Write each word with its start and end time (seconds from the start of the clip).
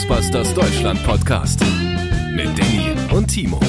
Ghostbusters 0.00 0.54
Deutschland 0.54 1.04
Podcast 1.04 1.60
mit 2.32 2.58
Danny 2.58 2.96
und 3.12 3.26
Timo. 3.26 3.60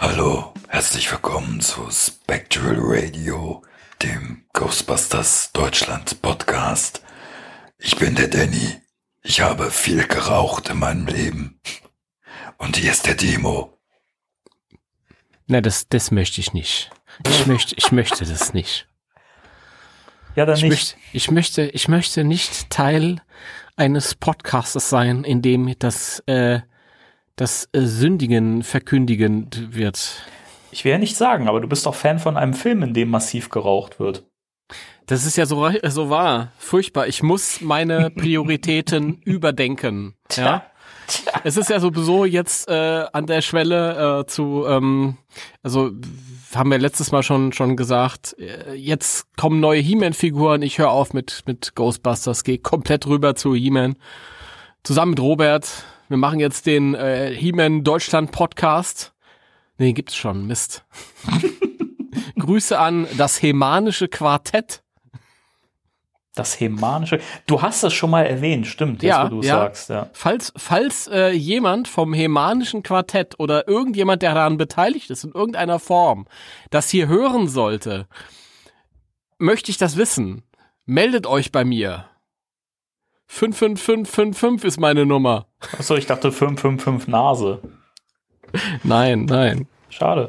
Hallo, 0.00 0.52
herzlich 0.66 1.12
willkommen 1.12 1.60
zu 1.60 1.88
Spectral 1.92 2.78
Radio, 2.80 3.62
dem 4.02 4.44
Ghostbusters 4.54 5.52
Deutschland 5.52 6.20
Podcast. 6.20 7.00
Ich 7.78 7.94
bin 7.96 8.16
der 8.16 8.26
Danny. 8.26 8.80
Ich 9.22 9.40
habe 9.40 9.70
viel 9.70 10.04
geraucht 10.08 10.70
in 10.70 10.80
meinem 10.80 11.06
Leben. 11.06 11.60
Und 12.58 12.76
hier 12.76 12.90
ist 12.90 13.06
der 13.06 13.16
Timo. 13.16 13.78
Na, 15.46 15.60
das, 15.60 15.88
das 15.88 16.10
möchte 16.10 16.40
ich 16.40 16.52
nicht. 16.54 16.90
Ich 17.24 17.46
möchte, 17.46 17.76
ich 17.76 17.92
möchte 17.92 18.24
das 18.24 18.52
nicht. 18.52 18.88
Ja, 20.36 20.46
dann 20.46 20.56
Ich 20.56 20.62
nicht. 20.62 20.70
möchte, 20.70 20.96
ich 21.12 21.30
möchte, 21.30 21.62
ich 21.62 21.88
möchte 21.88 22.24
nicht 22.24 22.70
Teil 22.70 23.16
eines 23.76 24.14
Podcastes 24.14 24.88
sein, 24.88 25.24
in 25.24 25.42
dem 25.42 25.74
das, 25.78 26.20
äh, 26.26 26.60
das 27.36 27.68
äh, 27.72 27.82
Sündigen 27.82 28.62
verkündigend 28.62 29.74
wird. 29.74 30.22
Ich 30.70 30.84
will 30.84 30.92
ja 30.92 30.98
nicht 30.98 31.16
sagen, 31.16 31.48
aber 31.48 31.60
du 31.60 31.68
bist 31.68 31.86
doch 31.86 31.94
Fan 31.94 32.18
von 32.18 32.36
einem 32.36 32.54
Film, 32.54 32.82
in 32.82 32.94
dem 32.94 33.10
massiv 33.10 33.48
geraucht 33.48 34.00
wird. 34.00 34.24
Das 35.06 35.26
ist 35.26 35.36
ja 35.36 35.46
so, 35.46 35.70
so 35.84 36.10
wahr. 36.10 36.52
Furchtbar. 36.58 37.06
Ich 37.06 37.22
muss 37.22 37.60
meine 37.60 38.10
Prioritäten 38.10 39.20
überdenken. 39.24 40.14
Ja. 40.32 40.64
Es 41.44 41.56
ist 41.56 41.68
ja 41.68 41.80
sowieso 41.80 42.24
jetzt 42.24 42.68
äh, 42.68 43.04
an 43.12 43.26
der 43.26 43.42
Schwelle 43.42 44.20
äh, 44.20 44.26
zu, 44.26 44.64
ähm, 44.66 45.18
also 45.62 45.90
haben 46.54 46.70
wir 46.70 46.78
letztes 46.78 47.12
Mal 47.12 47.22
schon 47.22 47.52
schon 47.52 47.76
gesagt, 47.76 48.36
äh, 48.38 48.74
jetzt 48.74 49.26
kommen 49.36 49.60
neue 49.60 49.80
He-Man-Figuren, 49.80 50.62
ich 50.62 50.78
höre 50.78 50.90
auf 50.90 51.12
mit, 51.12 51.42
mit 51.46 51.74
Ghostbusters, 51.74 52.44
gehe 52.44 52.58
komplett 52.58 53.06
rüber 53.06 53.34
zu 53.34 53.54
He-Man. 53.54 53.96
Zusammen 54.82 55.10
mit 55.10 55.20
Robert, 55.20 55.84
wir 56.08 56.16
machen 56.16 56.40
jetzt 56.40 56.66
den 56.66 56.94
äh, 56.94 57.34
He-Man 57.34 57.84
Deutschland 57.84 58.30
Podcast. 58.30 59.14
Nee, 59.78 59.92
gibt's 59.92 60.14
schon, 60.14 60.46
Mist. 60.46 60.84
Grüße 62.38 62.78
an 62.78 63.06
das 63.16 63.42
Hemanische 63.42 64.08
Quartett. 64.08 64.83
Das 66.34 66.58
Hemanische. 66.58 67.20
Du 67.46 67.62
hast 67.62 67.84
das 67.84 67.92
schon 67.92 68.10
mal 68.10 68.26
erwähnt, 68.26 68.66
stimmt, 68.66 69.02
jetzt, 69.04 69.10
Ja, 69.10 69.24
wo 69.26 69.36
du 69.36 69.42
ja. 69.42 69.54
sagst. 69.58 69.88
Ja. 69.88 70.10
Falls, 70.12 70.52
falls 70.56 71.06
äh, 71.06 71.30
jemand 71.30 71.86
vom 71.86 72.12
Hemanischen 72.12 72.82
Quartett 72.82 73.38
oder 73.38 73.68
irgendjemand, 73.68 74.22
der 74.22 74.34
daran 74.34 74.56
beteiligt 74.56 75.10
ist, 75.10 75.22
in 75.22 75.30
irgendeiner 75.30 75.78
Form, 75.78 76.26
das 76.70 76.90
hier 76.90 77.06
hören 77.06 77.46
sollte, 77.48 78.08
möchte 79.38 79.70
ich 79.70 79.78
das 79.78 79.96
wissen. 79.96 80.42
Meldet 80.86 81.26
euch 81.26 81.52
bei 81.52 81.64
mir. 81.64 82.06
55555 83.26 84.66
ist 84.66 84.80
meine 84.80 85.06
Nummer. 85.06 85.46
Achso, 85.78 85.94
ich 85.96 86.06
dachte 86.06 86.30
555 86.32 87.08
Nase. 87.08 87.60
Nein, 88.82 89.24
nein. 89.24 89.66
Schade. 89.88 90.28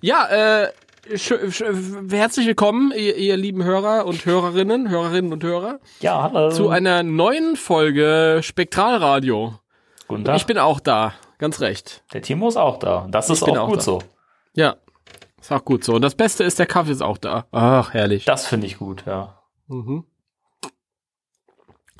Ja, 0.00 0.26
äh, 0.64 0.72
herzlich 1.08 2.46
willkommen, 2.46 2.92
ihr, 2.96 3.16
ihr 3.16 3.36
lieben 3.36 3.62
Hörer 3.62 4.06
und 4.06 4.24
Hörerinnen, 4.24 4.88
Hörerinnen 4.88 5.32
und 5.32 5.42
Hörer, 5.44 5.78
Ja, 6.00 6.22
hallo. 6.22 6.50
zu 6.50 6.68
einer 6.68 7.02
neuen 7.02 7.56
Folge 7.56 8.40
Spektralradio. 8.42 9.58
Guten 10.08 10.24
Tag. 10.24 10.36
Ich 10.36 10.46
bin 10.46 10.58
auch 10.58 10.80
da, 10.80 11.14
ganz 11.38 11.60
recht. 11.60 12.02
Der 12.12 12.22
Timo 12.22 12.48
ist 12.48 12.56
auch 12.56 12.78
da. 12.78 13.06
Das 13.10 13.30
ist 13.30 13.42
auch 13.42 13.56
auch 13.56 13.68
gut 13.68 13.78
da. 13.78 13.82
so. 13.82 14.02
Ja, 14.54 14.76
ist 15.40 15.52
auch 15.52 15.64
gut 15.64 15.84
so. 15.84 15.94
Und 15.94 16.02
das 16.02 16.14
Beste 16.14 16.44
ist, 16.44 16.58
der 16.58 16.66
Kaffee 16.66 16.92
ist 16.92 17.02
auch 17.02 17.18
da. 17.18 17.46
Ach, 17.52 17.92
herrlich. 17.92 18.24
Das 18.24 18.46
finde 18.46 18.66
ich 18.66 18.78
gut, 18.78 19.04
ja. 19.06 19.40
Mhm. 19.68 20.04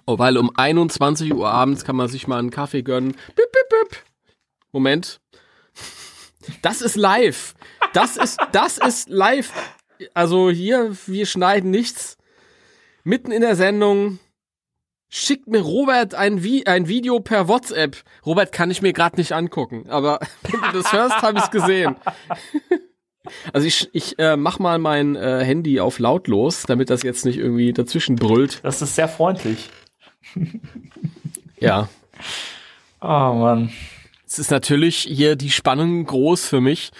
Oh, 0.07 0.19
weil 0.19 0.37
um 0.37 0.51
21 0.57 1.35
Uhr 1.35 1.49
abends 1.51 1.85
kann 1.85 1.97
man 1.97 2.09
sich 2.09 2.27
mal 2.29 2.39
einen 2.39 2.51
Kaffee 2.51 2.83
gönnen. 2.83 3.13
Bip, 3.35 3.53
bip, 3.53 3.69
bip. 3.69 4.03
Moment. 4.73 5.21
Das 6.63 6.81
ist 6.81 6.95
live. 6.95 7.55
Das 7.97 8.19
ist, 8.19 8.39
das 8.53 8.77
ist 8.77 9.09
live. 9.09 9.51
Also 10.13 10.51
hier, 10.51 10.95
wir 11.07 11.25
schneiden 11.25 11.71
nichts. 11.71 12.19
Mitten 13.05 13.33
in 13.33 13.41
der 13.41 13.57
Sendung 13.57 14.19
schickt 15.09 15.49
mir 15.49 15.63
Robert 15.63 16.15
ein, 16.15 16.43
Vi 16.43 16.67
ein 16.67 16.89
Video 16.89 17.21
per 17.21 17.49
WhatsApp. 17.49 17.97
Robert 18.27 18.53
kann 18.53 18.71
ich 18.71 18.83
mir 18.83 18.93
gerade 18.93 19.17
nicht 19.17 19.33
angucken, 19.33 19.87
aber 19.89 20.21
wenn 20.43 20.61
du 20.61 20.83
das 20.83 20.93
hörst, 20.93 21.23
habe 21.23 21.39
ich 21.39 21.51
gesehen. 21.51 21.97
Also 23.55 23.67
ich, 23.67 23.89
ich 23.95 24.19
äh, 24.19 24.37
mach 24.37 24.59
mal 24.59 24.79
mein 24.79 25.17
äh, 25.17 25.43
Handy 25.43 25.81
auf 25.81 25.99
lautlos, 25.99 26.65
damit 26.65 26.91
das 26.91 27.03
jetzt 27.03 27.25
nicht 27.25 27.39
irgendwie 27.39 27.73
dazwischen 27.73 28.17
brüllt. 28.17 28.61
Das 28.63 28.83
ist 28.83 28.95
sehr 28.95 29.09
freundlich. 29.09 29.71
Ja. 31.59 31.89
Oh 33.01 33.07
Mann. 33.07 33.73
Es 34.27 34.39
ist 34.39 34.51
natürlich 34.51 34.99
hier 34.99 35.35
die 35.35 35.51
Spannung 35.51 36.05
groß 36.05 36.47
für 36.47 36.61
mich. 36.61 36.93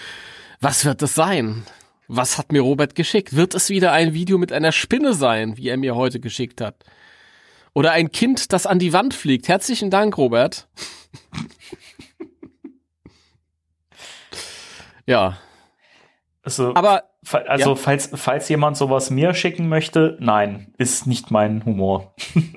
Was 0.59 0.85
wird 0.85 1.01
das 1.01 1.13
sein? 1.13 1.63
Was 2.07 2.37
hat 2.37 2.51
mir 2.51 2.61
Robert 2.61 2.95
geschickt? 2.95 3.35
Wird 3.35 3.53
es 3.53 3.69
wieder 3.69 3.91
ein 3.91 4.13
Video 4.13 4.37
mit 4.37 4.51
einer 4.51 4.71
Spinne 4.71 5.13
sein, 5.13 5.57
wie 5.57 5.69
er 5.69 5.77
mir 5.77 5.95
heute 5.95 6.19
geschickt 6.19 6.61
hat? 6.61 6.83
Oder 7.73 7.91
ein 7.91 8.11
Kind, 8.11 8.53
das 8.53 8.65
an 8.65 8.79
die 8.79 8.91
Wand 8.91 9.13
fliegt? 9.13 9.47
Herzlichen 9.47 9.91
Dank, 9.91 10.17
Robert. 10.17 10.67
ja, 15.05 15.37
Also, 16.41 16.73
aber 16.75 17.03
also 17.45 17.71
ja. 17.71 17.75
falls, 17.75 18.09
falls 18.13 18.49
jemand 18.49 18.77
sowas 18.77 19.09
mir 19.09 19.33
schicken 19.33 19.67
möchte, 19.67 20.17
nein, 20.21 20.73
ist 20.77 21.05
nicht 21.05 21.29
mein 21.29 21.63
Humor. 21.65 22.15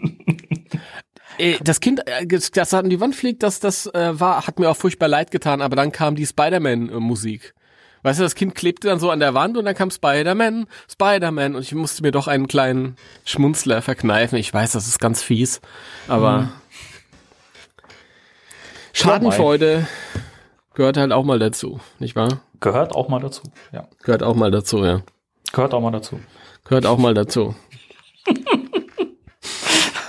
Äh, 1.38 1.56
das 1.62 1.80
Kind, 1.80 2.06
äh, 2.06 2.26
das 2.26 2.74
an 2.74 2.90
die 2.90 3.00
Wand 3.00 3.16
fliegt, 3.16 3.42
das, 3.42 3.60
das 3.60 3.86
äh, 3.86 4.20
war, 4.20 4.46
hat 4.46 4.58
mir 4.58 4.68
auch 4.68 4.76
furchtbar 4.76 5.08
leid 5.08 5.30
getan, 5.30 5.62
aber 5.62 5.74
dann 5.74 5.90
kam 5.90 6.14
die 6.14 6.26
Spider-Man-Musik. 6.26 7.54
Weißt 8.02 8.18
du, 8.18 8.22
das 8.24 8.34
Kind 8.34 8.54
klebte 8.54 8.88
dann 8.88 8.98
so 8.98 9.10
an 9.10 9.20
der 9.20 9.34
Wand 9.34 9.56
und 9.56 9.64
dann 9.64 9.74
kam 9.74 9.90
Spider-Man, 9.90 10.66
Spider-Man 10.90 11.54
und 11.54 11.62
ich 11.62 11.74
musste 11.74 12.02
mir 12.02 12.12
doch 12.12 12.28
einen 12.28 12.48
kleinen 12.48 12.96
Schmunzler 13.24 13.82
verkneifen. 13.82 14.38
Ich 14.38 14.52
weiß, 14.52 14.72
das 14.72 14.88
ist 14.88 14.98
ganz 14.98 15.22
fies, 15.22 15.60
aber 16.08 16.48
Schadenfreude 18.92 19.86
gehört 20.74 20.96
halt 20.96 21.12
auch 21.12 21.24
mal 21.24 21.38
dazu, 21.38 21.80
nicht 21.98 22.16
wahr? 22.16 22.40
Gehört 22.60 22.94
auch 22.94 23.08
mal 23.08 23.20
dazu. 23.20 23.42
Ja. 23.72 23.88
Gehört 24.02 24.22
auch 24.22 24.34
mal 24.34 24.50
dazu, 24.50 24.84
ja. 24.84 25.02
Gehört 25.52 25.74
auch 25.74 25.80
mal 25.80 25.90
dazu. 25.90 26.20
Gehört 26.64 26.86
auch 26.86 26.98
mal 26.98 27.14
dazu. 27.14 27.54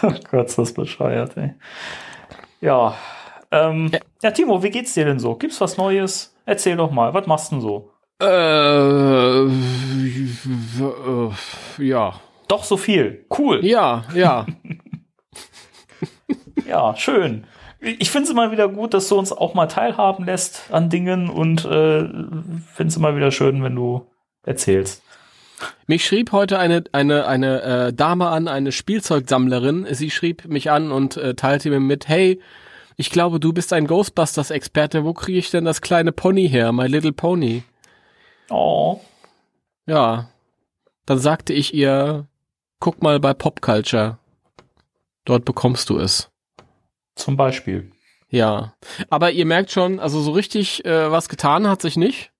Oh 0.03 0.13
Gott, 0.31 0.47
ist 0.47 0.57
das 0.57 0.73
bescheuert, 0.73 1.37
ey. 1.37 1.53
Ja. 2.59 2.95
Ähm, 3.51 3.91
ja, 4.23 4.31
Timo, 4.31 4.63
wie 4.63 4.71
geht's 4.71 4.95
dir 4.95 5.05
denn 5.05 5.19
so? 5.19 5.35
Gibt's 5.35 5.61
was 5.61 5.77
Neues? 5.77 6.30
Erzähl 6.45 6.77
doch 6.77 6.91
mal, 6.91 7.13
was 7.13 7.27
machst 7.27 7.51
du 7.51 7.55
denn 7.55 7.61
so? 7.61 7.91
Äh, 8.21 9.45
äh, 10.85 11.31
ja, 11.79 12.13
Doch 12.47 12.63
so 12.63 12.77
viel. 12.77 13.25
Cool. 13.37 13.65
ja, 13.65 14.03
ja. 14.13 14.45
Ja, 16.67 16.95
schön. 16.95 17.45
Ich 17.81 18.11
finde 18.11 18.25
es 18.25 18.29
immer 18.31 18.51
wieder 18.51 18.69
gut, 18.69 18.93
dass 18.93 19.09
du 19.09 19.17
uns 19.17 19.33
auch 19.33 19.55
mal 19.55 19.67
teilhaben 19.67 20.23
lässt 20.25 20.71
an 20.71 20.89
Dingen 20.89 21.29
und 21.29 21.65
äh, 21.65 22.03
finde 22.03 22.87
es 22.87 22.95
immer 22.95 23.15
wieder 23.17 23.31
schön, 23.31 23.61
wenn 23.63 23.75
du 23.75 24.07
erzählst. 24.45 25.03
Mich 25.87 26.05
schrieb 26.05 26.31
heute 26.31 26.59
eine, 26.59 26.83
eine, 26.91 27.27
eine 27.27 27.61
äh, 27.61 27.93
Dame 27.93 28.27
an, 28.27 28.47
eine 28.47 28.71
Spielzeugsammlerin. 28.71 29.85
Sie 29.91 30.11
schrieb 30.11 30.47
mich 30.47 30.71
an 30.71 30.91
und 30.91 31.17
äh, 31.17 31.33
teilte 31.33 31.69
mir 31.69 31.79
mit, 31.79 32.07
hey, 32.07 32.39
ich 33.01 33.09
glaube, 33.09 33.39
du 33.39 33.51
bist 33.51 33.73
ein 33.73 33.87
Ghostbusters-Experte. 33.87 35.03
Wo 35.03 35.13
kriege 35.13 35.39
ich 35.39 35.49
denn 35.51 35.65
das 35.65 35.81
kleine 35.81 36.11
Pony 36.11 36.47
her, 36.47 36.71
My 36.71 36.85
Little 36.87 37.11
Pony? 37.11 37.63
Oh, 38.49 39.01
Ja. 39.87 40.29
Dann 41.07 41.17
sagte 41.17 41.51
ich 41.51 41.73
ihr, 41.73 42.27
guck 42.79 43.01
mal 43.01 43.19
bei 43.19 43.33
Pop 43.33 43.59
Culture. 43.61 44.19
Dort 45.25 45.45
bekommst 45.45 45.89
du 45.89 45.97
es. 45.97 46.29
zum 47.15 47.35
Beispiel. 47.35 47.91
Ja. 48.29 48.73
Aber 49.09 49.31
ihr 49.31 49.45
merkt 49.45 49.71
schon, 49.71 49.99
also 49.99 50.21
so 50.21 50.31
richtig 50.31 50.85
äh, 50.85 51.11
was 51.11 51.27
getan 51.27 51.67
hat 51.67 51.81
sich 51.81 51.97
nicht. 51.97 52.31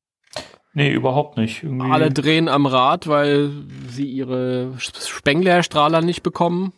Nee, 0.74 0.92
überhaupt 0.94 1.38
nicht. 1.38 1.64
Irgendwie. 1.64 1.92
Alle 1.92 2.12
drehen 2.12 2.48
am 2.48 2.66
Rad, 2.68 3.08
weil 3.08 3.52
sie 3.90 4.06
ihre 4.06 4.74
Spenglerstrahler 4.78 6.02
nicht 6.02 6.22
bekommen. 6.24 6.72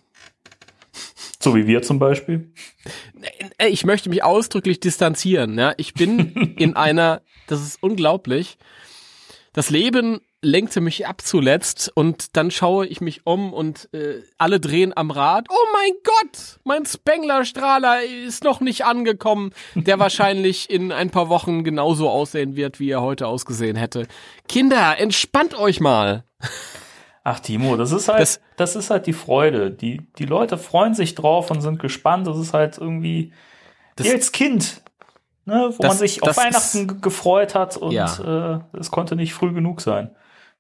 So 1.44 1.56
wie 1.56 1.68
wir 1.68 1.82
zum 1.82 2.00
Beispiel. 2.00 2.52
Ey, 3.58 3.70
ich 3.70 3.86
möchte 3.86 4.10
mich 4.10 4.24
ausdrücklich 4.24 4.80
distanzieren. 4.80 5.58
Ja? 5.58 5.74
Ich 5.78 5.94
bin 5.94 6.54
in 6.58 6.76
einer, 6.76 7.22
das 7.48 7.62
ist 7.62 7.82
unglaublich. 7.82 8.58
Das 9.54 9.70
Leben 9.70 10.22
lenkte 10.42 10.82
mich 10.82 11.08
ab 11.08 11.22
zuletzt 11.22 11.92
und 11.94 12.36
dann 12.36 12.52
schaue 12.52 12.86
ich 12.88 13.02
mich 13.02 13.26
um 13.26 13.54
und 13.54 13.88
äh, 13.94 14.22
alle 14.38 14.60
drehen 14.60 14.96
am 14.96 15.12
Rad. 15.12 15.48
Oh 15.50 15.66
mein 15.74 15.92
Gott, 16.04 16.60
mein 16.64 16.86
Spenglerstrahler 16.86 18.04
ist 18.04 18.44
noch 18.44 18.60
nicht 18.60 18.84
angekommen, 18.84 19.52
der 19.76 20.00
wahrscheinlich 20.00 20.70
in 20.70 20.92
ein 20.92 21.12
paar 21.12 21.30
Wochen 21.30 21.64
genauso 21.64 22.10
aussehen 22.10 22.56
wird, 22.56 22.80
wie 22.80 22.90
er 22.90 23.02
heute 23.02 23.28
ausgesehen 23.28 23.78
hätte. 23.78 24.08
Kinder, 24.50 24.98
entspannt 25.00 25.58
euch 25.58 25.80
mal. 25.80 26.26
Ach, 27.24 27.40
Timo, 27.40 27.78
das 27.78 27.92
ist 27.94 28.10
halt, 28.10 28.20
das, 28.20 28.42
Das- 28.58 28.76
ist 28.76 28.90
halt 28.90 29.08
die 29.08 29.14
Freude. 29.14 29.72
Die, 29.72 30.02
die 30.18 30.26
Leute 30.26 30.58
freuen 30.58 30.94
sich 30.94 31.16
drauf 31.16 31.50
und 31.52 31.62
sind 31.62 31.80
gespannt. 31.80 32.28
Das 32.28 32.38
ist 32.38 32.54
halt 32.54 32.78
irgendwie, 32.78 33.32
Das- 33.96 34.10
als 34.12 34.32
Kind, 34.34 34.82
ne, 35.46 35.70
wo 35.78 35.82
Das- 35.82 35.88
man 35.90 35.98
sich 35.98 36.22
auf 36.22 36.36
Weihnachten 36.36 36.80
ist- 36.80 36.88
ge- 36.90 36.98
gefreut 37.02 37.56
hat 37.56 37.78
und 37.78 37.92
Ja. 37.94 38.56
äh, 38.74 38.78
es 38.78 38.92
konnte 38.92 39.16
nicht 39.16 39.34
früh 39.34 39.54
genug 39.54 39.80
sein. 39.80 40.14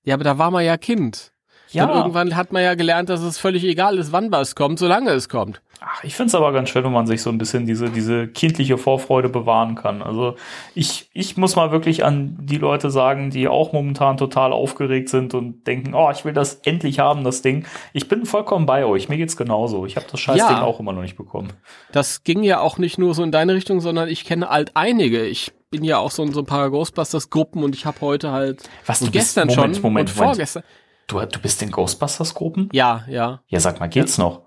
Ja, 0.04 0.14
aber 0.16 0.24
da 0.24 0.38
war 0.38 0.52
man 0.52 0.64
ja 0.64 0.78
Kind. 0.78 1.33
Ja. 1.74 1.88
Dann 1.88 1.98
irgendwann 1.98 2.36
hat 2.36 2.52
man 2.54 2.64
ja 2.64 2.76
gelernt, 2.76 3.10
dass 3.10 3.22
es 3.22 3.38
völlig 3.38 3.64
egal 3.64 3.98
ist, 3.98 4.12
wann 4.12 4.32
was 4.32 4.56
kommt, 4.56 4.80
solange 4.80 5.12
es 5.12 5.28
kommt. 5.30 5.62
Ach, 5.86 6.02
ich 6.04 6.16
find's 6.16 6.34
aber 6.34 6.54
ganz 6.54 6.70
schön, 6.70 6.86
wenn 6.86 6.94
man 6.94 7.08
sich 7.08 7.22
so 7.22 7.30
ein 7.30 7.38
bisschen 7.38 7.66
diese, 7.66 7.90
diese 7.90 8.28
kindliche 8.30 8.78
Vorfreude 8.78 9.28
bewahren 9.28 9.76
kann. 9.76 10.02
Also 10.02 10.36
ich, 10.76 11.10
ich 11.14 11.36
muss 11.36 11.58
mal 11.58 11.72
wirklich 11.72 12.06
an 12.06 12.38
die 12.40 12.56
Leute 12.58 12.90
sagen, 12.90 13.32
die 13.32 13.50
auch 13.50 13.74
momentan 13.74 14.16
total 14.16 14.54
aufgeregt 14.54 15.10
sind 15.10 15.34
und 15.34 15.68
denken, 15.68 15.94
oh, 15.94 16.10
ich 16.10 16.24
will 16.24 16.32
das 16.32 16.56
endlich 16.64 17.00
haben, 17.00 17.26
das 17.26 17.42
Ding. 17.42 17.66
Ich 17.92 18.08
bin 18.08 18.26
vollkommen 18.26 18.66
bei 18.66 18.86
euch. 18.86 19.10
Mir 19.10 19.18
geht's 19.18 19.36
genauso. 19.36 19.86
Ich 19.86 19.98
habe 19.98 20.06
das 20.10 20.22
Scheißding 20.22 20.56
Ja. 20.58 20.64
auch 20.64 20.80
immer 20.80 20.94
noch 20.94 21.02
nicht 21.02 21.18
bekommen. 21.18 21.52
Das 21.92 22.24
ging 22.24 22.44
ja 22.44 22.62
auch 22.62 22.78
nicht 22.78 22.98
nur 22.98 23.14
so 23.14 23.22
in 23.24 23.32
deine 23.34 23.54
Richtung, 23.54 23.82
sondern 23.82 24.08
ich 24.08 24.24
kenne 24.24 24.50
halt 24.50 24.72
einige. 24.76 25.26
Ich 25.26 25.52
bin 25.70 25.84
ja 25.84 25.98
auch 25.98 26.12
so 26.12 26.26
so 26.28 26.40
ein 26.42 26.46
paar 26.46 26.70
Ghostbusters-Gruppen 26.70 27.62
und 27.62 27.76
ich 27.76 27.86
habe 27.86 28.00
heute 28.00 28.32
halt 28.32 28.62
Was, 28.86 29.02
und 29.02 29.08
du 29.08 29.12
bist- 29.12 29.36
gestern 29.36 29.48
Moment, 29.50 29.76
schon 29.76 29.82
Moment, 29.82 30.10
und 30.12 30.16
Moment. 30.16 30.30
vorgestern. 30.38 30.64
Du, 31.08 31.20
du 31.20 31.40
bist 31.40 31.62
in 31.62 31.72
Ghostbusters-Gruppen? 31.72 32.70
Ja, 32.72 33.06
ja. 33.08 33.42
Ja, 33.48 33.60
sag 33.60 33.80
mal, 33.80 33.88
geht's 33.88 34.18
noch? 34.18 34.42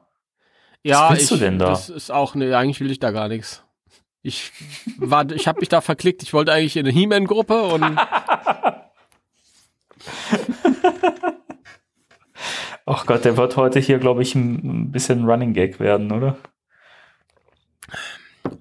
Ja, 0.82 1.10
willst 1.10 1.30
du 1.30 1.34
ich, 1.34 1.40
denn 1.40 1.58
da? 1.58 1.70
Das 1.70 1.88
ist 1.90 2.10
auch, 2.10 2.34
ne, 2.34 2.56
eigentlich 2.56 2.80
will 2.80 2.90
ich 2.90 2.98
da 2.98 3.10
gar 3.10 3.28
nichts. 3.28 3.62
Ich 4.22 4.52
war, 4.98 5.30
ich 5.30 5.46
habe 5.48 5.60
mich 5.60 5.68
da 5.68 5.80
verklickt. 5.80 6.22
Ich 6.22 6.32
wollte 6.32 6.52
eigentlich 6.52 6.76
in 6.76 6.86
eine 6.86 6.92
He-Man-Gruppe 6.92 7.62
und 7.62 7.82
Ach 12.88 13.04
Gott, 13.06 13.24
der 13.24 13.36
wird 13.36 13.56
heute 13.56 13.80
hier, 13.80 13.98
glaube 13.98 14.22
ich, 14.22 14.34
ein, 14.36 14.84
ein 14.84 14.92
bisschen 14.92 15.24
Running 15.24 15.52
Gag 15.54 15.80
werden, 15.80 16.12
oder? 16.12 16.36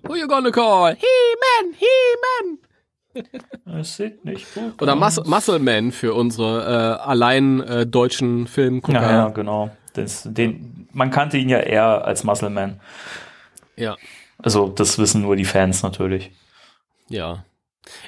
who 0.07 0.15
you 0.15 0.27
gonna 0.27 0.51
call? 0.51 0.95
He-Man, 0.95 1.74
He-Man. 1.74 2.59
Es 3.80 3.98
sieht 3.98 4.24
nicht 4.26 4.54
gut 4.54 4.82
Oder. 4.82 4.96
Mus 4.96 5.24
Muscle 5.26 5.60
Man 5.60 5.92
für 5.92 6.14
unsere 6.14 7.00
äh, 7.02 7.04
allein 7.04 7.62
äh, 7.62 7.86
deutschen 7.86 8.48
Filmgucker. 8.48 9.02
Ja, 9.02 9.12
ja, 9.12 9.30
genau. 9.30 9.70
Das, 9.94 10.24
den, 10.26 10.88
man 10.92 11.10
kannte 11.10 11.38
ihn 11.38 11.50
ja 11.50 11.60
eher 11.60 12.06
als 12.06 12.24
Muscle 12.24 12.50
Man. 12.50 12.80
ja. 13.76 13.96
Also, 14.38 14.68
das 14.68 15.00
wissen 15.00 15.22
nur 15.22 15.38
die 15.38 15.46
Fans 15.46 15.82
natürlich. 15.82 16.32
Ja. 17.08 17.46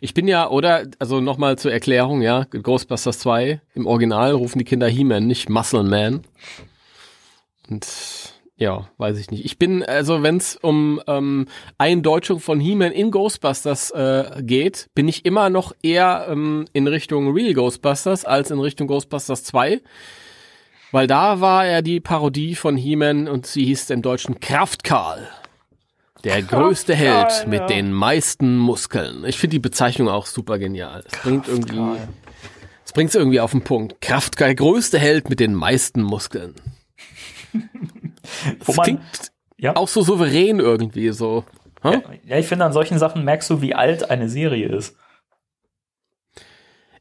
Ich 0.02 0.14
bin 0.14 0.28
ja, 0.28 0.50
oder, 0.50 0.86
also 1.00 1.22
nochmal 1.22 1.58
zur 1.58 1.72
Erklärung, 1.72 2.22
ja, 2.22 2.46
Ghostbusters 2.46 3.20
2, 3.20 3.62
im 3.76 3.86
Original 3.86 4.32
rufen 4.32 4.60
die 4.60 4.66
Kinder 4.66 4.88
He-Man, 4.88 5.26
nicht 5.26 5.50
Muscle 5.50 5.84
Man. 5.84 6.24
Und 7.70 8.34
ja, 8.60 8.90
weiß 8.98 9.20
ich 9.20 9.30
nicht. 9.30 9.46
Ich 9.46 9.60
bin, 9.60 9.84
also 9.84 10.24
wenn 10.24 10.38
es 10.38 10.56
um 10.56 11.00
ähm, 11.06 11.46
Eindeutschung 11.78 12.40
von 12.40 12.60
He-Man 12.60 12.92
in 12.92 13.12
Ghostbusters 13.12 13.92
äh, 13.92 14.42
geht, 14.42 14.90
bin 14.96 15.08
ich 15.08 15.26
immer 15.26 15.52
noch 15.52 15.74
eher 15.84 16.26
ähm, 16.28 16.66
in 16.74 16.88
Richtung 16.88 17.32
Real 17.34 17.54
Ghostbusters 17.54 18.26
als 18.26 18.50
in 18.50 18.60
Richtung 18.60 18.88
Ghostbusters 18.88 19.44
2. 19.44 19.80
Weil 20.92 21.06
da 21.06 21.40
war 21.40 21.68
ja 21.68 21.84
die 21.84 22.00
Parodie 22.00 22.56
von 22.56 22.78
He-Man 22.78 23.28
und 23.28 23.46
sie 23.46 23.66
hieß 23.66 23.92
im 23.92 24.02
Deutschen 24.02 24.40
Kraftkarl. 24.40 25.30
Der 26.24 26.42
größte 26.42 26.96
Held 26.96 27.46
mit 27.48 27.60
ja. 27.60 27.68
den 27.68 27.94
meisten 27.94 28.58
Muskeln. 28.58 29.24
Ich 29.26 29.38
finde 29.38 29.56
die 29.56 29.60
Bezeichnung 29.60 30.10
auch 30.10 30.26
super 30.26 30.58
genial. 30.58 31.04
Es 31.06 31.20
bringt 31.20 31.48
irgendwie, 31.48 32.00
es 32.84 32.92
bringt 32.92 33.14
irgendwie 33.14 33.40
auf 33.40 33.52
den 33.52 33.62
Punkt. 33.62 34.02
Kraftkarl, 34.02 34.50
der 34.50 34.56
größte 34.56 34.98
Held 34.98 35.30
mit 35.30 35.40
den 35.40 35.54
meisten 35.54 36.02
Muskeln. 36.02 36.56
Wo 38.60 38.66
Das 38.66 38.76
man, 38.78 38.84
klingt 38.84 39.32
ja, 39.58 39.76
auch 39.76 39.88
so 39.88 40.02
souverän 40.02 40.60
irgendwie 40.60 41.10
so. 41.10 41.44
Hä? 41.82 42.02
ja, 42.26 42.38
ich 42.38 42.48
finde, 42.48 42.66
an 42.66 42.74
solchen 42.74 43.00
Sachen 43.00 43.24
merkst 43.24 43.50
du, 43.50 43.62
wie 43.62 43.76
alt 43.76 44.10
eine 44.10 44.30
Serie 44.30 44.68
ist. 44.68 44.96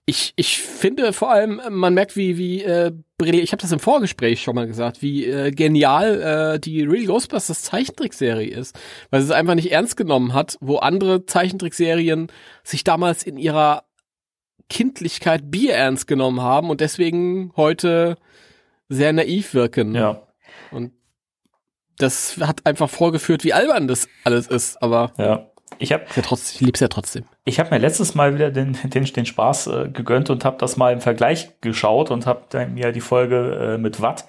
Ich, 0.09 0.33
ich 0.37 0.59
finde 0.59 1.13
vor 1.13 1.33
allem, 1.33 1.61
man 1.69 1.93
merkt, 1.95 2.15
wie, 2.15 2.39
wie 2.39 2.63
äh, 2.63 2.93
ich 3.21 3.51
habe 3.51 3.61
das 3.61 3.73
im 3.73 3.81
Vorgespräch 3.81 4.41
schon 4.41 4.55
mal 4.55 4.69
gesagt, 4.69 5.03
wie 5.03 5.27
äh, 5.27 5.51
genial 5.51 6.55
äh, 6.55 6.61
die 6.61 6.83
Real 6.85 7.07
Ghostbusters 7.07 7.63
Zeichentrickserie 7.63 8.55
ist. 8.55 8.79
Weil 9.11 9.23
sie 9.23 9.27
es 9.27 9.33
einfach 9.33 9.57
nicht 9.57 9.73
ernst 9.73 9.97
genommen 9.97 10.33
hat, 10.33 10.59
wo 10.61 10.77
andere 10.77 11.27
Zeichentrickserien 11.27 12.29
sich 12.63 12.85
damals 12.85 13.25
in 13.25 13.37
ihrer 13.37 13.83
Kindlichkeit 14.69 15.51
Bier 15.51 15.75
ernst 15.75 16.07
genommen 16.07 16.41
haben 16.41 16.71
und 16.71 16.81
deswegen 16.81 17.53
heute 17.57 18.17
sehr 18.89 19.13
naiv 19.13 19.55
wirken. 19.55 19.95
Ja, 19.95 20.23
Und 20.71 20.93
das 21.99 22.39
hat 22.39 22.65
einfach 22.65 22.91
vorgeführt, 22.91 23.45
wie 23.45 23.53
albern 23.53 23.89
das 23.89 24.09
alles 24.25 24.47
ist, 24.47 24.83
aber 24.83 25.13
ja. 25.19 25.47
Ich 25.79 25.93
habe 25.93 26.05
ja, 26.15 26.23
trotzdem, 26.23 26.55
ich 26.55 26.61
lieb's 26.61 26.81
ja 26.81 26.89
trotzdem. 26.89 27.25
ich 27.45 27.61
hab 27.61 27.71
mir 27.71 27.79
letztes 27.79 28.15
Mal 28.15 28.35
wieder 28.35 28.51
den, 28.51 28.79
den, 28.85 29.05
den 29.05 29.27
Spaß 29.27 29.67
äh, 29.67 29.89
gegönnt 29.89 30.31
und 30.31 30.45
habe 30.45 30.57
das 30.59 30.77
mal 30.77 30.93
im 30.93 31.01
Vergleich 31.01 31.61
geschaut 31.61 32.11
und 32.11 32.27
habe 32.27 32.67
mir 32.67 32.93
die 32.93 33.01
Folge 33.01 33.75
äh, 33.75 33.79
mit 33.79 34.01
Watt 34.01 34.25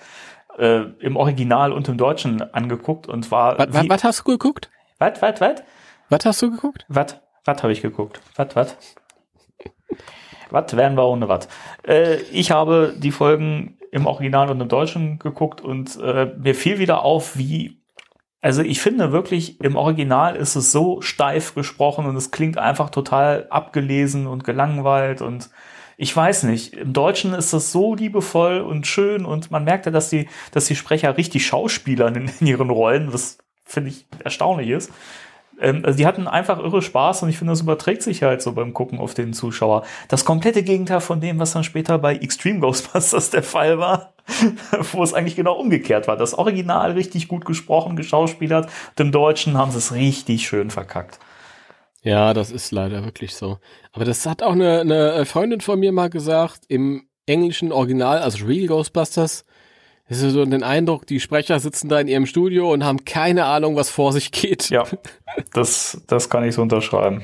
äh, 0.57 0.81
im 0.99 1.15
Original 1.15 1.71
und 1.71 1.87
im 1.87 1.97
Deutschen 1.97 2.41
angeguckt 2.53 3.07
und 3.07 3.31
war. 3.31 3.57
Was 3.59 4.03
hast 4.03 4.19
du 4.19 4.31
geguckt? 4.31 4.69
Was, 4.99 5.21
was, 5.21 5.39
was? 5.39 5.63
Was 6.09 6.25
hast 6.25 6.41
du 6.41 6.51
geguckt? 6.51 6.85
Was? 6.89 7.19
Was 7.45 7.63
habe 7.63 7.71
ich 7.71 7.81
geguckt? 7.81 8.19
Was, 8.35 8.55
was? 8.55 8.75
Was 10.49 10.75
wären 10.75 10.95
wir 10.95 11.05
ohne 11.05 11.29
was? 11.29 11.47
Äh, 11.85 12.15
ich 12.31 12.51
habe 12.51 12.93
die 12.97 13.11
Folgen 13.11 13.76
im 13.91 14.05
Original 14.05 14.49
und 14.49 14.61
im 14.61 14.67
Deutschen 14.67 15.19
geguckt 15.19 15.61
und 15.61 15.97
äh, 16.01 16.33
mir 16.37 16.55
fiel 16.55 16.79
wieder 16.79 17.03
auf, 17.03 17.37
wie. 17.37 17.81
Also 18.41 18.61
ich 18.61 18.79
finde 18.81 19.11
wirklich, 19.11 19.59
im 19.61 19.75
Original 19.75 20.35
ist 20.35 20.55
es 20.55 20.71
so 20.71 21.01
steif 21.01 21.55
gesprochen 21.55 22.05
und 22.05 22.15
es 22.15 22.31
klingt 22.31 22.57
einfach 22.57 22.89
total 22.89 23.47
abgelesen 23.49 24.27
und 24.27 24.43
gelangweilt 24.43 25.21
und 25.21 25.49
ich 25.97 26.15
weiß 26.15 26.43
nicht, 26.43 26.73
im 26.73 26.93
Deutschen 26.93 27.33
ist 27.33 27.53
das 27.53 27.71
so 27.71 27.95
liebevoll 27.95 28.61
und 28.61 28.85
schön 28.85 29.25
und 29.25 29.49
man 29.49 29.63
merkt 29.63 29.87
ja, 29.87 29.91
dass 29.91 30.09
die, 30.09 30.29
dass 30.51 30.67
die 30.67 30.75
Sprecher 30.75 31.17
richtig 31.17 31.47
schauspielern 31.47 32.15
in, 32.15 32.31
in 32.39 32.47
ihren 32.47 32.69
Rollen, 32.69 33.11
was 33.11 33.39
finde 33.65 33.89
ich 33.89 34.05
erstaunlich 34.23 34.69
ist. 34.69 34.91
Ähm, 35.59 35.83
also 35.85 35.97
die 35.97 36.05
hatten 36.05 36.27
einfach 36.27 36.59
irre 36.59 36.81
Spaß 36.81 37.23
und 37.23 37.29
ich 37.29 37.37
finde, 37.37 37.53
das 37.53 37.61
überträgt 37.61 38.03
sich 38.03 38.23
halt 38.23 38.41
so 38.41 38.53
beim 38.53 38.73
Gucken 38.73 38.99
auf 38.99 39.13
den 39.13 39.33
Zuschauer. 39.33 39.83
Das 40.07 40.25
komplette 40.25 40.63
Gegenteil 40.63 41.01
von 41.01 41.19
dem, 41.21 41.39
was 41.39 41.53
dann 41.53 41.63
später 41.63 41.97
bei 41.97 42.15
Extreme 42.15 42.59
Ghostbusters 42.59 43.29
der 43.31 43.43
Fall 43.43 43.79
war, 43.79 44.13
wo 44.91 45.03
es 45.03 45.13
eigentlich 45.13 45.35
genau 45.35 45.53
umgekehrt 45.53 46.07
war. 46.07 46.17
Das 46.17 46.33
Original 46.33 46.91
richtig 46.91 47.27
gut 47.27 47.45
gesprochen, 47.45 47.95
geschauspielert 47.95 48.69
im 48.97 49.11
Deutschen 49.11 49.57
haben 49.57 49.71
sie 49.71 49.77
es 49.77 49.93
richtig 49.93 50.47
schön 50.47 50.69
verkackt. 50.69 51.19
Ja, 52.03 52.33
das 52.33 52.51
ist 52.51 52.71
leider 52.71 53.03
wirklich 53.03 53.35
so. 53.35 53.57
Aber 53.91 54.05
das 54.05 54.25
hat 54.25 54.41
auch 54.41 54.53
eine, 54.53 54.81
eine 54.81 55.25
Freundin 55.25 55.61
von 55.61 55.79
mir 55.79 55.91
mal 55.91 56.09
gesagt, 56.09 56.61
im 56.67 57.07
englischen 57.25 57.71
Original, 57.71 58.19
also 58.19 58.45
Real 58.45 58.67
Ghostbusters, 58.67 59.43
ist 60.09 60.21
so 60.21 60.45
den 60.45 60.63
Eindruck, 60.63 61.05
die 61.05 61.19
Sprecher 61.19 61.59
sitzen 61.59 61.89
da 61.89 61.99
in 61.99 62.07
ihrem 62.07 62.25
Studio 62.25 62.71
und 62.71 62.83
haben 62.85 63.03
keine 63.05 63.45
Ahnung, 63.45 63.75
was 63.75 63.89
vor 63.89 64.13
sich 64.13 64.31
geht. 64.31 64.69
Ja, 64.69 64.85
das, 65.53 66.01
das 66.07 66.29
kann 66.29 66.43
ich 66.45 66.55
so 66.55 66.61
unterschreiben. 66.61 67.23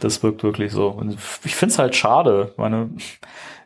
Das 0.00 0.22
wirkt 0.22 0.42
wirklich 0.42 0.72
so. 0.72 0.88
Und 0.88 1.16
ich 1.44 1.54
finde 1.54 1.72
es 1.72 1.78
halt 1.78 1.96
schade. 1.96 2.52
Meine, 2.56 2.90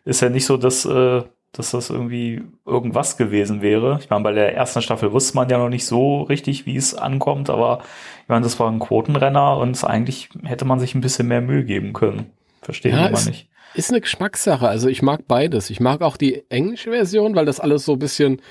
ist 0.05 0.21
ja 0.21 0.29
nicht 0.29 0.47
so, 0.47 0.57
dass, 0.57 0.85
äh, 0.85 1.23
dass 1.53 1.73
das 1.73 1.91
irgendwie 1.91 2.43
irgendwas 2.65 3.17
gewesen 3.17 3.63
wäre. 3.63 3.99
Ich 4.01 4.11
meine, 4.11 4.23
bei 4.23 4.33
der 4.33 4.55
ersten 4.55 4.81
Staffel 4.83 5.13
wusste 5.13 5.35
man 5.37 5.49
ja 5.49 5.59
noch 5.59 5.69
nicht 5.71 5.87
so 5.87 6.23
richtig, 6.23 6.67
wie 6.67 6.77
es 6.77 6.95
ankommt, 6.95 7.51
aber 7.51 7.81
ich 8.23 8.29
meine, 8.29 8.43
das 8.45 8.61
war 8.61 8.71
ein 8.71 8.79
Quotenrenner 8.79 9.57
und 9.57 9.83
eigentlich 9.85 10.29
hätte 10.45 10.65
man 10.65 10.79
sich 10.79 10.95
ein 10.95 11.01
bisschen 11.01 11.27
mehr 11.27 11.41
Mühe 11.41 11.65
geben 11.65 11.93
können. 11.95 12.31
Verstehe 12.63 12.93
Ja, 12.93 13.03
ich 13.05 13.09
immer 13.09 13.19
es- 13.19 13.27
nicht. 13.27 13.49
Ist 13.79 13.91
eine 13.91 14.01
Geschmackssache. 14.01 14.69
Also 14.69 14.89
ich 14.89 15.03
mag 15.03 15.29
beides. 15.29 15.71
Ich 15.71 15.79
mag 15.79 16.03
auch 16.03 16.17
die 16.17 16.43
englische 16.51 16.91
Version, 16.91 17.37
weil 17.37 17.47
das 17.47 17.61
alles 17.61 17.85
so 17.85 17.93
ein 17.93 18.01
bisschen, 18.01 18.43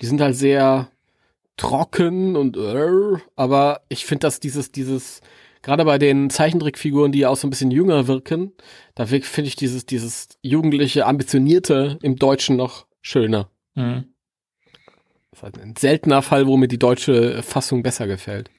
die 0.00 0.06
sind 0.06 0.20
halt 0.20 0.36
sehr 0.36 0.92
trocken 1.56 2.36
und 2.36 2.56
äh, 2.56 3.20
aber 3.34 3.80
ich 3.88 4.06
finde, 4.06 4.20
dass 4.20 4.38
dieses, 4.38 4.70
dieses, 4.70 5.22
gerade 5.62 5.84
bei 5.84 5.98
den 5.98 6.30
Zeichentrickfiguren, 6.30 7.10
die 7.10 7.18
ja 7.18 7.30
auch 7.30 7.36
so 7.36 7.48
ein 7.48 7.50
bisschen 7.50 7.72
jünger 7.72 8.06
wirken, 8.06 8.52
da 8.94 9.06
finde 9.06 9.48
ich 9.48 9.56
dieses, 9.56 9.86
dieses 9.86 10.28
jugendliche, 10.40 11.04
ambitionierte 11.04 11.98
im 12.00 12.14
Deutschen 12.14 12.54
noch 12.54 12.86
schöner. 13.02 13.50
Mhm. 13.74 14.04
Das 15.32 15.40
ist 15.40 15.42
halt 15.42 15.58
ein 15.58 15.74
seltener 15.76 16.22
Fall, 16.22 16.46
wo 16.46 16.56
mir 16.56 16.68
die 16.68 16.78
deutsche 16.78 17.42
Fassung 17.42 17.82
besser 17.82 18.06
gefällt. 18.06 18.50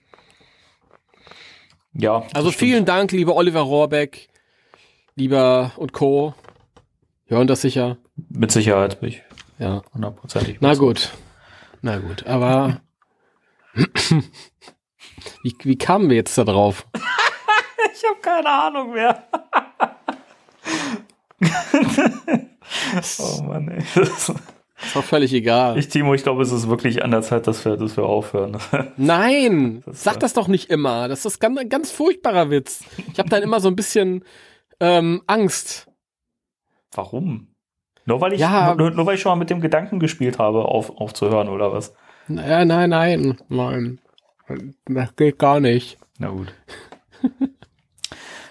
Ja. 1.93 2.27
Also 2.33 2.51
stimmt. 2.51 2.69
vielen 2.69 2.85
Dank, 2.85 3.13
lieber 3.13 3.33
Oliver 3.33 3.61
Rohrbeck, 3.61 4.27
lieber 5.17 5.71
und 5.75 5.91
Co. 5.93 6.33
Hören 7.25 7.47
das 7.47 7.61
sicher. 7.61 7.97
Mit 8.29 8.51
Sicherheit 8.51 9.01
bin 9.01 9.09
ich 9.09 9.21
Ja. 9.59 9.81
hundertprozentig. 9.93 10.57
Na 10.61 10.75
gut. 10.75 11.11
Na 11.81 11.97
gut, 11.97 12.25
aber 12.25 12.79
wie, 15.43 15.55
wie 15.63 15.77
kamen 15.77 16.09
wir 16.09 16.15
jetzt 16.15 16.37
da 16.37 16.43
drauf? 16.45 16.85
Ich 17.99 18.03
habe 18.07 18.19
keine 18.21 18.47
Ahnung 18.49 18.93
mehr. 18.93 19.23
Oh 23.19 23.41
Mann, 23.43 23.69
ey. 23.69 23.79
Ist 24.01 24.29
doch 24.93 25.03
völlig 25.03 25.33
egal. 25.33 25.77
Ich, 25.79 25.87
Timo, 25.87 26.13
ich 26.13 26.21
glaube, 26.23 26.43
es 26.43 26.51
ist 26.51 26.67
wirklich 26.69 27.03
an 27.03 27.09
der 27.11 27.21
Zeit, 27.23 27.47
dass 27.47 27.65
wir, 27.65 27.75
dass 27.77 27.97
wir 27.97 28.03
aufhören. 28.03 28.57
Nein, 28.97 29.81
Das 29.85 30.03
sag 30.03 30.19
das 30.19 30.33
doch 30.33 30.47
nicht 30.47 30.69
immer. 30.69 31.07
Das 31.07 31.25
ist 31.25 31.39
ganz, 31.39 31.59
ganz 31.69 31.91
furchtbarer 31.91 32.49
Witz. 32.51 32.81
Ich 33.11 33.17
habe 33.19 33.29
dann 33.29 33.41
immer 33.41 33.59
so 33.59 33.67
ein 33.69 33.75
bisschen 33.75 34.23
ähm, 34.79 35.21
Angst. 35.27 35.87
Warum? 36.93 37.47
Nur 38.05 38.21
weil 38.21 38.33
ich, 38.33 38.39
Ja. 38.39 38.73
nur, 38.75 38.91
nur 38.91 39.05
weil 39.05 39.15
ich 39.15 39.21
schon 39.21 39.31
mal 39.31 39.35
mit 39.35 39.49
dem 39.49 39.61
Gedanken 39.61 39.99
gespielt 39.99 40.39
habe, 40.39 40.65
auf, 40.65 40.89
aufzuhören 40.89 41.49
oder 41.49 41.73
was? 41.73 41.93
Naja, 42.27 42.65
nein, 42.65 42.89
nein, 42.89 43.37
nein. 43.49 43.99
Das 44.85 45.15
geht 45.15 45.39
gar 45.39 45.59
nicht. 45.59 45.97
Na 46.17 46.29
gut. 46.29 46.53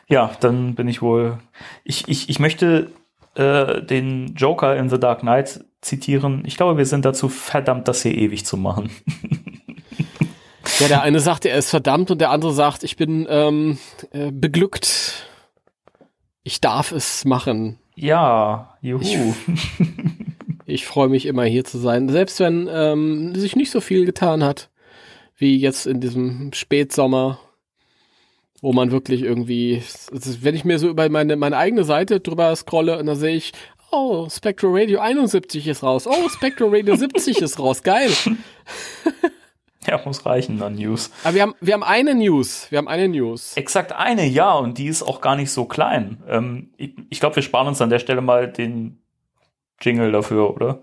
ja, 0.08 0.30
dann 0.40 0.74
bin 0.74 0.88
ich 0.88 1.02
wohl. 1.02 1.38
Ich, 1.84 2.06
ich, 2.08 2.28
ich 2.28 2.38
möchte 2.38 2.90
äh, 3.34 3.82
den 3.82 4.34
Joker 4.34 4.76
in 4.76 4.88
The 4.88 5.00
Dark 5.00 5.20
Knight 5.20 5.64
zitieren. 5.80 6.42
Ich 6.46 6.56
glaube, 6.56 6.76
wir 6.78 6.86
sind 6.86 7.04
dazu 7.04 7.28
verdammt, 7.28 7.88
das 7.88 8.02
hier 8.02 8.14
ewig 8.14 8.44
zu 8.44 8.56
machen. 8.56 8.90
Ja, 10.80 10.88
der 10.88 11.02
eine 11.02 11.20
sagt, 11.20 11.46
er 11.46 11.56
ist 11.56 11.70
verdammt 11.70 12.10
und 12.10 12.20
der 12.20 12.30
andere 12.30 12.52
sagt, 12.52 12.82
ich 12.82 12.96
bin 12.96 13.26
ähm, 13.30 13.78
äh, 14.12 14.30
beglückt. 14.32 15.25
Ich 16.46 16.60
darf 16.60 16.92
es 16.92 17.24
machen. 17.24 17.78
Ja, 17.96 18.76
juhu. 18.80 19.34
Ich 20.68 20.84
freue 20.84 21.08
mich 21.08 21.26
immer 21.26 21.44
hier 21.44 21.64
zu 21.64 21.78
sein, 21.78 22.08
selbst 22.08 22.40
wenn 22.40 22.68
ähm, 22.68 23.36
sich 23.36 23.54
nicht 23.54 23.70
so 23.70 23.80
viel 23.80 24.04
getan 24.04 24.42
hat, 24.42 24.68
wie 25.36 25.56
jetzt 25.56 25.86
in 25.86 26.00
diesem 26.00 26.52
Spätsommer, 26.52 27.38
wo 28.60 28.72
man 28.72 28.90
wirklich 28.90 29.22
irgendwie, 29.22 29.74
ist- 29.76 30.42
wenn 30.44 30.56
ich 30.56 30.64
mir 30.64 30.80
so 30.80 30.88
über 30.88 31.08
meine, 31.08 31.36
meine 31.36 31.56
eigene 31.56 31.84
Seite 31.84 32.18
drüber 32.18 32.54
scrolle 32.56 32.98
und 32.98 33.06
dann 33.06 33.14
sehe 33.14 33.36
ich, 33.36 33.52
oh, 33.92 34.28
Spectral 34.28 34.72
Radio 34.74 34.98
71 34.98 35.68
ist 35.68 35.84
raus, 35.84 36.08
oh, 36.08 36.28
Spectral 36.30 36.70
Radio 36.74 36.96
70 36.96 37.42
ist 37.42 37.60
raus, 37.60 37.84
geil. 37.84 38.10
ja, 39.86 40.00
muss 40.04 40.26
reichen 40.26 40.62
an 40.62 40.74
News. 40.74 41.10
Aber 41.24 41.34
wir 41.34 41.42
haben, 41.42 41.54
wir 41.60 41.74
haben 41.74 41.82
eine 41.82 42.14
News, 42.14 42.66
wir 42.70 42.78
haben 42.78 42.88
eine 42.88 43.08
News. 43.08 43.56
Exakt 43.56 43.92
eine, 43.92 44.26
ja, 44.26 44.52
und 44.54 44.78
die 44.78 44.86
ist 44.86 45.02
auch 45.02 45.20
gar 45.20 45.36
nicht 45.36 45.50
so 45.50 45.64
klein. 45.64 46.22
Ähm, 46.28 46.70
ich 46.76 46.94
ich 47.08 47.20
glaube, 47.20 47.36
wir 47.36 47.42
sparen 47.42 47.68
uns 47.68 47.80
an 47.80 47.90
der 47.90 47.98
Stelle 47.98 48.20
mal 48.20 48.50
den 48.50 48.98
Jingle 49.80 50.12
dafür, 50.12 50.54
oder? 50.54 50.80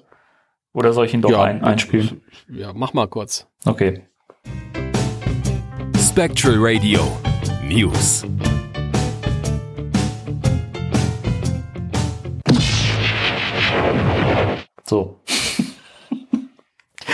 Oder 0.73 0.93
soll 0.93 1.05
ich 1.05 1.13
ihn 1.13 1.21
doch 1.21 1.37
ein, 1.37 1.63
einspielen? 1.63 2.21
Ja, 2.49 2.73
mach 2.73 2.93
mal 2.93 3.07
kurz. 3.07 3.47
Okay. 3.65 4.01
Spectral 5.99 6.55
Radio 6.57 7.01
News. 7.63 8.25
So. 14.85 15.22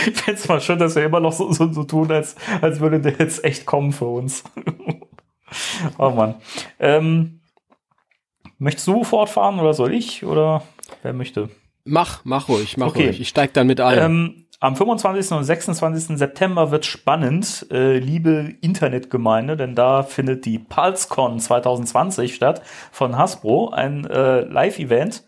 Ich 0.08 0.16
fände 0.22 0.40
es 0.40 0.48
mal 0.48 0.62
schön, 0.62 0.80
dass 0.80 0.96
wir 0.96 1.04
immer 1.06 1.20
noch 1.20 1.34
so, 1.34 1.52
so, 1.52 1.72
so 1.72 1.84
tun, 1.84 2.12
als, 2.12 2.36
als 2.62 2.80
würde 2.80 3.00
der 3.00 3.14
jetzt 3.20 3.44
echt 3.44 3.66
kommen 3.66 3.92
für 3.92 4.06
uns. 4.06 4.44
oh 5.98 6.10
Mann. 6.12 6.36
Ähm, 6.80 7.42
möchtest 8.58 8.88
du 8.88 9.04
fortfahren 9.04 9.60
oder 9.60 9.74
soll 9.74 9.94
ich? 9.94 10.24
Oder 10.26 10.64
wer 11.02 11.14
möchte? 11.14 11.50
Mach, 11.86 12.22
mach 12.24 12.50
ruhig, 12.50 12.78
mach 12.78 12.88
Okay. 12.88 13.08
ruhig. 13.08 13.22
Ich 13.22 13.30
steig 13.30 13.54
dann 13.54 13.68
mit 13.68 13.82
ein. 13.82 13.98
Ähm, 13.98 14.46
am 14.62 14.76
25. 14.76 15.32
und 15.38 15.44
26. 15.46 16.18
September 16.18 16.70
wird 16.70 16.86
spannend, 16.86 17.66
äh, 17.72 17.98
liebe 17.98 18.56
Internetgemeinde, 18.60 19.56
denn 19.56 19.74
da 19.74 20.04
findet 20.04 20.46
die 20.46 20.60
PulseCon 20.60 21.40
2020 21.40 22.36
statt 22.36 22.62
von 22.92 23.18
Hasbro, 23.18 23.70
ein 23.70 24.06
äh, 24.06 24.42
Live-Event, 24.42 25.24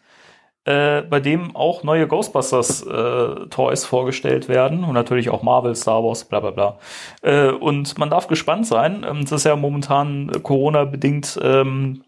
äh, 0.65 1.01
bei 1.01 1.19
dem 1.19 1.55
auch 1.55 1.83
neue 1.83 2.07
Ghostbusters 2.07 2.85
äh, 2.85 3.47
Toys 3.49 3.85
vorgestellt 3.85 4.47
werden 4.47 4.83
und 4.83 4.93
natürlich 4.93 5.29
auch 5.29 5.41
Marvel, 5.41 5.75
Star 5.75 6.03
Wars, 6.03 6.23
bla 6.23 6.39
bla 6.39 6.51
bla. 6.51 6.77
Äh, 7.23 7.51
und 7.51 7.97
man 7.97 8.09
darf 8.09 8.27
gespannt 8.27 8.67
sein. 8.67 9.05
Ähm, 9.07 9.21
Es 9.23 9.31
ist 9.31 9.45
ja 9.45 9.55
momentan 9.55 10.29
äh, 10.29 10.39
Corona-bedingt 10.39 11.39
ähm, 11.41 12.03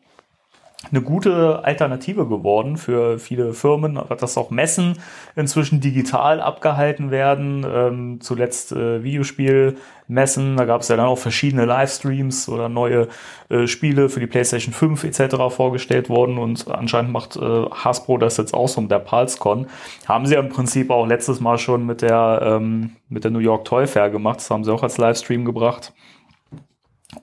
eine 0.92 1.02
gute 1.02 1.63
Alternative 1.63 2.28
geworden 2.28 2.78
für 2.78 3.18
viele 3.18 3.54
Firmen, 3.54 4.00
dass 4.20 4.38
auch 4.38 4.50
Messen 4.50 5.00
inzwischen 5.36 5.80
digital 5.80 6.42
abgehalten 6.42 7.10
werden. 7.10 7.66
Ähm, 7.68 8.22
zuletzt 8.22 8.72
äh, 8.74 9.02
Videospielmessen, 9.04 10.58
da 10.58 10.66
gab 10.66 10.82
es 10.82 10.90
ja 10.90 10.98
dann 10.98 11.06
auch 11.06 11.18
verschiedene 11.18 11.66
Livestreams 11.66 12.50
oder 12.50 12.70
neue 12.70 13.08
äh, 13.50 13.66
Spiele 13.66 14.10
für 14.10 14.20
die 14.20 14.28
PlayStation 14.28 14.74
5 14.74 15.06
etc. 15.06 15.36
vorgestellt 15.50 16.10
worden 16.10 16.38
und 16.38 16.70
anscheinend 16.70 17.12
macht 17.12 17.38
äh, 17.38 17.66
Hasbro 17.72 18.18
das 18.18 18.38
jetzt 18.38 18.54
auch 18.54 18.68
so 18.68 18.82
mit 18.82 18.92
der 18.92 19.00
PulseCon. 19.00 19.68
Haben 20.08 20.25
sie 20.25 20.34
ja 20.34 20.42
im 20.42 20.50
Prinzip 20.50 20.90
auch 20.90 21.08
letztes 21.08 21.40
Mal 21.40 21.58
schon 21.58 21.86
mit 21.86 22.02
der, 22.02 22.40
ähm, 22.44 22.98
mit 23.10 23.24
der 23.24 23.32
New 23.32 23.40
York 23.40 23.66
Toy 23.66 23.88
Fair 23.88 24.10
gemacht, 24.10 24.38
das 24.38 24.50
haben 24.50 24.63
sie 24.63 24.72
auch 24.72 24.84
als 24.84 24.98
Livestream 24.98 25.46
gebracht. 25.46 25.94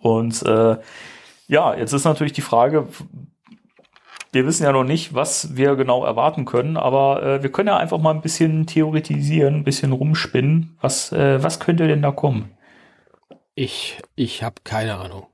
Und 0.00 0.42
äh, 0.46 0.76
ja, 1.48 1.74
jetzt 1.74 1.92
ist 1.92 2.04
natürlich 2.04 2.32
die 2.32 2.42
Frage, 2.42 2.86
wir 4.32 4.46
wissen 4.46 4.64
ja 4.64 4.72
noch 4.72 4.84
nicht, 4.84 5.14
was 5.14 5.56
wir 5.56 5.74
genau 5.76 6.04
erwarten 6.04 6.44
können, 6.44 6.76
aber 6.76 7.22
äh, 7.22 7.42
wir 7.42 7.50
können 7.50 7.68
ja 7.68 7.76
einfach 7.76 7.98
mal 7.98 8.14
ein 8.14 8.20
bisschen 8.20 8.66
theoretisieren, 8.66 9.56
ein 9.56 9.64
bisschen 9.64 9.92
rumspinnen. 9.92 10.76
Was, 10.80 11.12
äh, 11.12 11.42
was 11.42 11.58
könnte 11.58 11.88
denn 11.88 12.02
da 12.02 12.12
kommen? 12.12 12.50
Ich, 13.54 13.98
ich 14.14 14.42
habe 14.42 14.56
keine 14.62 14.96
Ahnung. 14.96 15.26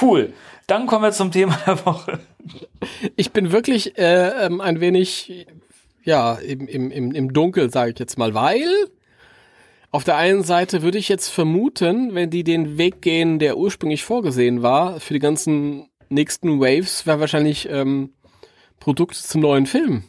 Cool. 0.00 0.32
Dann 0.66 0.86
kommen 0.86 1.04
wir 1.04 1.12
zum 1.12 1.30
Thema 1.30 1.58
der 1.66 1.84
Woche. 1.84 2.18
Ich 3.16 3.32
bin 3.32 3.52
wirklich 3.52 3.98
äh, 3.98 4.46
ähm, 4.46 4.60
ein 4.60 4.80
wenig, 4.80 5.46
ja, 6.04 6.34
im, 6.34 6.66
im, 6.66 6.90
im, 6.90 7.12
im 7.12 7.32
Dunkel, 7.32 7.70
sage 7.70 7.92
ich 7.92 7.98
jetzt 7.98 8.18
mal, 8.18 8.34
weil 8.34 8.66
auf 9.90 10.04
der 10.04 10.16
einen 10.16 10.42
Seite 10.42 10.82
würde 10.82 10.98
ich 10.98 11.08
jetzt 11.08 11.28
vermuten, 11.28 12.14
wenn 12.14 12.30
die 12.30 12.44
den 12.44 12.78
Weg 12.78 13.00
gehen, 13.02 13.38
der 13.38 13.56
ursprünglich 13.56 14.04
vorgesehen 14.04 14.62
war, 14.62 15.00
für 15.00 15.14
die 15.14 15.20
ganzen 15.20 15.88
nächsten 16.08 16.60
Waves, 16.60 17.06
wäre 17.06 17.20
wahrscheinlich 17.20 17.68
ähm, 17.70 18.10
Produkte 18.80 19.18
zum 19.18 19.40
neuen 19.40 19.66
Film. 19.66 20.04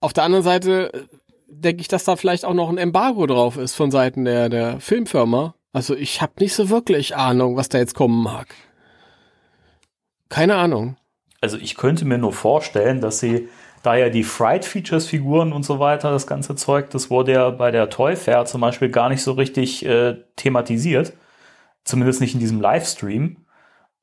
Auf 0.00 0.12
der 0.12 0.24
anderen 0.24 0.44
Seite 0.44 0.92
äh, 0.92 1.02
denke 1.48 1.82
ich, 1.82 1.88
dass 1.88 2.04
da 2.04 2.16
vielleicht 2.16 2.44
auch 2.44 2.54
noch 2.54 2.70
ein 2.70 2.78
Embargo 2.78 3.26
drauf 3.26 3.56
ist 3.56 3.74
von 3.74 3.90
Seiten 3.90 4.24
der, 4.24 4.48
der 4.48 4.80
Filmfirma. 4.80 5.54
Also 5.72 5.94
ich 5.94 6.20
habe 6.20 6.32
nicht 6.40 6.54
so 6.54 6.68
wirklich 6.70 7.16
Ahnung, 7.16 7.56
was 7.56 7.68
da 7.68 7.78
jetzt 7.78 7.94
kommen 7.94 8.22
mag. 8.22 8.48
Keine 10.28 10.56
Ahnung. 10.56 10.96
Also 11.40 11.56
ich 11.56 11.74
könnte 11.74 12.04
mir 12.04 12.18
nur 12.18 12.32
vorstellen, 12.32 13.00
dass 13.00 13.20
sie, 13.20 13.48
da 13.82 13.96
ja 13.96 14.10
die 14.10 14.24
Fright 14.24 14.64
Features 14.64 15.06
Figuren 15.06 15.52
und 15.52 15.64
so 15.64 15.78
weiter, 15.78 16.10
das 16.10 16.26
ganze 16.26 16.54
Zeug, 16.54 16.90
das 16.90 17.10
wurde 17.10 17.32
ja 17.32 17.50
bei 17.50 17.70
der 17.70 17.88
Toy 17.88 18.16
Fair 18.16 18.44
zum 18.44 18.60
Beispiel 18.60 18.90
gar 18.90 19.08
nicht 19.08 19.22
so 19.22 19.32
richtig 19.32 19.84
äh, 19.84 20.16
thematisiert. 20.36 21.14
Zumindest 21.84 22.20
nicht 22.20 22.34
in 22.34 22.40
diesem 22.40 22.60
Livestream. 22.60 23.38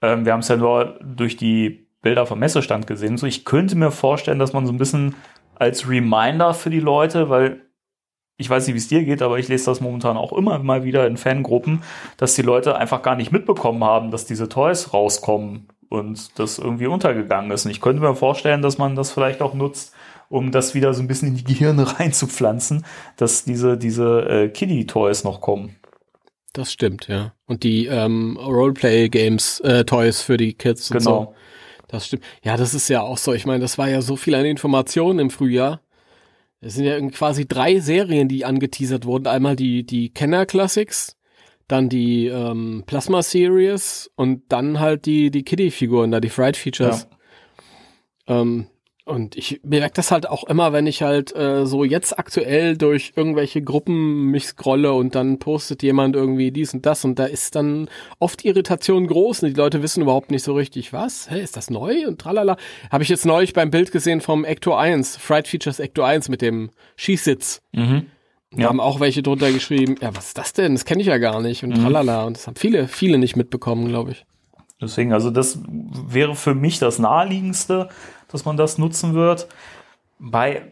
Ähm, 0.02 0.26
wir 0.26 0.34
haben 0.34 0.42
es 0.42 0.48
ja 0.48 0.58
nur 0.58 1.00
durch 1.02 1.38
die 1.38 1.88
Bilder 2.02 2.26
vom 2.26 2.40
Messestand 2.40 2.88
gesehen. 2.88 3.18
So, 3.18 3.26
ich 3.26 3.46
könnte 3.46 3.76
mir 3.76 3.92
vorstellen, 3.92 4.40
dass 4.40 4.54
man 4.54 4.66
so 4.66 4.72
ein 4.72 4.78
bisschen 4.78 5.16
als 5.56 5.90
Reminder 5.90 6.54
für 6.54 6.70
die 6.70 6.80
Leute, 6.80 7.30
weil 7.30 7.62
ich 8.38 8.50
weiß 8.50 8.68
nicht, 8.68 8.76
wie 8.76 8.80
es 8.80 8.88
dir 8.88 9.04
geht, 9.04 9.24
aber 9.24 9.40
ich 9.40 9.48
lese 9.48 9.66
das 9.66 9.82
momentan 9.82 10.16
auch 10.16 10.32
immer 10.32 10.60
mal 10.60 10.84
wieder 10.84 11.08
in 11.08 11.18
Fangruppen, 11.18 11.82
dass 12.18 12.36
die 12.36 12.44
Leute 12.44 12.78
einfach 12.78 13.02
gar 13.02 13.16
nicht 13.16 13.32
mitbekommen 13.32 13.84
haben, 13.84 14.12
dass 14.12 14.26
diese 14.26 14.48
Toys 14.48 14.94
rauskommen 14.94 15.68
und 15.90 16.38
das 16.38 16.60
irgendwie 16.60 16.88
untergegangen 16.88 17.50
ist. 17.50 17.66
Und 17.66 17.72
ich 17.72 17.82
könnte 17.82 18.02
mir 18.02 18.16
vorstellen, 18.16 18.62
dass 18.62 18.78
man 18.78 18.96
das 18.96 19.12
vielleicht 19.12 19.42
auch 19.42 19.56
nutzt, 19.56 19.94
um 20.30 20.52
das 20.52 20.76
wieder 20.76 20.94
so 20.94 21.02
ein 21.02 21.08
bisschen 21.08 21.30
in 21.30 21.36
die 21.36 21.44
Gehirne 21.44 22.00
reinzupflanzen, 22.00 22.86
dass 23.16 23.44
diese, 23.46 23.78
diese 23.78 24.22
äh, 24.30 24.50
Kiddie-Toys 24.50 25.24
noch 25.24 25.42
kommen. 25.42 25.76
Das 26.54 26.72
stimmt, 26.72 27.08
ja. 27.08 27.34
Und 27.46 27.64
die 27.64 27.86
ähm, 27.86 28.38
Roleplay-Games, 28.38 29.60
äh, 29.62 29.86
Toys 29.86 30.22
für 30.22 30.38
die 30.38 30.54
Kids 30.54 30.90
und 30.92 31.02
so. 31.02 31.10
Genau. 31.10 31.36
Das 31.88 32.08
stimmt. 32.08 32.24
Ja, 32.44 32.58
das 32.58 32.74
ist 32.74 32.90
ja 32.90 33.02
auch 33.02 33.18
so. 33.18 33.34
Ich 33.34 33.46
meine, 33.46 33.60
das 33.60 33.78
war 33.78 33.88
ja 33.88 34.02
so 34.02 34.16
viel 34.16 34.36
an 34.36 34.46
Informationen 34.46 35.20
im 35.20 35.30
Frühjahr. 35.30 35.82
Es 36.60 36.74
sind 36.74 36.86
ja 36.86 36.96
irgendwie 36.96 37.16
quasi 37.16 37.48
drei 37.48 37.80
Serien, 37.80 38.28
die 38.28 38.44
angeteasert 38.44 39.06
wurden. 39.06 39.28
Einmal 39.28 39.56
die, 39.56 39.86
die 39.86 40.10
Kenner 40.10 40.46
Classics, 40.46 41.16
dann 41.68 41.88
die 41.90 42.28
ähm, 42.28 42.84
Plasma 42.88 43.22
Series 43.22 44.10
und 44.16 44.44
dann 44.50 44.80
halt 44.80 45.06
die, 45.06 45.30
die 45.30 45.44
Kiddie-Figuren, 45.44 46.12
da 46.12 46.20
die 46.20 46.30
Fright 46.30 46.58
Features. 46.58 47.08
Ähm, 48.28 48.68
und 49.08 49.36
ich 49.36 49.62
merke 49.64 49.94
das 49.96 50.12
halt 50.12 50.30
auch 50.30 50.44
immer, 50.44 50.74
wenn 50.74 50.86
ich 50.86 51.02
halt 51.02 51.36
äh, 51.36 51.66
so 51.66 51.84
jetzt 51.84 52.20
aktuell 52.20 52.78
durch 52.78 53.14
irgendwelche 53.16 53.62
Gruppen 53.62 54.26
mich 54.32 54.48
scrolle 54.48 54.94
und 54.94 55.16
dann 55.16 55.40
postet 55.40 55.82
jemand 55.82 56.16
irgendwie 56.16 56.52
dies 56.52 56.74
und 56.74 56.86
das 56.86 57.04
und 57.06 57.18
da 57.18 57.26
ist 57.26 57.56
dann 57.56 57.90
oft 58.20 58.46
Irritation 58.46 59.08
groß 59.08 59.44
und 59.44 59.50
die 59.50 59.56
Leute 59.56 59.82
wissen 59.82 60.02
überhaupt 60.04 60.30
nicht 60.30 60.44
so 60.44 60.54
richtig, 60.54 60.94
was? 60.94 61.30
Hä, 61.32 61.42
ist 61.42 61.56
das 61.58 61.70
neu? 61.70 62.08
Und 62.08 62.20
tralala. 62.20 62.58
Habe 62.92 63.04
ich 63.04 63.10
jetzt 63.10 63.26
neulich 63.26 63.54
beim 63.54 63.72
Bild 63.72 63.92
gesehen 63.92 64.22
vom 64.22 64.44
Ecto 64.46 64.76
1, 64.76 65.18
Fright 65.18 65.48
Features 65.48 65.80
Ecto 65.80 66.04
1 66.04 66.30
mit 66.30 66.42
dem 66.42 66.70
Skisitz. 66.98 67.62
Mhm. 67.72 68.08
Da 68.52 68.62
Ja. 68.64 68.68
haben 68.70 68.80
auch 68.80 69.00
welche 69.00 69.24
drunter 69.24 69.52
geschrieben, 69.52 69.96
ja, 70.02 70.16
was 70.16 70.28
ist 70.28 70.38
das 70.38 70.54
denn? 70.54 70.74
Das 70.74 70.86
kenne 70.86 71.02
ich 71.02 71.08
ja 71.08 71.18
gar 71.18 71.42
nicht 71.42 71.64
und 71.64 71.74
tralala. 71.76 72.24
Und 72.26 72.38
das 72.38 72.48
haben 72.48 72.56
viele, 72.56 72.88
viele 72.88 73.18
nicht 73.18 73.36
mitbekommen, 73.36 73.88
glaube 73.88 74.12
ich. 74.12 74.26
Deswegen, 74.80 75.12
also 75.12 75.32
das 75.32 75.60
wäre 75.66 76.36
für 76.36 76.54
mich 76.54 76.78
das 76.78 77.00
naheliegendste, 77.00 77.90
dass 78.28 78.46
man 78.46 78.58
das 78.58 78.78
nutzen 78.78 79.14
wird. 79.14 79.48
bei 80.20 80.64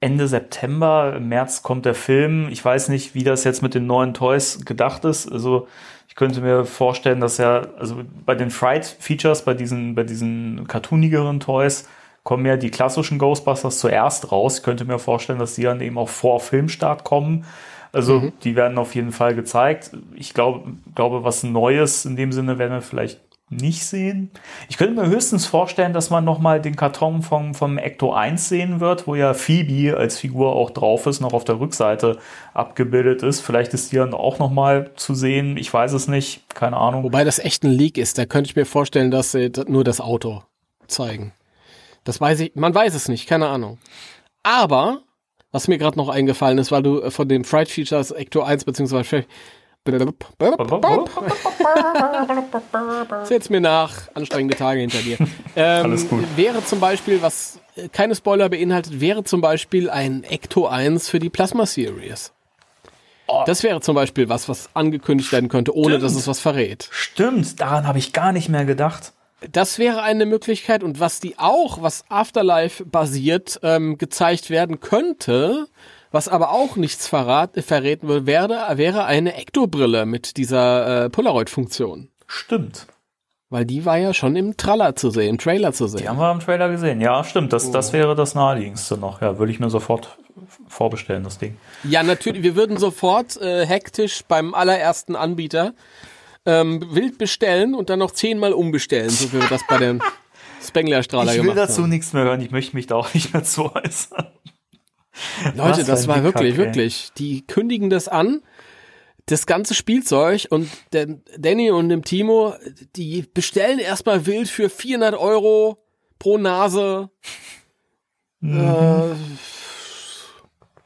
Ende 0.00 0.28
September, 0.28 1.20
März 1.20 1.62
kommt 1.62 1.84
der 1.84 1.94
Film. 1.94 2.48
Ich 2.48 2.64
weiß 2.64 2.88
nicht, 2.88 3.14
wie 3.14 3.22
das 3.22 3.44
jetzt 3.44 3.62
mit 3.62 3.74
den 3.74 3.86
neuen 3.86 4.14
Toys 4.14 4.64
gedacht 4.64 5.04
ist. 5.04 5.30
Also 5.30 5.68
ich 6.08 6.14
könnte 6.14 6.40
mir 6.40 6.64
vorstellen, 6.64 7.20
dass 7.20 7.36
ja, 7.36 7.62
also 7.78 8.02
bei 8.24 8.34
den 8.34 8.50
Fright-Features, 8.50 9.44
bei 9.44 9.52
diesen, 9.52 9.94
bei 9.94 10.04
diesen 10.04 10.66
cartoonigeren 10.66 11.38
Toys, 11.38 11.86
kommen 12.22 12.46
ja 12.46 12.56
die 12.56 12.70
klassischen 12.70 13.18
Ghostbusters 13.18 13.78
zuerst 13.78 14.32
raus. 14.32 14.58
Ich 14.58 14.62
könnte 14.62 14.86
mir 14.86 14.98
vorstellen, 14.98 15.38
dass 15.38 15.54
die 15.54 15.62
dann 15.62 15.80
eben 15.80 15.98
auch 15.98 16.08
vor 16.08 16.40
Filmstart 16.40 17.04
kommen. 17.04 17.44
Also 17.92 18.20
mhm. 18.20 18.32
die 18.42 18.56
werden 18.56 18.78
auf 18.78 18.94
jeden 18.94 19.12
Fall 19.12 19.34
gezeigt. 19.34 19.90
Ich 20.14 20.32
glaube, 20.32 20.72
glaube, 20.94 21.24
was 21.24 21.42
Neues 21.42 22.06
in 22.06 22.16
dem 22.16 22.32
Sinne 22.32 22.58
werden 22.58 22.72
wir 22.72 22.82
vielleicht 22.82 23.20
nicht 23.50 23.84
sehen. 23.84 24.30
Ich 24.68 24.76
könnte 24.76 24.94
mir 25.00 25.08
höchstens 25.08 25.44
vorstellen, 25.44 25.92
dass 25.92 26.08
man 26.08 26.24
nochmal 26.24 26.60
den 26.60 26.76
Karton 26.76 27.22
vom, 27.22 27.54
vom 27.54 27.78
Ecto 27.78 28.12
1 28.12 28.48
sehen 28.48 28.80
wird, 28.80 29.06
wo 29.06 29.16
ja 29.16 29.34
Phoebe 29.34 29.96
als 29.96 30.18
Figur 30.18 30.54
auch 30.54 30.70
drauf 30.70 31.06
ist, 31.06 31.20
noch 31.20 31.32
auf 31.32 31.44
der 31.44 31.58
Rückseite 31.58 32.18
abgebildet 32.54 33.22
ist. 33.22 33.40
Vielleicht 33.40 33.74
ist 33.74 33.90
die 33.90 33.96
dann 33.96 34.14
auch 34.14 34.38
nochmal 34.38 34.92
zu 34.94 35.14
sehen. 35.14 35.56
Ich 35.56 35.72
weiß 35.72 35.92
es 35.92 36.06
nicht. 36.06 36.48
Keine 36.54 36.76
Ahnung. 36.76 37.02
Wobei 37.02 37.24
das 37.24 37.40
echt 37.40 37.64
ein 37.64 37.72
Leak 37.72 37.98
ist. 37.98 38.18
Da 38.18 38.24
könnte 38.24 38.48
ich 38.48 38.56
mir 38.56 38.66
vorstellen, 38.66 39.10
dass 39.10 39.32
sie 39.32 39.50
nur 39.66 39.82
das 39.82 40.00
Auto 40.00 40.42
zeigen. 40.86 41.32
Das 42.04 42.20
weiß 42.20 42.40
ich, 42.40 42.54
man 42.54 42.74
weiß 42.74 42.94
es 42.94 43.08
nicht, 43.08 43.28
keine 43.28 43.48
Ahnung. 43.48 43.78
Aber, 44.42 45.00
was 45.52 45.68
mir 45.68 45.76
gerade 45.76 45.98
noch 45.98 46.08
eingefallen 46.08 46.58
ist, 46.58 46.72
weil 46.72 46.82
du 46.82 47.10
von 47.10 47.28
dem 47.28 47.44
Fright 47.44 47.68
Features 47.68 48.10
Ecto 48.12 48.42
1 48.42 48.64
beziehungsweise 48.64 49.24
Seht's 53.24 53.48
mir 53.48 53.60
nach, 53.60 53.94
anstrengende 54.14 54.56
Tage 54.56 54.80
hinter 54.80 54.98
dir. 54.98 55.16
Ähm, 55.56 55.86
Alles 55.86 56.08
gut. 56.08 56.24
Wäre 56.36 56.64
zum 56.64 56.78
Beispiel, 56.78 57.22
was 57.22 57.58
keine 57.92 58.14
Spoiler 58.14 58.48
beinhaltet, 58.48 59.00
wäre 59.00 59.24
zum 59.24 59.40
Beispiel 59.40 59.90
ein 59.90 60.22
Ecto 60.22 60.68
1 60.68 61.08
für 61.08 61.18
die 61.18 61.28
Plasma 61.28 61.66
Series. 61.66 62.32
Oh. 63.26 63.42
Das 63.46 63.64
wäre 63.64 63.80
zum 63.80 63.96
Beispiel 63.96 64.28
was, 64.28 64.48
was 64.48 64.68
angekündigt 64.74 65.32
werden 65.32 65.48
könnte, 65.48 65.74
ohne 65.74 65.94
Stimmt. 65.94 66.04
dass 66.04 66.14
es 66.14 66.28
was 66.28 66.38
verrät. 66.38 66.88
Stimmt, 66.92 67.60
daran 67.60 67.86
habe 67.86 67.98
ich 67.98 68.12
gar 68.12 68.30
nicht 68.32 68.48
mehr 68.48 68.64
gedacht. 68.64 69.12
Das 69.50 69.78
wäre 69.78 70.02
eine 70.02 70.24
Möglichkeit 70.26 70.84
und 70.84 71.00
was 71.00 71.18
die 71.18 71.38
auch, 71.38 71.82
was 71.82 72.04
Afterlife 72.08 72.84
basiert, 72.84 73.58
ähm, 73.62 73.98
gezeigt 73.98 74.50
werden 74.50 74.78
könnte, 74.80 75.66
was 76.10 76.28
aber 76.28 76.50
auch 76.50 76.76
nichts 76.76 77.06
verrat, 77.06 77.52
verraten 77.64 78.08
würde, 78.08 78.26
wäre, 78.26 78.76
wäre 78.76 79.04
eine 79.04 79.36
Ektobrille 79.36 80.06
mit 80.06 80.36
dieser 80.36 81.04
äh, 81.04 81.10
Polaroid-Funktion. 81.10 82.10
Stimmt. 82.26 82.86
Weil 83.48 83.64
die 83.64 83.84
war 83.84 83.98
ja 83.98 84.14
schon 84.14 84.36
im 84.36 84.56
Trailer 84.56 84.94
zu 84.94 85.10
sehen, 85.10 85.30
im 85.30 85.38
Trailer 85.38 85.72
zu 85.72 85.88
sehen. 85.88 86.02
Die 86.02 86.08
haben 86.08 86.18
wir 86.18 86.30
im 86.30 86.38
Trailer 86.38 86.68
gesehen. 86.68 87.00
Ja, 87.00 87.24
stimmt. 87.24 87.52
Das, 87.52 87.68
oh. 87.68 87.72
das 87.72 87.92
wäre 87.92 88.14
das 88.14 88.36
naheliegendste 88.36 88.96
noch. 88.96 89.20
Ja, 89.20 89.38
würde 89.38 89.50
ich 89.50 89.58
mir 89.58 89.70
sofort 89.70 90.16
vorbestellen, 90.68 91.24
das 91.24 91.38
Ding. 91.38 91.56
Ja, 91.82 92.04
natürlich. 92.04 92.44
Wir 92.44 92.54
würden 92.54 92.76
sofort 92.76 93.36
äh, 93.40 93.66
hektisch 93.66 94.22
beim 94.26 94.54
allerersten 94.54 95.16
Anbieter 95.16 95.74
ähm, 96.46 96.94
wild 96.94 97.18
bestellen 97.18 97.74
und 97.74 97.90
dann 97.90 97.98
noch 97.98 98.12
zehnmal 98.12 98.52
umbestellen, 98.52 99.10
so 99.10 99.32
wie 99.32 99.40
wir 99.40 99.48
das 99.48 99.62
bei 99.68 99.78
den 99.78 100.00
Spengler-Strahler 100.62 101.32
gemacht 101.32 101.38
haben. 101.38 101.48
Ich 101.48 101.56
will 101.56 101.66
dazu 101.66 101.86
nichts 101.88 102.12
mehr 102.12 102.24
hören. 102.24 102.40
Ich 102.40 102.52
möchte 102.52 102.76
mich 102.76 102.86
da 102.86 102.94
auch 102.94 103.12
nicht 103.14 103.32
mehr 103.34 103.42
zu 103.42 103.74
äußern. 103.74 104.28
Leute, 105.54 105.84
das 105.84 106.08
war 106.08 106.22
wirklich, 106.22 106.56
Kack, 106.56 106.66
wirklich. 106.66 107.10
Die 107.16 107.46
kündigen 107.46 107.90
das 107.90 108.08
an, 108.08 108.42
das 109.26 109.46
ganze 109.46 109.74
Spielzeug 109.74 110.46
und 110.50 110.68
Danny 110.90 111.70
und 111.70 111.88
dem 111.88 112.04
Timo, 112.04 112.54
die 112.96 113.22
bestellen 113.22 113.78
erstmal 113.78 114.26
wild 114.26 114.48
für 114.48 114.68
400 114.68 115.14
Euro 115.14 115.78
pro 116.18 116.38
Nase 116.38 117.10
mhm. 118.40 118.60
äh, 118.60 119.14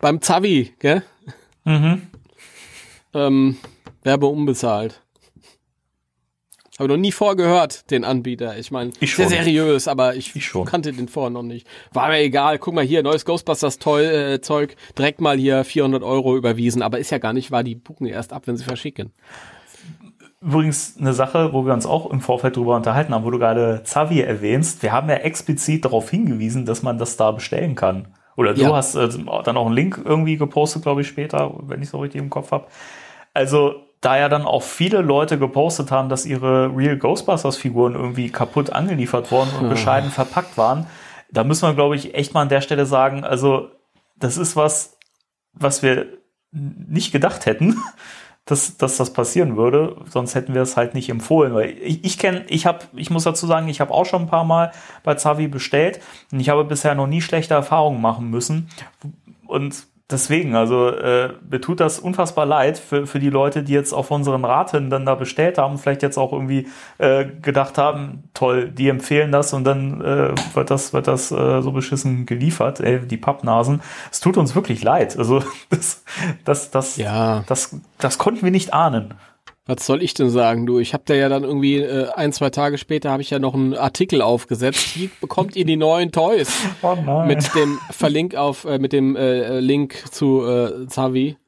beim 0.00 0.20
Zavi, 0.20 0.74
gell? 0.78 1.02
Mhm. 1.64 2.02
Ähm, 3.14 3.56
Werbe 4.02 4.26
unbezahlt. 4.26 5.03
Habe 6.78 6.88
noch 6.88 6.96
nie 6.96 7.12
vorgehört, 7.12 7.88
den 7.92 8.04
Anbieter. 8.04 8.58
Ich 8.58 8.72
meine, 8.72 8.90
sehr 9.00 9.28
seriös, 9.28 9.86
aber 9.86 10.16
ich, 10.16 10.34
ich 10.34 10.52
kannte 10.64 10.92
den 10.92 11.06
vorher 11.06 11.30
noch 11.30 11.44
nicht. 11.44 11.68
War 11.92 12.08
mir 12.08 12.18
egal. 12.18 12.58
Guck 12.58 12.74
mal 12.74 12.84
hier, 12.84 13.04
neues 13.04 13.24
Ghostbusters 13.24 13.78
Toy, 13.78 14.04
äh, 14.04 14.40
Zeug, 14.40 14.74
direkt 14.98 15.20
mal 15.20 15.38
hier 15.38 15.62
400 15.62 16.02
Euro 16.02 16.36
überwiesen. 16.36 16.82
Aber 16.82 16.98
ist 16.98 17.10
ja 17.10 17.18
gar 17.18 17.32
nicht 17.32 17.52
wahr, 17.52 17.62
die 17.62 17.76
buchen 17.76 18.08
erst 18.08 18.32
ab, 18.32 18.42
wenn 18.46 18.56
sie 18.56 18.64
verschicken. 18.64 19.12
Übrigens 20.40 20.96
eine 20.98 21.12
Sache, 21.12 21.52
wo 21.52 21.64
wir 21.64 21.72
uns 21.72 21.86
auch 21.86 22.10
im 22.10 22.20
Vorfeld 22.20 22.56
drüber 22.56 22.74
unterhalten 22.74 23.14
haben, 23.14 23.24
wo 23.24 23.30
du 23.30 23.38
gerade 23.38 23.82
Zavi 23.84 24.20
erwähnst. 24.20 24.82
Wir 24.82 24.90
haben 24.90 25.08
ja 25.08 25.16
explizit 25.16 25.84
darauf 25.84 26.10
hingewiesen, 26.10 26.66
dass 26.66 26.82
man 26.82 26.98
das 26.98 27.16
da 27.16 27.30
bestellen 27.30 27.76
kann. 27.76 28.08
Oder 28.36 28.52
du 28.52 28.62
ja. 28.62 28.74
hast 28.74 28.96
äh, 28.96 29.08
dann 29.08 29.56
auch 29.56 29.66
einen 29.66 29.76
Link 29.76 30.02
irgendwie 30.04 30.36
gepostet, 30.36 30.82
glaube 30.82 31.02
ich, 31.02 31.06
später, 31.06 31.54
wenn 31.62 31.80
ich 31.82 31.88
so 31.88 31.98
richtig 31.98 32.20
im 32.20 32.30
Kopf 32.30 32.50
habe. 32.50 32.66
Also 33.32 33.76
da 34.04 34.18
ja 34.18 34.28
dann 34.28 34.44
auch 34.44 34.62
viele 34.62 35.00
Leute 35.00 35.38
gepostet 35.38 35.90
haben, 35.90 36.08
dass 36.08 36.26
ihre 36.26 36.74
Real 36.76 36.96
Ghostbusters 36.96 37.56
Figuren 37.56 37.94
irgendwie 37.94 38.30
kaputt 38.30 38.70
angeliefert 38.70 39.30
worden 39.30 39.50
und 39.56 39.62
hm. 39.62 39.70
bescheiden 39.70 40.10
verpackt 40.10 40.58
waren, 40.58 40.86
da 41.30 41.42
müssen 41.44 41.66
wir, 41.66 41.74
glaube 41.74 41.96
ich, 41.96 42.14
echt 42.14 42.34
mal 42.34 42.42
an 42.42 42.48
der 42.48 42.60
Stelle 42.60 42.86
sagen, 42.86 43.24
also 43.24 43.70
das 44.16 44.36
ist 44.36 44.56
was, 44.56 44.98
was 45.52 45.82
wir 45.82 46.06
nicht 46.52 47.12
gedacht 47.12 47.46
hätten, 47.46 47.76
dass, 48.44 48.76
dass 48.76 48.98
das 48.98 49.12
passieren 49.12 49.56
würde, 49.56 49.96
sonst 50.10 50.34
hätten 50.34 50.52
wir 50.52 50.62
es 50.62 50.76
halt 50.76 50.94
nicht 50.94 51.08
empfohlen. 51.08 51.54
Weil 51.54 51.70
ich, 51.70 52.04
ich 52.04 52.18
kenne, 52.18 52.44
ich 52.48 52.66
habe, 52.66 52.80
ich 52.94 53.10
muss 53.10 53.24
dazu 53.24 53.46
sagen, 53.46 53.68
ich 53.68 53.80
habe 53.80 53.92
auch 53.92 54.04
schon 54.04 54.22
ein 54.22 54.28
paar 54.28 54.44
Mal 54.44 54.70
bei 55.02 55.14
Zavi 55.14 55.48
bestellt 55.48 56.00
und 56.30 56.40
ich 56.40 56.50
habe 56.50 56.64
bisher 56.64 56.94
noch 56.94 57.06
nie 57.06 57.22
schlechte 57.22 57.54
Erfahrungen 57.54 58.02
machen 58.02 58.28
müssen. 58.28 58.68
Und 59.46 59.86
deswegen, 60.10 60.54
also 60.54 60.88
äh, 60.88 61.32
mir 61.48 61.60
tut 61.60 61.80
das 61.80 61.98
unfassbar 61.98 62.46
leid 62.46 62.78
für, 62.78 63.06
für 63.06 63.18
die 63.18 63.30
Leute, 63.30 63.62
die 63.62 63.72
jetzt 63.72 63.92
auf 63.92 64.10
unseren 64.10 64.44
Raten 64.44 64.90
dann 64.90 65.06
da 65.06 65.14
bestellt 65.14 65.58
haben, 65.58 65.78
vielleicht 65.78 66.02
jetzt 66.02 66.18
auch 66.18 66.32
irgendwie 66.32 66.68
äh, 66.98 67.24
gedacht 67.24 67.78
haben, 67.78 68.24
toll, 68.34 68.70
die 68.70 68.88
empfehlen 68.88 69.32
das 69.32 69.52
und 69.52 69.64
dann 69.64 70.00
äh, 70.00 70.34
wird 70.54 70.70
das, 70.70 70.92
wird 70.92 71.06
das 71.06 71.32
äh, 71.32 71.62
so 71.62 71.72
beschissen 71.72 72.26
geliefert, 72.26 72.80
ey, 72.80 73.00
die 73.00 73.16
Pappnasen. 73.16 73.80
Es 74.10 74.20
tut 74.20 74.36
uns 74.36 74.54
wirklich 74.54 74.82
leid. 74.82 75.18
Also 75.18 75.42
das, 75.70 76.04
das, 76.44 76.70
das, 76.70 76.96
ja. 76.96 77.44
das, 77.46 77.76
das 77.98 78.18
konnten 78.18 78.42
wir 78.42 78.50
nicht 78.50 78.74
ahnen. 78.74 79.14
Was 79.66 79.86
soll 79.86 80.02
ich 80.02 80.12
denn 80.12 80.28
sagen, 80.28 80.66
du? 80.66 80.78
Ich 80.78 80.92
habe 80.92 81.04
da 81.06 81.14
ja 81.14 81.30
dann 81.30 81.42
irgendwie 81.42 81.78
äh, 81.78 82.10
ein, 82.10 82.34
zwei 82.34 82.50
Tage 82.50 82.76
später 82.76 83.10
habe 83.10 83.22
ich 83.22 83.30
ja 83.30 83.38
noch 83.38 83.54
einen 83.54 83.74
Artikel 83.74 84.20
aufgesetzt. 84.20 84.80
Hier 84.80 85.08
bekommt 85.22 85.56
ihr 85.56 85.64
die 85.64 85.76
neuen 85.76 86.12
Toys 86.12 86.52
oh 86.82 86.94
nein. 86.94 87.28
mit 87.28 87.54
dem 87.54 87.78
Verlink 87.90 88.34
auf 88.34 88.66
äh, 88.66 88.78
mit 88.78 88.92
dem 88.92 89.16
äh, 89.16 89.60
Link 89.60 90.04
zu 90.12 90.44
äh, 90.44 90.86
Zavi. 90.88 91.38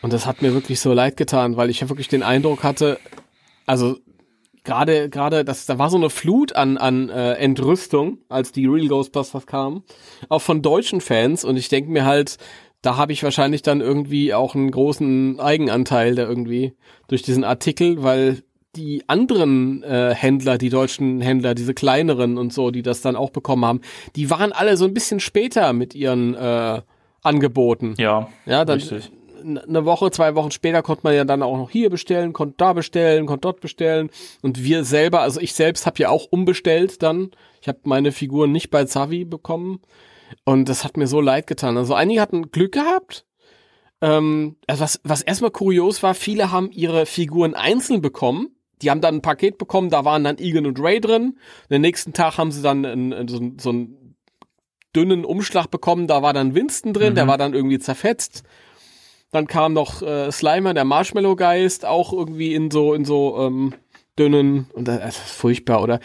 Und 0.00 0.14
das 0.14 0.26
hat 0.26 0.40
mir 0.40 0.54
wirklich 0.54 0.80
so 0.80 0.94
leid 0.94 1.18
getan, 1.18 1.58
weil 1.58 1.68
ich 1.68 1.80
ja 1.80 1.90
wirklich 1.90 2.08
den 2.08 2.22
Eindruck 2.22 2.62
hatte, 2.62 2.98
also 3.66 3.96
gerade 4.64 5.10
gerade 5.10 5.44
das 5.44 5.66
da 5.66 5.78
war 5.78 5.90
so 5.90 5.98
eine 5.98 6.08
Flut 6.08 6.56
an 6.56 6.78
an 6.78 7.10
äh, 7.10 7.34
Entrüstung, 7.34 8.18
als 8.30 8.52
die 8.52 8.66
Real 8.66 8.88
Ghostbusters 8.88 9.46
kamen, 9.46 9.82
auch 10.30 10.40
von 10.40 10.62
deutschen 10.62 11.02
Fans 11.02 11.44
und 11.44 11.58
ich 11.58 11.68
denke 11.68 11.90
mir 11.90 12.06
halt, 12.06 12.38
da 12.84 12.98
habe 12.98 13.12
ich 13.12 13.22
wahrscheinlich 13.22 13.62
dann 13.62 13.80
irgendwie 13.80 14.34
auch 14.34 14.54
einen 14.54 14.70
großen 14.70 15.40
Eigenanteil 15.40 16.14
da 16.14 16.22
irgendwie 16.22 16.74
durch 17.08 17.22
diesen 17.22 17.42
Artikel, 17.42 18.02
weil 18.02 18.42
die 18.76 19.04
anderen 19.06 19.82
äh, 19.82 20.14
Händler, 20.14 20.58
die 20.58 20.68
deutschen 20.68 21.22
Händler, 21.22 21.54
diese 21.54 21.72
kleineren 21.72 22.36
und 22.36 22.52
so, 22.52 22.70
die 22.70 22.82
das 22.82 23.00
dann 23.00 23.16
auch 23.16 23.30
bekommen 23.30 23.64
haben, 23.64 23.80
die 24.16 24.28
waren 24.28 24.52
alle 24.52 24.76
so 24.76 24.84
ein 24.84 24.92
bisschen 24.92 25.20
später 25.20 25.72
mit 25.72 25.94
ihren 25.94 26.34
äh, 26.34 26.82
Angeboten. 27.22 27.94
Ja, 27.96 28.28
ja 28.44 28.66
dann, 28.66 28.80
richtig. 28.80 29.10
Eine 29.42 29.84
Woche, 29.86 30.10
zwei 30.10 30.34
Wochen 30.34 30.50
später 30.50 30.82
konnte 30.82 31.02
man 31.04 31.14
ja 31.14 31.24
dann 31.24 31.42
auch 31.42 31.56
noch 31.56 31.70
hier 31.70 31.88
bestellen, 31.88 32.32
konnte 32.32 32.54
da 32.58 32.72
bestellen, 32.72 33.26
konnte 33.26 33.42
dort 33.42 33.60
bestellen. 33.60 34.10
Und 34.42 34.62
wir 34.62 34.84
selber, 34.84 35.20
also 35.20 35.40
ich 35.40 35.54
selbst 35.54 35.86
habe 35.86 35.98
ja 35.98 36.08
auch 36.10 36.26
umbestellt 36.30 37.02
dann. 37.02 37.30
Ich 37.60 37.68
habe 37.68 37.78
meine 37.84 38.12
Figuren 38.12 38.52
nicht 38.52 38.70
bei 38.70 38.84
Zavi 38.84 39.24
bekommen. 39.24 39.80
Und 40.44 40.68
das 40.68 40.84
hat 40.84 40.96
mir 40.96 41.06
so 41.06 41.20
leid 41.20 41.46
getan. 41.46 41.76
Also 41.76 41.94
einige 41.94 42.20
hatten 42.20 42.50
Glück 42.50 42.72
gehabt. 42.72 43.26
Ähm, 44.00 44.56
also 44.66 44.82
was, 44.82 45.00
was 45.04 45.22
erstmal 45.22 45.50
kurios 45.50 46.02
war, 46.02 46.14
viele 46.14 46.50
haben 46.50 46.70
ihre 46.72 47.06
Figuren 47.06 47.54
einzeln 47.54 48.02
bekommen. 48.02 48.50
Die 48.82 48.90
haben 48.90 49.00
dann 49.00 49.16
ein 49.16 49.22
Paket 49.22 49.56
bekommen, 49.56 49.88
da 49.88 50.04
waren 50.04 50.24
dann 50.24 50.38
Egan 50.38 50.66
und 50.66 50.80
Ray 50.80 51.00
drin. 51.00 51.38
Den 51.70 51.80
nächsten 51.80 52.12
Tag 52.12 52.36
haben 52.36 52.50
sie 52.50 52.60
dann 52.60 52.84
einen, 52.84 53.28
so, 53.28 53.40
so 53.58 53.70
einen 53.70 54.16
dünnen 54.94 55.24
Umschlag 55.24 55.70
bekommen, 55.70 56.06
da 56.06 56.22
war 56.22 56.32
dann 56.32 56.54
Winston 56.54 56.92
drin, 56.92 57.12
mhm. 57.12 57.14
der 57.16 57.26
war 57.26 57.38
dann 57.38 57.54
irgendwie 57.54 57.78
zerfetzt. 57.78 58.42
Dann 59.30 59.46
kam 59.46 59.72
noch 59.72 60.02
äh, 60.02 60.30
Slimer, 60.30 60.74
der 60.74 60.84
Marshmallow-Geist, 60.84 61.84
auch 61.86 62.12
irgendwie 62.12 62.54
in 62.54 62.70
so, 62.70 62.94
in 62.94 63.04
so 63.04 63.38
ähm, 63.38 63.74
dünnen, 64.18 64.68
und 64.74 64.86
das 64.86 65.18
ist 65.18 65.30
furchtbar, 65.30 65.82
oder? 65.82 66.00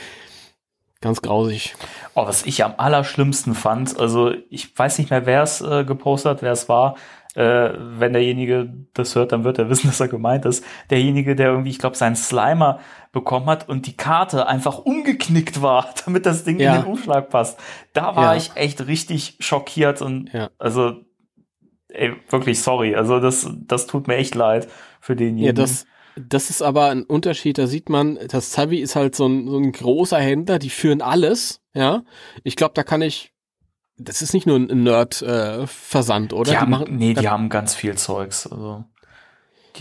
Ganz 1.01 1.21
grausig. 1.21 1.75
Oh, 2.13 2.25
was 2.27 2.45
ich 2.45 2.63
am 2.65 2.73
allerschlimmsten 2.77 3.55
fand, 3.55 3.97
also 3.99 4.33
ich 4.49 4.77
weiß 4.77 4.97
nicht 4.99 5.09
mehr, 5.11 5.25
wer 5.25 5.43
es 5.43 5.61
äh, 5.61 5.85
gepostet 5.85 6.29
hat, 6.31 6.41
wer 6.41 6.51
es 6.51 6.67
war, 6.67 6.95
äh, 7.35 7.69
wenn 7.77 8.11
derjenige 8.11 8.73
das 8.93 9.15
hört, 9.15 9.31
dann 9.31 9.43
wird 9.45 9.59
er 9.59 9.69
wissen, 9.69 9.87
dass 9.87 9.99
er 10.01 10.09
gemeint 10.09 10.45
ist. 10.45 10.63
Derjenige, 10.89 11.35
der 11.35 11.49
irgendwie, 11.51 11.69
ich 11.69 11.79
glaube, 11.79 11.95
seinen 11.95 12.17
Slimer 12.17 12.79
bekommen 13.13 13.45
hat 13.45 13.69
und 13.69 13.87
die 13.87 13.95
Karte 13.95 14.47
einfach 14.47 14.79
umgeknickt 14.79 15.61
war, 15.61 15.87
damit 16.05 16.25
das 16.25 16.43
Ding 16.43 16.59
Ja. 16.59 16.75
in 16.75 16.81
den 16.81 16.91
Umschlag 16.91 17.29
passt. 17.29 17.57
Da 17.93 18.15
war 18.17 18.33
Ja. 18.33 18.35
ich 18.35 18.51
echt 18.55 18.85
richtig 18.87 19.37
schockiert 19.39 20.01
und 20.01 20.33
Ja. 20.33 20.49
also 20.59 20.97
ey, 21.87 22.13
wirklich 22.29 22.61
sorry. 22.61 22.95
Also 22.95 23.19
das, 23.21 23.49
das 23.65 23.87
tut 23.87 24.07
mir 24.07 24.15
echt 24.17 24.35
leid 24.35 24.67
für 24.99 25.15
denjenigen. 25.15 25.45
Ja, 25.45 25.53
das, 25.53 25.85
das 26.27 26.49
ist 26.49 26.61
aber 26.61 26.89
ein 26.89 27.03
Unterschied. 27.03 27.57
Da 27.57 27.67
sieht 27.67 27.89
man, 27.89 28.19
das 28.27 28.51
Zavi 28.51 28.79
ist 28.79 28.95
halt 28.95 29.15
so 29.15 29.27
ein, 29.27 29.47
so 29.47 29.57
ein 29.57 29.71
großer 29.71 30.19
Händler, 30.19 30.59
die 30.59 30.69
führen 30.69 31.01
alles. 31.01 31.61
Ja, 31.73 32.03
ich 32.43 32.55
glaube, 32.55 32.73
da 32.75 32.83
kann 32.83 33.01
ich. 33.01 33.31
Das 34.01 34.21
ist 34.21 34.33
nicht 34.33 34.47
nur 34.47 34.57
ein 34.57 34.83
Nerd-Versand, 34.83 36.31
oder? 36.31 36.51
die 36.51 36.57
haben, 36.57 36.71
machen, 36.71 36.95
nee, 36.95 37.13
die 37.13 37.27
haben 37.27 37.49
ganz 37.49 37.75
viel 37.75 37.97
Zeugs. 37.97 38.47
Also, 38.47 38.85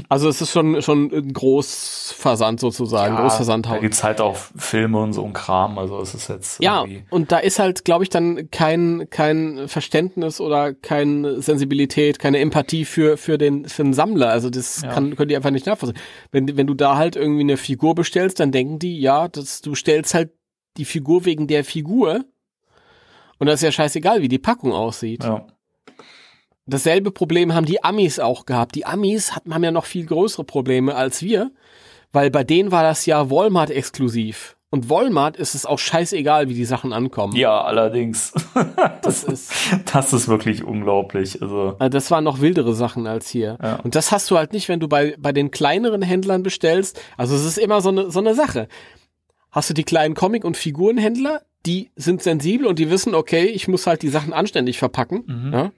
also 0.09 0.29
es 0.29 0.41
ist 0.41 0.51
schon 0.53 0.81
schon 0.83 1.11
ein 1.13 1.33
Großversand 1.33 2.61
sozusagen, 2.61 3.17
da 3.17 3.23
Großversandhaus. 3.23 3.81
gibt's 3.81 4.03
halt 4.05 4.21
auch 4.21 4.37
Filme 4.57 4.99
und 5.01 5.13
so 5.13 5.25
ein 5.25 5.33
Kram. 5.33 5.79
Also 5.79 6.01
es 6.01 6.15
ist 6.15 6.29
jetzt 6.29 6.63
Ja, 6.63 6.85
und 7.11 7.33
da 7.33 7.39
ist 7.39 7.59
halt, 7.59 7.85
glaube 7.85 8.05
ich, 8.05 8.11
dann 8.11 8.51
kein, 8.51 9.07
kein 9.11 9.69
Verständnis 9.69 10.41
oder 10.41 10.75
keine 10.75 11.41
Sensibilität, 11.43 12.19
keine 12.19 12.39
Empathie 12.39 12.85
für, 12.85 13.17
für, 13.17 13.39
den, 13.39 13.67
für 13.67 13.83
den 13.83 13.93
Sammler. 13.95 14.31
Also 14.31 14.51
das 14.51 14.83
Ja. 14.83 14.93
kann, 14.93 15.17
können 15.17 15.29
die 15.29 15.37
einfach 15.37 15.51
nicht 15.51 15.67
nachvollziehen. 15.67 15.99
Wenn, 16.33 16.57
wenn 16.57 16.67
du 16.67 16.75
da 16.75 16.97
halt 16.97 17.17
irgendwie 17.17 17.41
eine 17.43 17.57
Figur 17.57 17.95
bestellst, 17.95 18.41
dann 18.41 18.53
denken 18.53 18.79
die, 18.79 19.01
ja, 19.01 19.29
das, 19.29 19.61
du 19.61 19.75
stellst 19.75 20.15
halt 20.15 20.31
die 20.77 20.85
Figur 20.85 21.25
wegen 21.25 21.47
der 21.47 21.65
Figur. 21.65 22.25
Und 23.39 23.47
das 23.47 23.57
ist 23.57 23.63
ja 23.65 23.73
scheißegal, 23.73 24.21
wie 24.23 24.29
die 24.29 24.39
Packung 24.39 24.73
aussieht. 24.73 25.25
ja. 25.25 25.47
Dasselbe 26.69 27.11
Problem 27.11 27.55
haben 27.55 27.67
die 27.67 27.83
Amis 27.83 28.19
auch 28.19 28.47
gehabt. 28.47 28.75
Die 28.75 28.87
Amis 28.87 29.35
hatten, 29.35 29.55
haben 29.55 29.65
ja 29.65 29.71
noch 29.71 29.87
viel 29.87 30.07
größere 30.07 30.45
Probleme 30.45 30.95
als 30.95 31.23
wir, 31.23 31.51
weil 32.13 32.31
bei 32.31 32.45
denen 32.45 32.71
war 32.71 32.83
das 32.83 33.07
ja 33.07 33.31
Walmart 33.31 33.71
exklusiv. 33.71 34.55
Und 34.71 34.91
Walmart 34.91 35.39
ist 35.39 35.55
es 35.55 35.65
auch 35.65 35.79
scheißegal, 35.79 36.51
wie 36.51 36.55
die 36.55 36.67
Sachen 36.67 36.93
ankommen. 36.93 37.35
ja, 37.37 37.59
allerdings. 37.63 38.35
Das 39.03 39.25
ist, 39.25 39.51
Das 39.95 40.13
ist 40.13 40.29
wirklich 40.29 40.63
unglaublich. 40.63 41.41
Also, 41.41 41.77
also 41.79 41.89
das 41.89 42.11
waren 42.11 42.25
noch 42.25 42.41
wildere 42.43 42.75
Sachen 42.75 43.07
als 43.07 43.31
hier. 43.31 43.57
Ja. 43.63 43.77
Und 43.77 43.95
das 43.95 44.13
hast 44.13 44.31
du 44.31 44.37
halt 44.37 44.53
nicht, 44.53 44.69
wenn 44.69 44.81
du 44.81 44.87
bei, 44.89 45.15
bei 45.19 45.33
den 45.33 45.51
kleineren 45.51 46.03
Händlern 46.03 46.43
bestellst. 46.43 47.01
Also 47.17 47.35
es 47.35 47.47
ist 47.47 47.57
immer 47.57 47.81
so 47.81 47.89
eine, 47.89 48.11
so 48.11 48.19
eine 48.19 48.35
Sache. 48.35 48.69
Hast 49.51 49.71
du 49.71 49.75
die 49.75 49.85
kleinen 49.85 50.15
Comic- 50.15 50.45
und 50.45 50.59
Figurenhändler, 50.59 51.41
die 51.65 51.91
sind 51.97 52.23
sensibel 52.23 52.67
und 52.67 52.79
die 52.79 52.91
wissen, 52.91 53.15
okay, 53.15 53.47
ich 53.47 53.69
muss 53.69 53.87
halt 53.87 54.03
die 54.03 54.09
Sachen 54.09 54.35
anständig 54.35 54.79
verpacken. 54.79 55.25
Mhm. 55.27 55.53
Ja? 55.55 55.71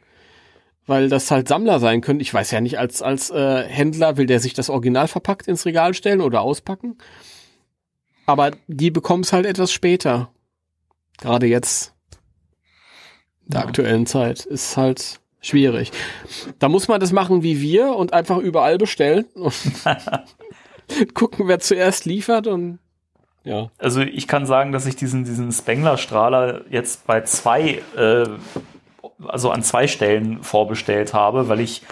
Weil 0.90 1.08
das 1.08 1.30
halt 1.30 1.46
Sammler 1.46 1.78
sein 1.78 2.00
können. 2.00 2.18
Ich 2.18 2.34
weiß 2.34 2.50
ja 2.50 2.60
nicht, 2.60 2.76
als, 2.80 3.00
als 3.00 3.30
äh, 3.30 3.62
Händler 3.62 4.16
will 4.16 4.26
der 4.26 4.40
sich 4.40 4.54
das 4.54 4.68
Original 4.68 5.06
verpackt 5.06 5.46
ins 5.46 5.64
Regal 5.64 5.94
stellen 5.94 6.20
oder 6.20 6.40
auspacken. 6.40 6.98
Aber 8.26 8.50
die 8.66 8.90
bekommen 8.90 9.22
es 9.22 9.32
halt 9.32 9.46
etwas 9.46 9.70
später. 9.72 10.30
Gerade 11.18 11.46
jetzt, 11.46 11.94
in 13.44 13.52
der 13.52 13.60
Ja. 13.60 13.66
aktuellen 13.68 14.06
Zeit, 14.06 14.44
ist 14.46 14.76
halt 14.76 15.20
schwierig. 15.40 15.92
Da 16.58 16.68
muss 16.68 16.88
man 16.88 16.98
das 16.98 17.12
machen 17.12 17.44
wie 17.44 17.60
wir 17.60 17.94
und 17.94 18.12
einfach 18.12 18.38
überall 18.38 18.76
bestellen 18.76 19.26
und 19.34 19.54
gucken, 21.14 21.46
wer 21.46 21.60
zuerst 21.60 22.04
liefert 22.04 22.48
und 22.48 22.80
ja. 23.44 23.70
also 23.78 24.00
ich 24.00 24.26
kann 24.26 24.44
sagen, 24.44 24.72
dass 24.72 24.86
ich 24.86 24.96
diesen, 24.96 25.24
diesen 25.24 25.52
Spengler-Strahler 25.52 26.62
jetzt 26.68 27.06
bei 27.06 27.20
zwei, 27.22 27.80
äh, 27.96 28.26
also 29.28 29.50
an 29.50 29.62
zwei 29.62 29.86
Stellen 29.86 30.42
vorbestellt 30.42 31.14
habe, 31.14 31.48
weil 31.48 31.60
ich 31.60 31.82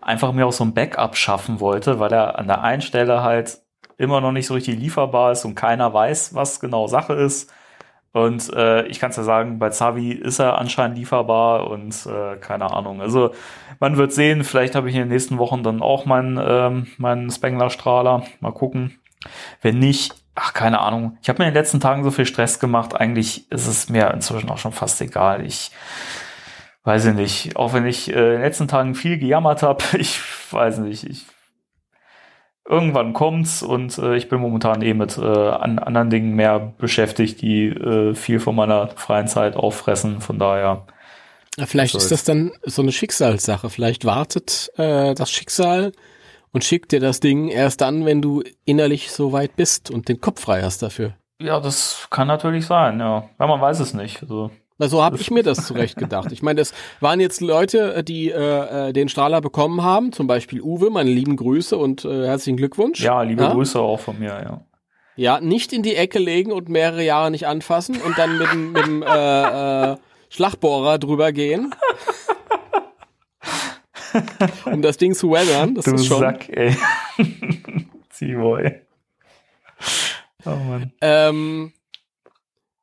einfach 0.00 0.32
mir 0.32 0.46
auch 0.46 0.52
so 0.52 0.64
ein 0.64 0.74
Backup 0.74 1.16
schaffen 1.16 1.60
wollte, 1.60 2.00
weil 2.00 2.12
er 2.12 2.38
an 2.38 2.46
der 2.46 2.62
einen 2.62 2.82
Stelle 2.82 3.22
halt 3.22 3.58
immer 3.96 4.20
noch 4.20 4.32
nicht 4.32 4.46
so 4.46 4.54
richtig 4.54 4.78
lieferbar 4.78 5.32
ist 5.32 5.44
und 5.44 5.54
keiner 5.54 5.92
weiß, 5.92 6.34
was 6.34 6.60
genau 6.60 6.86
Sache 6.86 7.14
ist. 7.14 7.52
Und 8.12 8.52
äh, 8.54 8.86
ich 8.86 9.00
kann 9.00 9.10
es 9.10 9.16
ja 9.16 9.22
sagen, 9.22 9.58
bei 9.58 9.70
Zavi 9.70 10.12
ist 10.12 10.38
er 10.38 10.58
anscheinend 10.58 10.96
lieferbar 10.96 11.68
und 11.68 11.94
äh, 12.06 12.36
keine 12.36 12.72
Ahnung. 12.72 13.02
Also 13.02 13.32
man 13.80 13.96
wird 13.96 14.12
sehen, 14.12 14.44
vielleicht 14.44 14.74
habe 14.74 14.88
ich 14.88 14.94
in 14.94 15.02
den 15.02 15.08
nächsten 15.08 15.38
Wochen 15.38 15.62
dann 15.62 15.82
auch 15.82 16.06
meinen, 16.06 16.40
ähm, 16.42 16.86
meinen 16.96 17.30
Spengler-Strahler. 17.30 18.22
Mal 18.40 18.52
gucken. 18.52 18.98
Wenn 19.60 19.78
nicht, 19.78 20.14
ach, 20.34 20.54
keine 20.54 20.80
Ahnung. 20.80 21.18
Ich 21.22 21.28
habe 21.28 21.42
mir 21.42 21.48
in 21.48 21.54
den 21.54 21.60
letzten 21.60 21.80
Tagen 21.80 22.02
so 22.02 22.10
viel 22.10 22.24
Stress 22.26 22.60
gemacht. 22.60 22.96
Eigentlich 22.98 23.50
ist 23.52 23.66
es 23.66 23.90
mir 23.90 24.10
inzwischen 24.12 24.48
auch 24.48 24.58
schon 24.58 24.72
fast 24.72 25.00
egal. 25.02 25.44
Ich 25.44 25.70
weiß 26.88 27.04
ich 27.04 27.14
nicht. 27.14 27.56
Auch 27.56 27.74
wenn 27.74 27.86
ich 27.86 28.08
äh, 28.08 28.12
in 28.12 28.32
den 28.32 28.40
letzten 28.40 28.66
Tagen 28.66 28.94
viel 28.94 29.18
gejammert 29.18 29.62
habe, 29.62 29.84
ich 29.98 30.20
weiß 30.50 30.78
nicht. 30.78 31.04
Ich, 31.04 31.26
irgendwann 32.68 33.12
kommt's 33.12 33.62
und 33.62 33.98
äh, 33.98 34.16
ich 34.16 34.28
bin 34.28 34.40
momentan 34.40 34.82
eh 34.82 34.94
mit 34.94 35.18
äh, 35.18 35.22
an 35.22 35.78
anderen 35.78 36.10
Dingen 36.10 36.34
mehr 36.34 36.58
beschäftigt, 36.78 37.42
die 37.42 37.66
äh, 37.66 38.14
viel 38.14 38.40
von 38.40 38.56
meiner 38.56 38.88
freien 38.88 39.28
Zeit 39.28 39.54
auffressen. 39.54 40.20
Von 40.20 40.38
daher. 40.38 40.86
Ja, 41.58 41.66
Vielleicht 41.66 41.92
So 41.92 41.98
ist 41.98 42.10
das 42.10 42.24
dann 42.24 42.52
so 42.62 42.82
eine 42.82 42.92
Schicksalssache. 42.92 43.68
Vielleicht 43.68 44.04
wartet 44.04 44.70
äh, 44.76 45.14
das 45.14 45.30
Schicksal 45.30 45.92
und 46.52 46.64
schickt 46.64 46.92
dir 46.92 47.00
das 47.00 47.20
Ding 47.20 47.48
erst 47.48 47.82
dann, 47.82 48.06
wenn 48.06 48.22
du 48.22 48.42
innerlich 48.64 49.10
so 49.10 49.32
weit 49.32 49.56
bist 49.56 49.90
und 49.90 50.08
den 50.08 50.20
Kopf 50.20 50.40
frei 50.40 50.62
hast 50.62 50.82
dafür. 50.82 51.14
Ja, 51.40 51.60
das 51.60 52.08
kann 52.10 52.28
natürlich 52.28 52.66
sein, 52.66 52.98
ja. 52.98 53.28
Weil 53.36 53.48
man 53.48 53.60
weiß 53.60 53.80
es 53.80 53.92
nicht. 53.92 54.22
Also, 54.22 54.50
Na, 54.78 54.88
so 54.88 55.02
habe 55.02 55.16
ich 55.16 55.30
mir 55.30 55.42
das 55.42 55.58
zurecht 55.66 55.96
gedacht. 55.96 56.30
Ich 56.32 56.42
meine, 56.42 56.60
das 56.60 56.72
waren 57.00 57.18
jetzt 57.20 57.40
Leute, 57.40 57.94
äh, 57.96 58.04
die 58.04 58.30
äh, 58.30 58.88
äh, 58.88 58.92
den 58.92 59.08
Strahler 59.08 59.40
bekommen 59.40 59.82
haben, 59.82 60.12
zum 60.12 60.26
Beispiel 60.26 60.62
Uwe, 60.62 60.90
meine 60.90 61.10
lieben 61.10 61.36
Grüße 61.36 61.76
und 61.76 62.04
äh, 62.04 62.26
herzlichen 62.26 62.56
Glückwunsch. 62.56 63.00
ja, 63.02 63.22
liebe 63.22 63.42
Ja? 63.42 63.52
Grüße 63.52 63.78
auch 63.80 64.00
von 64.00 64.18
mir, 64.18 64.28
ja. 64.42 64.60
Ja, 65.16 65.40
nicht 65.40 65.72
in 65.72 65.82
die 65.82 65.96
Ecke 65.96 66.20
legen 66.20 66.52
und 66.52 66.68
mehrere 66.68 67.02
Jahre 67.02 67.32
nicht 67.32 67.48
anfassen 67.48 68.00
und 68.00 68.16
dann 68.18 68.38
mit, 68.38 68.52
dem- 68.52 68.70
mit 68.72 68.86
dem 68.86 69.02
äh, 69.02 69.92
äh, 69.92 69.96
Schlagbohrer 70.30 70.98
drüber 71.00 71.32
gehen. 71.32 71.74
um 74.66 74.80
das 74.80 74.96
Ding 74.96 75.14
zu 75.14 75.30
weathern. 75.32 75.74
Das 75.74 75.84
Du 75.86 75.94
ist 75.94 76.06
schon. 76.06 76.20
Sack, 76.20 76.48
ey. 76.50 76.76
Ziehboy. 78.10 78.72
Oh 80.46 80.50
Mann. 80.50 80.92
Ähm, 81.00 81.72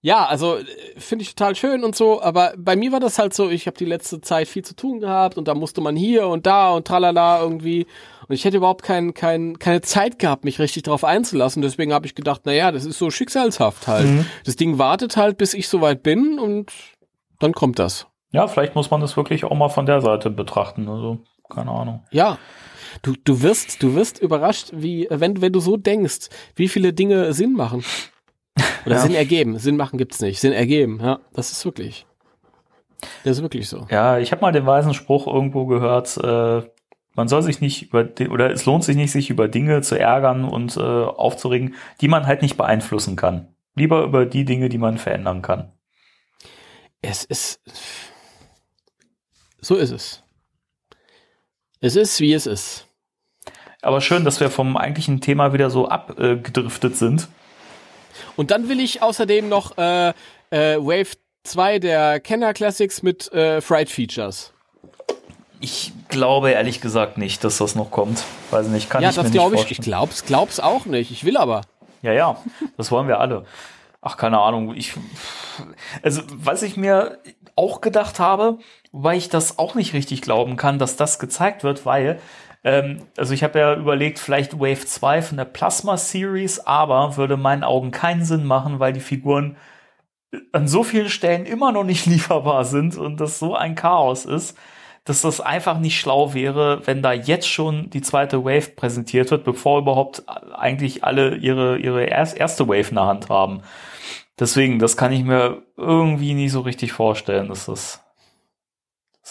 ja, 0.06 0.24
also 0.24 0.58
äh, 0.58 0.66
finde 0.98 1.24
ich 1.24 1.34
total 1.34 1.56
schön 1.56 1.84
und 1.84 1.96
so, 1.96 2.22
aber 2.22 2.54
bei 2.58 2.76
mir 2.76 2.92
war 2.92 3.00
das 3.00 3.18
halt 3.18 3.34
so, 3.34 3.50
ich 3.50 3.66
habe 3.66 3.76
die 3.76 3.86
letzte 3.86 4.22
Zeit 4.22 4.48
viel 4.48 4.64
zu 4.64 4.76
tun 4.76 5.00
gehabt 5.00 5.36
und 5.36 5.48
da 5.48 5.56
musste 5.56 5.82
man 5.82 5.96
hier 5.96 6.28
und 6.28 6.46
da 6.46 6.70
und 6.70 6.86
tralala 6.86 7.42
irgendwie 7.42 7.88
und 8.28 8.36
ich 8.36 8.46
hätte 8.46 8.58
überhaupt 8.58 8.84
kein, 8.84 9.16
kein, 9.16 9.58
keine 9.58 9.82
Zeit 9.82 10.20
gehabt, 10.20 10.46
mich 10.46 10.60
richtig 10.60 10.84
darauf 10.84 11.04
einzulassen. 11.04 11.64
Deswegen 11.64 11.92
habe 11.92 12.06
ich 12.06 12.14
gedacht, 12.14 12.46
naja, 12.46 12.72
das 12.72 12.86
ist 12.86 13.00
so 13.00 13.10
schicksalshaft 13.10 13.88
halt. 13.88 14.06
Mhm. 14.06 14.26
Das 14.46 14.56
Ding 14.56 14.78
wartet 14.78 15.18
halt, 15.18 15.40
bis 15.40 15.56
ich 15.56 15.68
soweit 15.68 16.04
bin 16.04 16.38
und 16.38 16.72
dann 17.40 17.54
kommt 17.54 17.80
das. 17.80 18.06
Ja, 18.32 18.48
vielleicht 18.48 18.76
muss 18.76 18.92
man 18.92 19.02
das 19.02 19.18
wirklich 19.18 19.44
auch 19.44 19.56
mal 19.56 19.70
von 19.70 19.88
der 19.88 20.02
Seite 20.02 20.30
betrachten. 20.30 20.88
Also, 20.88 21.20
keine 21.50 21.72
Ahnung. 21.72 22.04
Ja. 22.12 22.38
Du, 23.02 23.14
du 23.24 23.42
wirst, 23.42 23.82
du 23.82 23.96
wirst 23.96 24.20
überrascht, 24.20 24.70
wie, 24.72 25.08
wenn, 25.10 25.42
wenn 25.42 25.52
du 25.52 25.60
so 25.60 25.78
denkst, 25.78 26.30
wie 26.56 26.68
viele 26.68 26.94
Dinge 26.94 27.34
Sinn 27.34 27.54
machen. 27.54 27.84
Oder 28.86 28.96
Ja. 28.96 29.02
Sinn 29.02 29.16
ergeben. 29.16 29.58
Sinn 29.60 29.78
machen 29.78 29.98
gibt's 29.98 30.22
nicht. 30.22 30.40
Sinn 30.40 30.54
ergeben, 30.54 31.00
ja. 31.02 31.20
Das 31.34 31.52
ist 31.52 31.66
wirklich. 31.66 32.06
Das 33.24 33.38
ist 33.38 33.42
wirklich 33.44 33.68
so. 33.68 33.88
Ja, 33.90 34.18
ich 34.20 34.32
habe 34.32 34.42
mal 34.42 34.52
den 34.52 34.66
weisen 34.66 34.94
Spruch 34.94 35.28
irgendwo 35.28 35.66
gehört, 35.66 36.18
äh, 36.18 36.64
man 37.16 37.28
soll 37.30 37.42
sich 37.44 37.62
nicht 37.62 37.94
über, 37.94 38.08
oder 38.30 38.52
es 38.52 38.66
lohnt 38.66 38.84
sich 38.84 38.96
nicht, 38.98 39.12
sich 39.12 39.30
über 39.30 39.48
Dinge 39.48 39.82
zu 39.82 39.98
ärgern 39.98 40.44
und 40.44 40.76
äh, 40.76 40.82
aufzuregen, 40.82 41.76
die 42.02 42.08
man 42.10 42.28
halt 42.28 42.42
nicht 42.42 42.58
beeinflussen 42.58 43.16
kann. 43.16 43.48
Lieber 43.76 44.04
über 44.04 44.26
die 44.26 44.46
Dinge, 44.46 44.70
die 44.70 44.78
man 44.78 44.98
verändern 44.98 45.42
kann. 45.42 45.72
Es 47.02 47.24
ist. 47.24 47.62
So 49.62 49.76
ist 49.76 49.92
es. 49.92 50.24
Es 51.80 51.96
ist, 51.96 52.20
wie 52.20 52.34
es 52.34 52.46
ist. 52.48 52.88
Aber 53.82 54.02
schön, 54.02 54.26
dass 54.26 54.40
wir 54.40 54.50
vom 54.50 54.76
eigentlichen 54.76 55.22
Thema 55.22 55.54
wieder 55.54 55.70
so 55.70 55.88
abgedriftet 55.88 56.96
sind. 56.96 57.28
Und 58.36 58.52
dann 58.52 58.70
will 58.70 58.80
ich 58.80 59.02
außerdem 59.02 59.50
noch 59.50 59.78
äh, 59.78 60.10
äh, 60.50 60.78
Wave 60.78 61.18
2 61.44 61.80
der 61.80 62.20
Kenner 62.20 62.54
Classics 62.54 63.04
mit 63.04 63.32
äh, 63.34 63.62
Fright 63.62 63.90
Features. 63.90 64.52
Ich 65.62 65.94
glaube 66.10 66.52
ehrlich 66.52 66.82
gesagt 66.82 67.18
nicht, 67.18 67.44
dass 67.44 67.58
das 67.58 67.76
noch 67.76 67.92
kommt. 67.92 68.24
Weiß 68.52 68.68
nicht, 68.68 68.90
kann 68.90 69.02
ja, 69.02 69.10
ich 69.10 69.16
mir 69.16 69.24
das 69.24 69.32
nicht 69.32 69.40
glaube 69.40 69.56
ich. 69.56 69.62
vorstellen. 69.62 69.80
Ich 69.82 69.86
glaub's, 69.86 70.26
glaub's 70.26 70.60
auch 70.60 70.86
nicht. 70.86 71.12
Ich 71.12 71.24
will 71.24 71.38
aber. 71.38 71.62
Ja, 72.02 72.12
ja, 72.14 72.38
das 72.78 72.92
wollen 72.92 73.08
wir 73.08 73.20
alle. 73.20 73.46
Ach, 74.02 74.18
keine 74.18 74.40
Ahnung. 74.40 74.76
Ich, 74.76 74.94
also, 76.04 76.22
was 76.32 76.62
ich 76.62 76.78
mir 76.78 77.18
auch 77.56 77.82
gedacht 77.82 78.20
habe, 78.20 78.60
wobei 78.92 79.16
ich 79.18 79.30
das 79.30 79.58
auch 79.58 79.74
nicht 79.74 79.94
richtig 79.94 80.22
glauben 80.22 80.58
kann, 80.58 80.78
dass 80.78 80.98
das 80.98 81.18
gezeigt 81.18 81.64
wird, 81.64 81.86
weil, 81.86 82.20
ähm, 82.66 83.04
also 83.16 83.34
ich 83.34 83.44
habe 83.44 83.60
ja 83.60 83.76
überlegt, 83.76 84.18
vielleicht 84.18 84.60
Wave 84.60 84.86
2 84.86 85.22
von 85.22 85.38
der 85.38 85.46
Plasma 85.46 85.98
Series, 85.98 86.60
aber 86.60 87.16
würde 87.16 87.36
in 87.36 87.42
meinen 87.42 87.64
Augen 87.64 87.92
keinen 87.92 88.26
Sinn 88.26 88.44
machen, 88.44 88.80
weil 88.80 88.92
die 88.92 89.00
Figuren 89.00 89.56
an 90.52 90.68
so 90.68 90.84
vielen 90.84 91.10
Stellen 91.10 91.46
immer 91.46 91.72
noch 91.72 91.84
nicht 91.84 92.06
lieferbar 92.08 92.66
sind 92.66 92.98
und 92.98 93.22
das 93.22 93.38
so 93.38 93.56
ein 93.56 93.76
Chaos 93.76 94.26
ist, 94.26 94.58
dass 95.06 95.22
das 95.22 95.40
einfach 95.42 95.78
nicht 95.78 96.00
schlau 96.00 96.34
wäre, 96.34 96.82
wenn 96.88 97.04
da 97.04 97.14
jetzt 97.14 97.48
schon 97.48 97.92
die 97.92 98.02
zweite 98.02 98.44
Wave 98.44 98.72
präsentiert 98.76 99.30
wird, 99.30 99.44
bevor 99.44 99.80
überhaupt 99.80 100.24
eigentlich 100.28 101.04
alle 101.04 101.36
ihre, 101.36 101.78
ihre 101.78 102.06
erste 102.06 102.68
Wave 102.68 102.90
in 102.90 102.96
der 102.96 103.06
Hand 103.06 103.30
haben. 103.30 103.62
Deswegen, 104.40 104.80
das 104.80 104.98
kann 104.98 105.12
ich 105.12 105.24
mir 105.24 105.62
irgendwie 105.78 106.34
nicht 106.34 106.52
so 106.52 106.62
richtig 106.62 106.94
vorstellen, 106.94 107.50
dass 107.50 107.68
das 107.68 108.05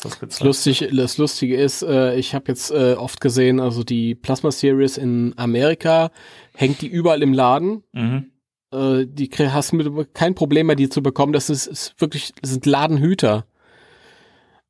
das, 0.03 0.19
das 0.19 0.41
lustig, 0.41 0.89
das 0.93 1.19
Lustige 1.19 1.57
ist, 1.57 1.83
äh, 1.83 2.17
ich 2.17 2.35
habe 2.35 2.47
jetzt 2.49 2.71
äh, 2.71 2.95
oft 2.95 3.21
gesehen, 3.21 3.61
also 3.61 3.85
die 3.85 4.15
Plasma 4.15 4.51
Series 4.51 4.99
in 4.99 5.35
Amerika 5.37 6.11
hängt 6.55 6.83
die 6.83 6.89
überall 6.89 7.23
im 7.23 7.33
Laden. 7.33 7.85
Mhm. 7.93 8.31
Äh, 8.73 9.07
die 9.07 9.31
hast 9.31 9.73
du 9.73 10.05
kein 10.13 10.35
Problem 10.35 10.67
mehr, 10.67 10.77
die 10.77 10.89
zu 10.89 11.03
bekommen. 11.03 11.33
Das 11.33 11.49
ist, 11.49 11.67
ist 11.67 11.95
wirklich, 11.99 12.33
das 12.41 12.51
sind 12.51 12.67
Ladenhüter. 12.67 13.47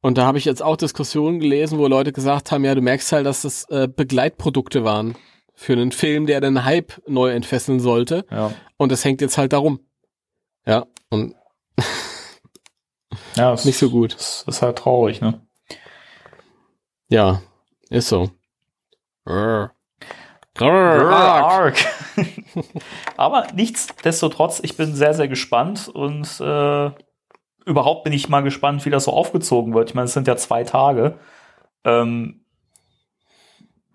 Und 0.01 0.19
da 0.19 0.27
habe 0.27 0.37
ich 0.37 0.45
jetzt 0.45 0.63
auch 0.63 0.77
Diskussionen 0.77 1.41
gelesen, 1.41 1.79
wo 1.79 1.87
Leute 1.87 2.13
gesagt 2.13 2.53
haben, 2.53 2.65
ja, 2.65 2.75
du 2.75 2.83
merkst 2.83 3.11
halt, 3.13 3.25
dass 3.25 3.43
das 3.43 3.65
äh, 3.71 3.89
Begleitprodukte 3.89 4.85
waren 4.85 5.17
für 5.55 5.73
einen 5.73 5.93
Film, 5.93 6.27
der 6.27 6.43
den 6.43 6.65
Hype 6.65 7.01
neu 7.09 7.31
entfesseln 7.31 7.81
sollte. 7.81 8.27
Ja. 8.31 8.53
Und 8.77 8.93
das 8.93 9.05
hängt 9.05 9.23
jetzt 9.23 9.39
halt 9.39 9.55
darum. 9.55 9.81
Ja, 10.67 10.87
und 11.09 11.35
ja, 13.37 13.53
nicht 13.53 13.79
so 13.79 13.91
gut. 13.91 14.15
Das 14.15 14.45
ist 14.47 14.63
halt 14.63 14.79
traurig, 14.79 15.21
ne? 15.21 15.41
Ja, 17.09 17.43
ist 17.91 18.09
so. 18.09 18.31
Grrr. 19.25 19.73
Grrr, 20.55 21.11
arg. 21.11 21.77
Aber 23.17 23.47
nichtsdestotrotz, 23.55 24.61
ich 24.63 24.77
bin 24.77 24.95
sehr, 24.95 25.15
sehr 25.15 25.29
gespannt 25.29 25.89
und 25.89 26.41
äh, 26.41 26.91
überhaupt 27.67 28.05
bin 28.05 28.13
ich 28.13 28.29
mal 28.29 28.43
gespannt, 28.43 28.85
wie 28.85 28.91
das 28.91 29.05
so 29.05 29.13
aufgezogen 29.13 29.75
wird. 29.75 29.91
Ich 29.91 29.95
meine, 29.95 30.07
es 30.07 30.13
sind 30.13 30.29
ja 30.29 30.37
zwei 30.37 30.65
Tage. 30.65 31.19
Ähm, 31.85 32.45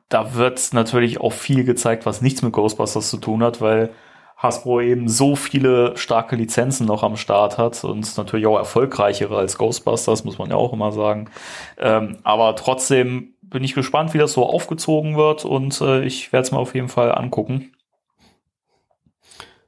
da 0.10 0.34
wird 0.34 0.74
natürlich 0.74 1.22
auch 1.22 1.34
viel 1.34 1.64
gezeigt, 1.64 2.06
was 2.06 2.22
nichts 2.22 2.42
mit 2.42 2.52
Ghostbusters 2.52 3.10
zu 3.10 3.18
tun 3.18 3.44
hat, 3.44 3.62
weil 3.62 3.94
Hasbro 4.40 4.80
eben 4.80 5.10
so 5.10 5.36
viele 5.36 5.98
starke 5.98 6.38
Lizenzen 6.38 6.88
noch 6.88 7.04
am 7.04 7.18
Start 7.18 7.58
hat 7.58 7.84
und 7.84 8.18
natürlich 8.18 8.48
auch 8.48 8.58
erfolgreichere 8.58 9.38
als 9.38 9.58
Ghostbusters, 9.58 10.24
muss 10.24 10.38
man 10.38 10.50
ja 10.50 10.56
auch 10.56 10.72
immer 10.72 10.94
sagen. 10.94 11.30
Ähm, 11.78 12.20
aber 12.24 12.56
trotzdem 12.56 13.34
bin 13.42 13.66
ich 13.66 13.74
gespannt, 13.74 14.14
wie 14.14 14.18
das 14.18 14.32
so 14.32 14.46
aufgezogen 14.46 15.18
wird 15.18 15.44
und 15.44 15.82
äh, 15.82 16.06
ich 16.06 16.32
werde 16.32 16.44
es 16.44 16.52
mir 16.54 16.58
auf 16.58 16.74
jeden 16.74 16.88
Fall 16.88 17.14
angucken. 17.14 17.74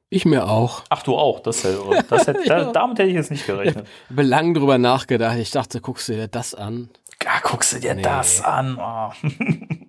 Ich 0.09 0.25
mir 0.25 0.49
auch. 0.49 0.83
Ach, 0.89 1.03
du 1.03 1.17
auch, 1.17 1.41
das, 1.41 1.67
das 2.09 2.27
hätte, 2.27 2.43
ja. 2.45 2.71
damit 2.71 2.97
hätte 2.97 3.09
ich 3.09 3.15
jetzt 3.15 3.31
nicht 3.31 3.45
gerechnet. 3.45 3.85
Ich 4.05 4.11
habe 4.11 4.23
lang 4.23 4.53
drüber 4.53 4.77
nachgedacht. 4.77 5.37
Ich 5.37 5.51
dachte, 5.51 5.81
guckst 5.81 6.07
du 6.07 6.13
dir 6.13 6.27
das 6.29 6.55
an? 6.55 6.89
Ja, 7.21 7.31
guckst 7.43 7.73
du 7.73 7.79
dir 7.79 7.93
nee. 7.93 8.01
das 8.03 8.41
an. 8.41 8.79
Oh. 8.79 9.11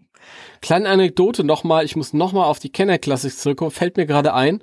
Kleine 0.63 0.89
Anekdote 0.89 1.45
nochmal, 1.45 1.85
ich 1.85 1.97
muss 1.97 2.13
nochmal 2.13 2.45
auf 2.45 2.61
die 2.61 2.71
Kenner 2.71 2.97
Classics 2.97 3.39
zurückkommen, 3.39 3.73
fällt 3.73 3.97
mir 3.97 4.07
gerade 4.07 4.33
ein, 4.33 4.63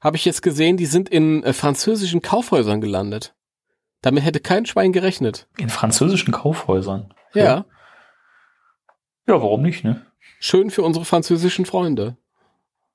habe 0.00 0.16
ich 0.16 0.24
jetzt 0.24 0.42
gesehen, 0.42 0.78
die 0.78 0.86
sind 0.86 1.10
in 1.10 1.44
äh, 1.44 1.52
französischen 1.52 2.22
Kaufhäusern 2.22 2.80
gelandet. 2.80 3.34
Damit 4.00 4.24
hätte 4.24 4.40
kein 4.40 4.66
Schwein 4.66 4.92
gerechnet. 4.92 5.46
In 5.58 5.68
französischen 5.68 6.32
Kaufhäusern? 6.32 7.14
Ja. 7.34 7.44
Ja, 7.44 7.64
ja 9.26 9.42
warum 9.42 9.62
nicht, 9.62 9.84
ne? 9.84 10.06
Schön 10.40 10.70
für 10.70 10.82
unsere 10.82 11.04
französischen 11.04 11.66
Freunde. 11.66 12.16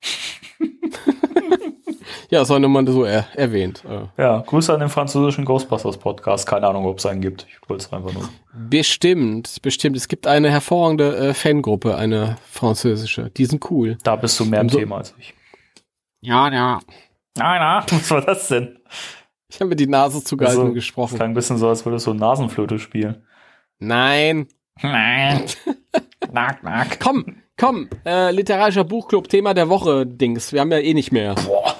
ja, 2.32 2.46
soll 2.46 2.60
man 2.60 2.86
so 2.86 3.04
er 3.04 3.26
erwähnt. 3.34 3.84
Ja, 4.16 4.38
Grüße 4.38 4.72
an 4.72 4.80
den 4.80 4.88
französischen 4.88 5.44
Ghostbusters 5.44 5.98
Podcast. 5.98 6.46
Keine 6.46 6.66
Ahnung, 6.66 6.86
ob 6.86 6.98
es 6.98 7.04
einen 7.04 7.20
gibt. 7.20 7.46
Ich 7.46 7.68
wollte 7.68 7.84
es 7.84 7.92
einfach 7.92 8.10
nur. 8.14 8.26
Bestimmt, 8.70 9.60
bestimmt. 9.60 9.98
Es 9.98 10.08
gibt 10.08 10.26
eine 10.26 10.50
hervorragende 10.50 11.14
äh, 11.14 11.34
Fangruppe, 11.34 11.94
eine 11.94 12.38
französische. 12.50 13.28
Die 13.36 13.44
sind 13.44 13.70
cool. 13.70 13.98
Da 14.02 14.16
bist 14.16 14.40
du 14.40 14.46
mehr 14.46 14.62
im 14.62 14.70
so 14.70 14.78
Thema 14.78 14.96
als 14.96 15.14
ich. 15.18 15.34
Ja, 16.22 16.50
ja. 16.50 16.80
Na, 17.36 17.58
na, 17.58 17.86
was 17.90 18.10
war 18.10 18.22
das 18.22 18.48
denn? 18.48 18.78
Ich 19.50 19.60
habe 19.60 19.68
mir 19.68 19.76
die 19.76 19.86
Nase 19.86 20.24
zugehalten 20.24 20.62
also, 20.62 20.72
gesprochen. 20.72 21.10
Das 21.10 21.18
klang 21.18 21.32
ein 21.32 21.34
bisschen 21.34 21.58
so, 21.58 21.68
als 21.68 21.84
würdest 21.84 22.06
du 22.06 22.14
Nasenflöte 22.14 22.78
spielen. 22.78 23.26
Nein. 23.78 24.48
Nein. 24.80 25.44
nack, 26.32 26.62
nack. 26.62 26.98
Komm, 26.98 27.42
komm. 27.58 27.90
Äh, 28.06 28.30
literarischer 28.30 28.84
Buchclub, 28.84 29.28
Thema 29.28 29.52
der 29.52 29.68
Woche, 29.68 30.06
Dings. 30.06 30.54
Wir 30.54 30.62
haben 30.62 30.72
ja 30.72 30.78
eh 30.78 30.94
nicht 30.94 31.12
mehr. 31.12 31.34
Boah. 31.34 31.71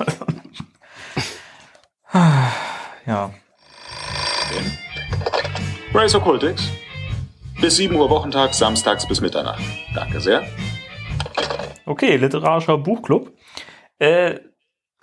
Ja. 2.12 3.30
Race 5.94 6.14
Occultix. 6.14 6.70
Bis 7.60 7.76
7 7.76 7.94
Uhr 7.94 8.10
Wochentag, 8.10 8.54
samstags 8.54 9.06
bis 9.06 9.20
Mitternacht. 9.20 9.62
Danke 9.94 10.20
sehr. 10.20 10.42
Okay, 11.86 12.16
literarischer 12.16 12.76
Buchclub. 12.78 13.32
Äh, 13.98 14.40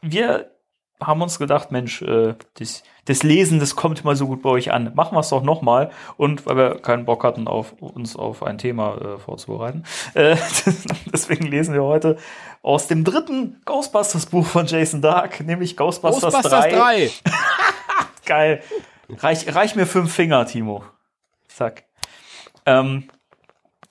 wir 0.02 0.52
haben 1.01 1.21
uns 1.21 1.39
gedacht, 1.39 1.71
Mensch, 1.71 2.01
äh, 2.01 2.35
das, 2.55 2.83
das 3.05 3.23
Lesen, 3.23 3.59
das 3.59 3.75
kommt 3.75 4.01
immer 4.01 4.15
so 4.15 4.27
gut 4.27 4.41
bei 4.41 4.49
euch 4.49 4.71
an. 4.71 4.91
Machen 4.95 5.15
wir 5.15 5.21
es 5.21 5.29
doch 5.29 5.43
nochmal. 5.43 5.91
Und 6.17 6.45
weil 6.45 6.57
wir 6.57 6.75
keinen 6.79 7.05
Bock 7.05 7.23
hatten, 7.23 7.47
auf, 7.47 7.73
uns 7.79 8.15
auf 8.15 8.43
ein 8.43 8.57
Thema 8.57 8.97
äh, 8.97 9.17
vorzubereiten, 9.17 9.83
äh, 10.13 10.35
deswegen 11.13 11.47
lesen 11.47 11.73
wir 11.73 11.83
heute 11.83 12.17
aus 12.62 12.88
dem 12.88 13.03
dritten 13.03 13.62
Ghostbusters-Buch 13.65 14.45
von 14.45 14.65
Jason 14.65 15.01
Dark, 15.01 15.39
nämlich 15.41 15.77
Ghostbusters, 15.77 16.33
Ghostbusters 16.33 16.63
3. 16.65 16.71
3. 16.71 17.12
Geil. 18.25 18.63
Reich, 19.09 19.55
reich 19.55 19.75
mir 19.75 19.85
fünf 19.85 20.13
Finger, 20.13 20.45
Timo. 20.45 20.83
Zack. 21.47 21.85
Ähm, 22.65 23.09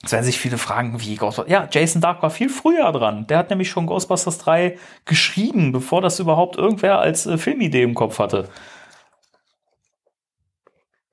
es 0.01 0.13
werden 0.13 0.23
sich 0.23 0.39
viele 0.39 0.57
fragen, 0.57 1.01
wie 1.01 1.15
Ghostbusters. 1.15 1.51
Ja, 1.51 1.67
Jason 1.69 2.01
Dark 2.01 2.23
war 2.23 2.29
viel 2.29 2.49
früher 2.49 2.89
dran. 2.93 3.27
Der 3.27 3.37
hat 3.37 3.49
nämlich 3.49 3.69
schon 3.69 3.85
Ghostbusters 3.85 4.37
3 4.37 4.77
geschrieben, 5.03 5.73
bevor 5.73 6.01
das 6.01 6.19
überhaupt 6.19 6.55
irgendwer 6.55 6.99
als 6.99 7.25
äh, 7.25 7.37
Filmidee 7.37 7.83
im 7.83 7.95
Kopf 7.95 8.17
hatte. 8.19 8.47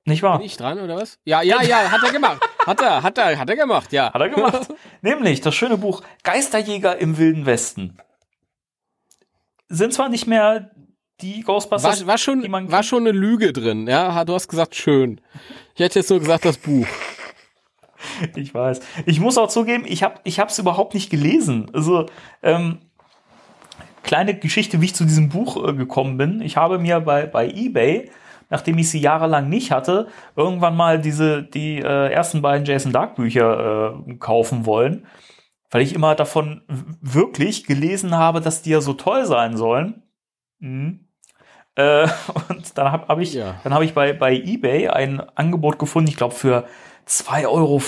Nicht 0.04 0.22
wahr? 0.22 0.38
Bin 0.38 0.46
ich 0.46 0.56
dran 0.56 0.78
oder 0.78 0.96
was? 0.96 1.18
Ja, 1.24 1.42
ja, 1.42 1.62
ja, 1.62 1.90
hat 1.90 2.00
er 2.04 2.12
gemacht. 2.12 2.40
Hat 2.64 2.80
er, 2.80 3.02
hat 3.02 3.18
er, 3.18 3.36
hat 3.36 3.50
er 3.50 3.56
gemacht, 3.56 3.92
ja. 3.92 4.12
Hat 4.12 4.20
er 4.20 4.28
gemacht. 4.28 4.68
Nämlich 5.02 5.40
das 5.40 5.56
schöne 5.56 5.78
Buch 5.78 6.02
Geisterjäger 6.22 6.96
im 6.98 7.18
Wilden 7.18 7.44
Westen. 7.44 7.98
Sind 9.68 9.94
zwar 9.94 10.08
nicht 10.08 10.28
mehr 10.28 10.70
die 11.20 11.40
Ghostbusters, 11.40 12.02
war, 12.02 12.06
war 12.06 12.18
schon, 12.18 12.42
die 12.42 12.48
man 12.48 12.70
war 12.70 12.84
schon 12.84 13.02
eine 13.02 13.10
Lüge 13.10 13.52
drin, 13.52 13.88
ja. 13.88 14.24
Du 14.24 14.34
hast 14.34 14.46
gesagt 14.46 14.76
schön. 14.76 15.20
Ich 15.74 15.80
hätte 15.80 15.98
jetzt 15.98 16.10
nur 16.10 16.20
gesagt 16.20 16.44
das 16.44 16.58
Buch. 16.58 16.86
ich 18.36 18.54
weiß. 18.54 18.80
Ich 19.06 19.20
muss 19.20 19.38
auch 19.38 19.48
zugeben, 19.48 19.84
ich 19.86 20.02
habe 20.02 20.20
ich 20.24 20.38
es 20.38 20.58
überhaupt 20.58 20.94
nicht 20.94 21.10
gelesen. 21.10 21.70
Also, 21.72 22.06
ähm, 22.42 22.78
kleine 24.06 24.38
Geschichte, 24.38 24.80
wie 24.80 24.86
ich 24.86 24.94
zu 24.94 25.04
diesem 25.04 25.28
Buch 25.28 25.68
äh, 25.68 25.74
gekommen 25.74 26.16
bin. 26.16 26.40
Ich 26.40 26.56
habe 26.56 26.78
mir 26.78 27.00
bei, 27.00 27.26
bei 27.26 27.48
eBay, 27.48 28.10
nachdem 28.48 28.78
ich 28.78 28.88
sie 28.88 29.00
jahrelang 29.00 29.48
nicht 29.48 29.72
hatte, 29.72 30.06
irgendwann 30.36 30.76
mal 30.76 31.00
diese, 31.00 31.42
die 31.42 31.78
äh, 31.78 32.12
ersten 32.12 32.40
beiden 32.40 32.64
Jason 32.64 32.92
Dark 32.92 33.16
Bücher 33.16 33.94
äh, 34.08 34.14
kaufen 34.14 34.64
wollen. 34.64 35.06
Weil 35.70 35.82
ich 35.82 35.94
immer 35.94 36.14
davon 36.14 36.62
wirklich 37.00 37.64
gelesen 37.64 38.14
habe, 38.16 38.40
dass 38.40 38.62
die 38.62 38.70
ja 38.70 38.80
so 38.80 38.94
toll 38.94 39.26
sein 39.26 39.56
sollen. 39.56 40.04
Mhm. 40.60 41.06
Äh, 41.74 42.08
und 42.48 42.78
dann 42.78 42.92
habe 42.92 43.08
hab 43.08 43.18
ich, 43.20 43.34
ja. 43.34 43.56
dann 43.64 43.74
habe 43.74 43.84
ich 43.84 43.92
bei, 43.92 44.12
bei 44.12 44.34
eBay 44.34 44.88
ein 44.88 45.20
Angebot 45.34 45.78
gefunden, 45.78 46.08
ich 46.08 46.16
glaube 46.16 46.34
für 46.34 46.66
2,50 47.08 47.46
Euro 47.46 47.80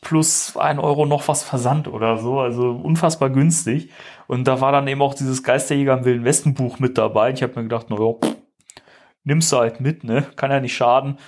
plus 0.00 0.56
1 0.56 0.80
Euro 0.80 1.04
noch 1.04 1.28
was 1.28 1.42
Versand 1.42 1.86
oder 1.86 2.16
so. 2.16 2.40
Also 2.40 2.70
unfassbar 2.70 3.28
günstig. 3.30 3.90
Und 4.26 4.48
da 4.48 4.60
war 4.60 4.72
dann 4.72 4.88
eben 4.88 5.02
auch 5.02 5.14
dieses 5.14 5.42
Geisterjäger 5.42 5.98
im 5.98 6.04
Wilden 6.04 6.24
Westen 6.24 6.54
Buch 6.54 6.78
mit 6.78 6.96
dabei. 6.96 7.30
Ich 7.30 7.42
habe 7.42 7.54
mir 7.56 7.64
gedacht, 7.64 7.90
naja, 7.90 8.14
nimmst 9.24 9.52
du 9.52 9.58
halt 9.58 9.80
mit, 9.80 10.02
ne? 10.02 10.26
Kann 10.36 10.50
ja 10.50 10.60
nicht 10.60 10.74
schaden. 10.74 11.18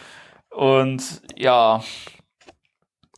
Und 0.51 1.23
ja. 1.37 1.83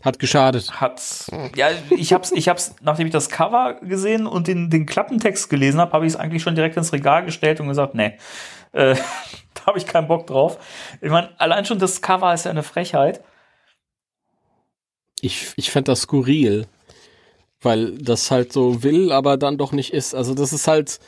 Hat 0.03 0.19
geschadet. 0.19 0.81
Hat. 0.81 1.31
Ja, 1.55 1.69
ich 1.91 2.13
hab's, 2.13 2.33
ich 2.33 2.49
hab's, 2.49 2.75
nachdem 2.81 3.07
ich 3.07 3.13
das 3.13 3.29
Cover 3.29 3.75
gesehen 3.83 4.27
und 4.27 4.49
den, 4.49 4.71
den 4.71 4.87
Klappentext 4.87 5.49
gelesen 5.49 5.79
habe, 5.79 5.93
habe 5.93 6.07
ich 6.07 6.15
es 6.15 6.19
eigentlich 6.19 6.43
schon 6.43 6.55
direkt 6.55 6.77
ins 6.77 6.93
Regal 6.93 7.25
gestellt 7.25 7.61
und 7.61 7.69
gesagt, 7.69 7.95
nee, 7.95 8.17
äh, 8.73 8.97
da 9.55 9.67
habe 9.67 9.79
ich 9.79 9.87
keinen 9.87 10.09
Bock 10.09 10.27
drauf. 10.27 10.59
Ich 11.01 11.11
meine, 11.11 11.29
allein 11.39 11.67
schon 11.67 11.79
das 11.79 12.03
Cover 12.03 12.35
ist 12.35 12.47
ja 12.47 12.51
eine 12.51 12.63
Frechheit. 12.63 13.23
Ich, 15.23 15.53
ich 15.57 15.71
fände 15.71 15.93
das 15.93 16.03
skurril, 16.03 16.67
weil 17.61 17.99
das 17.99 18.31
halt 18.31 18.53
so 18.53 18.83
will, 18.83 19.13
aber 19.13 19.37
dann 19.37 19.59
doch 19.59 19.73
nicht 19.73 19.93
ist. 19.93 20.15
Also 20.15 20.35
das 20.35 20.53
ist 20.53 20.67
halt 20.67 20.99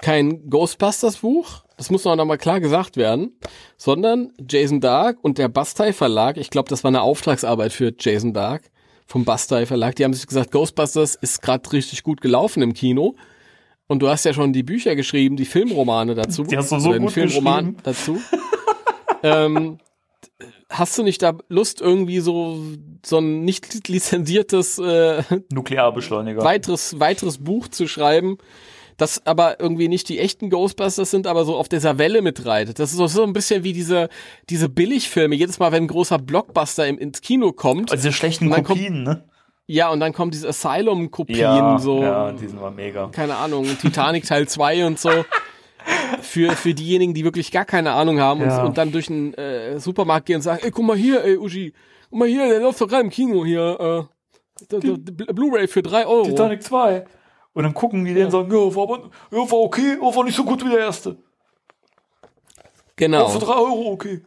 kein 0.00 0.48
Ghostbusters-Buch, 0.48 1.62
das 1.76 1.90
muss 1.90 2.04
noch 2.04 2.24
mal 2.24 2.38
klar 2.38 2.60
gesagt 2.60 2.96
werden, 2.96 3.38
sondern 3.76 4.32
Jason 4.48 4.80
Dark 4.80 5.18
und 5.22 5.38
der 5.38 5.48
Bastei 5.48 5.92
Verlag, 5.92 6.36
ich 6.36 6.50
glaube, 6.50 6.68
das 6.68 6.84
war 6.84 6.88
eine 6.88 7.02
Auftragsarbeit 7.02 7.72
für 7.72 7.92
Jason 7.98 8.32
Dark 8.32 8.70
vom 9.06 9.24
Bastei 9.24 9.66
Verlag, 9.66 9.96
die 9.96 10.04
haben 10.04 10.14
sich 10.14 10.26
gesagt, 10.26 10.52
Ghostbusters 10.52 11.16
ist 11.16 11.42
gerade 11.42 11.70
richtig 11.72 12.02
gut 12.02 12.20
gelaufen 12.20 12.62
im 12.62 12.74
Kino. 12.74 13.14
Und 13.88 14.02
du 14.02 14.08
hast 14.08 14.24
ja 14.24 14.32
schon 14.32 14.52
die 14.52 14.62
Bücher 14.62 14.94
geschrieben, 14.94 15.36
die 15.36 15.44
Filmromane 15.44 16.14
dazu. 16.14 16.44
Die 16.44 16.56
hast 16.56 16.70
du 16.70 16.78
so 16.78 16.92
gut 16.92 17.10
Filmroman 17.10 17.76
dazu. 17.82 18.20
ähm, 19.24 19.78
hast 20.68 20.96
du 20.98 21.02
nicht 21.02 21.22
da 21.22 21.34
Lust, 21.48 21.80
irgendwie 21.80 22.20
so, 22.20 22.58
so 23.04 23.18
ein 23.18 23.44
nicht 23.44 23.88
lizenziertes 23.88 24.78
äh, 24.78 25.22
Nuklearbeschleuniger. 25.52 26.42
weiteres, 26.42 26.98
weiteres 27.00 27.38
Buch 27.38 27.68
zu 27.68 27.86
schreiben, 27.88 28.38
das 28.96 29.26
aber 29.26 29.60
irgendwie 29.60 29.88
nicht 29.88 30.08
die 30.08 30.18
echten 30.18 30.50
Ghostbusters 30.50 31.10
sind, 31.10 31.26
aber 31.26 31.44
so 31.44 31.56
auf 31.56 31.68
dieser 31.68 31.96
Welle 31.98 32.20
mitreitet. 32.22 32.78
Das 32.78 32.90
ist 32.90 32.98
so, 32.98 33.06
so 33.06 33.22
ein 33.22 33.32
bisschen 33.32 33.64
wie 33.64 33.72
diese, 33.72 34.08
diese 34.50 34.68
Billigfilme. 34.68 35.34
Jedes 35.34 35.58
Mal, 35.58 35.72
wenn 35.72 35.84
ein 35.84 35.88
großer 35.88 36.18
Blockbuster 36.18 36.86
im, 36.86 36.98
ins 36.98 37.22
Kino 37.22 37.52
kommt, 37.52 37.90
Also 37.92 38.02
diese 38.02 38.12
schlechten 38.12 38.50
dann 38.50 38.62
kommt- 38.64 38.78
Kopien, 38.78 39.02
ne? 39.04 39.24
ja, 39.66 39.88
und 39.90 40.00
dann 40.00 40.12
kommen 40.12 40.30
diese 40.32 40.48
Asylum-Kopien, 40.48 41.78
so, 41.78 42.02
ja, 42.02 42.32
die 42.32 42.46
sind 42.48 42.60
mal 42.60 42.70
mega. 42.72 43.08
keine 43.08 43.36
Ahnung, 43.36 43.66
Titanic 43.80 44.24
Teil 44.26 44.46
2 44.48 44.84
und 44.86 44.98
so. 44.98 45.10
Für, 46.22 46.52
für 46.52 46.74
diejenigen, 46.74 47.14
die 47.14 47.24
wirklich 47.24 47.50
gar 47.50 47.64
keine 47.64 47.92
Ahnung 47.92 48.20
haben 48.20 48.40
Ja. 48.40 48.60
und, 48.60 48.68
und 48.68 48.78
dann 48.78 48.92
durch 48.92 49.08
einen 49.10 49.34
äh, 49.34 49.78
Supermarkt 49.80 50.26
gehen 50.26 50.36
und 50.36 50.42
sagen, 50.42 50.60
ey, 50.62 50.70
guck 50.70 50.84
mal 50.84 50.96
hier, 50.96 51.24
ey, 51.24 51.36
Uschi, 51.36 51.72
guck 52.10 52.18
mal 52.18 52.28
hier, 52.28 52.48
der 52.48 52.60
läuft 52.60 52.80
doch 52.80 52.88
gerade 52.88 53.02
im 53.04 53.10
Kino 53.10 53.44
hier, 53.44 54.08
äh, 54.70 55.32
Blu-ray 55.32 55.66
für 55.68 55.82
drei 55.82 56.06
Euro. 56.06 56.24
Titanic 56.24 56.62
2. 56.62 57.04
Und 57.52 57.62
dann 57.64 57.74
gucken 57.74 58.04
die 58.04 58.14
den 58.14 58.26
und 58.26 58.30
sagen, 58.30 58.50
ja, 58.52 58.74
war, 58.76 58.82
aber, 58.82 59.10
ja, 59.32 59.38
war 59.38 59.58
okay, 59.58 59.98
war 60.00 60.24
nicht 60.24 60.36
so 60.36 60.44
gut 60.44 60.64
wie 60.64 60.70
der 60.70 60.80
erste. 60.80 61.16
Genau. 62.96 63.22
War 63.22 63.30
für 63.30 63.38
drei 63.38 63.54
Euro 63.54 63.90
okay. 63.92 64.22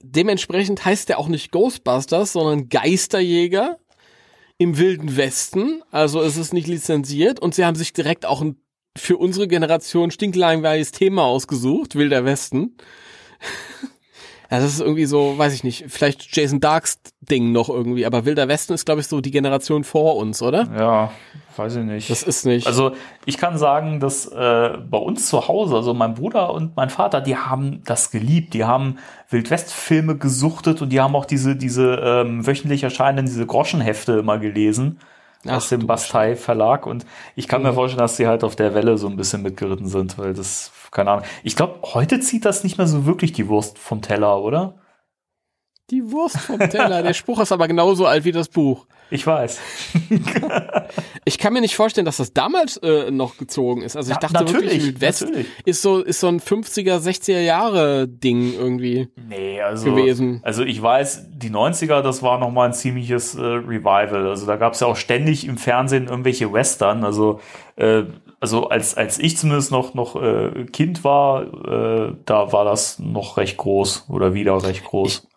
dementsprechend 0.00 0.84
heißt 0.84 1.08
der 1.08 1.18
auch 1.18 1.28
nicht 1.28 1.50
Ghostbusters, 1.50 2.32
sondern 2.32 2.68
Geisterjäger 2.68 3.78
im 4.58 4.78
Wilden 4.78 5.16
Westen. 5.16 5.82
Also 5.90 6.22
es 6.22 6.36
ist 6.36 6.52
nicht 6.52 6.68
lizenziert 6.68 7.40
und 7.40 7.54
sie 7.54 7.64
haben 7.64 7.74
sich 7.74 7.92
direkt 7.92 8.24
auch 8.24 8.40
ein 8.40 8.56
für 8.96 9.16
unsere 9.16 9.48
Generation 9.48 10.10
stinklangweiliges 10.10 10.92
Thema 10.92 11.24
ausgesucht, 11.24 11.96
Wilder 11.96 12.24
Westen. 12.24 12.76
ja, 14.50 14.60
das 14.60 14.74
ist 14.74 14.80
irgendwie 14.80 15.06
so, 15.06 15.38
weiß 15.38 15.54
ich 15.54 15.64
nicht, 15.64 15.86
vielleicht 15.88 16.34
Jason 16.36 16.60
Darks 16.60 17.00
Ding 17.20 17.52
noch 17.52 17.68
irgendwie, 17.68 18.04
aber 18.04 18.24
Wilder 18.26 18.48
Westen 18.48 18.74
ist, 18.74 18.84
glaube 18.84 19.00
ich, 19.00 19.06
so 19.06 19.20
die 19.20 19.30
Generation 19.30 19.84
vor 19.84 20.16
uns, 20.16 20.42
oder? 20.42 20.68
Ja, 20.76 21.12
weiß 21.56 21.76
ich 21.76 21.84
nicht. 21.84 22.10
Das 22.10 22.22
ist 22.22 22.44
nicht. 22.44 22.66
Also 22.66 22.92
ich 23.24 23.38
kann 23.38 23.56
sagen, 23.56 24.00
dass 24.00 24.26
äh, 24.26 24.76
bei 24.90 24.98
uns 24.98 25.28
zu 25.28 25.48
Hause, 25.48 25.76
also 25.76 25.94
mein 25.94 26.14
Bruder 26.14 26.52
und 26.52 26.76
mein 26.76 26.90
Vater, 26.90 27.20
die 27.20 27.36
haben 27.36 27.82
das 27.84 28.10
geliebt. 28.10 28.52
Die 28.54 28.64
haben 28.64 28.98
Wildwest-Filme 29.30 30.18
gesuchtet 30.18 30.82
und 30.82 30.90
die 30.90 31.00
haben 31.00 31.16
auch 31.16 31.24
diese, 31.24 31.56
diese 31.56 31.94
ähm, 31.94 32.46
wöchentlich 32.46 32.82
erscheinenden, 32.82 33.26
diese 33.26 33.46
Groschenhefte 33.46 34.14
immer 34.14 34.38
gelesen 34.38 34.98
aus 35.46 35.64
Ach, 35.66 35.68
dem 35.70 35.80
du 35.80 35.86
Bastei 35.86 36.36
Verlag. 36.36 36.86
Und 36.86 37.04
ich 37.36 37.48
kann 37.48 37.62
Mhm. 37.62 37.68
mir 37.68 37.74
vorstellen, 37.74 37.98
dass 38.00 38.16
sie 38.16 38.26
halt 38.26 38.44
auf 38.44 38.56
der 38.56 38.74
Welle 38.74 38.96
so 38.98 39.08
ein 39.08 39.16
bisschen 39.16 39.42
mitgeritten 39.42 39.86
sind, 39.88 40.18
weil 40.18 40.34
das, 40.34 40.70
keine 40.90 41.10
Ahnung. 41.10 41.24
Ich 41.42 41.56
glaube, 41.56 41.80
heute 41.94 42.20
zieht 42.20 42.44
das 42.44 42.62
nicht 42.64 42.78
mehr 42.78 42.86
so 42.86 43.06
wirklich 43.06 43.32
die 43.32 43.48
Wurst 43.48 43.78
vom 43.78 44.02
Teller, 44.02 44.40
oder? 44.42 44.74
die 45.90 46.10
Wurst 46.10 46.38
vom 46.38 46.58
Teller. 46.58 47.02
Der 47.02 47.12
Spruch 47.14 47.40
ist 47.40 47.52
aber 47.52 47.68
genauso 47.68 48.06
alt 48.06 48.24
wie 48.24 48.32
das 48.32 48.48
Buch. 48.48 48.86
Ich 49.12 49.26
weiß. 49.26 49.60
Ich 51.24 51.38
kann 51.38 51.52
mir 51.52 51.60
nicht 51.60 51.76
vorstellen, 51.76 52.04
dass 52.04 52.16
das 52.16 52.32
damals 52.32 52.78
äh, 52.78 53.12
noch 53.12 53.36
gezogen 53.36 53.82
ist. 53.82 53.96
Also 53.96 54.10
ich 54.10 54.18
dachte 54.18 54.40
wirklich, 54.40 54.54
natürlich, 54.54 54.84
Wildwest 54.86 55.22
natürlich. 55.22 55.46
ist 55.64 55.80
so 55.80 56.00
ist 56.00 56.18
so 56.18 56.26
ein 56.26 56.40
50er, 56.40 56.98
60er 56.98 57.40
Jahre 57.40 58.08
Ding 58.08 58.52
irgendwie. 58.52 59.08
Nee, 59.28 59.60
also, 59.60 59.94
gewesen. 59.94 60.40
also 60.42 60.64
ich 60.64 60.82
weiß, 60.82 61.28
die 61.30 61.50
90er, 61.50 62.02
das 62.02 62.24
war 62.24 62.38
nochmal 62.38 62.68
ein 62.68 62.74
ziemliches 62.74 63.36
äh, 63.36 63.40
Revival. 63.40 64.26
Also 64.26 64.46
da 64.46 64.56
gab 64.56 64.72
es 64.72 64.80
ja 64.80 64.88
auch 64.88 64.96
ständig 64.96 65.46
im 65.46 65.58
Fernsehen 65.58 66.08
irgendwelche 66.08 66.52
Western. 66.52 67.04
Also, 67.04 67.38
äh, 67.76 68.02
also 68.40 68.68
als, 68.68 68.96
als 68.96 69.20
ich 69.20 69.36
zumindest 69.36 69.70
noch, 69.70 69.94
noch 69.94 70.20
äh, 70.20 70.64
Kind 70.72 71.04
war, 71.04 71.44
äh, 71.44 72.14
da 72.24 72.52
war 72.52 72.64
das 72.64 72.98
noch 72.98 73.36
recht 73.36 73.58
groß 73.58 74.06
oder 74.08 74.34
wieder 74.34 74.60
recht 74.60 74.82
groß. 74.84 75.22
Ich 75.28 75.31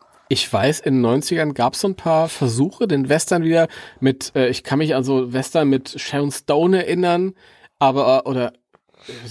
weiß, 0.51 0.79
in 0.81 1.01
den 1.01 1.05
90ern 1.21 1.53
gab 1.53 1.73
es 1.73 1.81
so 1.81 1.87
ein 1.87 1.95
paar 1.95 2.29
Versuche, 2.29 2.87
den 2.87 3.09
Western 3.09 3.43
wieder 3.43 3.67
mit, 3.99 4.31
äh, 4.35 4.47
ich 4.49 4.63
kann 4.63 4.79
mich 4.79 4.95
an 4.95 5.03
so 5.03 5.33
Western 5.33 5.69
mit 5.69 5.99
Sharon 5.99 6.31
Stone 6.31 6.77
erinnern, 6.83 7.33
aber, 7.79 8.23
äh, 8.25 8.29
oder, 8.29 8.53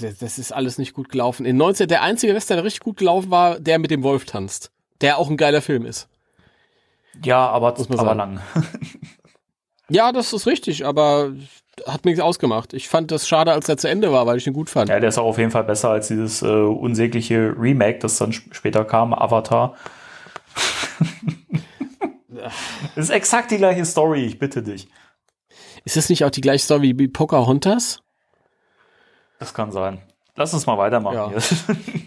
äh, 0.01 0.13
das 0.21 0.39
ist 0.39 0.53
alles 0.53 0.79
nicht 0.79 0.95
gut 0.95 1.09
gelaufen. 1.09 1.47
In 1.47 1.57
19, 1.57 1.89
der 1.89 2.03
einzige 2.03 2.35
Western, 2.35 2.59
der 2.59 2.65
richtig 2.65 2.81
gut 2.81 2.97
gelaufen 2.99 3.31
war, 3.31 3.59
der 3.59 3.79
mit 3.79 3.91
dem 3.91 4.03
Wolf 4.05 4.25
tanzt. 4.25 4.71
Der 5.01 5.19
auch 5.19 5.29
ein 5.29 5.37
geiler 5.37 5.63
Film 5.63 5.85
ist. 5.85 6.09
ja, 7.25 7.49
aber, 7.49 7.75
man 7.89 7.99
aber 7.99 8.09
sagen. 8.09 8.19
lang. 8.19 8.41
Ja, 9.91 10.13
das 10.13 10.33
ist 10.33 10.47
richtig, 10.47 10.87
aber 10.87 11.35
hat 11.87 12.05
mir 12.07 12.13
nichts 12.13 12.25
ausgemacht. 12.25 12.73
Ich 12.73 12.89
fand 12.89 13.11
das 13.11 13.29
schade, 13.29 13.53
als 13.53 13.69
er 13.69 13.77
zu 13.77 13.87
Ende 13.89 14.13
war, 14.13 14.27
weil 14.27 14.39
ich 14.39 14.47
ihn 14.47 14.55
gut 14.55 14.71
fand. 14.71 14.89
Ja, 14.89 14.99
der 14.99 15.11
ist 15.11 15.19
auch 15.19 15.27
auf 15.27 15.37
jeden 15.37 15.51
Fall 15.51 15.65
besser 15.65 15.91
als 15.91 16.09
dieses 16.09 16.41
äh, 16.41 16.47
unsägliche 16.47 17.55
Remake, 17.59 17.99
das 17.99 18.17
dann 18.17 18.31
sp- 18.33 18.49
später 18.55 18.85
kam, 18.87 19.13
Avatar. 19.13 19.75
ist 22.97 23.11
exakt 23.11 23.51
die 23.51 23.57
gleiche 23.57 23.85
Story, 23.85 24.25
ich 24.25 24.39
bitte 24.39 24.63
dich. 24.63 24.89
Ist 25.85 25.97
das 25.97 26.09
nicht 26.09 26.25
auch 26.25 26.31
die 26.31 26.41
gleiche 26.41 26.65
Story 26.65 26.95
wie 26.97 27.09
Pocahontas? 27.09 28.01
Das 29.39 29.53
kann 29.53 29.73
sein. 29.73 30.01
Lass 30.37 30.55
uns 30.55 30.67
mal 30.67 30.79
weitermachen. 30.79 31.15
Ja. 31.15 31.29
hier. 31.29 31.43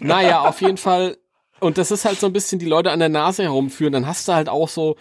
Naja, 0.00 0.40
auf 0.42 0.60
jeden 0.60 0.76
Fall. 0.76 1.16
Und 1.60 1.78
das 1.78 1.90
ist 1.90 2.04
halt 2.04 2.20
so 2.20 2.26
ein 2.26 2.32
bisschen 2.32 2.58
die 2.58 2.66
Leute 2.66 2.90
an 2.90 2.98
der 2.98 3.08
Nase 3.08 3.42
herumführen. 3.42 3.92
Dann 3.92 4.06
hast 4.06 4.28
du 4.28 4.32
halt 4.32 4.48
auch 4.48 4.68
so 4.68 4.96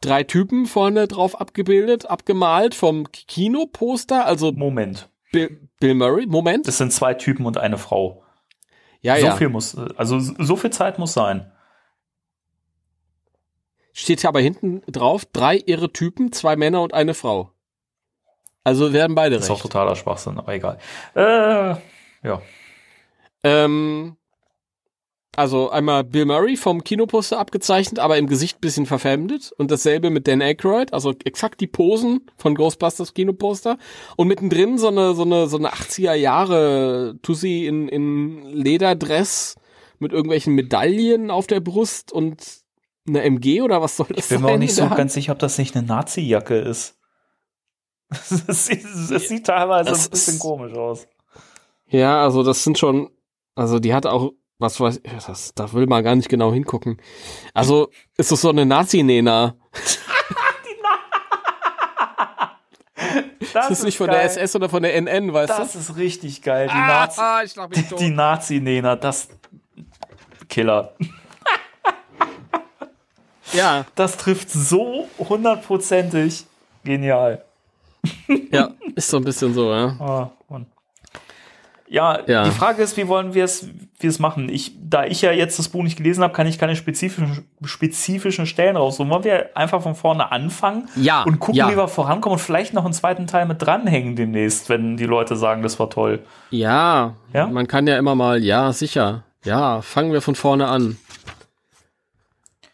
drei 0.00 0.22
Typen 0.22 0.66
vorne 0.66 1.08
drauf 1.08 1.40
abgebildet, 1.40 2.06
abgemalt 2.06 2.74
vom 2.74 3.10
Kinoposter. 3.10 4.26
Also 4.26 4.52
Moment. 4.52 5.08
Bill, 5.32 5.68
Bill 5.80 5.94
Murray. 5.94 6.26
Moment. 6.26 6.68
Das 6.68 6.78
sind 6.78 6.92
zwei 6.92 7.14
Typen 7.14 7.46
und 7.46 7.58
eine 7.58 7.78
Frau. 7.78 8.22
Ja, 9.00 9.16
so 9.16 9.26
ja. 9.26 9.36
viel 9.36 9.50
muss, 9.50 9.76
also 9.96 10.18
so 10.18 10.56
viel 10.56 10.70
Zeit 10.70 10.98
muss 10.98 11.12
sein. 11.12 11.52
Steht 13.96 14.24
ja 14.24 14.28
aber 14.28 14.40
hinten 14.40 14.82
drauf, 14.90 15.24
drei 15.32 15.56
irre 15.56 15.92
Typen, 15.92 16.32
zwei 16.32 16.56
Männer 16.56 16.82
und 16.82 16.92
eine 16.92 17.14
Frau. 17.14 17.52
Also 18.64 18.92
werden 18.92 19.14
beide 19.14 19.36
Das 19.36 19.44
ist 19.44 19.50
auch 19.50 19.54
recht. 19.54 19.62
totaler 19.62 19.94
Schwachsinn, 19.94 20.36
aber 20.36 20.52
egal. 20.52 20.78
Äh, 21.14 21.76
ja. 22.26 22.42
Ähm, 23.44 24.16
also 25.36 25.70
einmal 25.70 26.02
Bill 26.02 26.24
Murray 26.24 26.56
vom 26.56 26.82
Kinoposter 26.82 27.38
abgezeichnet, 27.38 28.00
aber 28.00 28.18
im 28.18 28.26
Gesicht 28.26 28.60
bisschen 28.60 28.86
verfremdet. 28.86 29.52
Und 29.58 29.70
dasselbe 29.70 30.10
mit 30.10 30.26
Dan 30.26 30.42
Aykroyd, 30.42 30.92
also 30.92 31.14
exakt 31.24 31.60
die 31.60 31.68
Posen 31.68 32.22
von 32.36 32.56
Ghostbusters 32.56 33.14
Kinoposter. 33.14 33.78
Und 34.16 34.26
mittendrin 34.26 34.76
so 34.76 34.88
eine, 34.88 35.14
so 35.14 35.22
eine, 35.22 35.46
so 35.46 35.56
eine 35.56 35.70
80er 35.70 36.14
Jahre 36.14 37.16
Tussi 37.22 37.66
in, 37.66 37.88
in 37.88 38.42
Lederdress 38.46 39.54
mit 40.00 40.12
irgendwelchen 40.12 40.54
Medaillen 40.54 41.30
auf 41.30 41.46
der 41.46 41.60
Brust 41.60 42.10
und 42.10 42.63
eine 43.06 43.22
MG 43.22 43.60
oder 43.62 43.82
was 43.82 43.96
soll 43.96 44.06
das 44.08 44.18
Ich 44.24 44.28
bin 44.28 44.40
mir 44.40 44.46
sein 44.48 44.54
auch 44.54 44.58
nicht 44.58 44.74
so 44.74 44.88
ganz 44.88 45.14
sicher, 45.14 45.32
ob 45.32 45.38
das 45.38 45.58
nicht 45.58 45.76
eine 45.76 45.86
Nazi-Jacke 45.86 46.56
ist. 46.58 46.98
Das 48.46 48.66
sieht, 48.66 48.84
das 49.10 49.28
sieht 49.28 49.46
teilweise 49.46 49.90
Das 49.90 50.06
ein 50.06 50.10
bisschen 50.10 50.34
ist- 50.34 50.40
komisch 50.40 50.74
aus. 50.76 51.06
Ja, 51.88 52.22
also 52.22 52.42
das 52.42 52.62
sind 52.64 52.78
schon, 52.78 53.10
also 53.54 53.78
die 53.78 53.92
hat 53.94 54.06
auch, 54.06 54.32
was 54.58 54.80
weiß 54.80 55.00
ich, 55.02 55.24
das, 55.26 55.52
da 55.54 55.72
will 55.72 55.86
man 55.86 56.02
gar 56.04 56.14
nicht 56.14 56.28
genau 56.28 56.52
hingucken. 56.52 57.00
Also 57.52 57.90
ist 58.16 58.30
das 58.32 58.40
so 58.40 58.50
eine 58.50 58.64
Nazi-Nena? 58.66 59.56
Das 63.52 63.70
Ist 63.70 63.78
das 63.80 63.82
nicht 63.84 63.98
von 63.98 64.08
der 64.10 64.24
SS 64.24 64.56
oder 64.56 64.68
von 64.68 64.82
der 64.82 64.94
NN, 65.00 65.32
weißt 65.32 65.50
Das 65.50 65.76
ist 65.76 65.96
richtig 65.96 66.42
geil. 66.42 66.66
Die, 66.68 66.72
du? 66.74 66.78
Nazi, 66.80 67.20
Ah, 67.20 67.42
ich 67.44 67.52
schlag 67.52 67.70
mich 67.70 67.86
tot. 67.88 68.00
die 68.00 68.10
Nazi-Nena, 68.10 68.96
das 68.96 69.28
Killer. 70.48 70.94
Ja, 73.54 73.84
Das 73.94 74.16
trifft 74.16 74.50
so 74.50 75.08
hundertprozentig. 75.18 76.44
Genial. 76.84 77.42
ja, 78.52 78.70
ist 78.94 79.08
so 79.08 79.16
ein 79.16 79.24
bisschen 79.24 79.54
so, 79.54 79.72
ja. 79.72 80.30
Und 80.48 80.66
ja, 81.88 82.18
Ja. 82.26 82.44
die 82.44 82.50
Frage 82.50 82.82
ist, 82.82 82.96
wie 82.96 83.08
wollen 83.08 83.34
wir 83.34 83.44
es 83.44 83.68
wir 84.00 84.10
es 84.10 84.18
machen? 84.18 84.48
Ich, 84.50 84.72
da 84.82 85.04
ich 85.04 85.22
ja 85.22 85.32
jetzt 85.32 85.58
das 85.58 85.68
Buch 85.68 85.82
nicht 85.82 85.96
gelesen 85.96 86.22
habe, 86.22 86.34
kann 86.34 86.46
ich 86.46 86.58
keine 86.58 86.76
spezifischen, 86.76 87.46
spezifischen 87.64 88.44
Stellen 88.46 88.76
raussuchen. 88.76 89.10
Wollen 89.10 89.24
wir 89.24 89.56
einfach 89.56 89.82
von 89.82 89.94
vorne 89.94 90.30
anfangen 90.32 90.88
Ja, 90.96 91.22
und 91.22 91.38
gucken, 91.38 91.54
ja. 91.54 91.70
wie 91.70 91.76
wir 91.76 91.88
vorankommen 91.88 92.36
und 92.38 92.44
vielleicht 92.44 92.74
noch 92.74 92.84
einen 92.84 92.92
zweiten 92.92 93.26
Teil 93.26 93.46
mit 93.46 93.62
dranhängen 93.62 94.16
demnächst, 94.16 94.68
wenn 94.68 94.96
die 94.98 95.06
Leute 95.06 95.36
sagen, 95.36 95.62
das 95.62 95.78
war 95.78 95.88
toll. 95.88 96.18
Ja, 96.50 97.14
Ja? 97.32 97.46
man 97.46 97.66
kann 97.68 97.86
ja 97.86 97.96
immer 97.96 98.14
mal, 98.14 98.42
ja, 98.42 98.72
sicher. 98.72 99.22
Ja, 99.44 99.80
fangen 99.82 100.12
wir 100.12 100.20
von 100.22 100.34
vorne 100.34 100.66
an. 100.68 100.96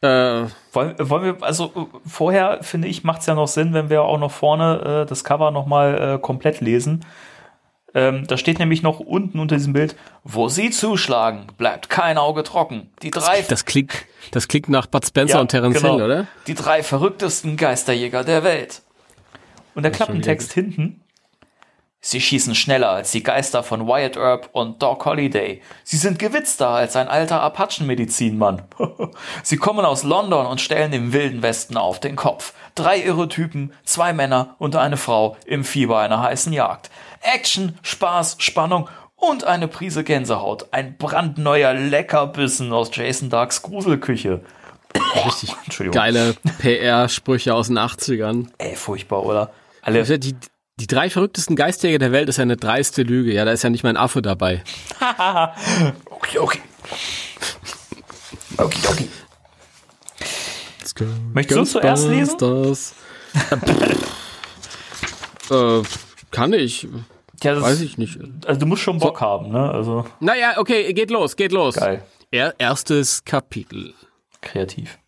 Äh, 0.03 0.47
Wollen, 0.73 0.95
wollen 0.99 1.25
wir, 1.25 1.37
also 1.43 1.67
äh, 1.77 1.99
vorher 2.09 2.63
finde 2.63 2.89
ich, 2.89 3.05
macht 3.05 3.21
es 3.21 3.27
ja 3.27 3.35
noch 3.35 3.49
Sinn, 3.49 3.75
wenn 3.75 3.91
wir 3.91 4.03
auch 4.03 4.19
noch 4.19 4.31
vorne 4.31 5.03
äh, 5.03 5.07
das 5.07 5.25
Cover 5.25 5.51
nochmal 5.51 6.15
äh, 6.15 6.19
komplett 6.19 6.61
lesen. 6.61 7.05
Ähm, 7.93 8.27
da 8.27 8.37
steht 8.37 8.61
nämlich 8.61 8.83
noch 8.83 9.01
unten 9.01 9.41
unter 9.41 9.57
diesem 9.57 9.73
Bild, 9.73 9.97
wo 10.23 10.49
sie 10.49 10.71
zuschlagen, 10.71 11.49
bleibt 11.59 11.91
kein 11.91 12.19
Auge 12.19 12.45
trocken. 12.45 12.91
Die 13.03 13.11
drei, 13.11 13.43
das 13.43 13.65
klingt, 13.65 13.93
das 14.31 14.47
klingt 14.47 14.69
nach 14.69 14.87
Bud 14.87 15.05
Spencer 15.05 15.35
Ja, 15.35 15.41
und 15.41 15.49
Terence 15.49 15.81
genau. 15.81 15.97
Hill, 15.97 16.05
oder? 16.05 16.27
die 16.47 16.55
drei 16.55 16.83
verrücktesten 16.85 17.57
Geisterjäger 17.57 18.23
der 18.23 18.45
Welt. 18.45 18.83
Und 19.75 19.83
der 19.83 19.93
Klappentext 19.93 20.53
hinten, 20.53 21.01
Sie 22.03 22.21
schießen 22.21 22.55
schneller 22.55 22.89
als 22.89 23.11
die 23.11 23.23
Geister 23.23 23.63
von 23.63 23.87
Wyatt 23.87 24.17
Earp 24.17 24.49
und 24.53 24.83
Doc 24.83 25.05
Holliday. 25.05 25.61
Sie 25.85 25.99
sind 25.99 26.19
gewitzter 26.19 26.71
als 26.71 26.97
ein 26.97 27.09
alter 27.09 27.43
Apachenmedizinmann. 27.43 28.63
Sie 29.43 29.59
kommen 29.59 29.85
aus 29.85 30.03
London 30.03 30.47
und 30.47 30.63
stellen 30.63 30.93
dem 30.93 31.13
wilden 31.13 31.43
Westen 31.43 31.77
auf 31.77 32.01
den 32.01 32.17
Kopf. 32.17 32.55
Drei 32.75 33.03
irre 33.03 33.29
Typen, 33.29 33.75
zwei 33.85 34.15
Männer 34.15 34.55
und 34.59 34.77
eine 34.77 34.97
Frau 34.97 35.37
im 35.45 35.63
Fieber 35.63 35.99
einer 35.99 36.23
heißen 36.23 36.55
Jagd. 36.55 36.91
Action, 37.21 37.79
Spaß, 37.83 38.37
Spannung 38.39 38.89
und 39.17 39.45
eine 39.45 39.69
Prise 39.69 40.03
Gänsehaut. 40.03 40.69
Ein 40.71 40.97
brandneuer 40.97 41.75
Leckerbissen 41.75 42.73
aus 42.73 42.91
Jason 42.95 43.29
Darks 43.29 43.61
Gruselküche. 43.61 44.41
Richtig 45.27 45.55
geile 45.93 46.35
PR-Sprüche 46.61 47.55
aus 47.55 47.67
den 47.67 47.79
80ern. 47.79 48.47
Ey, 48.57 48.75
furchtbar, 48.75 49.25
oder? 49.25 49.51
Alle, 49.83 50.03
Die, 50.19 50.35
die 50.81 50.87
drei 50.87 51.11
verrücktesten 51.11 51.57
Geistjäger 51.57 51.99
der 51.99 52.11
Welt 52.13 52.29
ist 52.29 52.39
ja 52.39 52.43
eine 52.43 52.57
dreiste 52.57 53.03
Lüge. 53.03 53.33
Ja, 53.33 53.45
da 53.45 53.53
ist 53.53 53.63
ja 53.63 53.71
nicht 53.71 53.83
mal 53.83 53.91
ein 53.91 53.97
Affe 53.97 54.23
dabei. 54.23 54.65
okay, 56.11 56.39
okay. 56.39 56.61
Okay, 58.57 58.79
okay. 58.89 59.09
Möchtest 61.33 61.59
du 61.59 61.65
zuerst 61.65 62.09
lesen? 62.09 62.37
Ghostbusters. 62.39 62.95
äh, 65.51 65.83
kann 66.31 66.53
ich. 66.53 66.89
Ja, 67.43 67.55
das 67.55 67.63
Weiß 67.63 67.81
ich 67.81 67.97
nicht. 67.97 68.19
Also 68.45 68.61
du 68.61 68.67
musst 68.67 68.83
schon 68.83 68.99
Bock 68.99 69.21
haben, 69.21 69.51
ne? 69.51 69.71
Also 69.71 70.05
Naja, 70.21 70.59
okay, 70.59 70.93
geht 70.93 71.11
los, 71.11 71.37
geht 71.37 71.53
los. 71.53 71.77
geil. 71.77 72.03
Er, 72.31 72.55
erstes 72.59 73.25
Kapitel. 73.25 73.95
Kreativ. 74.43 74.99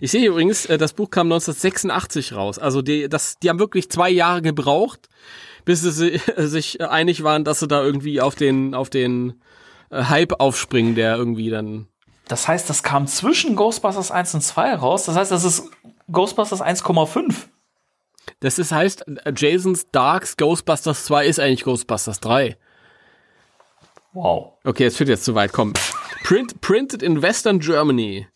Ich 0.00 0.10
sehe 0.10 0.26
übrigens, 0.28 0.66
äh, 0.66 0.78
das 0.78 0.92
Buch 0.92 1.10
kam 1.10 1.26
1986 1.28 2.34
raus. 2.34 2.58
Also 2.58 2.82
die, 2.82 3.08
das, 3.08 3.38
die 3.38 3.48
haben 3.48 3.58
wirklich 3.58 3.90
zwei 3.90 4.10
Jahre 4.10 4.42
gebraucht, 4.42 5.08
bis 5.64 5.82
sie 5.82 5.90
si- 5.92 6.20
sich 6.36 6.80
einig 6.80 7.22
waren, 7.22 7.44
dass 7.44 7.60
sie 7.60 7.68
da 7.68 7.82
irgendwie 7.82 8.20
auf 8.20 8.34
den, 8.34 8.74
auf 8.74 8.90
den 8.90 9.40
äh, 9.90 10.04
Hype 10.04 10.40
aufspringen, 10.40 10.94
der 10.94 11.16
irgendwie 11.16 11.50
dann. 11.50 11.86
Das 12.28 12.48
heißt, 12.48 12.68
das 12.70 12.82
kam 12.82 13.06
zwischen 13.06 13.54
Ghostbusters 13.54 14.10
1 14.10 14.34
und 14.34 14.40
2 14.40 14.74
raus. 14.76 15.04
Das 15.04 15.16
heißt, 15.16 15.30
das 15.30 15.44
ist 15.44 15.64
Ghostbusters 16.10 16.62
1,5. 16.62 17.34
Das 18.40 18.58
ist, 18.58 18.72
heißt, 18.72 19.04
Jason's 19.36 19.86
Darks 19.92 20.36
Ghostbusters 20.38 21.04
2 21.04 21.26
ist 21.26 21.38
eigentlich 21.38 21.64
Ghostbusters 21.64 22.20
3. 22.20 22.56
Wow. 24.14 24.52
Okay, 24.64 24.86
es 24.86 24.96
führt 24.96 25.08
jetzt 25.10 25.24
zu 25.24 25.34
weit. 25.34 25.52
Komm. 25.52 25.72
Print, 26.22 26.60
printed 26.60 27.02
in 27.02 27.20
Western 27.20 27.58
Germany. 27.58 28.26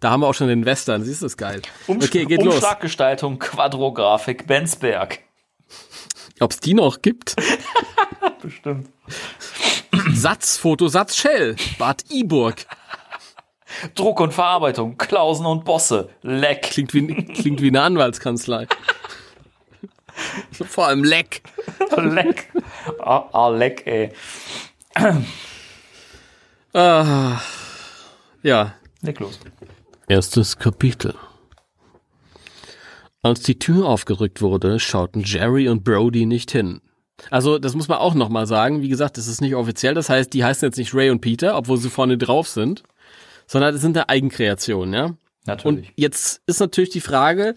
Da 0.00 0.10
haben 0.10 0.20
wir 0.20 0.28
auch 0.28 0.34
schon 0.34 0.48
den 0.48 0.64
Western. 0.64 1.02
Siehst 1.04 1.22
du, 1.22 1.26
ist 1.26 1.36
geil. 1.36 1.62
Um 1.86 1.96
Okay, 1.96 2.26
geht 2.26 2.42
los. 2.42 2.54
Umschlaggestaltung, 2.56 3.38
Quadrografik, 3.38 4.46
Bensberg. 4.46 5.20
Ob 6.40 6.50
es 6.50 6.60
die 6.60 6.74
noch 6.74 7.00
gibt? 7.00 7.34
Bestimmt. 8.42 8.88
Satz, 10.12 10.58
Fotosatz, 10.58 11.16
Shell. 11.16 11.56
Bad 11.78 12.04
Iburg. 12.10 12.66
Druck 13.94 14.20
und 14.20 14.32
Verarbeitung, 14.32 14.96
Klausen 14.96 15.46
und 15.46 15.64
Bosse, 15.64 16.08
Leck. 16.22 16.62
Klingt 16.62 16.94
wie, 16.94 17.06
klingt 17.26 17.60
wie 17.60 17.68
eine 17.68 17.82
Anwaltskanzlei. 17.82 18.66
Vor 20.52 20.86
allem 20.86 21.04
Leck. 21.04 21.42
Leck. 21.96 22.50
Ah, 23.00 23.28
ah, 23.32 23.48
Leck, 23.48 23.86
ey. 23.86 24.12
Ah, 26.72 27.40
ja. 28.42 28.74
Leg 29.02 29.20
los. 29.20 29.38
Erstes 30.08 30.56
Kapitel. 30.56 31.14
Als 33.22 33.40
die 33.40 33.58
Tür 33.58 33.86
aufgerückt 33.86 34.40
wurde, 34.40 34.78
schauten 34.78 35.22
Jerry 35.24 35.68
und 35.68 35.82
Brody 35.82 36.26
nicht 36.26 36.52
hin. 36.52 36.80
Also, 37.30 37.58
das 37.58 37.74
muss 37.74 37.88
man 37.88 37.98
auch 37.98 38.14
nochmal 38.14 38.46
sagen. 38.46 38.82
Wie 38.82 38.88
gesagt, 38.88 39.18
das 39.18 39.26
ist 39.26 39.40
nicht 39.40 39.56
offiziell. 39.56 39.94
Das 39.94 40.08
heißt, 40.08 40.32
die 40.32 40.44
heißen 40.44 40.64
jetzt 40.64 40.76
nicht 40.76 40.94
Ray 40.94 41.10
und 41.10 41.22
Peter, 41.22 41.56
obwohl 41.56 41.78
sie 41.78 41.90
vorne 41.90 42.18
drauf 42.18 42.46
sind, 42.46 42.84
sondern 43.48 43.72
das 43.72 43.82
sind 43.82 43.96
eine 43.96 44.08
Eigenkreation, 44.08 44.92
ja? 44.92 45.16
Natürlich. 45.44 45.88
Und 45.88 45.92
jetzt 45.96 46.40
ist 46.46 46.60
natürlich 46.60 46.90
die 46.90 47.00
Frage, 47.00 47.56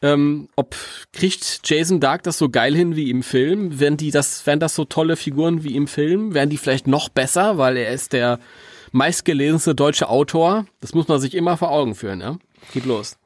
ähm, 0.00 0.48
ob 0.54 0.76
kriegt 1.12 1.62
Jason 1.64 1.98
Dark 1.98 2.22
das 2.22 2.38
so 2.38 2.50
geil 2.50 2.74
hin 2.76 2.94
wie 2.94 3.10
im 3.10 3.24
Film? 3.24 3.80
Werden 3.80 3.96
die 3.96 4.12
das, 4.12 4.46
wären 4.46 4.60
das 4.60 4.76
so 4.76 4.84
tolle 4.84 5.16
Figuren 5.16 5.64
wie 5.64 5.74
im 5.74 5.88
Film? 5.88 6.34
Wären 6.34 6.50
die 6.50 6.56
vielleicht 6.56 6.86
noch 6.86 7.08
besser, 7.08 7.58
weil 7.58 7.76
er 7.76 7.92
ist 7.92 8.12
der 8.12 8.38
meistgelesenste 8.92 9.74
deutsche 9.74 10.08
Autor? 10.08 10.66
Das 10.80 10.94
muss 10.94 11.08
man 11.08 11.20
sich 11.20 11.34
immer 11.34 11.56
vor 11.56 11.70
Augen 11.70 11.94
führen, 11.94 12.20
ja? 12.20 12.38
Geht 12.72 12.86
los. 12.86 13.16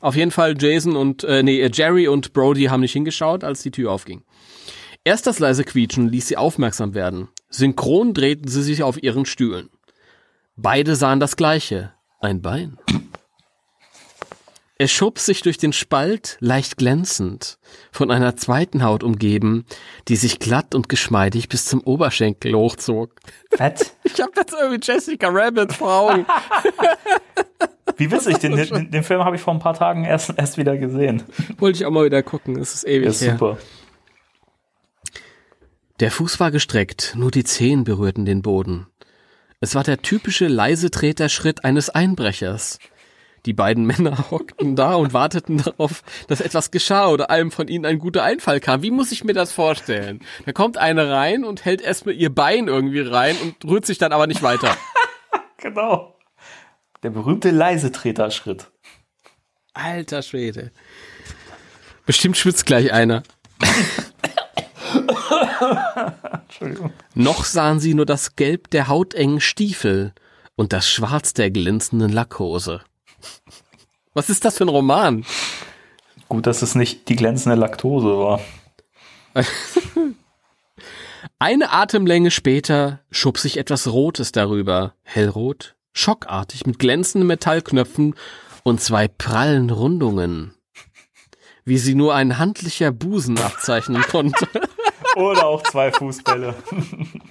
Auf 0.00 0.16
jeden 0.16 0.30
Fall 0.30 0.56
Jason 0.58 0.96
und 0.96 1.22
äh, 1.24 1.42
nee, 1.42 1.64
Jerry 1.72 2.08
und 2.08 2.32
Brody 2.32 2.64
haben 2.64 2.80
nicht 2.80 2.92
hingeschaut, 2.92 3.44
als 3.44 3.62
die 3.62 3.70
Tür 3.70 3.92
aufging. 3.92 4.22
Erst 5.04 5.26
das 5.26 5.38
leise 5.38 5.64
Quietschen 5.64 6.08
ließ 6.08 6.28
sie 6.28 6.36
aufmerksam 6.36 6.94
werden. 6.94 7.28
Synchron 7.48 8.14
drehten 8.14 8.48
sie 8.48 8.62
sich 8.62 8.82
auf 8.82 9.02
ihren 9.02 9.26
Stühlen. 9.26 9.68
Beide 10.56 10.96
sahen 10.96 11.20
das 11.20 11.36
Gleiche. 11.36 11.92
Ein 12.20 12.40
Bein. 12.40 12.78
Er 14.78 14.88
schob 14.88 15.18
sich 15.18 15.42
durch 15.42 15.58
den 15.58 15.72
Spalt, 15.72 16.38
leicht 16.40 16.76
glänzend, 16.76 17.58
von 17.92 18.10
einer 18.10 18.36
zweiten 18.36 18.82
Haut 18.82 19.04
umgeben, 19.04 19.64
die 20.08 20.16
sich 20.16 20.38
glatt 20.38 20.74
und 20.74 20.88
geschmeidig 20.88 21.48
bis 21.48 21.66
zum 21.66 21.80
Oberschenkel 21.82 22.54
hochzog. 22.54 23.14
Fett. 23.50 23.92
Ich 24.04 24.20
hab 24.20 24.36
jetzt 24.36 24.52
irgendwie 24.52 24.80
Jessica 24.82 25.28
Rabbit 25.30 25.72
vor 25.72 25.92
Augen. 25.92 26.26
Wie 27.96 28.10
witzig, 28.10 28.38
den, 28.38 28.56
den, 28.56 28.90
den 28.90 29.02
Film 29.02 29.24
habe 29.24 29.36
ich 29.36 29.42
vor 29.42 29.54
ein 29.54 29.58
paar 29.60 29.74
Tagen 29.74 30.04
erst, 30.04 30.34
erst 30.36 30.58
wieder 30.58 30.76
gesehen. 30.76 31.22
Wollte 31.58 31.78
ich 31.78 31.86
auch 31.86 31.90
mal 31.90 32.04
wieder 32.04 32.22
gucken, 32.22 32.58
das 32.58 32.74
ist 32.74 32.84
ewig 32.84 33.08
Ist 33.08 33.22
her. 33.22 33.32
super. 33.32 33.58
Der 36.00 36.10
Fuß 36.10 36.40
war 36.40 36.50
gestreckt, 36.50 37.14
nur 37.16 37.30
die 37.30 37.44
Zehen 37.44 37.84
berührten 37.84 38.24
den 38.24 38.42
Boden. 38.42 38.86
Es 39.60 39.74
war 39.74 39.84
der 39.84 40.02
typische 40.02 40.48
leise 40.48 40.90
Treterschritt 40.90 41.64
eines 41.64 41.88
Einbrechers. 41.90 42.78
Die 43.46 43.52
beiden 43.52 43.84
Männer 43.86 44.30
hockten 44.30 44.76
da 44.76 44.94
und 44.94 45.12
warteten 45.12 45.58
darauf, 45.58 46.02
dass 46.28 46.40
etwas 46.40 46.70
geschah 46.70 47.08
oder 47.08 47.30
einem 47.30 47.50
von 47.50 47.68
ihnen 47.68 47.86
ein 47.86 47.98
guter 47.98 48.22
Einfall 48.22 48.60
kam. 48.60 48.82
Wie 48.82 48.90
muss 48.90 49.12
ich 49.12 49.24
mir 49.24 49.34
das 49.34 49.52
vorstellen? 49.52 50.20
Da 50.46 50.52
kommt 50.52 50.78
eine 50.78 51.10
rein 51.10 51.44
und 51.44 51.64
hält 51.64 51.80
erstmal 51.80 52.14
ihr 52.14 52.34
Bein 52.34 52.68
irgendwie 52.68 53.00
rein 53.00 53.36
und 53.42 53.64
rührt 53.64 53.86
sich 53.86 53.98
dann 53.98 54.12
aber 54.12 54.26
nicht 54.26 54.42
weiter. 54.42 54.76
Genau. 55.58 56.18
Der 57.04 57.10
berühmte 57.10 57.52
Leisetreterschritt. 57.52 58.72
Alter 59.74 60.22
Schwede. 60.22 60.72
Bestimmt 62.04 62.36
schwitzt 62.36 62.66
gleich 62.66 62.92
einer. 62.92 63.22
Entschuldigung. 66.42 66.92
Noch 67.14 67.44
sahen 67.44 67.78
sie 67.78 67.94
nur 67.94 68.06
das 68.06 68.34
Gelb 68.34 68.70
der 68.70 68.88
hautengen 68.88 69.40
Stiefel 69.40 70.14
und 70.56 70.72
das 70.72 70.88
Schwarz 70.90 71.32
der 71.32 71.52
glänzenden 71.52 72.10
Lackhose. 72.10 72.82
Was 74.14 74.28
ist 74.28 74.44
das 74.44 74.58
für 74.58 74.64
ein 74.64 74.68
Roman? 74.68 75.24
Gut, 76.28 76.46
dass 76.46 76.62
es 76.62 76.74
nicht 76.74 77.08
die 77.08 77.16
glänzende 77.16 77.56
Laktose 77.56 78.18
war. 78.18 78.40
Eine 81.38 81.72
Atemlänge 81.72 82.30
später 82.30 83.00
schob 83.10 83.38
sich 83.38 83.56
etwas 83.56 83.88
Rotes 83.88 84.32
darüber, 84.32 84.94
hellrot, 85.02 85.74
schockartig 85.92 86.66
mit 86.66 86.78
glänzenden 86.78 87.26
Metallknöpfen 87.26 88.14
und 88.62 88.80
zwei 88.80 89.08
prallen 89.08 89.70
Rundungen, 89.70 90.54
wie 91.64 91.78
sie 91.78 91.94
nur 91.94 92.14
ein 92.14 92.38
handlicher 92.38 92.92
Busen 92.92 93.38
abzeichnen 93.38 94.02
konnte. 94.02 94.46
Oder 95.16 95.46
auch 95.46 95.62
zwei 95.64 95.92
Fußbälle. 95.92 96.54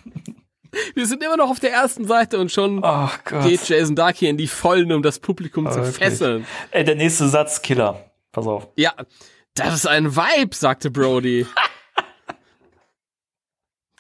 Wir 0.95 1.05
sind 1.05 1.23
immer 1.23 1.37
noch 1.37 1.49
auf 1.49 1.59
der 1.59 1.71
ersten 1.71 2.07
Seite 2.07 2.39
und 2.39 2.51
schon 2.51 2.81
Gott. 2.81 3.11
geht 3.43 3.67
Jason 3.67 3.95
Dark 3.95 4.17
hier 4.17 4.29
in 4.29 4.37
die 4.37 4.47
Vollen, 4.47 4.91
um 4.91 5.03
das 5.03 5.19
Publikum 5.19 5.69
zu 5.69 5.77
Wirklich. 5.77 5.95
fesseln. 5.97 6.45
Ey, 6.71 6.83
der 6.83 6.95
nächste 6.95 7.27
Satz, 7.27 7.61
Killer. 7.61 8.09
Pass 8.31 8.47
auf. 8.47 8.69
Ja, 8.77 8.93
das 9.55 9.73
ist 9.73 9.87
ein 9.87 10.15
Vibe, 10.15 10.55
sagte 10.55 10.89
Brody. 10.89 11.45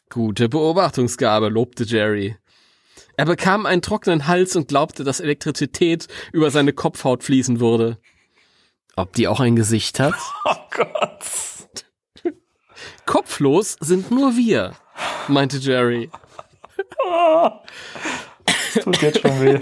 Gute 0.09 0.49
Beobachtungsgabe, 0.49 1.49
lobte 1.49 1.83
Jerry. 1.83 2.35
Er 3.17 3.25
bekam 3.25 3.65
einen 3.65 3.81
trockenen 3.81 4.27
Hals 4.27 4.55
und 4.55 4.67
glaubte, 4.67 5.03
dass 5.03 5.19
Elektrizität 5.19 6.07
über 6.31 6.51
seine 6.51 6.73
Kopfhaut 6.73 7.23
fließen 7.23 7.59
würde. 7.59 7.97
Ob 8.95 9.13
die 9.13 9.27
auch 9.27 9.39
ein 9.39 9.55
Gesicht 9.55 9.99
hat? 9.99 10.15
Oh 10.45 10.55
Gott. 10.71 11.19
Kopflos 13.05 13.75
sind 13.81 14.09
nur 14.09 14.37
wir, 14.37 14.73
meinte 15.27 15.57
Jerry. 15.57 16.09
Das 18.45 18.83
tut 18.83 19.01
jetzt 19.01 19.21
schon 19.21 19.41
weh. 19.41 19.59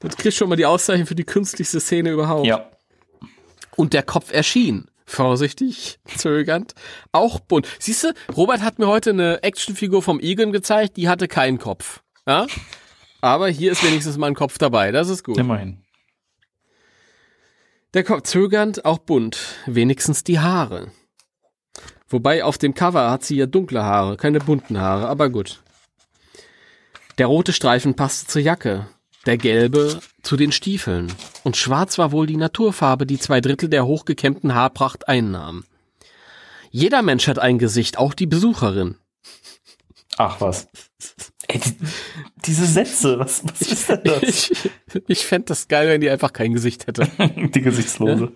Du 0.00 0.08
kriegst 0.08 0.38
schon 0.38 0.48
mal 0.48 0.56
die 0.56 0.66
Auszeichnung 0.66 1.06
für 1.06 1.14
die 1.14 1.24
künstlichste 1.24 1.80
Szene 1.80 2.10
überhaupt. 2.10 2.46
Ja. 2.46 2.70
Und 3.76 3.92
der 3.92 4.02
Kopf 4.02 4.32
erschien. 4.32 4.86
Vorsichtig, 5.06 5.98
zögernd, 6.16 6.74
auch 7.10 7.40
bunt. 7.40 7.66
Siehst 7.80 8.04
du, 8.04 8.14
Robert 8.36 8.62
hat 8.62 8.78
mir 8.78 8.86
heute 8.86 9.10
eine 9.10 9.42
Actionfigur 9.42 10.02
vom 10.02 10.20
Egon 10.20 10.52
gezeigt, 10.52 10.96
die 10.96 11.08
hatte 11.08 11.26
keinen 11.26 11.58
Kopf. 11.58 12.00
Ja? 12.28 12.46
Aber 13.20 13.48
hier 13.48 13.72
ist 13.72 13.82
wenigstens 13.82 14.18
mal 14.18 14.28
ein 14.28 14.36
Kopf 14.36 14.58
dabei, 14.58 14.92
das 14.92 15.08
ist 15.08 15.24
gut. 15.24 15.36
Immerhin. 15.36 15.82
Der 17.92 18.04
Kopf 18.04 18.22
zögernd, 18.22 18.84
auch 18.84 18.98
bunt, 18.98 19.56
wenigstens 19.66 20.22
die 20.22 20.38
Haare. 20.38 20.92
Wobei 22.08 22.44
auf 22.44 22.56
dem 22.56 22.74
Cover 22.74 23.10
hat 23.10 23.24
sie 23.24 23.36
ja 23.36 23.46
dunkle 23.46 23.82
Haare, 23.82 24.16
keine 24.16 24.38
bunten 24.38 24.78
Haare, 24.78 25.08
aber 25.08 25.28
gut. 25.28 25.60
Der 27.20 27.26
rote 27.26 27.52
Streifen 27.52 27.96
passte 27.96 28.28
zur 28.28 28.40
Jacke, 28.40 28.88
der 29.26 29.36
gelbe 29.36 30.00
zu 30.22 30.38
den 30.38 30.52
Stiefeln. 30.52 31.12
Und 31.44 31.58
schwarz 31.58 31.98
war 31.98 32.12
wohl 32.12 32.26
die 32.26 32.38
Naturfarbe, 32.38 33.04
die 33.04 33.18
zwei 33.18 33.42
Drittel 33.42 33.68
der 33.68 33.84
hochgekämmten 33.84 34.54
Haarpracht 34.54 35.06
einnahm. 35.06 35.64
Jeder 36.70 37.02
Mensch 37.02 37.28
hat 37.28 37.38
ein 37.38 37.58
Gesicht, 37.58 37.98
auch 37.98 38.14
die 38.14 38.26
Besucherin. 38.26 38.96
Ach 40.16 40.40
was. 40.40 40.68
Ey, 41.46 41.60
die, 41.60 41.76
diese 42.46 42.64
Sätze, 42.64 43.18
was, 43.18 43.44
was 43.44 43.60
ist 43.68 43.90
denn 43.90 44.00
das? 44.02 44.22
Ich, 44.22 44.70
ich 45.06 45.26
fände 45.26 45.48
das 45.48 45.68
geil, 45.68 45.88
wenn 45.88 46.00
die 46.00 46.08
einfach 46.08 46.32
kein 46.32 46.54
Gesicht 46.54 46.86
hätte. 46.86 47.06
die 47.36 47.60
Gesichtslose. 47.60 48.32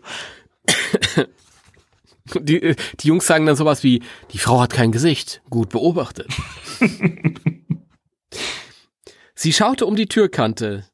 Die, 2.34 2.76
die 3.00 3.08
Jungs 3.08 3.26
sagen 3.26 3.46
dann 3.46 3.56
sowas 3.56 3.82
wie, 3.82 4.02
die 4.32 4.38
Frau 4.38 4.60
hat 4.60 4.74
kein 4.74 4.92
Gesicht. 4.92 5.40
Gut 5.48 5.70
beobachtet. 5.70 6.28
Sie 9.34 9.52
schaute 9.52 9.86
um 9.86 9.96
die 9.96 10.06
Türkante. 10.06 10.84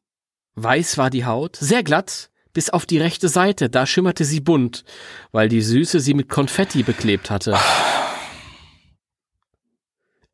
Weiß 0.54 0.98
war 0.98 1.10
die 1.10 1.24
Haut, 1.24 1.56
sehr 1.56 1.82
glatt, 1.82 2.30
bis 2.52 2.70
auf 2.70 2.86
die 2.86 2.98
rechte 2.98 3.28
Seite, 3.28 3.68
da 3.70 3.86
schimmerte 3.86 4.24
sie 4.24 4.40
bunt, 4.40 4.84
weil 5.30 5.48
die 5.48 5.62
Süße 5.62 6.00
sie 6.00 6.14
mit 6.14 6.28
Konfetti 6.28 6.82
beklebt 6.82 7.30
hatte. 7.30 7.56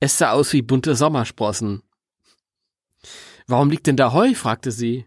Es 0.01 0.19
sah 0.19 0.33
aus 0.33 0.53
wie 0.53 0.63
bunte 0.63 0.95
Sommersprossen. 0.95 1.83
Warum 3.47 3.71
liegt 3.71 3.87
denn 3.87 3.97
da 3.97 4.13
Heu? 4.13 4.35
fragte 4.35 4.71
sie. 4.71 5.07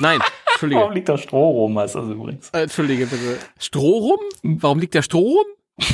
Nein, 0.00 0.20
Entschuldige. 0.52 0.80
Warum 0.80 0.94
liegt 0.94 1.08
da 1.08 1.18
Stroh 1.18 1.50
rum, 1.50 1.78
heißt 1.78 1.94
das 1.96 2.08
übrigens. 2.08 2.50
Äh, 2.50 2.62
Entschuldige 2.62 3.06
bitte. 3.06 3.38
Stroh 3.58 3.98
rum? 3.98 4.20
Warum 4.60 4.78
liegt 4.78 4.94
der 4.94 5.02
Stroh 5.02 5.38
rum? 5.38 5.46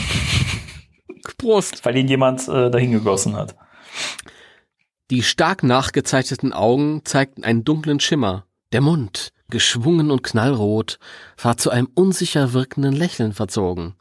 Prost. 1.39 1.85
Weil 1.85 1.97
ihn 1.97 2.09
jemand 2.09 2.47
äh, 2.49 2.71
dahin 2.71 2.93
gegossen 2.93 3.35
hat. 3.37 3.57
Die 5.13 5.23
stark 5.23 5.63
nachgezeichneten 5.63 6.55
Augen 6.55 7.05
zeigten 7.05 7.45
einen 7.45 7.65
dunklen 7.65 8.01
Schimmer. 8.01 8.47
Der 8.73 8.81
Mund, 8.81 9.35
geschwungen 9.51 10.11
und 10.11 10.23
knallrot, 10.23 10.99
war 11.37 11.59
zu 11.59 11.69
einem 11.69 11.87
unsicher 11.95 12.55
wirkenden 12.55 12.95
Lächeln 12.95 13.35
verzogen. 13.35 13.95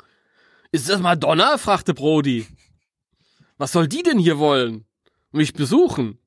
Ist 0.71 0.87
das 0.87 1.01
Madonna? 1.01 1.57
fragte 1.57 1.93
Brody. 1.93 2.47
Was 3.57 3.73
soll 3.73 3.89
die 3.89 4.03
denn 4.03 4.19
hier 4.19 4.39
wollen? 4.39 4.85
Mich 5.33 5.51
besuchen? 5.51 6.17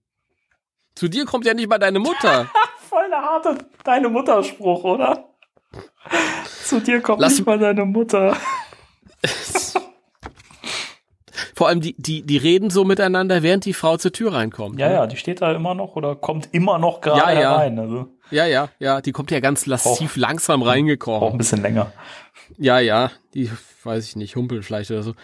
Zu 0.95 1.09
dir 1.09 1.25
kommt 1.25 1.47
ja 1.47 1.55
nicht 1.55 1.71
mal 1.71 1.79
deine 1.79 1.99
Mutter. 1.99 2.51
Voll 2.91 3.09
der 3.09 3.23
harte 3.23 3.57
deine 3.85 4.11
Mutterspruch, 4.11 4.85
oder? 4.85 5.31
Zu 6.63 6.81
dir 6.81 7.01
kommt 7.01 7.23
Lass- 7.23 7.39
nicht 7.39 7.47
mal 7.47 7.59
deine 7.59 7.87
Mutter. 7.87 8.37
Vor 11.55 11.69
allem 11.69 11.81
die, 11.81 11.95
die, 11.99 12.23
die 12.23 12.37
reden 12.37 12.71
so 12.71 12.85
miteinander, 12.85 13.43
während 13.43 13.65
die 13.65 13.75
Frau 13.75 13.97
zur 13.97 14.13
Tür 14.13 14.33
reinkommt. 14.35 14.79
Ja, 14.81 14.91
ja, 14.91 15.07
die 15.07 15.17
steht 15.17 15.41
da 15.41 15.53
immer 15.53 15.75
noch 15.75 15.95
oder 15.97 16.17
kommt 16.17 16.49
immer 16.53 16.79
noch 16.79 17.01
gerade 17.01 17.19
Ja, 17.21 17.33
ja. 17.33 17.51
herein. 17.53 17.79
Also 17.79 18.09
Ja, 18.31 18.47
ja, 18.47 18.69
ja, 18.79 19.01
die 19.01 19.13
kommt 19.13 19.31
ja 19.31 19.41
ganz 19.41 19.67
lasziv 19.67 20.17
langsam 20.17 20.61
braucht 20.61 20.71
reingekrochen. 20.71 21.33
ein 21.33 21.39
bisschen 21.39 21.63
länger. 21.63 21.93
Ja, 22.59 22.79
ja, 22.81 23.11
die 23.35 23.51
weiß 23.85 24.07
ich 24.07 24.17
nicht, 24.17 24.35
humpelt 24.37 24.65
vielleicht 24.65 24.91
oder 24.91 25.03
so. 25.03 25.15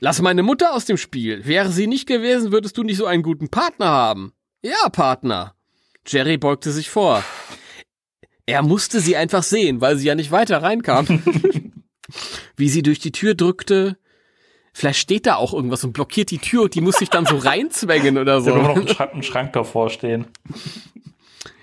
Lass 0.00 0.20
meine 0.22 0.42
Mutter 0.42 0.74
aus 0.74 0.84
dem 0.84 0.96
Spiel. 0.98 1.46
Wäre 1.46 1.70
sie 1.70 1.86
nicht 1.86 2.06
gewesen, 2.06 2.52
würdest 2.52 2.76
du 2.76 2.82
nicht 2.82 2.98
so 2.98 3.06
einen 3.06 3.22
guten 3.22 3.48
Partner 3.48 3.86
haben. 3.86 4.32
Ja, 4.62 4.88
Partner. 4.90 5.54
Jerry 6.06 6.36
beugte 6.36 6.70
sich 6.72 6.90
vor. 6.90 7.24
Er 8.46 8.62
musste 8.62 9.00
sie 9.00 9.16
einfach 9.16 9.42
sehen, 9.42 9.80
weil 9.80 9.96
sie 9.96 10.06
ja 10.08 10.14
nicht 10.14 10.30
weiter 10.30 10.62
reinkam. 10.62 11.06
Wie 12.56 12.68
sie 12.68 12.82
durch 12.82 12.98
die 12.98 13.12
Tür 13.12 13.34
drückte. 13.34 13.96
Vielleicht 14.72 15.00
steht 15.00 15.26
da 15.26 15.36
auch 15.36 15.52
irgendwas 15.52 15.84
und 15.84 15.92
blockiert 15.92 16.30
die 16.30 16.38
Tür 16.38 16.62
und 16.62 16.74
die 16.74 16.80
muss 16.80 16.96
sich 16.96 17.10
dann 17.10 17.26
so 17.26 17.36
reinzwängen 17.38 18.16
oder 18.18 18.40
Da 18.40 18.50
immer 18.50 18.62
noch 18.74 18.88
so. 18.88 18.98
ein 19.12 19.22
Schrank, 19.22 19.52
davor 19.52 19.90
stehen. 19.90 20.26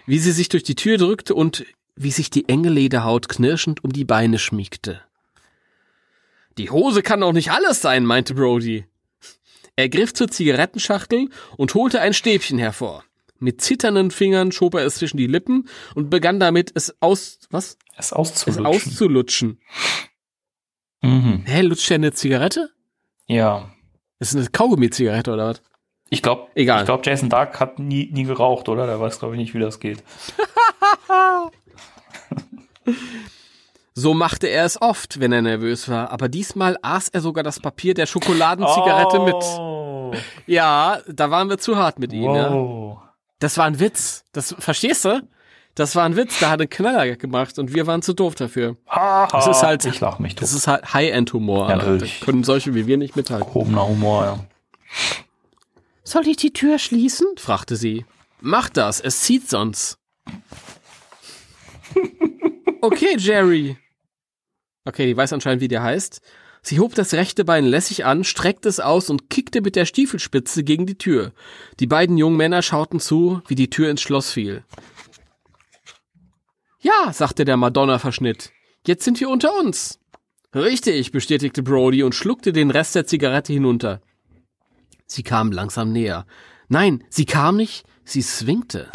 Wie 0.06 0.20
sie 0.20 0.32
sich 0.32 0.50
durch 0.50 0.64
die 0.64 0.76
Tür 0.76 0.98
drückte 0.98 1.34
und 1.36 1.66
wie 1.96 2.12
sich 2.12 2.30
die 2.30 2.48
enge 2.48 2.70
Lederhaut 2.70 3.28
knirschend 3.30 3.84
um 3.84 3.92
die 3.92 4.06
Beine 4.06 4.40
schmiegte. 4.40 5.02
Die 6.58 6.70
Hose 6.70 7.02
kann 7.04 7.22
doch 7.22 7.34
nicht 7.34 7.52
alles 7.52 7.82
sein, 7.82 8.06
meinte 8.06 8.34
Brody. 8.36 8.86
Er 9.76 9.90
griff 9.90 10.14
zur 10.14 10.30
Zigarettenschachtel 10.30 11.30
und 11.58 11.74
holte 11.74 12.02
ein 12.02 12.14
Stäbchen 12.14 12.60
hervor. 12.60 13.04
Mit 13.40 13.62
zitternden 13.62 14.12
Fingern 14.12 14.52
schob 14.52 14.76
er 14.76 14.86
es 14.86 14.96
zwischen 14.96 15.18
die 15.18 15.28
Lippen 15.28 15.70
und 15.96 16.10
begann 16.10 16.40
damit, 16.40 16.72
es 16.76 16.96
aus, 17.02 17.40
was? 17.50 17.78
Es 17.98 18.08
Es 18.08 18.14
auszulutschen. 18.14 18.66
auszulutschen. 18.66 19.60
mhm. 21.02 21.44
Hä, 21.46 21.62
lutscht 21.62 21.90
er 21.92 21.96
eine 21.96 22.12
Zigarette? 22.14 22.70
Ja. 23.30 23.70
Das 24.20 24.34
ist 24.34 24.36
eine 24.36 24.48
Kaugummi-Zigarette 24.50 25.32
oder 25.32 25.50
was? 25.50 25.62
Ich 26.10 26.22
glaube, 26.22 26.48
Egal. 26.56 26.80
ich 26.82 26.86
glaube, 26.86 27.04
Jason 27.06 27.30
Dark 27.30 27.60
hat 27.60 27.78
nie, 27.80 28.10
nie 28.12 28.24
geraucht, 28.24 28.68
oder? 28.68 28.88
Der 28.88 29.00
weiß, 29.00 29.20
glaube 29.20 29.36
ich, 29.36 29.40
nicht, 29.40 29.54
wie 29.54 29.60
das 29.60 29.80
geht. 29.80 30.04
So 33.94 34.14
machte 34.14 34.48
er 34.48 34.64
es 34.64 34.82
oft, 34.82 35.20
wenn 35.20 35.34
er 35.34 35.42
nervös 35.42 35.90
war, 35.90 36.10
aber 36.12 36.30
diesmal 36.30 36.78
aß 36.82 37.10
er 37.10 37.20
sogar 37.20 37.44
das 37.44 37.60
Papier 37.60 37.94
der 37.94 38.06
Schokoladenzigarette 38.06 39.20
mit. 39.20 39.36
oh. 39.36 40.14
Ja, 40.48 41.00
da 41.06 41.32
waren 41.32 41.50
wir 41.50 41.58
zu 41.58 41.76
hart 41.76 42.00
mit 42.00 42.14
ihm, 42.14 42.34
ja. 42.34 42.54
Wow. 42.54 43.00
Das 43.40 43.58
war 43.58 43.66
ein 43.66 43.80
Witz. 43.80 44.24
Das 44.32 44.56
verstehst 44.58 45.04
du? 45.04 45.22
Das 45.76 45.96
war 45.96 46.04
ein 46.04 46.16
Witz, 46.18 46.40
da 46.40 46.50
hat 46.50 46.62
ein 46.62 46.70
Knaller 46.70 47.16
gemacht 47.16 47.58
und 47.58 47.74
wir 47.74 47.88
waren 47.88 48.02
zu 48.02 48.14
doof 48.14 48.36
dafür. 48.36 48.76
Haha. 48.88 49.28
Das 49.32 49.48
ist 49.48 49.64
halt- 49.64 49.86
Ich 49.86 50.00
lach 50.02 50.20
mich 50.20 50.36
Das 50.36 50.50
tot. 50.52 50.58
ist 50.58 50.68
halt 50.68 50.94
High-End-Humor. 50.94 51.70
Ja. 51.70 51.78
Da 51.78 52.06
können 52.26 52.44
solche 52.44 52.74
wie 52.76 52.86
wir 52.88 52.98
nicht 52.98 53.16
mithalten. 53.16 53.48
Gehobener 53.48 53.88
Humor, 53.88 54.26
ja. 54.26 54.46
Soll 56.04 56.28
ich 56.28 56.38
die 56.38 56.52
Tür 56.52 56.80
schließen? 56.80 57.28
fragte 57.38 57.76
sie. 57.76 58.06
Mach 58.42 58.70
das, 58.70 59.00
es 59.00 59.22
zieht 59.22 59.50
sonst. 59.50 59.98
okay, 62.82 63.16
Jerry. 63.18 63.78
Okay, 64.86 65.06
die 65.06 65.18
weiß 65.18 65.34
anscheinend, 65.34 65.62
wie 65.62 65.68
der 65.68 65.84
heißt. 65.84 66.22
Sie 66.62 66.80
hob 66.80 66.94
das 66.96 67.14
rechte 67.14 67.46
Bein 67.46 67.66
lässig 67.66 68.06
an, 68.06 68.24
streckte 68.24 68.68
es 68.68 68.80
aus 68.80 69.10
und 69.10 69.30
kickte 69.30 69.62
mit 69.62 69.76
der 69.76 69.86
Stiefelspitze 69.86 70.64
gegen 70.64 70.86
die 70.86 70.98
Tür. 70.98 71.32
Die 71.80 71.88
beiden 71.88 72.18
jungen 72.18 72.38
Männer 72.38 72.62
schauten 72.62 73.00
zu, 73.00 73.42
wie 73.48 73.56
die 73.56 73.70
Tür 73.70 73.90
ins 73.90 74.02
Schloss 74.02 74.32
fiel. 74.32 74.64
Ja, 76.80 77.12
sagte 77.12 77.46
der 77.46 77.58
Madonna-Verschnitt. 77.58 78.52
Jetzt 78.88 79.04
sind 79.04 79.20
wir 79.20 79.30
unter 79.30 79.58
uns. 79.58 80.00
Richtig, 80.56 81.12
bestätigte 81.12 81.62
Brody 81.62 82.04
und 82.04 82.16
schluckte 82.16 82.54
den 82.54 82.72
Rest 82.72 82.96
der 82.96 83.06
Zigarette 83.06 83.54
hinunter. 83.54 84.02
Sie 85.06 85.24
kam 85.24 85.52
langsam 85.52 85.92
näher. 85.92 86.26
Nein, 86.70 87.04
sie 87.10 87.26
kam 87.26 87.58
nicht, 87.58 87.86
sie 88.04 88.22
swingte. 88.22 88.90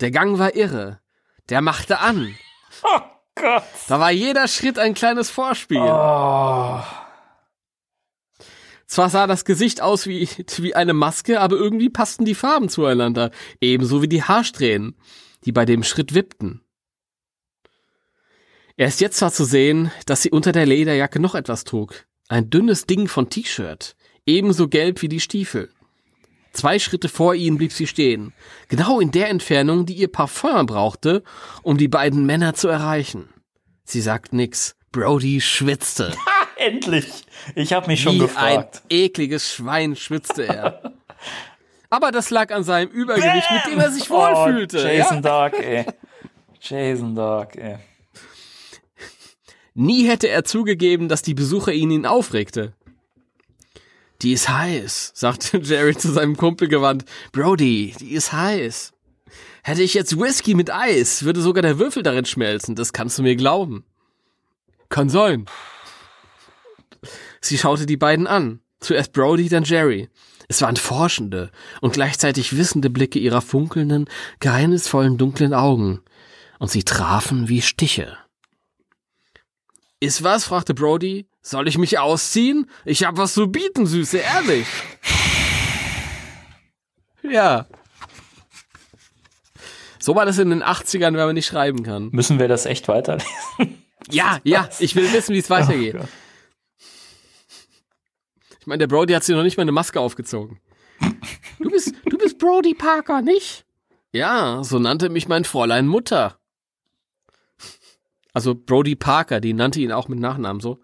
Der 0.00 0.10
Gang 0.10 0.38
war 0.38 0.54
irre. 0.54 1.00
Der 1.48 1.62
machte 1.62 2.00
an. 2.00 2.34
Oh 2.82 3.00
Gott. 3.34 3.62
Da 3.88 3.98
war 3.98 4.10
jeder 4.10 4.46
Schritt 4.46 4.78
ein 4.78 4.94
kleines 4.94 5.30
Vorspiel. 5.30 5.80
Oh. 5.80 6.82
Zwar 8.86 9.10
sah 9.10 9.26
das 9.26 9.44
Gesicht 9.44 9.80
aus 9.80 10.06
wie, 10.06 10.28
wie 10.56 10.74
eine 10.74 10.94
Maske, 10.94 11.40
aber 11.40 11.56
irgendwie 11.56 11.90
passten 11.90 12.24
die 12.24 12.34
Farben 12.34 12.68
zueinander. 12.68 13.30
Ebenso 13.60 14.02
wie 14.02 14.08
die 14.08 14.22
Haarsträhnen, 14.22 14.96
die 15.44 15.52
bei 15.52 15.64
dem 15.64 15.82
Schritt 15.82 16.14
wippten. 16.14 16.62
Erst 18.76 19.00
jetzt 19.00 19.20
war 19.22 19.32
zu 19.32 19.44
sehen, 19.44 19.90
dass 20.06 20.22
sie 20.22 20.30
unter 20.30 20.52
der 20.52 20.66
Lederjacke 20.66 21.18
noch 21.20 21.34
etwas 21.34 21.64
trug. 21.64 22.06
Ein 22.28 22.48
dünnes 22.50 22.86
Ding 22.86 23.08
von 23.08 23.28
T-Shirt. 23.28 23.96
Ebenso 24.24 24.68
gelb 24.68 25.02
wie 25.02 25.08
die 25.08 25.20
Stiefel. 25.20 25.70
Zwei 26.52 26.78
Schritte 26.78 27.08
vor 27.08 27.34
ihnen 27.34 27.58
blieb 27.58 27.72
sie 27.72 27.86
stehen. 27.86 28.32
Genau 28.68 29.00
in 29.00 29.10
der 29.10 29.30
Entfernung, 29.30 29.86
die 29.86 29.94
ihr 29.94 30.08
Parfum 30.08 30.66
brauchte, 30.66 31.22
um 31.62 31.76
die 31.76 31.88
beiden 31.88 32.26
Männer 32.26 32.54
zu 32.54 32.68
erreichen. 32.68 33.28
Sie 33.84 34.00
sagt 34.00 34.32
nix. 34.32 34.74
Brody 34.92 35.40
schwitzte. 35.40 36.14
Endlich. 36.56 37.24
Ich 37.54 37.72
habe 37.72 37.86
mich 37.86 38.02
schon 38.02 38.14
Wie 38.16 38.20
gefragt. 38.20 38.82
ein 38.84 38.96
ekliges 38.96 39.52
Schwein 39.52 39.96
schwitzte 39.96 40.46
er. 40.46 40.94
Aber 41.90 42.12
das 42.12 42.30
lag 42.30 42.52
an 42.52 42.64
seinem 42.64 42.90
Übergewicht, 42.90 43.50
mit 43.50 43.72
dem 43.72 43.80
er 43.80 43.90
sich 43.90 44.10
wohlfühlte. 44.10 44.78
Oh, 44.78 44.86
Jason 44.86 45.16
ja? 45.16 45.22
Dark, 45.22 45.54
ey. 45.58 45.86
Jason 46.60 47.14
Dark, 47.14 47.56
ey. 47.56 47.78
Nie 49.74 50.08
hätte 50.08 50.28
er 50.28 50.44
zugegeben, 50.44 51.08
dass 51.08 51.22
die 51.22 51.34
Besucher 51.34 51.72
ihn, 51.72 51.90
ihn 51.90 52.04
aufregte. 52.04 52.74
Die 54.22 54.32
ist 54.32 54.48
heiß, 54.48 55.12
sagte 55.14 55.58
Jerry 55.62 55.96
zu 55.96 56.10
seinem 56.10 56.36
Kumpel 56.36 56.68
gewandt. 56.68 57.04
Brody, 57.32 57.94
die 58.00 58.10
ist 58.10 58.32
heiß. 58.32 58.92
Hätte 59.62 59.82
ich 59.82 59.94
jetzt 59.94 60.18
Whisky 60.18 60.54
mit 60.54 60.72
Eis, 60.72 61.22
würde 61.24 61.40
sogar 61.40 61.62
der 61.62 61.78
Würfel 61.78 62.02
darin 62.02 62.24
schmelzen, 62.24 62.74
das 62.74 62.92
kannst 62.92 63.18
du 63.18 63.22
mir 63.22 63.36
glauben. 63.36 63.84
Kann 64.88 65.08
sein. 65.08 65.46
Sie 67.40 67.58
schaute 67.58 67.86
die 67.86 67.96
beiden 67.96 68.26
an. 68.26 68.60
Zuerst 68.80 69.12
Brody, 69.12 69.48
dann 69.48 69.64
Jerry. 69.64 70.08
Es 70.48 70.62
waren 70.62 70.76
forschende 70.76 71.50
und 71.80 71.92
gleichzeitig 71.92 72.56
wissende 72.56 72.88
Blicke 72.90 73.18
ihrer 73.18 73.42
funkelnden, 73.42 74.08
geheimnisvollen 74.40 75.18
dunklen 75.18 75.52
Augen. 75.52 76.00
Und 76.58 76.70
sie 76.70 76.84
trafen 76.84 77.48
wie 77.48 77.60
Stiche. 77.60 78.16
Ist 80.00 80.22
was? 80.22 80.44
fragte 80.44 80.74
Brody. 80.74 81.26
Soll 81.42 81.68
ich 81.68 81.76
mich 81.76 81.98
ausziehen? 81.98 82.70
Ich 82.84 83.04
hab 83.04 83.16
was 83.16 83.34
zu 83.34 83.48
bieten, 83.48 83.86
Süße, 83.86 84.18
ehrlich. 84.18 84.66
Ja. 87.22 87.66
So 89.98 90.14
war 90.14 90.24
das 90.24 90.38
in 90.38 90.50
den 90.50 90.62
80ern, 90.62 91.14
wenn 91.14 91.26
man 91.26 91.34
nicht 91.34 91.46
schreiben 91.46 91.82
kann. 91.82 92.08
Müssen 92.12 92.38
wir 92.38 92.48
das 92.48 92.64
echt 92.64 92.88
weiterlesen? 92.88 93.28
Ja, 94.10 94.38
ja, 94.44 94.68
ich 94.78 94.94
will 94.96 95.12
wissen, 95.12 95.34
wie 95.34 95.38
es 95.38 95.50
weitergeht. 95.50 95.96
Oh 95.96 95.98
Gott. 95.98 96.08
Ich 96.08 96.27
meine, 98.68 98.78
der 98.78 98.86
Brody 98.86 99.14
hat 99.14 99.24
sich 99.24 99.34
noch 99.34 99.42
nicht 99.42 99.56
mal 99.56 99.62
eine 99.62 99.72
Maske 99.72 99.98
aufgezogen. 99.98 100.60
Du 101.58 101.70
bist, 101.70 101.94
du 102.04 102.18
bist 102.18 102.38
Brody 102.38 102.74
Parker, 102.74 103.22
nicht? 103.22 103.64
Ja, 104.12 104.62
so 104.62 104.78
nannte 104.78 105.08
mich 105.08 105.28
mein 105.28 105.44
Fräulein 105.44 105.86
Mutter. 105.86 106.38
Also 108.32 108.54
Brody 108.54 108.94
Parker, 108.94 109.40
die 109.40 109.54
nannte 109.54 109.80
ihn 109.80 109.92
auch 109.92 110.08
mit 110.08 110.20
Nachnamen 110.20 110.60
so. 110.60 110.78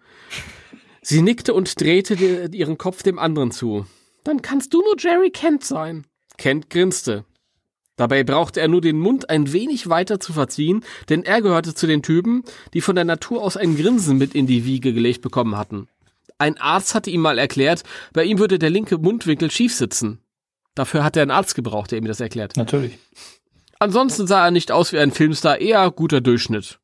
Sie 1.01 1.21
nickte 1.21 1.53
und 1.53 1.79
drehte 1.79 2.15
ihren 2.15 2.77
Kopf 2.77 3.03
dem 3.03 3.19
anderen 3.19 3.51
zu. 3.51 3.85
Dann 4.23 4.41
kannst 4.41 4.73
du 4.73 4.81
nur 4.81 4.95
Jerry 4.97 5.29
Kent 5.29 5.63
sein. 5.63 6.05
Kent 6.37 6.69
grinste. 6.69 7.25
Dabei 7.95 8.23
brauchte 8.23 8.59
er 8.59 8.67
nur 8.67 8.81
den 8.81 8.99
Mund 8.99 9.29
ein 9.29 9.53
wenig 9.53 9.87
weiter 9.87 10.19
zu 10.19 10.33
verziehen, 10.33 10.83
denn 11.07 11.23
er 11.23 11.41
gehörte 11.41 11.73
zu 11.73 11.87
den 11.87 12.03
Typen, 12.03 12.43
die 12.73 12.81
von 12.81 12.95
der 12.95 13.05
Natur 13.05 13.41
aus 13.41 13.55
ein 13.55 13.77
Grinsen 13.77 14.17
mit 14.17 14.35
in 14.35 14.47
die 14.47 14.65
Wiege 14.65 14.91
gelegt 14.93 15.21
bekommen 15.21 15.55
hatten. 15.55 15.87
Ein 16.37 16.57
Arzt 16.57 16.95
hatte 16.95 17.09
ihm 17.09 17.21
mal 17.21 17.37
erklärt, 17.37 17.83
bei 18.13 18.23
ihm 18.23 18.39
würde 18.39 18.59
der 18.59 18.69
linke 18.69 18.97
Mundwinkel 18.97 19.49
schief 19.51 19.73
sitzen. 19.73 20.21
Dafür 20.73 21.03
hat 21.03 21.15
er 21.15 21.21
einen 21.21 21.31
Arzt 21.31 21.55
gebraucht, 21.55 21.91
der 21.91 21.99
ihm 21.99 22.05
das 22.05 22.19
erklärt. 22.19 22.57
Natürlich. 22.57 22.97
Ansonsten 23.79 24.27
sah 24.27 24.45
er 24.45 24.51
nicht 24.51 24.71
aus 24.71 24.91
wie 24.91 24.99
ein 24.99 25.11
Filmstar, 25.11 25.59
eher 25.59 25.89
guter 25.91 26.21
Durchschnitt. 26.21 26.79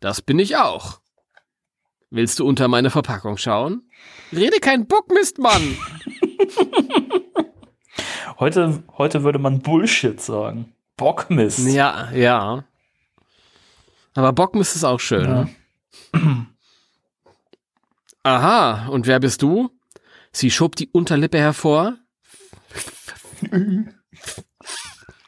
Das 0.00 0.22
bin 0.22 0.38
ich 0.38 0.56
auch. 0.56 1.00
Willst 2.10 2.38
du 2.38 2.46
unter 2.46 2.68
meine 2.68 2.90
Verpackung 2.90 3.36
schauen? 3.36 3.82
Rede 4.32 4.60
kein 4.60 4.86
Bockmist, 4.86 5.38
Mann! 5.38 5.76
Heute, 8.38 8.82
heute 8.98 9.22
würde 9.22 9.38
man 9.38 9.60
Bullshit 9.60 10.20
sagen. 10.20 10.72
Bockmist. 10.96 11.60
Ja, 11.68 12.10
ja. 12.12 12.64
Aber 14.14 14.32
Bockmist 14.32 14.74
ist 14.74 14.84
auch 14.84 14.98
schön. 14.98 15.24
Ja. 15.24 15.48
Ne? 16.12 16.46
Aha, 18.24 18.88
und 18.88 19.06
wer 19.06 19.20
bist 19.20 19.42
du? 19.42 19.70
Sie 20.32 20.50
schob 20.50 20.74
die 20.76 20.88
Unterlippe 20.88 21.38
hervor 21.38 21.96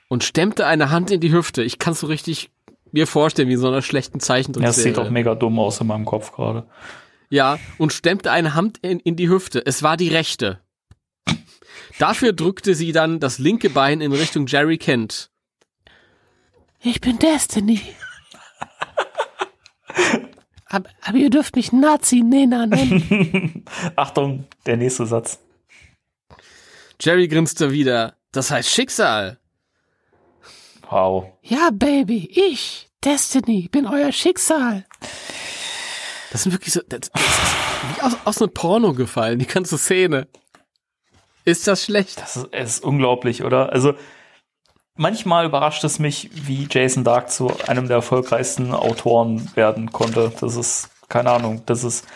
und 0.08 0.24
stemmte 0.24 0.66
eine 0.66 0.90
Hand 0.90 1.10
in 1.10 1.20
die 1.20 1.30
Hüfte. 1.32 1.62
Ich 1.62 1.78
kann 1.78 1.94
so 1.94 2.06
richtig 2.06 2.50
mir 2.92 3.06
vorstellen, 3.06 3.48
wie 3.48 3.52
in 3.54 3.60
so 3.60 3.68
einer 3.68 3.82
schlechten 3.82 4.18
Ja, 4.18 4.24
Zeichentrickserie. 4.24 4.66
das 4.74 4.82
sieht 4.82 4.96
doch 4.96 5.10
mega 5.10 5.34
dumm 5.34 5.58
aus 5.58 5.80
in 5.80 5.86
meinem 5.86 6.04
Kopf 6.06 6.32
gerade. 6.32 6.66
Ja, 7.28 7.58
und 7.78 7.92
stemmte 7.92 8.30
eine 8.32 8.54
Hand 8.54 8.78
in, 8.78 8.98
in 9.00 9.16
die 9.16 9.28
Hüfte. 9.28 9.64
Es 9.66 9.82
war 9.82 9.96
die 9.96 10.08
rechte. 10.08 10.60
Dafür 11.98 12.32
drückte 12.32 12.74
sie 12.74 12.92
dann 12.92 13.20
das 13.20 13.38
linke 13.38 13.68
Bein 13.70 14.00
in 14.00 14.12
Richtung 14.12 14.46
Jerry 14.46 14.78
Kent. 14.78 15.30
Ich 16.80 17.00
bin 17.00 17.18
Destiny. 17.18 17.80
aber, 20.66 20.90
aber 21.02 21.16
ihr 21.16 21.30
dürft 21.30 21.56
mich 21.56 21.72
Nazi-Nena 21.72 22.66
nennen. 22.66 23.64
Achtung, 23.96 24.44
der 24.66 24.76
nächste 24.76 25.06
Satz. 25.06 25.38
Jerry 27.00 27.28
grinste 27.28 27.70
wieder. 27.70 28.14
Das 28.32 28.50
heißt 28.50 28.68
Schicksal. 28.68 29.38
Wow. 30.90 31.32
Ja, 31.42 31.70
Baby, 31.72 32.28
ich, 32.32 32.90
Destiny, 33.04 33.68
bin 33.70 33.86
euer 33.86 34.12
Schicksal. 34.12 34.84
Das 36.30 36.42
sind 36.42 36.52
wirklich 36.52 36.74
so, 36.74 36.80
das, 36.88 37.10
das 37.12 37.22
ist 37.22 37.96
wie 37.96 38.02
aus, 38.02 38.16
aus 38.24 38.42
einem 38.42 38.52
Porno 38.52 38.92
gefallen, 38.92 39.38
die 39.38 39.46
ganze 39.46 39.78
Szene. 39.78 40.28
Ist 41.44 41.68
das 41.68 41.84
schlecht? 41.84 42.20
Das 42.20 42.36
ist, 42.36 42.48
es 42.50 42.70
ist 42.74 42.84
unglaublich, 42.84 43.44
oder? 43.44 43.72
Also, 43.72 43.94
manchmal 44.96 45.46
überrascht 45.46 45.84
es 45.84 45.98
mich, 45.98 46.30
wie 46.32 46.66
Jason 46.70 47.04
Dark 47.04 47.30
zu 47.30 47.50
einem 47.66 47.86
der 47.88 47.96
erfolgreichsten 47.96 48.72
Autoren 48.72 49.50
werden 49.54 49.92
konnte. 49.92 50.32
Das 50.40 50.56
ist, 50.56 50.88
keine 51.08 51.30
Ahnung, 51.30 51.62
das 51.66 51.84
ist. 51.84 52.06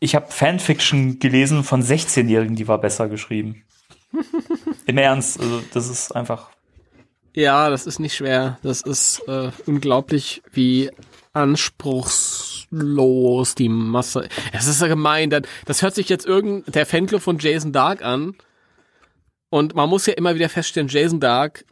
Ich 0.00 0.14
habe 0.14 0.26
Fanfiction 0.30 1.18
gelesen 1.18 1.64
von 1.64 1.82
16-Jährigen, 1.82 2.54
die 2.56 2.68
war 2.68 2.78
besser 2.78 3.08
geschrieben. 3.08 3.64
Im 4.86 4.96
Ernst, 4.98 5.40
also 5.40 5.60
das 5.74 5.88
ist 5.88 6.14
einfach. 6.14 6.50
Ja, 7.34 7.68
das 7.70 7.86
ist 7.86 7.98
nicht 7.98 8.14
schwer. 8.16 8.58
Das 8.62 8.80
ist 8.82 9.22
äh, 9.28 9.50
unglaublich, 9.66 10.42
wie 10.52 10.90
anspruchslos 11.32 13.54
die 13.54 13.68
Masse. 13.68 14.28
Es 14.52 14.66
ist 14.66 14.80
ja 14.80 14.88
gemein. 14.88 15.30
dann- 15.30 15.46
Das 15.66 15.82
hört 15.82 15.94
sich 15.94 16.08
jetzt 16.08 16.26
irgend 16.26 16.74
der 16.74 16.86
Fanclub 16.86 17.22
von 17.22 17.38
Jason 17.38 17.72
Dark 17.72 18.02
an. 18.02 18.34
Und 19.50 19.74
man 19.74 19.88
muss 19.88 20.06
ja 20.06 20.14
immer 20.14 20.34
wieder 20.34 20.48
feststellen, 20.48 20.88
Jason 20.88 21.20
Dark, 21.20 21.64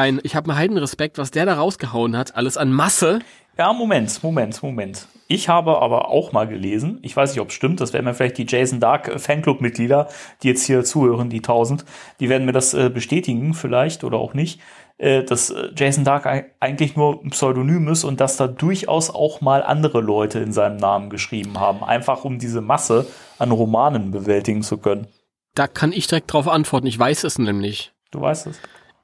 ein, 0.00 0.20
ich 0.22 0.34
habe 0.36 0.50
einen 0.50 0.58
Heidenrespekt, 0.58 1.18
was 1.18 1.30
der 1.30 1.46
da 1.46 1.54
rausgehauen 1.54 2.16
hat, 2.16 2.34
alles 2.36 2.56
an 2.56 2.72
Masse. 2.72 3.20
Ja, 3.58 3.72
Moment, 3.72 4.22
Moment, 4.22 4.62
Moment. 4.62 5.06
Ich 5.28 5.48
habe 5.48 5.80
aber 5.80 6.08
auch 6.08 6.32
mal 6.32 6.48
gelesen, 6.48 6.98
ich 7.02 7.16
weiß 7.16 7.32
nicht, 7.32 7.40
ob 7.40 7.48
es 7.48 7.54
stimmt, 7.54 7.80
das 7.80 7.92
werden 7.92 8.06
mir 8.06 8.14
vielleicht 8.14 8.38
die 8.38 8.46
Jason 8.48 8.80
Dark 8.80 9.20
Fanclub-Mitglieder, 9.20 10.08
die 10.42 10.48
jetzt 10.48 10.64
hier 10.64 10.82
zuhören, 10.84 11.28
die 11.30 11.38
1000, 11.38 11.84
die 12.18 12.28
werden 12.28 12.46
mir 12.46 12.52
das 12.52 12.74
äh, 12.74 12.90
bestätigen, 12.90 13.54
vielleicht 13.54 14.02
oder 14.02 14.18
auch 14.18 14.34
nicht, 14.34 14.60
äh, 14.98 15.22
dass 15.22 15.50
äh, 15.50 15.68
Jason 15.76 16.04
Dark 16.04 16.26
ei- 16.26 16.46
eigentlich 16.58 16.96
nur 16.96 17.22
ein 17.22 17.30
Pseudonym 17.30 17.86
ist 17.88 18.02
und 18.02 18.20
dass 18.20 18.36
da 18.38 18.48
durchaus 18.48 19.10
auch 19.10 19.40
mal 19.40 19.62
andere 19.62 20.00
Leute 20.00 20.40
in 20.40 20.52
seinem 20.52 20.78
Namen 20.78 21.10
geschrieben 21.10 21.60
haben, 21.60 21.84
einfach 21.84 22.24
um 22.24 22.38
diese 22.40 22.60
Masse 22.60 23.06
an 23.38 23.52
Romanen 23.52 24.10
bewältigen 24.10 24.62
zu 24.62 24.78
können. 24.78 25.06
Da 25.54 25.66
kann 25.68 25.92
ich 25.92 26.06
direkt 26.08 26.32
drauf 26.32 26.48
antworten. 26.48 26.86
Ich 26.86 26.98
weiß 26.98 27.22
es 27.24 27.38
nämlich. 27.38 27.92
Du 28.10 28.20
weißt 28.20 28.46
es. 28.48 28.58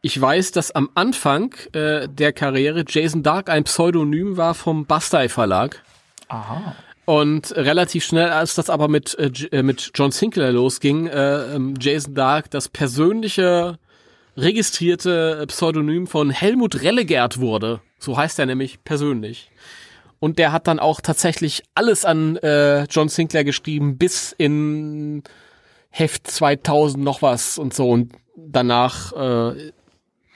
Ich 0.06 0.20
weiß, 0.20 0.52
dass 0.52 0.70
am 0.70 0.88
Anfang 0.94 1.52
äh, 1.72 2.08
der 2.08 2.32
Karriere 2.32 2.84
Jason 2.86 3.24
Dark 3.24 3.50
ein 3.50 3.64
Pseudonym 3.64 4.36
war 4.36 4.54
vom 4.54 4.86
Bastei 4.86 5.28
Verlag. 5.28 5.82
Aha. 6.28 6.76
Und 7.06 7.50
relativ 7.56 8.04
schnell, 8.04 8.28
als 8.28 8.54
das 8.54 8.70
aber 8.70 8.86
mit, 8.86 9.18
äh, 9.18 9.32
äh, 9.50 9.64
mit 9.64 9.90
John 9.96 10.12
Sinclair 10.12 10.52
losging, 10.52 11.08
äh, 11.08 11.56
ähm, 11.56 11.74
Jason 11.80 12.14
Dark 12.14 12.52
das 12.52 12.68
persönliche 12.68 13.80
registrierte 14.36 15.44
Pseudonym 15.48 16.06
von 16.06 16.30
Helmut 16.30 16.82
Rellegert 16.82 17.40
wurde. 17.40 17.80
So 17.98 18.16
heißt 18.16 18.38
er 18.38 18.46
nämlich 18.46 18.84
persönlich. 18.84 19.50
Und 20.20 20.38
der 20.38 20.52
hat 20.52 20.68
dann 20.68 20.78
auch 20.78 21.00
tatsächlich 21.00 21.64
alles 21.74 22.04
an 22.04 22.36
äh, 22.36 22.84
John 22.84 23.08
Sinclair 23.08 23.42
geschrieben, 23.42 23.98
bis 23.98 24.30
in 24.38 25.24
Heft 25.90 26.28
2000 26.28 27.02
noch 27.02 27.22
was 27.22 27.58
und 27.58 27.74
so. 27.74 27.90
Und 27.90 28.12
danach, 28.36 29.12
äh, 29.12 29.72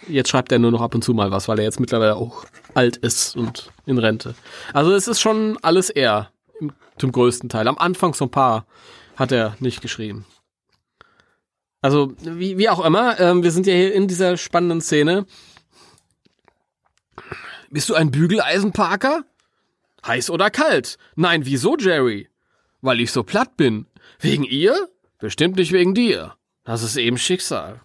jetzt 0.08 0.30
schreibt 0.30 0.52
er 0.52 0.58
nur 0.58 0.70
noch 0.70 0.80
ab 0.80 0.94
und 0.94 1.02
zu 1.02 1.14
mal 1.14 1.30
was, 1.30 1.48
weil 1.48 1.58
er 1.58 1.64
jetzt 1.64 1.80
mittlerweile 1.80 2.16
auch 2.16 2.44
alt 2.74 2.96
ist 2.96 3.36
und 3.36 3.70
in 3.86 3.98
Rente. 3.98 4.34
Also 4.72 4.92
es 4.92 5.08
ist 5.08 5.20
schon 5.20 5.58
alles 5.62 5.90
er, 5.90 6.30
zum 6.98 7.12
größten 7.12 7.48
Teil. 7.48 7.68
Am 7.68 7.78
Anfang 7.78 8.14
so 8.14 8.26
ein 8.26 8.30
paar 8.30 8.66
hat 9.16 9.32
er 9.32 9.56
nicht 9.60 9.80
geschrieben. 9.80 10.26
Also, 11.82 12.12
wie, 12.20 12.58
wie 12.58 12.68
auch 12.68 12.84
immer, 12.84 13.18
ähm, 13.20 13.42
wir 13.42 13.50
sind 13.50 13.66
ja 13.66 13.72
hier 13.72 13.94
in 13.94 14.06
dieser 14.06 14.36
spannenden 14.36 14.82
Szene. 14.82 15.24
Bist 17.70 17.88
du 17.88 17.94
ein 17.94 18.10
Bügeleisenparker? 18.10 19.24
Heiß 20.06 20.30
oder 20.30 20.50
kalt? 20.50 20.98
Nein, 21.14 21.46
wieso, 21.46 21.76
Jerry? 21.78 22.28
Weil 22.82 23.00
ich 23.00 23.12
so 23.12 23.22
platt 23.22 23.56
bin. 23.56 23.86
Wegen 24.18 24.44
ihr? 24.44 24.88
Bestimmt 25.18 25.56
nicht 25.56 25.72
wegen 25.72 25.94
dir. 25.94 26.34
Das 26.64 26.82
ist 26.82 26.96
eben 26.96 27.18
Schicksal. 27.18 27.80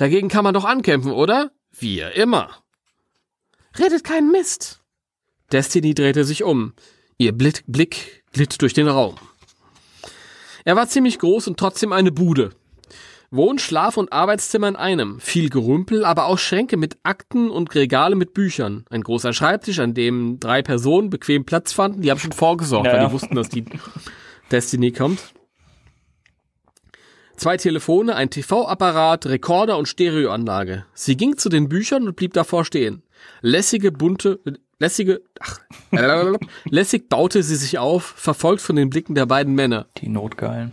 Dagegen 0.00 0.28
kann 0.28 0.44
man 0.44 0.54
doch 0.54 0.64
ankämpfen, 0.64 1.12
oder? 1.12 1.50
Wir 1.78 2.12
immer. 2.12 2.48
Redet 3.78 4.02
keinen 4.02 4.30
Mist. 4.30 4.80
Destiny 5.52 5.92
drehte 5.92 6.24
sich 6.24 6.42
um. 6.42 6.72
Ihr 7.18 7.32
Blick, 7.32 7.64
Blick 7.66 8.24
glitt 8.32 8.62
durch 8.62 8.72
den 8.72 8.88
Raum. 8.88 9.16
Er 10.64 10.74
war 10.74 10.88
ziemlich 10.88 11.18
groß 11.18 11.48
und 11.48 11.58
trotzdem 11.58 11.92
eine 11.92 12.12
Bude. 12.12 12.48
Wohn-, 13.30 13.58
Schlaf- 13.58 13.98
und 13.98 14.10
Arbeitszimmer 14.10 14.68
in 14.68 14.76
einem. 14.76 15.20
Viel 15.20 15.50
Gerümpel, 15.50 16.06
aber 16.06 16.28
auch 16.28 16.38
Schränke 16.38 16.78
mit 16.78 16.96
Akten 17.02 17.50
und 17.50 17.74
Regale 17.74 18.16
mit 18.16 18.32
Büchern. 18.32 18.86
Ein 18.88 19.02
großer 19.02 19.34
Schreibtisch, 19.34 19.80
an 19.80 19.92
dem 19.92 20.40
drei 20.40 20.62
Personen 20.62 21.10
bequem 21.10 21.44
Platz 21.44 21.74
fanden. 21.74 22.00
Die 22.00 22.10
haben 22.10 22.18
schon 22.18 22.32
vorgesorgt, 22.32 22.86
Ja, 22.86 22.92
weil 22.94 23.02
ja. 23.02 23.08
die 23.08 23.12
wussten, 23.12 23.34
dass 23.34 23.50
die 23.50 23.66
Destiny 24.50 24.92
kommt. 24.92 25.34
Zwei 27.40 27.56
Telefone, 27.56 28.16
ein 28.16 28.28
TV-Apparat, 28.28 29.24
Rekorder 29.24 29.78
und 29.78 29.88
Stereoanlage. 29.88 30.84
Sie 30.92 31.16
ging 31.16 31.38
zu 31.38 31.48
den 31.48 31.70
Büchern 31.70 32.06
und 32.06 32.14
blieb 32.14 32.34
davor 32.34 32.66
stehen. 32.66 33.02
Lässige, 33.40 33.92
bunte, 33.92 34.40
lässige, 34.78 35.22
ach, 35.40 35.58
lässig 36.64 37.08
baute 37.08 37.42
sie 37.42 37.56
sich 37.56 37.78
auf, 37.78 38.04
verfolgt 38.04 38.60
von 38.60 38.76
den 38.76 38.90
Blicken 38.90 39.14
der 39.14 39.24
beiden 39.24 39.54
Männer. 39.54 39.86
Die 39.96 40.10
Notgeilen. 40.10 40.72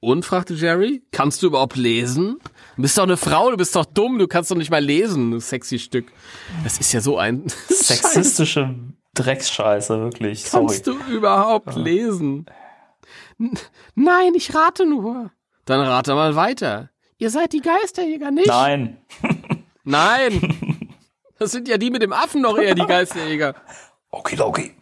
Und, 0.00 0.24
fragte 0.24 0.54
Jerry, 0.54 1.04
kannst 1.12 1.44
du 1.44 1.46
überhaupt 1.46 1.76
lesen? 1.76 2.38
Du 2.74 2.82
bist 2.82 2.98
doch 2.98 3.04
eine 3.04 3.16
Frau, 3.16 3.52
du 3.52 3.56
bist 3.56 3.76
doch 3.76 3.86
dumm, 3.86 4.18
du 4.18 4.26
kannst 4.26 4.50
doch 4.50 4.56
nicht 4.56 4.72
mal 4.72 4.84
lesen, 4.84 5.30
du 5.30 5.38
sexy 5.38 5.78
Stück. 5.78 6.06
Das 6.64 6.78
ist 6.78 6.92
ja 6.92 7.00
so 7.00 7.18
ein 7.18 7.44
Sexistische 7.68 8.74
Drecksscheiße, 9.14 10.00
wirklich. 10.00 10.42
Sorry. 10.42 10.66
Kannst 10.66 10.88
du 10.88 10.96
überhaupt 11.08 11.76
lesen? 11.76 12.46
N 13.38 13.56
Nein, 13.94 14.34
ich 14.34 14.52
rate 14.56 14.86
nur. 14.86 15.30
Dann 15.64 15.80
rate 15.80 16.14
mal 16.14 16.34
weiter. 16.34 16.90
Ihr 17.18 17.30
seid 17.30 17.52
die 17.52 17.60
Geisterjäger, 17.60 18.30
nicht? 18.30 18.48
Nein. 18.48 18.98
Nein. 19.84 20.88
Das 21.38 21.52
sind 21.52 21.68
ja 21.68 21.78
die 21.78 21.90
mit 21.90 22.02
dem 22.02 22.12
Affen 22.12 22.42
noch 22.42 22.58
eher 22.58 22.74
die 22.74 22.86
Geisterjäger. 22.86 23.54
Okidoki. 24.10 24.74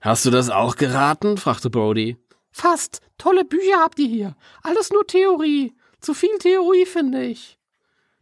Hast 0.00 0.24
du 0.24 0.30
das 0.30 0.50
auch 0.50 0.76
geraten? 0.76 1.36
fragte 1.38 1.70
Brody. 1.70 2.16
Fast. 2.50 3.00
Tolle 3.18 3.44
Bücher 3.44 3.78
habt 3.80 3.98
ihr 3.98 4.08
hier. 4.08 4.36
Alles 4.62 4.90
nur 4.90 5.06
Theorie. 5.06 5.72
Zu 6.00 6.12
viel 6.12 6.36
Theorie, 6.38 6.86
finde 6.86 7.24
ich. 7.24 7.58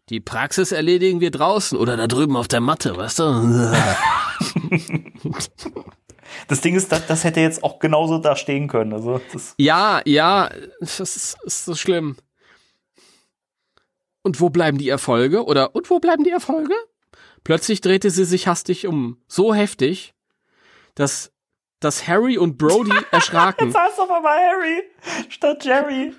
Die 0.09 0.21
Praxis 0.21 0.73
erledigen 0.73 1.21
wir 1.21 1.31
draußen 1.31 1.77
oder 1.79 1.97
da 1.97 2.07
drüben 2.07 2.37
auf 2.37 2.49
der 2.49 2.61
Matte, 2.61 2.97
weißt 2.97 3.19
du? 3.19 3.23
Das 6.49 6.61
Ding 6.61 6.75
ist, 6.75 6.93
das, 6.93 7.07
das 7.07 7.25
hätte 7.25 7.41
jetzt 7.41 7.63
auch 7.63 7.79
genauso 7.79 8.19
da 8.19 8.37
stehen 8.37 8.69
können. 8.69 8.93
Also, 8.93 9.21
Ja, 9.59 10.01
ja, 10.05 10.51
das 10.81 11.01
ist, 11.01 11.37
ist 11.45 11.65
so 11.65 11.75
schlimm. 11.75 12.17
Und 14.23 14.41
wo 14.41 14.51
bleiben 14.51 14.79
die 14.79 14.89
Erfolge? 14.89 15.45
Oder, 15.45 15.75
und 15.75 15.91
wo 15.91 15.99
bleiben 15.99 16.25
die 16.25 16.31
Erfolge? 16.31 16.75
Plötzlich 17.45 17.81
drehte 17.81 18.11
sie 18.11 18.25
sich 18.25 18.47
hastig 18.47 18.87
um. 18.87 19.19
So 19.27 19.53
heftig, 19.53 20.15
dass, 20.95 21.33
dass 21.81 22.07
Harry 22.07 22.39
und 22.39 22.57
Brody 22.57 22.93
erschraken. 23.11 23.69
Jetzt 23.69 23.79
heißt 23.79 24.01
auf 24.01 24.11
einmal 24.11 24.39
Harry 24.39 24.83
statt 25.29 25.65
Jerry. 25.65 26.15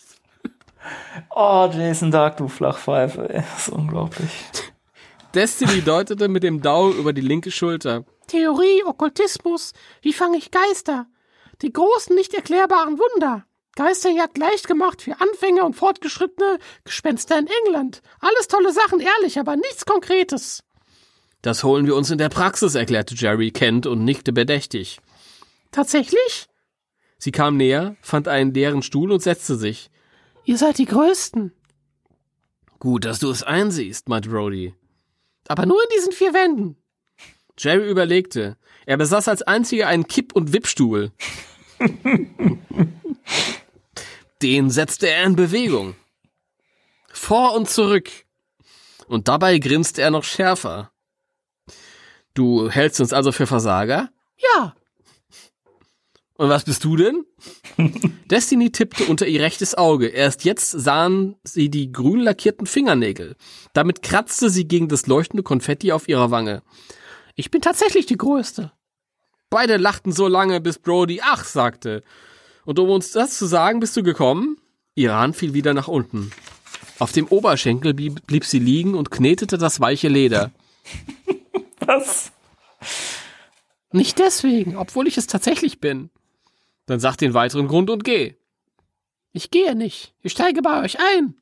oh, 1.30 1.68
Jason 1.70 2.10
Dark, 2.10 2.38
du 2.38 2.48
Flachpfeife, 2.48 3.28
ey. 3.28 3.42
Das 3.52 3.68
ist 3.68 3.74
unglaublich. 3.74 4.30
Destiny 5.34 5.82
deutete 5.82 6.28
mit 6.28 6.42
dem 6.42 6.60
Daumen 6.62 6.98
über 6.98 7.12
die 7.12 7.22
linke 7.22 7.50
Schulter. 7.50 8.04
Theorie, 8.26 8.84
Okkultismus, 8.84 9.72
wie 10.00 10.12
fange 10.12 10.38
ich 10.38 10.50
Geister? 10.50 11.06
Die 11.62 11.72
großen, 11.72 12.14
nicht 12.14 12.34
erklärbaren 12.34 12.98
Wunder. 12.98 13.44
Geisterjagd 13.74 14.36
leicht 14.36 14.68
gemacht 14.68 15.00
für 15.00 15.20
Anfänger 15.20 15.64
und 15.64 15.74
fortgeschrittene 15.74 16.58
Gespenster 16.84 17.38
in 17.38 17.48
England. 17.64 18.02
Alles 18.20 18.48
tolle 18.48 18.72
Sachen, 18.72 19.00
ehrlich, 19.00 19.38
aber 19.38 19.56
nichts 19.56 19.86
Konkretes. 19.86 20.62
Das 21.40 21.64
holen 21.64 21.86
wir 21.86 21.96
uns 21.96 22.10
in 22.10 22.18
der 22.18 22.28
Praxis, 22.28 22.74
erklärte 22.74 23.14
Jerry 23.14 23.50
Kent 23.50 23.86
und 23.86 24.04
nickte 24.04 24.32
bedächtig. 24.32 25.00
Tatsächlich? 25.70 26.46
Sie 27.18 27.32
kam 27.32 27.56
näher, 27.56 27.96
fand 28.02 28.28
einen 28.28 28.52
leeren 28.52 28.82
Stuhl 28.82 29.10
und 29.10 29.22
setzte 29.22 29.56
sich. 29.56 29.90
Ihr 30.44 30.58
seid 30.58 30.78
die 30.78 30.86
Größten. 30.86 31.52
Gut, 32.78 33.04
dass 33.04 33.20
du 33.20 33.30
es 33.30 33.42
einsiehst, 33.42 34.08
meint 34.08 34.28
Brody. 34.28 34.74
Aber 35.48 35.66
nur 35.66 35.82
in 35.82 35.88
diesen 35.96 36.12
vier 36.12 36.34
Wänden. 36.34 36.81
Jerry 37.58 37.88
überlegte. 37.88 38.56
Er 38.86 38.96
besaß 38.96 39.28
als 39.28 39.42
einziger 39.42 39.88
einen 39.88 40.06
Kipp- 40.06 40.34
und 40.34 40.52
Wippstuhl. 40.52 41.12
Den 44.42 44.70
setzte 44.70 45.08
er 45.08 45.24
in 45.24 45.36
Bewegung. 45.36 45.94
Vor 47.12 47.54
und 47.54 47.68
zurück. 47.68 48.10
Und 49.06 49.28
dabei 49.28 49.58
grinste 49.58 50.02
er 50.02 50.10
noch 50.10 50.24
schärfer. 50.24 50.90
Du 52.34 52.70
hältst 52.70 53.00
uns 53.00 53.12
also 53.12 53.30
für 53.30 53.46
Versager? 53.46 54.10
Ja. 54.38 54.74
Und 56.34 56.48
was 56.48 56.64
bist 56.64 56.82
du 56.82 56.96
denn? 56.96 57.24
Destiny 58.30 58.72
tippte 58.72 59.04
unter 59.04 59.26
ihr 59.26 59.42
rechtes 59.42 59.76
Auge. 59.76 60.08
Erst 60.08 60.44
jetzt 60.44 60.70
sahen 60.70 61.36
sie 61.44 61.68
die 61.68 61.92
grün 61.92 62.20
lackierten 62.20 62.66
Fingernägel. 62.66 63.36
Damit 63.74 64.02
kratzte 64.02 64.50
sie 64.50 64.66
gegen 64.66 64.88
das 64.88 65.06
leuchtende 65.06 65.42
Konfetti 65.42 65.92
auf 65.92 66.08
ihrer 66.08 66.30
Wange. 66.30 66.62
Ich 67.34 67.50
bin 67.50 67.60
tatsächlich 67.60 68.06
die 68.06 68.16
Größte. 68.16 68.72
Beide 69.50 69.76
lachten 69.76 70.12
so 70.12 70.28
lange, 70.28 70.60
bis 70.60 70.78
Brody 70.78 71.20
ach 71.22 71.44
sagte. 71.44 72.02
Und 72.64 72.78
um 72.78 72.90
uns 72.90 73.12
das 73.12 73.36
zu 73.36 73.46
sagen, 73.46 73.80
bist 73.80 73.96
du 73.96 74.02
gekommen? 74.02 74.56
Ihre 74.94 75.16
Hand 75.16 75.36
fiel 75.36 75.54
wieder 75.54 75.74
nach 75.74 75.88
unten. 75.88 76.30
Auf 76.98 77.12
dem 77.12 77.26
Oberschenkel 77.26 77.94
blieb, 77.94 78.26
blieb 78.26 78.44
sie 78.44 78.58
liegen 78.58 78.94
und 78.94 79.10
knetete 79.10 79.58
das 79.58 79.80
weiche 79.80 80.08
Leder. 80.08 80.52
Was? 81.80 82.32
Nicht 83.90 84.18
deswegen, 84.18 84.76
obwohl 84.76 85.06
ich 85.08 85.18
es 85.18 85.26
tatsächlich 85.26 85.80
bin. 85.80 86.10
Dann 86.86 87.00
sag 87.00 87.16
den 87.16 87.34
weiteren 87.34 87.68
Grund 87.68 87.90
und 87.90 88.04
geh. 88.04 88.34
Ich 89.32 89.50
gehe 89.50 89.74
nicht. 89.74 90.14
Ich 90.22 90.32
steige 90.32 90.62
bei 90.62 90.82
euch 90.82 90.98
ein. 90.98 91.34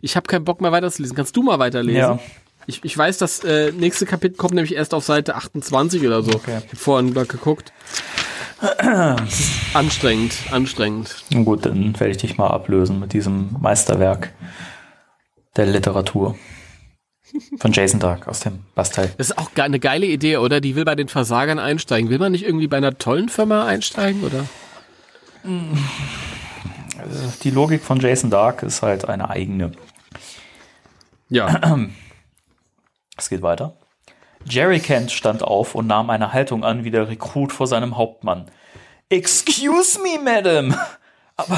Ich 0.00 0.16
habe 0.16 0.26
keinen 0.26 0.44
Bock 0.44 0.60
mehr 0.60 0.72
weiterzulesen. 0.72 1.16
Kannst 1.16 1.36
du 1.36 1.42
mal 1.42 1.58
weiterlesen? 1.58 2.00
Ja. 2.00 2.18
Ich, 2.66 2.84
ich 2.84 2.96
weiß, 2.96 3.18
das 3.18 3.44
äh, 3.44 3.72
nächste 3.72 4.06
Kapitel 4.06 4.36
kommt 4.36 4.54
nämlich 4.54 4.74
erst 4.74 4.94
auf 4.94 5.04
Seite 5.04 5.34
28 5.34 6.06
oder 6.06 6.22
so. 6.22 6.32
Okay. 6.32 6.58
Ich 6.58 6.66
habe 6.68 6.76
vorhin 6.76 7.12
mal 7.12 7.26
geguckt. 7.26 7.72
anstrengend, 9.74 10.34
anstrengend. 10.50 11.16
Gut, 11.44 11.66
dann 11.66 11.98
werde 11.98 12.12
ich 12.12 12.16
dich 12.18 12.38
mal 12.38 12.48
ablösen 12.48 13.00
mit 13.00 13.12
diesem 13.12 13.56
Meisterwerk 13.60 14.32
der 15.56 15.66
Literatur. 15.66 16.36
Von 17.58 17.72
Jason 17.72 17.98
Dark 17.98 18.28
aus 18.28 18.40
dem 18.40 18.60
Bastei. 18.76 19.10
Das 19.18 19.30
ist 19.30 19.38
auch 19.38 19.50
eine 19.56 19.80
geile 19.80 20.06
Idee, 20.06 20.36
oder? 20.36 20.60
Die 20.60 20.76
will 20.76 20.84
bei 20.84 20.94
den 20.94 21.08
Versagern 21.08 21.58
einsteigen. 21.58 22.08
Will 22.08 22.20
man 22.20 22.30
nicht 22.30 22.44
irgendwie 22.44 22.68
bei 22.68 22.76
einer 22.76 22.96
tollen 22.96 23.28
Firma 23.28 23.66
einsteigen, 23.66 24.22
oder? 24.22 24.46
Die 27.42 27.50
Logik 27.50 27.82
von 27.82 27.98
Jason 27.98 28.30
Dark 28.30 28.62
ist 28.62 28.82
halt 28.82 29.08
eine 29.08 29.30
eigene. 29.30 29.72
Ja. 31.28 31.78
Es 33.16 33.28
geht 33.28 33.42
weiter. 33.42 33.76
Jerry 34.46 34.80
Kent 34.80 35.10
stand 35.10 35.42
auf 35.42 35.74
und 35.74 35.86
nahm 35.86 36.10
eine 36.10 36.32
Haltung 36.32 36.64
an 36.64 36.84
wie 36.84 36.90
der 36.90 37.08
Rekrut 37.08 37.52
vor 37.52 37.66
seinem 37.66 37.96
Hauptmann. 37.96 38.50
Excuse 39.08 39.98
me, 40.00 40.18
Madam. 40.22 40.74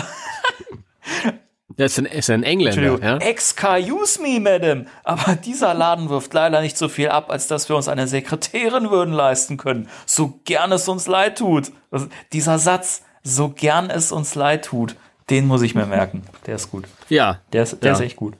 Der 1.79 1.87
ist 1.87 1.99
ein, 1.99 2.07
ist 2.07 2.31
ein 2.31 2.43
Engländer, 2.43 2.99
ja? 3.03 3.17
Excuse 3.19 4.21
me, 4.21 4.41
Madam. 4.41 4.87
Aber 5.05 5.37
dieser 5.37 5.75
Laden 5.75 6.09
wirft 6.09 6.33
leider 6.35 6.61
nicht 6.61 6.77
so 6.79 6.89
viel 6.89 7.09
ab, 7.09 7.31
als 7.31 7.49
dass 7.49 7.69
wir 7.69 7.77
uns 7.77 7.89
eine 7.89 8.07
Sekretärin 8.07 8.91
würden 8.91 9.13
leisten 9.15 9.57
können. 9.57 9.89
So 10.07 10.41
gern 10.45 10.73
es 10.73 10.89
uns 10.89 11.07
leid 11.07 11.39
tut. 11.39 11.73
Also, 11.91 12.07
dieser 12.33 12.59
Satz, 12.59 13.03
so 13.23 13.51
gern 13.51 13.91
es 13.91 14.13
uns 14.13 14.35
leid 14.35 14.65
tut, 14.65 14.97
den 15.31 15.47
muss 15.47 15.63
ich 15.63 15.75
mir 15.75 15.87
merken. 15.87 16.23
Der 16.47 16.55
ist 16.57 16.71
gut. 16.71 16.85
Ja. 17.09 17.41
Der 17.53 17.65
ist, 17.65 17.83
der 17.83 17.91
Ja. 17.91 17.95
ist 17.97 18.01
echt 18.01 18.17
gut. 18.17 18.35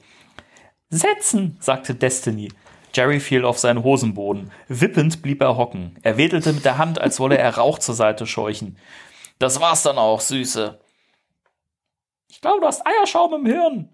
Setzen, 0.89 1.57
sagte 1.61 1.95
Destiny. 1.95 2.53
Jerry 2.97 3.21
fiel 3.21 3.45
auf 3.45 3.59
seinen 3.59 3.83
Hosenboden. 3.83 4.51
Wippend 4.69 5.21
blieb 5.21 5.43
er 5.43 5.59
hocken. 5.59 5.99
Er 6.03 6.17
wedelte 6.17 6.55
mit 6.55 6.65
der 6.65 6.79
Hand, 6.79 6.99
als 6.99 7.21
wolle 7.21 7.37
er 7.37 7.57
Rauch 7.57 7.79
zur 7.79 7.95
Seite 7.95 8.27
scheuchen. 8.27 8.79
Das 9.39 9.61
war's 9.61 9.83
dann 9.83 9.99
auch, 9.99 10.23
Süße. 10.23 10.81
Ich 12.31 12.41
glaube, 12.41 12.61
du 12.61 12.67
hast 12.67 12.87
Eierschaum 12.87 13.35
im 13.35 13.45
Hirn. 13.45 13.91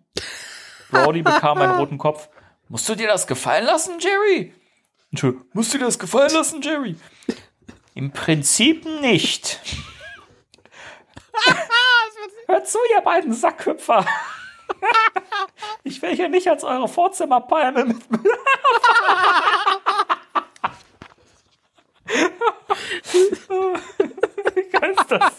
Brody 0.92 1.22
bekam 1.22 1.59
einen 1.59 1.80
roten 1.80 1.98
Kopf. 1.98 2.28
Musst 2.68 2.88
du 2.88 2.94
dir 2.94 3.09
das 3.09 3.26
gefallen 3.26 3.66
lassen, 3.66 3.98
Jerry? 3.98 4.55
Entschuldigung, 5.11 5.46
musst 5.53 5.74
du 5.74 5.78
dir 5.78 5.86
das 5.86 5.98
gefallen 5.98 6.32
lassen, 6.32 6.62
Jerry? 6.62 6.94
Im 7.94 8.12
Prinzip 8.12 8.84
nicht. 9.00 9.61
Hört 12.46 12.68
zu, 12.68 12.78
ihr 12.94 13.00
beiden 13.00 13.32
Sackhüpfer. 13.32 14.07
Ich 15.85 16.01
will 16.03 16.14
hier 16.14 16.28
nicht 16.28 16.49
als 16.49 16.64
eure 16.64 16.89
Vorzimmerpalme 16.89 17.85
mit. 17.85 17.97
Wie 24.55 24.70
geil 24.70 24.95
ist 24.99 25.11
das? 25.11 25.33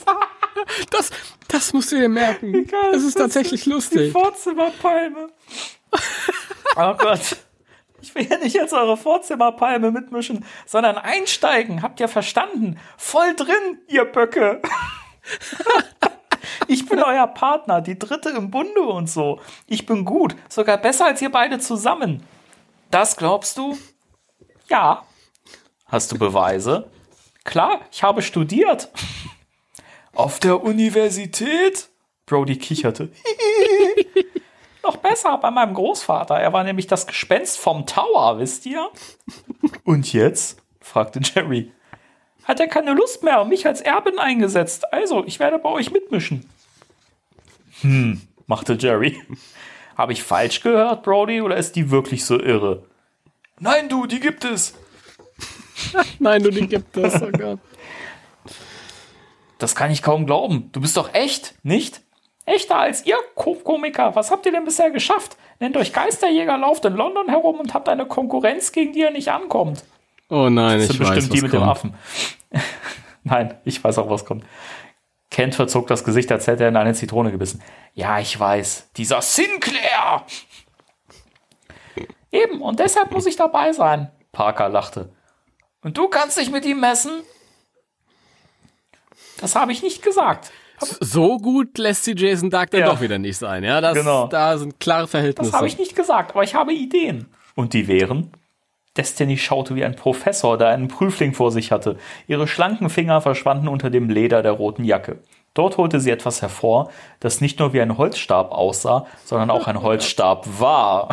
Das, 0.90 1.10
das 1.48 1.74
musst 1.74 1.92
du 1.92 1.96
dir 1.98 2.10
merken. 2.10 2.68
geil 2.68 2.92
Das 2.92 3.02
ist 3.04 3.10
ist 3.10 3.18
tatsächlich 3.18 3.64
Die 3.64 3.70
lustig. 3.70 4.12
Vorzimmerpalme. 4.12 5.30
Oh 6.76 6.94
Gott. 6.96 7.38
Ich 8.02 8.14
will 8.16 8.26
hier 8.26 8.38
nicht 8.40 8.60
als 8.60 8.74
eure 8.74 8.98
Vorzimmerpalme 8.98 9.92
mitmischen, 9.92 10.46
sondern 10.66 10.98
einsteigen. 10.98 11.82
Habt 11.82 12.00
ihr 12.00 12.10
verstanden? 12.10 12.78
Voll 12.98 13.34
drin, 13.36 13.80
ihr 13.88 14.06
Böcke. 14.06 14.62
Ich 16.68 16.88
bin 16.88 17.00
euer 17.00 17.28
Partner, 17.28 17.82
die 17.82 17.98
dritte 17.98 18.30
im 18.30 18.52
Bunde 18.52 18.82
und 18.82 19.10
so. 19.10 19.40
Ich 19.68 19.86
bin 19.86 20.06
gut, 20.06 20.36
sogar 20.50 20.78
besser 20.78 21.06
als 21.06 21.22
ihr 21.22 21.32
beide 21.32 21.60
zusammen. 21.60 22.24
Das 22.92 23.18
glaubst 23.18 23.58
du? 23.58 23.78
Ja. 24.70 25.04
Hast 25.86 26.12
du 26.12 26.18
Beweise? 26.18 26.90
Klar, 27.44 27.82
ich 27.92 28.04
habe 28.04 28.22
studiert. 28.22 28.90
Auf 30.14 30.40
der 30.40 30.64
Universität? 30.64 31.90
Brody 32.26 32.58
kicherte. 32.58 33.12
Noch 34.84 34.98
besser 34.98 35.38
bei 35.38 35.50
meinem 35.50 35.74
Großvater. 35.74 36.36
Er 36.36 36.54
war 36.54 36.64
nämlich 36.64 36.88
das 36.88 37.08
Gespenst 37.08 37.58
vom 37.58 37.86
Tower, 37.86 38.38
wisst 38.38 38.66
ihr? 38.66 38.90
Und 39.84 40.12
jetzt? 40.14 40.62
fragte 40.82 41.20
Jerry. 41.24 41.72
Hat 42.44 42.60
er 42.60 42.68
keine 42.68 42.94
Lust 42.94 43.24
mehr 43.24 43.42
und 43.42 43.50
mich 43.50 43.66
als 43.66 43.82
Erbin 43.82 44.20
eingesetzt. 44.20 44.92
Also, 44.94 45.24
ich 45.26 45.40
werde 45.40 45.60
bei 45.60 45.70
euch 45.70 45.92
mitmischen. 45.92 46.46
Hm, 47.82 48.22
machte 48.48 48.74
Jerry. 48.74 49.22
Habe 49.98 50.14
ich 50.14 50.24
falsch 50.24 50.62
gehört, 50.62 51.04
Brody, 51.04 51.42
oder 51.42 51.56
ist 51.56 51.76
die 51.76 51.92
wirklich 51.92 52.26
so 52.26 52.40
irre? 52.40 52.84
Nein, 53.60 53.90
du, 53.90 54.08
die 54.08 54.20
gibt 54.20 54.44
es. 54.44 54.74
Nein, 56.20 56.42
du 56.42 56.50
die 56.50 56.68
gibt 56.68 56.98
es. 56.98 57.22
Oh 57.22 57.30
Gott. 57.32 57.60
Das 59.60 59.76
kann 59.76 59.92
ich 59.92 60.02
kaum 60.02 60.26
glauben. 60.26 60.70
Du 60.72 60.82
bist 60.82 60.98
doch 60.98 61.14
echt, 61.14 61.56
nicht? 61.64 62.02
Echter 62.46 62.78
als 62.78 63.06
ihr 63.06 63.16
Ko 63.36 63.56
Komiker. 63.56 64.16
Was 64.16 64.32
habt 64.32 64.46
ihr 64.46 64.52
denn 64.52 64.66
bisher 64.66 64.92
geschafft? 64.92 65.38
Nennt 65.60 65.78
euch 65.78 65.94
Geisterjäger, 65.94 66.58
lauft 66.58 66.84
in 66.84 66.96
London 66.96 67.30
herum 67.30 67.60
und 67.60 67.74
habt 67.74 67.88
eine 67.88 68.06
Konkurrenz, 68.06 68.72
gegen 68.72 68.92
die 68.92 69.00
ihr 69.00 69.12
nicht 69.12 69.30
ankommt. 69.30 69.84
Oh 70.34 70.50
nein, 70.50 70.80
Das 70.80 70.90
ich 70.90 70.98
sind 70.98 71.08
weiß, 71.08 71.16
bestimmt 71.16 71.34
die 71.34 71.38
was 71.38 71.42
mit 71.44 71.54
dem 71.54 71.60
kommt. 71.60 71.72
Affen. 71.72 71.94
Nein, 73.24 73.54
ich 73.66 73.84
weiß 73.84 73.98
auch, 74.00 74.10
was 74.10 74.26
kommt. 74.26 74.44
Kent 75.30 75.56
verzog 75.56 75.88
das 75.88 76.04
Gesicht, 76.04 76.32
als 76.32 76.48
hätte 76.48 76.64
er 76.64 76.70
in 76.70 76.76
eine 76.76 76.94
Zitrone 76.94 77.32
gebissen. 77.32 77.62
Ja, 77.94 78.20
ich 78.20 78.38
weiß. 78.40 78.90
Dieser 78.98 79.22
Sinclair! 79.22 80.24
Eben, 82.32 82.62
und 82.62 82.80
deshalb 82.80 83.12
muss 83.12 83.26
ich 83.28 83.36
dabei 83.36 83.72
sein. 83.74 84.12
Parker 84.32 84.70
lachte. 84.70 85.12
Und 85.82 85.98
du 85.98 86.08
kannst 86.08 86.38
dich 86.38 86.50
mit 86.52 86.66
ihm 86.66 86.80
messen? 86.80 87.12
Das 89.40 89.56
habe 89.56 89.72
ich 89.72 89.84
nicht 89.84 90.02
gesagt. 90.02 90.52
So 91.00 91.38
gut 91.38 91.78
lässt 91.78 92.04
sie 92.06 92.14
Jason 92.16 92.50
Dark 92.50 92.72
dann 92.72 92.82
Ja. 92.82 92.88
doch 92.88 93.02
wieder 93.02 93.20
nicht 93.20 93.38
sein. 93.38 93.64
Ja, 93.64 93.80
das, 93.82 93.94
Genau. 93.96 94.28
da 94.28 94.58
sind 94.58 94.80
klare 94.80 95.08
Verhältnisse. 95.08 95.52
Das 95.52 95.58
habe 95.58 95.68
ich 95.68 95.78
nicht 95.78 95.96
gesagt, 95.96 96.32
aber 96.32 96.44
ich 96.44 96.56
habe 96.56 96.74
Ideen. 96.74 97.28
Und 97.56 97.74
die 97.74 97.88
wären? 97.88 98.32
Destiny 98.98 99.38
schaute 99.38 99.76
wie 99.76 99.84
ein 99.84 99.96
Professor, 99.96 100.58
der 100.58 100.70
einen 100.70 100.88
Prüfling 100.88 101.34
vor 101.34 101.52
sich 101.52 101.72
hatte. 101.72 101.98
Ihre 102.28 102.48
schlanken 102.48 102.90
Finger 102.90 103.22
verschwanden 103.22 103.68
unter 103.68 103.90
dem 103.90 104.10
Leder 104.10 104.44
der 104.44 104.52
roten 104.52 104.84
Jacke. 104.84 105.20
Dort 105.54 105.78
holte 105.78 106.00
sie 106.00 106.12
etwas 106.12 106.42
hervor, 106.42 106.90
das 107.20 107.42
nicht 107.42 107.60
nur 107.60 107.74
wie 107.74 107.82
ein 107.82 107.98
Holzstab 107.98 108.52
aussah, 108.52 109.06
sondern 109.24 109.52
auch 109.52 109.68
ein 109.68 109.82
Holzstab 109.82 110.48
war. 110.60 111.10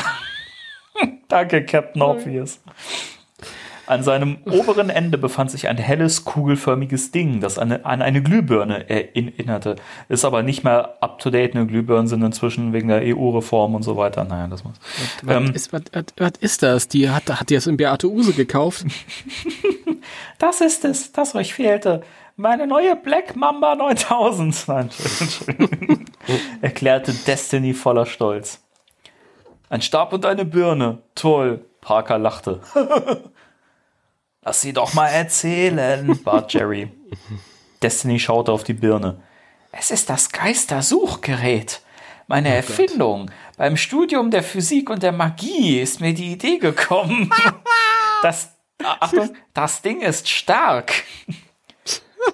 Danke, 1.28 1.64
Captain 1.64 2.02
Obvious. 2.02 2.60
An 3.90 4.04
seinem 4.04 4.38
oberen 4.48 4.88
Ende 4.88 5.18
befand 5.18 5.50
sich 5.50 5.66
ein 5.66 5.76
helles, 5.76 6.24
kugelförmiges 6.24 7.10
Ding, 7.10 7.40
das 7.40 7.58
an 7.58 7.72
eine, 7.72 7.84
an 7.84 8.02
eine 8.02 8.22
Glühbirne 8.22 8.88
erinnerte. 8.88 9.74
Ist 10.08 10.24
aber 10.24 10.44
nicht 10.44 10.62
mehr 10.62 10.98
up 11.00 11.18
to 11.18 11.28
date. 11.30 11.56
Eine 11.56 11.66
Glühbirnen 11.66 12.06
sind 12.06 12.22
inzwischen 12.22 12.72
wegen 12.72 12.86
der 12.86 13.02
EU-Reform 13.02 13.74
und 13.74 13.82
so 13.82 13.96
weiter. 13.96 14.22
Naja, 14.22 14.46
das 14.46 14.62
muss. 14.62 14.76
Was, 15.24 15.36
Ähm, 15.36 15.52
ist, 15.52 15.72
was, 15.72 15.82
was, 15.92 16.04
was 16.18 16.32
ist 16.38 16.62
das? 16.62 16.86
Die 16.86 17.10
hat, 17.10 17.28
hat 17.28 17.50
die 17.50 17.56
das 17.56 17.66
in 17.66 17.76
Beate 17.76 18.08
Use 18.08 18.32
gekauft? 18.32 18.84
Das 20.38 20.62
ist 20.62 20.84
es, 20.86 21.12
das 21.12 21.34
euch 21.34 21.52
fehlte. 21.52 22.00
Meine 22.36 22.66
neue 22.66 22.96
Black 22.96 23.36
Mamba 23.36 23.74
9000. 23.74 24.64
Nein, 24.68 24.90
Entschuldigung. 25.20 26.04
Erklärte 26.62 27.12
Destiny 27.12 27.74
voller 27.74 28.06
Stolz. 28.06 28.62
Ein 29.68 29.82
Stab 29.82 30.12
und 30.14 30.24
eine 30.24 30.46
Birne. 30.46 30.98
Toll. 31.14 31.66
Parker 31.82 32.18
lachte. 32.18 32.60
Lass 34.42 34.62
sie 34.62 34.72
doch 34.72 34.94
mal 34.94 35.08
erzählen, 35.08 36.18
bat 36.24 36.52
Jerry. 36.52 36.90
Destiny 37.82 38.18
schaute 38.18 38.52
auf 38.52 38.64
die 38.64 38.74
Birne. 38.74 39.20
Es 39.72 39.90
ist 39.90 40.10
das 40.10 40.30
Geistersuchgerät. 40.30 41.82
Meine 42.26 42.54
Erfindung. 42.54 43.30
Beim 43.56 43.76
Studium 43.76 44.30
der 44.30 44.42
Physik 44.42 44.88
und 44.88 45.02
der 45.02 45.12
Magie 45.12 45.80
ist 45.80 46.00
mir 46.00 46.14
die 46.14 46.32
Idee 46.32 46.58
gekommen. 46.58 47.30
Das, 48.22 48.54
Achtung, 48.84 49.34
das 49.54 49.80
Ding 49.80 50.02
ist 50.02 50.28
stark. 50.28 51.04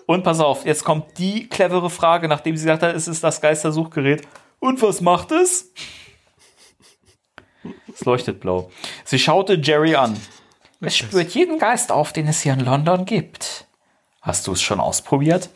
Und 0.06 0.24
pass 0.24 0.40
auf, 0.40 0.66
jetzt 0.66 0.82
kommt 0.82 1.16
die 1.18 1.48
clevere 1.48 1.90
Frage, 1.90 2.26
nachdem 2.26 2.56
sie 2.56 2.64
gesagt 2.64 2.82
hat, 2.82 2.96
es 2.96 3.06
ist 3.06 3.22
das 3.22 3.40
Geistersuchgerät. 3.40 4.26
Und 4.58 4.82
was 4.82 5.00
macht 5.00 5.30
es? 5.30 5.72
Es 7.94 8.04
leuchtet 8.04 8.40
blau. 8.40 8.72
Sie 9.04 9.20
schaute 9.20 9.54
Jerry 9.62 9.94
an. 9.94 10.16
Es 10.80 10.96
spürt 10.96 11.30
jeden 11.30 11.58
Geist 11.58 11.90
auf, 11.90 12.12
den 12.12 12.28
es 12.28 12.40
hier 12.40 12.52
in 12.52 12.60
London 12.60 13.04
gibt. 13.04 13.66
Hast 14.20 14.46
du 14.46 14.52
es 14.52 14.62
schon 14.62 14.80
ausprobiert? 14.80 15.48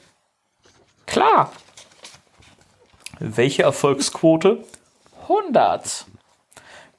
Klar. 1.07 1.53
Welche 3.19 3.65
Erfolgsquote? 3.65 4.65
100. 5.23 6.07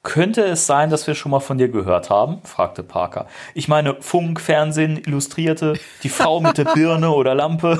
Könnte 0.02 0.42
es 0.44 0.66
sein, 0.66 0.90
dass 0.90 1.06
wir 1.06 1.14
schon 1.14 1.30
mal 1.30 1.40
von 1.40 1.58
dir 1.58 1.68
gehört 1.68 2.10
haben? 2.10 2.42
fragte 2.44 2.82
Parker. 2.82 3.26
Ich 3.54 3.68
meine, 3.68 4.00
Funk, 4.00 4.40
Fernsehen, 4.40 4.98
Illustrierte, 4.98 5.78
die 6.02 6.08
Frau 6.08 6.40
mit 6.40 6.58
der 6.58 6.64
Birne 6.64 7.10
oder 7.10 7.34
Lampe. 7.34 7.78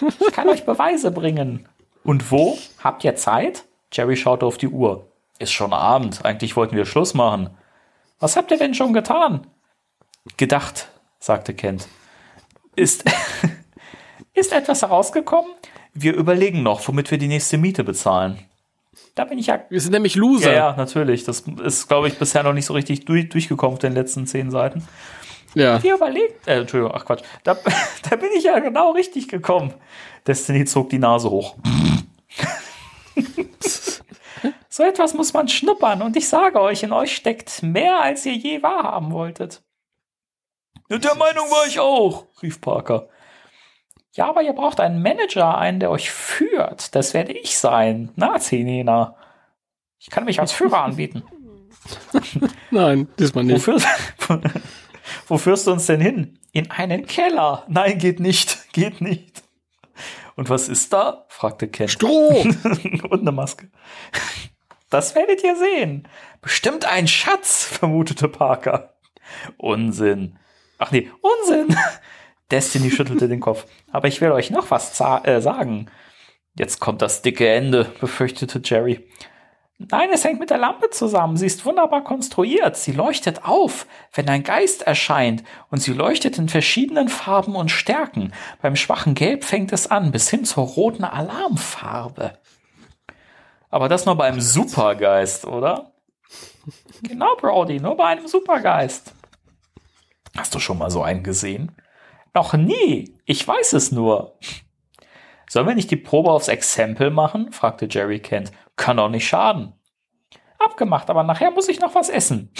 Ich 0.00 0.32
kann 0.32 0.48
euch 0.48 0.64
Beweise 0.64 1.10
bringen. 1.10 1.68
Und 2.02 2.30
wo? 2.30 2.58
Habt 2.82 3.04
ihr 3.04 3.16
Zeit? 3.16 3.64
Jerry 3.92 4.16
schaute 4.16 4.44
auf 4.44 4.58
die 4.58 4.68
Uhr. 4.68 5.06
Ist 5.38 5.52
schon 5.52 5.72
Abend. 5.72 6.24
Eigentlich 6.24 6.56
wollten 6.56 6.76
wir 6.76 6.84
Schluss 6.84 7.14
machen. 7.14 7.50
Was 8.20 8.36
habt 8.36 8.50
ihr 8.50 8.58
denn 8.58 8.74
schon 8.74 8.92
getan? 8.92 9.46
Gedacht, 10.36 10.88
sagte 11.18 11.54
Kent. 11.54 11.88
Ist, 12.76 13.04
ist 14.34 14.52
etwas 14.52 14.82
herausgekommen? 14.82 15.52
Wir 15.92 16.14
überlegen 16.14 16.62
noch, 16.62 16.86
womit 16.88 17.10
wir 17.10 17.18
die 17.18 17.28
nächste 17.28 17.58
Miete 17.58 17.84
bezahlen. 17.84 18.38
Da 19.14 19.24
bin 19.24 19.38
ich 19.38 19.46
ja 19.46 19.60
Wir 19.68 19.80
sind 19.80 19.92
nämlich 19.92 20.16
Loser. 20.16 20.50
ja, 20.50 20.70
ja, 20.70 20.76
natürlich. 20.76 21.24
Das 21.24 21.44
ist, 21.62 21.86
glaube 21.86 22.08
ich, 22.08 22.18
bisher 22.18 22.42
noch 22.42 22.52
nicht 22.52 22.66
so 22.66 22.74
richtig 22.74 23.04
durch, 23.04 23.28
durchgekommen 23.28 23.74
auf 23.74 23.78
den 23.80 23.92
letzten 23.92 24.26
zehn 24.26 24.50
Seiten. 24.50 24.86
Ja. 25.54 25.80
Wir 25.82 25.94
überlegt, 25.94 26.48
äh, 26.48 26.60
Entschuldigung, 26.60 26.96
ach 26.96 27.04
Quatsch. 27.04 27.22
Da, 27.44 27.56
da 28.10 28.16
bin 28.16 28.30
ich 28.36 28.44
ja 28.44 28.58
genau 28.58 28.90
richtig 28.90 29.28
gekommen. 29.28 29.72
Destiny 30.26 30.64
zog 30.64 30.90
die 30.90 30.98
Nase 30.98 31.30
hoch. 31.30 31.54
so 34.68 34.82
etwas 34.82 35.14
muss 35.14 35.32
man 35.32 35.48
schnuppern 35.48 36.02
und 36.02 36.16
ich 36.16 36.28
sage 36.28 36.60
euch, 36.60 36.82
in 36.82 36.92
euch 36.92 37.14
steckt 37.16 37.62
mehr, 37.62 38.00
als 38.00 38.24
ihr 38.26 38.34
je 38.34 38.62
wahrhaben 38.62 39.12
wolltet. 39.12 39.62
Der 40.90 41.14
Meinung 41.14 41.50
war 41.50 41.66
ich 41.66 41.80
auch, 41.80 42.26
rief 42.42 42.60
Parker. 42.60 43.08
Ja, 44.12 44.28
aber 44.28 44.42
ihr 44.42 44.52
braucht 44.52 44.78
einen 44.80 45.02
Manager, 45.02 45.58
einen, 45.58 45.80
der 45.80 45.90
euch 45.90 46.10
führt. 46.10 46.94
Das 46.94 47.14
werde 47.14 47.32
ich 47.32 47.58
sein. 47.58 48.10
Na, 48.14 48.38
Zenina. 48.38 49.16
Ich 49.98 50.10
kann 50.10 50.24
mich 50.24 50.38
als 50.38 50.52
Führer 50.52 50.84
anbieten. 50.84 51.24
Nein, 52.70 53.08
diesmal 53.18 53.44
Wo 53.44 53.52
nicht. 53.52 53.64
führst, 53.64 53.86
wo 55.26 55.38
führst 55.38 55.66
du 55.66 55.72
uns 55.72 55.86
denn 55.86 56.00
hin? 56.00 56.38
In 56.52 56.70
einen 56.70 57.06
Keller. 57.06 57.64
Nein, 57.68 57.98
geht 57.98 58.20
nicht. 58.20 58.72
Geht 58.72 59.00
nicht. 59.00 59.33
Und 60.36 60.50
was 60.50 60.68
ist 60.68 60.92
da? 60.92 61.24
fragte 61.28 61.68
Ken. 61.68 61.88
Stroh! 61.88 62.42
Und 63.10 63.20
eine 63.20 63.32
Maske. 63.32 63.70
Das 64.90 65.14
werdet 65.14 65.42
ihr 65.42 65.56
sehen. 65.56 66.08
Bestimmt 66.40 66.84
ein 66.84 67.08
Schatz, 67.08 67.64
vermutete 67.64 68.28
Parker. 68.28 68.94
Unsinn. 69.56 70.38
Ach 70.78 70.90
nee, 70.90 71.10
Unsinn. 71.20 71.76
Destiny 72.50 72.90
schüttelte 72.90 73.28
den 73.28 73.40
Kopf. 73.40 73.66
Aber 73.90 74.08
ich 74.08 74.20
will 74.20 74.32
euch 74.32 74.50
noch 74.50 74.70
was 74.70 75.00
äh, 75.00 75.40
sagen. 75.40 75.90
Jetzt 76.56 76.78
kommt 76.78 77.02
das 77.02 77.22
dicke 77.22 77.48
Ende, 77.48 77.90
befürchtete 78.00 78.60
Jerry. 78.62 79.08
Nein, 79.90 80.10
es 80.12 80.24
hängt 80.24 80.40
mit 80.40 80.50
der 80.50 80.58
Lampe 80.58 80.90
zusammen. 80.90 81.36
Sie 81.36 81.46
ist 81.46 81.64
wunderbar 81.64 82.04
konstruiert. 82.04 82.76
Sie 82.76 82.92
leuchtet 82.92 83.44
auf, 83.44 83.86
wenn 84.12 84.28
ein 84.28 84.42
Geist 84.42 84.82
erscheint. 84.82 85.42
Und 85.70 85.82
sie 85.82 85.92
leuchtet 85.92 86.38
in 86.38 86.48
verschiedenen 86.48 87.08
Farben 87.08 87.56
und 87.56 87.70
Stärken. 87.70 88.32
Beim 88.62 88.76
schwachen 88.76 89.14
Gelb 89.14 89.44
fängt 89.44 89.72
es 89.72 89.90
an, 89.90 90.12
bis 90.12 90.30
hin 90.30 90.44
zur 90.44 90.64
roten 90.64 91.04
Alarmfarbe. 91.04 92.38
Aber 93.70 93.88
das 93.88 94.06
nur 94.06 94.16
bei 94.16 94.26
einem 94.26 94.40
Supergeist, 94.40 95.46
oder? 95.46 95.92
Genau, 97.02 97.34
Brody, 97.36 97.80
nur 97.80 97.96
bei 97.96 98.06
einem 98.06 98.28
Supergeist. 98.28 99.12
Hast 100.36 100.54
du 100.54 100.58
schon 100.60 100.78
mal 100.78 100.90
so 100.90 101.02
einen 101.02 101.22
gesehen? 101.22 101.72
Noch 102.32 102.54
nie. 102.54 103.16
Ich 103.24 103.46
weiß 103.46 103.74
es 103.74 103.92
nur. 103.92 104.38
Sollen 105.48 105.68
wir 105.68 105.74
nicht 105.74 105.90
die 105.90 105.96
Probe 105.96 106.30
aufs 106.30 106.48
Exempel 106.48 107.10
machen? 107.10 107.52
fragte 107.52 107.86
Jerry 107.88 108.18
Kent. 108.18 108.50
Kann 108.76 108.96
doch 108.96 109.08
nicht 109.08 109.26
schaden. 109.26 109.72
Abgemacht, 110.58 111.10
aber 111.10 111.22
nachher 111.22 111.50
muss 111.50 111.68
ich 111.68 111.80
noch 111.80 111.94
was 111.94 112.08
essen. 112.08 112.52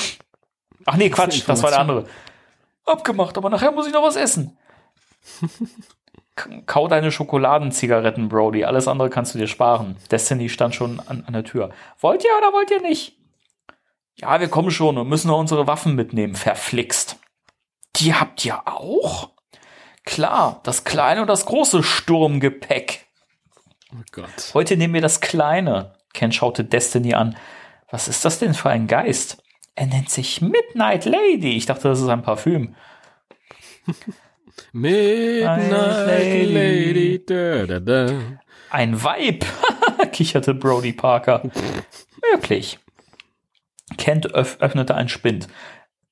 Ach 0.86 0.96
nee, 0.96 1.10
Quatsch, 1.10 1.42
das 1.46 1.62
war 1.62 1.70
der 1.70 1.80
andere. 1.80 2.06
Abgemacht, 2.84 3.36
aber 3.38 3.50
nachher 3.50 3.72
muss 3.72 3.86
ich 3.86 3.92
noch 3.92 4.02
was 4.02 4.16
essen. 4.16 4.58
Kau 6.66 6.88
deine 6.88 7.12
Schokoladenzigaretten, 7.12 8.28
Brody. 8.28 8.64
Alles 8.64 8.88
andere 8.88 9.08
kannst 9.08 9.34
du 9.34 9.38
dir 9.38 9.46
sparen. 9.46 9.96
Destiny 10.10 10.48
stand 10.48 10.74
schon 10.74 11.00
an, 11.00 11.24
an 11.26 11.32
der 11.32 11.44
Tür. 11.44 11.70
Wollt 12.00 12.24
ihr 12.24 12.30
oder 12.36 12.52
wollt 12.52 12.70
ihr 12.70 12.80
nicht? 12.80 13.16
Ja, 14.16 14.40
wir 14.40 14.48
kommen 14.48 14.70
schon 14.70 14.98
und 14.98 15.08
müssen 15.08 15.28
noch 15.28 15.38
unsere 15.38 15.66
Waffen 15.66 15.94
mitnehmen. 15.94 16.34
Verflixt. 16.34 17.18
Die 17.96 18.14
habt 18.14 18.44
ihr 18.44 18.66
auch? 18.66 19.30
Klar, 20.04 20.60
das 20.64 20.84
kleine 20.84 21.22
und 21.22 21.28
das 21.28 21.46
große 21.46 21.82
Sturmgepäck. 21.82 23.06
Oh 23.92 24.02
Gott. 24.12 24.54
Heute 24.54 24.76
nehmen 24.76 24.94
wir 24.94 25.00
das 25.00 25.20
kleine. 25.20 25.94
Ken 26.14 26.32
schaute 26.32 26.64
Destiny 26.64 27.12
an. 27.14 27.36
Was 27.90 28.08
ist 28.08 28.24
das 28.24 28.38
denn 28.38 28.54
für 28.54 28.70
ein 28.70 28.86
Geist? 28.86 29.42
Er 29.74 29.86
nennt 29.86 30.08
sich 30.08 30.40
Midnight 30.40 31.04
Lady. 31.04 31.56
Ich 31.56 31.66
dachte, 31.66 31.88
das 31.88 32.00
ist 32.00 32.08
ein 32.08 32.22
Parfüm. 32.22 32.74
Midnight 34.72 36.06
Lady. 36.06 36.52
Lady. 36.52 37.24
Da, 37.26 37.66
da, 37.66 37.80
da. 37.80 38.20
Ein 38.70 39.02
Weib, 39.02 39.44
kicherte 40.12 40.54
Brody 40.54 40.92
Parker. 40.92 41.42
Möglich. 42.32 42.78
Kent 43.98 44.34
öff 44.34 44.56
öffnete 44.60 44.94
ein 44.94 45.08
Spind. 45.08 45.48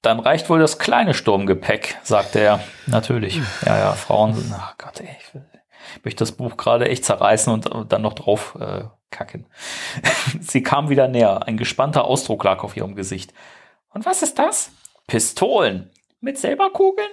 Dann 0.03 0.19
reicht 0.21 0.51
wohl 0.51 0.59
das 0.59 0.79
kleine 0.79 1.15
Sturmgepäck, 1.15 1.99
sagte 2.03 2.41
er. 2.41 2.61
Natürlich. 2.87 3.41
Ja, 3.65 3.79
ja, 3.79 3.93
Frauen 3.93 4.35
sind, 4.35 4.53
ach 4.53 4.77
Gott, 4.77 5.01
ey, 5.01 5.17
ich 5.95 6.05
möchte 6.05 6.25
das 6.25 6.33
Buch 6.33 6.57
gerade 6.57 6.89
echt 6.89 7.05
zerreißen 7.05 7.53
und, 7.53 7.69
und 7.69 7.93
dann 7.93 8.03
noch 8.03 8.15
drauf 8.15 8.57
äh, 8.61 8.85
kacken. 9.13 9.47
Sie 10.41 10.63
kam 10.63 10.89
wieder 10.89 11.07
näher. 11.07 11.47
Ein 11.47 11.57
gespannter 11.57 12.05
Ausdruck 12.05 12.43
lag 12.43 12.65
auf 12.65 12.77
ihrem 12.77 12.97
Gesicht. 12.97 13.33
Und 13.91 14.05
was 14.05 14.23
ist 14.23 14.39
das? 14.39 14.73
Pistolen. 15.07 15.91
Mit 16.21 16.39
Silberkugeln? 16.39 17.11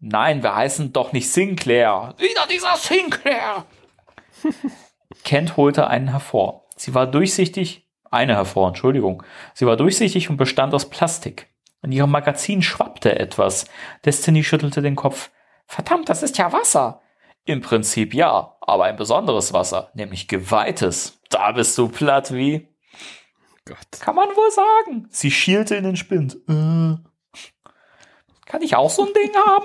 Nein, 0.00 0.42
wir 0.42 0.54
heißen 0.54 0.92
doch 0.92 1.12
nicht 1.12 1.30
Sinclair. 1.30 2.14
Wieder 2.18 2.46
dieser 2.48 2.76
Sinclair. 2.76 3.64
Kent 5.24 5.56
holte 5.56 5.88
einen 5.88 6.08
hervor. 6.08 6.66
Sie 6.76 6.94
war 6.94 7.06
durchsichtig, 7.06 7.88
eine 8.10 8.34
hervor, 8.34 8.68
Entschuldigung. 8.68 9.22
Sie 9.54 9.66
war 9.66 9.76
durchsichtig 9.76 10.30
und 10.30 10.36
bestand 10.36 10.72
aus 10.74 10.88
Plastik. 10.88 11.48
In 11.82 11.92
ihrem 11.92 12.10
Magazin 12.10 12.62
schwappte 12.62 13.18
etwas. 13.18 13.66
Destiny 14.04 14.44
schüttelte 14.44 14.82
den 14.82 14.96
Kopf. 14.96 15.30
Verdammt, 15.66 16.08
das 16.08 16.22
ist 16.22 16.38
ja 16.38 16.52
Wasser. 16.52 17.00
Im 17.48 17.62
Prinzip 17.62 18.12
ja, 18.12 18.58
aber 18.60 18.84
ein 18.84 18.96
besonderes 18.96 19.54
Wasser, 19.54 19.90
nämlich 19.94 20.28
geweihtes. 20.28 21.18
Da 21.30 21.52
bist 21.52 21.78
du 21.78 21.88
platt 21.88 22.34
wie. 22.34 22.68
Gott. 23.64 23.78
Kann 24.00 24.16
man 24.16 24.28
wohl 24.28 24.50
sagen. 24.50 25.08
Sie 25.10 25.30
schielte 25.30 25.74
in 25.74 25.84
den 25.84 25.96
Spind. 25.96 26.34
Äh. 26.46 26.98
Kann 28.44 28.60
ich 28.60 28.76
auch 28.76 28.90
so 28.90 29.06
ein 29.06 29.14
Ding 29.14 29.34
haben? 29.34 29.64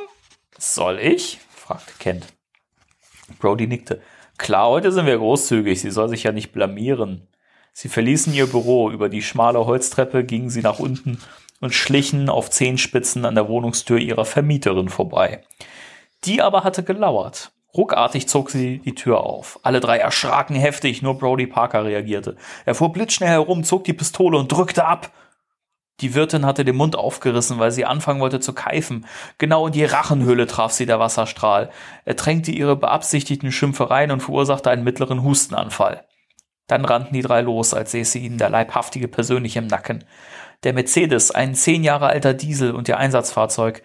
Soll 0.57 0.97
ich? 0.97 1.41
fragte 1.49 1.91
Kent. 1.99 2.27
Brody 3.39 3.67
nickte. 3.67 4.01
Klar, 4.38 4.69
heute 4.69 4.93
sind 4.93 5.05
wir 5.05 5.17
großzügig. 5.17 5.81
Sie 5.81 5.91
soll 5.91 6.07
sich 6.07 6.23
ja 6.23 6.31
nicht 6.31 6.53
blamieren. 6.53 7.27
Sie 7.73 7.89
verließen 7.89 8.34
ihr 8.34 8.47
Büro. 8.47 8.91
Über 8.91 9.09
die 9.09 9.21
schmale 9.21 9.65
Holztreppe 9.65 10.23
gingen 10.23 10.49
sie 10.49 10.61
nach 10.61 10.79
unten 10.79 11.19
und 11.59 11.73
schlichen 11.73 12.29
auf 12.29 12.49
Zehenspitzen 12.49 13.25
an 13.25 13.36
der 13.36 13.49
Wohnungstür 13.49 13.97
ihrer 13.97 14.23
Vermieterin 14.23 14.88
vorbei. 14.88 15.43
Die 16.23 16.41
aber 16.41 16.63
hatte 16.63 16.84
gelauert. 16.84 17.51
Ruckartig 17.76 18.28
zog 18.28 18.51
sie 18.51 18.80
die 18.80 18.93
Tür 18.93 19.21
auf. 19.21 19.59
Alle 19.63 19.80
drei 19.80 19.97
erschraken 19.97 20.55
heftig, 20.55 21.01
nur 21.01 21.17
Brody 21.17 21.47
Parker 21.47 21.86
reagierte. 21.86 22.36
Er 22.65 22.76
fuhr 22.76 22.93
blitzschnell 22.93 23.30
herum, 23.30 23.63
zog 23.63 23.84
die 23.84 23.93
Pistole 23.93 24.38
und 24.38 24.51
drückte 24.51 24.86
ab. 24.86 25.11
Die 26.01 26.15
Wirtin 26.15 26.45
hatte 26.45 26.65
den 26.65 26.76
Mund 26.76 26.95
aufgerissen, 26.95 27.59
weil 27.59 27.71
sie 27.71 27.86
anfangen 27.86 28.19
wollte 28.19 28.39
zu 28.39 28.53
keifen. 28.53 29.05
Genau 29.38 29.67
in 29.67 29.74
die 29.74 29.86
Rachenhöhle 29.86 30.47
traf 30.47 30.71
sie 30.71 30.86
der 30.86 30.99
Wasserstrahl. 30.99 31.69
Er 32.05 32.15
tränkte 32.15 32.51
ihre 32.51 32.76
beabsichtigten 32.76 33.51
Schimpfereien 33.51 34.11
und 34.11 34.21
verursachte 34.21 34.69
einen 34.69 34.84
mittleren 34.84 35.24
Hustenanfall. 35.24 36.05
Dann 36.67 36.86
rannten 36.86 37.13
die 37.13 37.21
drei 37.21 37.41
los, 37.41 37.74
als 37.74 37.91
säße 37.91 38.19
ihnen 38.19 38.38
der 38.38 38.49
Leibhaftige 38.49 39.07
persönlich 39.07 39.55
im 39.55 39.67
Nacken. 39.67 40.03
Der 40.63 40.74
Mercedes, 40.74 41.32
ein 41.32 41.55
zehn 41.55 41.84
Jahre 41.84 42.07
alter 42.07 42.34
Diesel 42.34 42.71
und 42.71 42.88
ihr 42.88 42.97
Einsatzfahrzeug, 42.97 43.84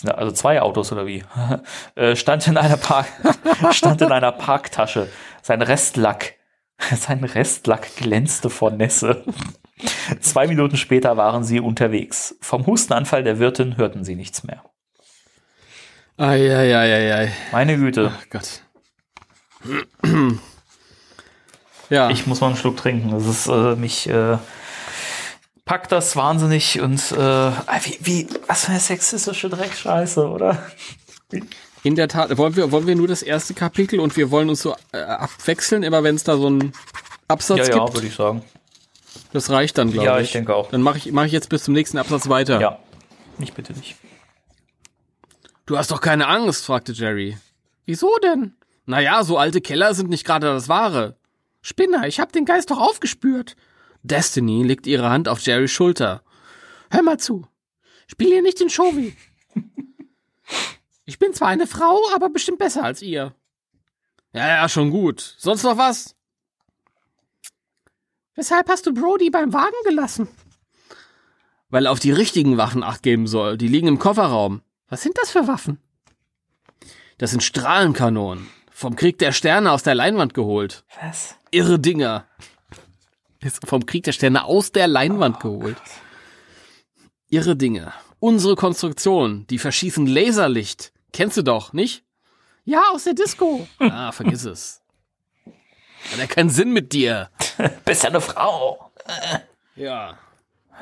sind 0.00 0.10
also 0.10 0.32
zwei 0.32 0.60
Autos 0.60 0.92
oder 0.92 1.06
wie, 1.06 1.24
äh, 1.94 2.16
stand 2.16 2.46
in 2.46 2.56
einer 2.56 2.76
Park, 2.76 3.06
stand 3.72 4.02
in 4.02 4.12
einer 4.12 4.32
Parktasche. 4.32 5.08
Sein 5.42 5.62
Restlack, 5.62 6.34
sein 6.94 7.24
Restlack 7.24 7.96
glänzte 7.96 8.50
vor 8.50 8.70
Nässe. 8.70 9.24
Zwei 10.20 10.46
Minuten 10.46 10.76
später 10.76 11.16
waren 11.16 11.44
sie 11.44 11.60
unterwegs. 11.60 12.36
Vom 12.40 12.66
Hustenanfall 12.66 13.24
der 13.24 13.38
Wirtin 13.38 13.76
hörten 13.76 14.04
sie 14.04 14.16
nichts 14.16 14.44
mehr. 14.44 14.62
Eieieiei. 16.18 17.30
Meine 17.52 17.76
Güte, 17.76 18.12
Ach 18.16 18.24
Gott. 18.30 18.62
ja. 21.90 22.08
ich 22.10 22.26
muss 22.26 22.40
mal 22.40 22.48
einen 22.48 22.56
Schluck 22.56 22.76
trinken. 22.78 23.10
Das 23.10 23.26
ist 23.26 23.48
äh, 23.48 23.76
mich 23.76 24.08
äh, 24.08 24.38
packt 25.66 25.92
das 25.92 26.16
wahnsinnig 26.16 26.80
und 26.80 27.12
äh, 27.12 27.16
wie, 27.82 27.98
wie 28.00 28.28
was 28.46 28.64
für 28.64 28.70
eine 28.70 28.80
sexistische 28.80 29.50
Dreckscheiße, 29.50 30.26
oder? 30.26 30.62
In 31.82 31.96
der 31.96 32.08
Tat, 32.08 32.36
wollen 32.38 32.56
wir, 32.56 32.72
wollen 32.72 32.86
wir 32.86 32.96
nur 32.96 33.08
das 33.08 33.22
erste 33.22 33.52
Kapitel 33.52 34.00
und 34.00 34.16
wir 34.16 34.30
wollen 34.30 34.48
uns 34.48 34.62
so 34.62 34.74
äh, 34.92 34.98
abwechseln, 35.02 35.82
immer 35.82 36.02
wenn 36.02 36.14
es 36.14 36.24
da 36.24 36.36
so 36.38 36.46
einen 36.46 36.72
Absatz 37.28 37.68
Ja, 37.68 37.76
ja, 37.76 37.84
gibt. 37.84 37.94
würde 37.94 38.06
ich 38.06 38.14
sagen. 38.14 38.42
Das 39.32 39.50
reicht 39.50 39.76
dann, 39.76 39.90
glaube 39.92 40.06
Ja, 40.06 40.18
ich. 40.18 40.26
ich 40.28 40.32
denke 40.32 40.54
auch. 40.54 40.70
Dann 40.70 40.82
mache 40.82 40.98
ich, 40.98 41.12
mach 41.12 41.24
ich 41.24 41.32
jetzt 41.32 41.48
bis 41.48 41.64
zum 41.64 41.74
nächsten 41.74 41.98
Absatz 41.98 42.28
weiter. 42.28 42.60
Ja. 42.60 42.78
Ich 43.38 43.52
bitte 43.52 43.72
nicht. 43.74 43.96
Du 45.66 45.76
hast 45.76 45.90
doch 45.90 46.00
keine 46.00 46.28
Angst, 46.28 46.64
fragte 46.64 46.92
Jerry. 46.92 47.36
Wieso 47.84 48.16
denn? 48.22 48.54
Naja, 48.86 49.24
so 49.24 49.36
alte 49.36 49.60
Keller 49.60 49.94
sind 49.94 50.10
nicht 50.10 50.24
gerade 50.24 50.46
das 50.46 50.68
Wahre. 50.68 51.16
Spinner, 51.60 52.06
ich 52.06 52.20
hab 52.20 52.30
den 52.32 52.44
Geist 52.44 52.70
doch 52.70 52.78
aufgespürt. 52.78 53.56
Destiny 54.06 54.62
legte 54.62 54.90
ihre 54.90 55.10
Hand 55.10 55.28
auf 55.28 55.40
Jerrys 55.40 55.70
Schulter. 55.70 56.22
Hör 56.90 57.02
mal 57.02 57.18
zu. 57.18 57.46
Spiel 58.06 58.28
hier 58.28 58.42
nicht 58.42 58.60
den 58.60 58.70
Showy. 58.70 59.16
Ich 61.04 61.18
bin 61.18 61.32
zwar 61.34 61.48
eine 61.48 61.66
Frau, 61.66 62.00
aber 62.14 62.30
bestimmt 62.30 62.58
besser 62.58 62.84
als 62.84 63.02
ihr. 63.02 63.34
Ja, 64.32 64.48
ja, 64.48 64.68
schon 64.68 64.90
gut. 64.90 65.36
Sonst 65.38 65.62
noch 65.62 65.78
was? 65.78 66.14
Weshalb 68.34 68.68
hast 68.68 68.86
du 68.86 68.92
Brody 68.92 69.30
beim 69.30 69.52
Wagen 69.52 69.76
gelassen? 69.84 70.28
Weil 71.70 71.86
er 71.86 71.92
auf 71.92 72.00
die 72.00 72.12
richtigen 72.12 72.58
Waffen 72.58 72.82
acht 72.82 73.02
geben 73.02 73.26
soll. 73.26 73.56
Die 73.56 73.68
liegen 73.68 73.88
im 73.88 73.98
Kofferraum. 73.98 74.62
Was 74.88 75.02
sind 75.02 75.16
das 75.18 75.30
für 75.30 75.48
Waffen? 75.48 75.78
Das 77.18 77.30
sind 77.30 77.42
Strahlenkanonen. 77.42 78.48
Vom 78.70 78.94
Krieg 78.94 79.18
der 79.18 79.32
Sterne 79.32 79.72
aus 79.72 79.82
der 79.82 79.94
Leinwand 79.94 80.34
geholt. 80.34 80.84
Was? 81.00 81.36
Irre 81.50 81.78
Dinger. 81.78 82.26
Vom 83.64 83.86
Krieg 83.86 84.04
der 84.04 84.12
Sterne 84.12 84.44
aus 84.44 84.72
der 84.72 84.88
Leinwand 84.88 85.40
geholt. 85.40 85.76
Irre 87.28 87.56
Dinge. 87.56 87.92
Unsere 88.18 88.56
Konstruktion, 88.56 89.46
die 89.48 89.58
verschießen 89.58 90.06
Laserlicht. 90.06 90.92
Kennst 91.12 91.36
du 91.36 91.42
doch, 91.42 91.72
nicht? 91.72 92.04
Ja, 92.64 92.82
aus 92.92 93.04
der 93.04 93.14
Disco. 93.14 93.66
Ah, 93.78 94.12
vergiss 94.12 94.44
es. 94.44 94.82
Hat 96.12 96.18
ja 96.18 96.26
keinen 96.26 96.50
Sinn 96.50 96.72
mit 96.72 96.92
dir. 96.92 97.30
Bist 97.84 98.02
ja 98.02 98.10
eine 98.10 98.20
Frau. 98.20 98.90
Ja. 99.74 100.18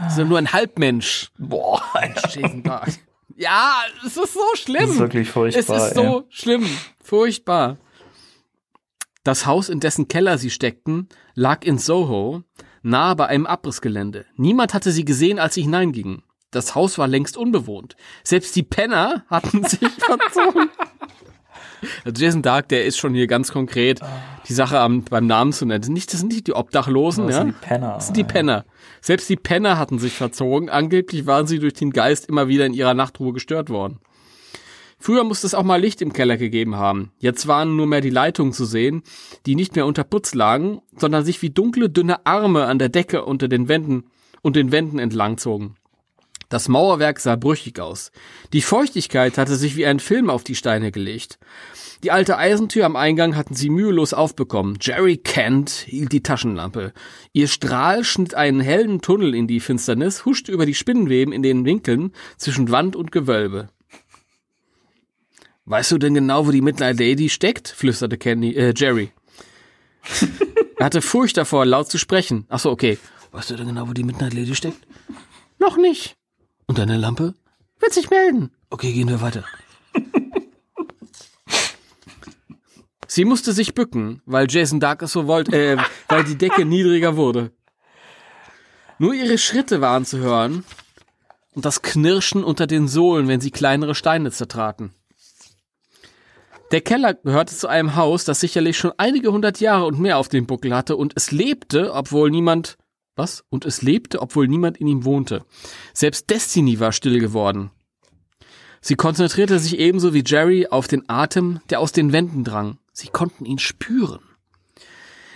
Ist 0.07 0.19
ja 0.19 0.25
nur 0.25 0.39
ein 0.39 0.53
Halbmensch. 0.53 1.31
Boah, 1.39 1.83
Jason 2.29 2.63
Dark. 2.63 2.93
Ja, 3.37 3.83
es 4.07 4.17
ist 4.17 4.35
so 4.35 4.45
schlimm. 4.55 4.83
Das 4.83 4.91
ist 4.91 4.99
wirklich 5.01 5.29
furchtbar. 5.29 5.77
Es 5.77 5.87
ist 5.89 5.95
so 5.97 6.25
schlimm. 6.29 6.65
Furchtbar. 7.03 7.79
Das 9.25 9.47
Haus, 9.47 9.71
in 9.71 9.81
dessen 9.81 10.07
Keller 10.07 10.37
sie 10.37 10.51
steckten, 10.51 11.09
lag 11.35 11.65
in 11.65 11.79
Soho, 11.79 12.43
nahe 12.83 13.17
bei 13.17 13.27
einem 13.27 13.47
Abrissgelände. 13.47 14.27
Niemand 14.37 14.75
hatte 14.75 14.93
sie 14.93 15.07
gesehen, 15.07 15.39
als 15.39 15.55
sie 15.55 15.63
hineingingen. 15.63 16.23
Das 16.51 16.75
Haus 16.75 16.99
war 16.99 17.09
längst 17.09 17.39
unbewohnt. 17.39 17.97
Selbst 18.23 18.55
die 18.55 18.63
Penner 18.63 19.25
hatten 19.31 19.65
sich 19.65 19.81
verzogen. 19.81 20.69
Also 22.05 22.23
Jason 22.23 22.43
Dark, 22.43 22.69
der 22.69 22.85
ist 22.85 22.99
schon 22.99 23.15
hier 23.15 23.27
ganz 23.27 23.51
konkret, 23.51 24.01
die 24.49 24.53
Sache 24.53 24.79
am, 24.79 25.05
beim 25.05 25.27
Namen 25.27 25.53
zu 25.53 25.65
nennen. 25.65 25.81
Das 25.81 25.87
sind 25.87 25.95
nicht, 25.95 26.13
das 26.13 26.21
sind 26.21 26.33
nicht 26.33 26.47
die 26.47 26.55
Obdachlosen, 26.55 27.27
Das 27.27 27.37
ja? 27.37 27.43
sind 27.43 27.55
die 27.55 27.67
Penner. 27.67 27.95
Das 27.95 28.07
sind 28.07 28.17
die 28.17 28.25
Penner. 28.25 28.65
Selbst 29.01 29.29
die 29.29 29.37
Penner 29.37 29.79
hatten 29.79 29.99
sich 29.99 30.13
verzogen. 30.13 30.69
Angeblich 30.69 31.27
waren 31.27 31.47
sie 31.47 31.59
durch 31.59 31.75
den 31.75 31.91
Geist 31.91 32.27
immer 32.29 32.49
wieder 32.49 32.67
in 32.67 32.75
ihrer 32.75 32.95
Nachtruhe 32.95 33.33
gestört 33.33 33.71
worden. 33.71 34.01
Früher 34.99 35.25
musste 35.25 35.47
es 35.47 35.55
auch 35.55 35.63
mal 35.63 35.81
Licht 35.81 36.03
im 36.03 36.13
Keller 36.13 36.37
gegeben 36.37 36.77
haben. 36.77 37.13
Jetzt 37.19 37.47
waren 37.47 37.77
nur 37.77 37.87
mehr 37.87 38.01
die 38.01 38.11
Leitungen 38.11 38.53
zu 38.53 38.65
sehen, 38.65 39.03
die 39.47 39.55
nicht 39.55 39.75
mehr 39.77 39.87
unter 39.87 40.05
Putz 40.05 40.35
lagen, 40.35 40.81
sondern 40.97 41.25
sich 41.25 41.43
wie 41.43 41.51
dunkle, 41.51 41.91
dünne 41.91 42.25
Arme 42.27 42.67
an 42.67 42.79
der 42.79 42.89
Decke 42.89 43.25
unter 43.25 43.49
den 43.49 43.69
Wänden 43.69 44.05
und 44.43 44.57
den 44.57 44.73
Wänden 44.73 44.99
entlang 44.99 45.39
zogen. 45.39 45.77
Das 46.49 46.69
Mauerwerk 46.69 47.19
sah 47.19 47.37
brüchig 47.37 47.81
aus. 47.81 48.13
Die 48.53 48.63
Feuchtigkeit 48.63 49.39
hatte 49.39 49.57
sich 49.57 49.77
wie 49.77 49.87
ein 49.87 49.99
Film 49.99 50.31
auf 50.31 50.45
die 50.45 50.55
Steine 50.55 50.93
gelegt. 50.93 51.39
Die 52.05 52.11
alte 52.11 52.37
Eisentür 52.37 52.85
am 52.85 52.97
Eingang 52.97 53.35
hatten 53.35 53.55
sie 53.55 53.71
mühelos 53.71 54.13
aufbekommen. 54.13 54.77
Jerry 54.81 55.17
Kent 55.17 55.71
hielt 55.71 56.13
die 56.13 56.23
Taschenlampe. 56.23 56.93
Ihr 57.33 57.49
Strahl 57.49 58.05
schnitt 58.05 58.35
einen 58.35 58.61
hellen 58.61 59.01
Tunnel 59.01 59.35
in 59.35 59.47
die 59.47 59.59
Finsternis, 59.59 60.27
huschte 60.27 60.53
über 60.53 60.67
die 60.67 60.75
Spinnenweben 60.75 61.33
in 61.33 61.43
den 61.43 61.65
Winkeln 61.65 62.13
zwischen 62.37 62.71
Wand 62.71 62.95
und 62.95 63.11
Gewölbe. 63.11 63.69
Weißt 65.67 65.93
du 65.93 65.99
denn 65.99 66.15
genau, 66.15 66.47
wo 66.47 66.51
die 66.51 66.61
Midnight 66.61 66.99
Lady 66.99 67.31
steckt? 67.31 67.69
flüsterte 67.69 68.19
Kenny, 68.19 68.53
äh, 68.53 68.75
Jerry. 68.77 69.13
er 70.79 70.87
hatte 70.87 71.01
Furcht 71.01 71.39
davor, 71.39 71.65
laut 71.65 71.91
zu 71.91 71.97
sprechen. 71.99 72.45
Ach 72.51 72.59
so, 72.59 72.71
okay. 72.71 72.99
Weißt 73.33 73.51
du 73.51 73.57
denn 73.57 73.69
genau, 73.69 73.89
wo 73.89 73.95
die 73.95 74.05
Midnight 74.05 74.35
Lady 74.35 74.55
steckt? 74.55 74.87
Noch 75.59 75.79
nicht. 75.79 76.17
Und 76.67 76.79
deine 76.79 76.99
Lampe? 76.99 77.35
Wird 77.81 77.93
sich 77.95 78.11
melden. 78.11 78.51
Okay, 78.69 78.93
gehen 78.93 79.09
wir 79.09 79.23
weiter. 79.23 79.45
Sie 83.07 83.25
musste 83.25 83.53
sich 83.53 83.75
bücken, 83.75 84.21
weil 84.27 84.47
Jason 84.51 84.81
Dark 84.81 85.01
es 85.03 85.13
so 85.13 85.27
wollte, 85.27 85.57
äh, 85.57 85.77
weil 86.09 86.25
die 86.25 86.37
Decke 86.37 86.65
niedriger 86.67 87.17
wurde. 87.17 87.53
Nur 88.99 89.15
ihre 89.15 89.39
Schritte 89.39 89.81
waren 89.81 90.05
zu 90.05 90.19
hören 90.19 90.65
und 91.55 91.65
das 91.65 91.81
Knirschen 91.83 92.45
unter 92.45 92.67
den 92.67 92.87
Sohlen, 92.89 93.29
wenn 93.29 93.41
sie 93.41 93.51
kleinere 93.51 93.95
Steine 93.95 94.31
zertraten. 94.31 94.93
Der 96.71 96.81
Keller 96.81 97.15
gehörte 97.15 97.55
zu 97.55 97.69
einem 97.69 97.95
Haus, 97.95 98.25
das 98.25 98.41
sicherlich 98.41 98.77
schon 98.77 98.93
einige 98.97 99.31
hundert 99.33 99.61
Jahre 99.61 99.85
und 99.87 100.01
mehr 100.01 100.19
auf 100.19 100.29
dem 100.29 100.47
Buckel 100.47 100.75
hatte 100.75 100.97
und 100.97 101.13
es 101.17 101.31
lebte, 101.31 101.93
obwohl 101.93 102.31
niemand 102.31 102.77
Was? 103.17 103.45
Und 103.49 103.65
es 103.65 103.83
lebte, 103.83 104.21
obwohl 104.21 104.49
niemand 104.49 104.79
in 104.79 104.89
ihm 104.89 105.05
wohnte. 105.05 105.45
Selbst 105.93 106.31
Destiny 106.31 106.81
war 106.81 106.91
still 106.91 107.21
geworden. 107.21 107.71
Sie 108.81 108.97
konzentrierte 108.97 109.59
sich 109.61 109.79
ebenso 109.79 110.13
wie 110.15 110.25
Jerry 110.27 110.67
auf 110.69 110.89
den 110.89 111.09
Atem, 111.09 111.61
der 111.71 111.79
aus 111.81 111.93
den 111.93 112.13
Wänden 112.13 112.43
drang. 112.45 112.79
Sie 112.93 113.07
konnten 113.09 113.45
ihn 113.47 113.59
spüren. 113.59 114.21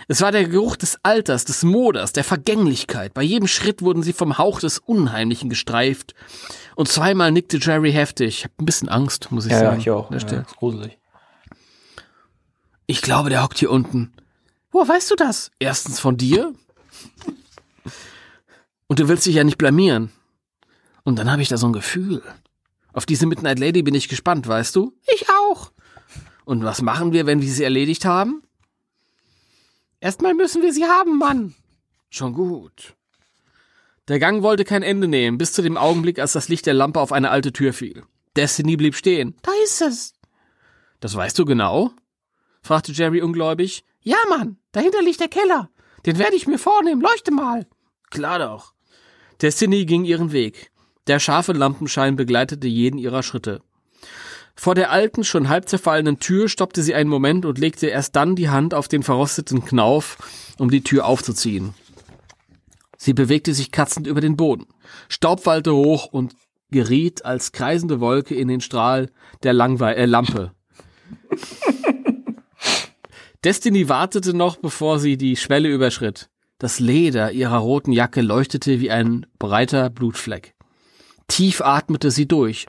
Es 0.07 0.21
war 0.21 0.31
der 0.31 0.47
Geruch 0.47 0.75
des 0.75 0.97
Alters, 1.03 1.45
des 1.45 1.63
Moders, 1.63 2.11
der 2.13 2.23
Vergänglichkeit. 2.23 3.13
Bei 3.13 3.23
jedem 3.23 3.47
Schritt 3.47 3.81
wurden 3.81 4.03
sie 4.03 4.13
vom 4.13 4.37
Hauch 4.37 4.59
des 4.59 4.79
Unheimlichen 4.79 5.49
gestreift. 5.49 6.15
Und 6.75 6.89
zweimal 6.89 7.31
nickte 7.31 7.57
Jerry 7.59 7.91
heftig. 7.91 8.39
Ich 8.39 8.43
habe 8.43 8.53
ein 8.59 8.65
bisschen 8.65 8.89
Angst, 8.89 9.31
muss 9.31 9.45
ich 9.45 9.51
Ja, 9.51 9.59
sagen. 9.59 9.75
ja, 9.77 9.79
ich 9.81 9.89
auch. 9.91 10.11
Ja, 10.11 10.17
ist 10.17 10.57
gruselig. 10.57 10.98
Ich 12.89 13.03
glaube, 13.03 13.29
der 13.29 13.43
hockt 13.43 13.59
hier 13.59 13.69
unten. 13.69 14.11
Woher 14.71 14.87
weißt 14.87 15.11
du 15.11 15.15
das? 15.15 15.51
Erstens 15.59 15.99
von 15.99 16.17
dir. 16.17 16.55
Und 18.87 18.99
du 18.99 19.07
willst 19.07 19.27
dich 19.27 19.35
ja 19.35 19.43
nicht 19.43 19.59
blamieren. 19.59 20.11
Und 21.03 21.19
dann 21.19 21.31
habe 21.31 21.43
ich 21.43 21.49
da 21.49 21.57
so 21.57 21.67
ein 21.67 21.73
Gefühl. 21.73 22.23
Auf 22.91 23.05
diese 23.05 23.27
Midnight 23.27 23.59
Lady 23.59 23.83
bin 23.83 23.93
ich 23.93 24.09
gespannt, 24.09 24.47
weißt 24.47 24.75
du? 24.75 24.97
Ich 25.13 25.29
auch. 25.29 25.71
Und 26.45 26.63
was 26.63 26.81
machen 26.81 27.13
wir, 27.13 27.27
wenn 27.27 27.43
wir 27.43 27.51
sie 27.51 27.63
erledigt 27.63 28.05
haben? 28.05 28.41
Erstmal 29.99 30.33
müssen 30.33 30.63
wir 30.63 30.73
sie 30.73 30.85
haben, 30.85 31.19
Mann. 31.19 31.53
Schon 32.09 32.33
gut. 32.33 32.95
Der 34.07 34.17
Gang 34.17 34.41
wollte 34.41 34.65
kein 34.65 34.81
Ende 34.81 35.07
nehmen, 35.07 35.37
bis 35.37 35.53
zu 35.53 35.61
dem 35.61 35.77
Augenblick, 35.77 36.17
als 36.17 36.33
das 36.33 36.49
Licht 36.49 36.65
der 36.65 36.73
Lampe 36.73 36.99
auf 36.99 37.11
eine 37.11 37.29
alte 37.29 37.53
Tür 37.53 37.71
fiel. 37.71 38.01
Destiny 38.35 38.77
blieb 38.77 38.95
stehen. 38.95 39.35
Da 39.43 39.51
ist 39.63 39.79
es. 39.83 40.13
Das 41.01 41.13
weißt 41.13 41.37
du 41.37 41.45
genau? 41.45 41.93
Fragte 42.69 42.91
Jerry 42.91 43.19
ungläubig. 43.23 43.83
Ja, 44.03 44.17
Mann, 44.29 44.57
dahinter 44.73 45.01
liegt 45.01 45.19
der 45.19 45.27
Keller. 45.27 45.71
Den 46.05 46.19
werde 46.19 46.35
ich 46.35 46.45
mir 46.45 46.59
vornehmen. 46.59 47.01
Leuchte 47.01 47.31
mal. 47.31 47.65
Klar 48.11 48.37
doch. 48.37 48.75
Destiny 49.41 49.85
ging 49.85 50.05
ihren 50.05 50.31
Weg. 50.31 50.69
Der 51.07 51.17
scharfe 51.17 51.53
Lampenschein 51.53 52.15
begleitete 52.15 52.67
jeden 52.67 52.99
ihrer 52.99 53.23
Schritte. 53.23 53.63
Vor 54.53 54.75
der 54.75 54.91
alten, 54.91 55.23
schon 55.23 55.49
halb 55.49 55.67
zerfallenen 55.67 56.19
Tür 56.19 56.47
stoppte 56.47 56.83
sie 56.83 56.93
einen 56.93 57.09
Moment 57.09 57.43
und 57.43 57.57
legte 57.57 57.87
erst 57.87 58.15
dann 58.15 58.35
die 58.35 58.49
Hand 58.49 58.75
auf 58.75 58.87
den 58.87 59.01
verrosteten 59.01 59.65
Knauf, 59.65 60.19
um 60.59 60.69
die 60.69 60.83
Tür 60.83 61.07
aufzuziehen. 61.07 61.73
Sie 62.97 63.13
bewegte 63.13 63.55
sich 63.55 63.71
katzend 63.71 64.05
über 64.05 64.21
den 64.21 64.37
Boden. 64.37 64.67
Staub 65.07 65.47
wallte 65.47 65.73
hoch 65.73 66.05
und 66.05 66.35
geriet 66.69 67.25
als 67.25 67.51
kreisende 67.51 67.99
Wolke 67.99 68.35
in 68.35 68.47
den 68.47 68.61
Strahl 68.61 69.09
der 69.41 69.53
Langwe 69.53 69.95
äh, 69.95 70.05
Lampe. 70.05 70.51
Destiny 73.45 73.87
wartete 73.87 74.33
noch, 74.33 74.57
bevor 74.57 74.99
sie 74.99 75.17
die 75.17 75.37
Schwelle 75.37 75.69
überschritt. 75.69 76.29
Das 76.57 76.79
Leder 76.79 77.31
ihrer 77.31 77.59
roten 77.59 77.93
Jacke 77.93 78.21
leuchtete 78.21 78.81
wie 78.81 78.91
ein 78.91 79.25
breiter 79.39 79.89
Blutfleck. 79.89 80.55
Tief 81.29 81.61
atmete 81.61 82.11
sie 82.11 82.27
durch. 82.27 82.65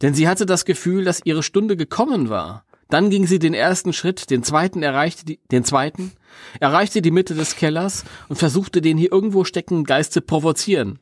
Denn 0.00 0.14
sie 0.14 0.28
hatte 0.28 0.46
das 0.46 0.64
Gefühl, 0.64 1.04
dass 1.04 1.22
ihre 1.24 1.42
Stunde 1.42 1.76
gekommen 1.76 2.28
war. 2.28 2.64
Dann 2.88 3.10
ging 3.10 3.26
sie 3.26 3.40
den 3.40 3.54
ersten 3.54 3.92
Schritt, 3.92 4.30
den 4.30 4.44
zweiten 4.44 4.84
erreichte 4.84 5.24
die, 5.24 5.40
den 5.50 5.64
zweiten, 5.64 6.12
erreichte 6.60 7.02
die 7.02 7.10
Mitte 7.10 7.34
des 7.34 7.56
Kellers 7.56 8.04
und 8.28 8.36
versuchte 8.36 8.80
den 8.80 8.96
hier 8.96 9.10
irgendwo 9.10 9.42
steckenden 9.42 9.84
Geist 9.84 10.12
zu 10.12 10.20
provozieren. 10.20 11.00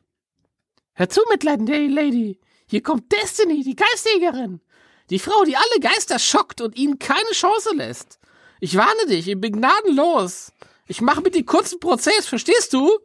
Hör 0.93 1.09
zu, 1.09 1.21
Mitleid, 1.29 1.59
Lady. 1.67 2.39
Hier 2.65 2.81
kommt 2.81 3.11
Destiny, 3.11 3.63
die 3.63 3.75
Geistjägerin. 3.75 4.61
Die 5.09 5.19
Frau, 5.19 5.43
die 5.45 5.55
alle 5.55 5.79
Geister 5.81 6.19
schockt 6.19 6.61
und 6.61 6.75
ihnen 6.75 6.99
keine 6.99 7.31
Chance 7.31 7.75
lässt. 7.75 8.19
Ich 8.59 8.75
warne 8.77 9.05
dich, 9.07 9.27
ich 9.27 9.39
bin 9.39 9.53
gnadenlos. 9.53 10.51
Ich 10.87 11.01
mache 11.01 11.21
mit 11.21 11.35
dir 11.35 11.45
kurzen 11.45 11.79
Prozess, 11.79 12.25
verstehst 12.25 12.73
du? 12.73 12.99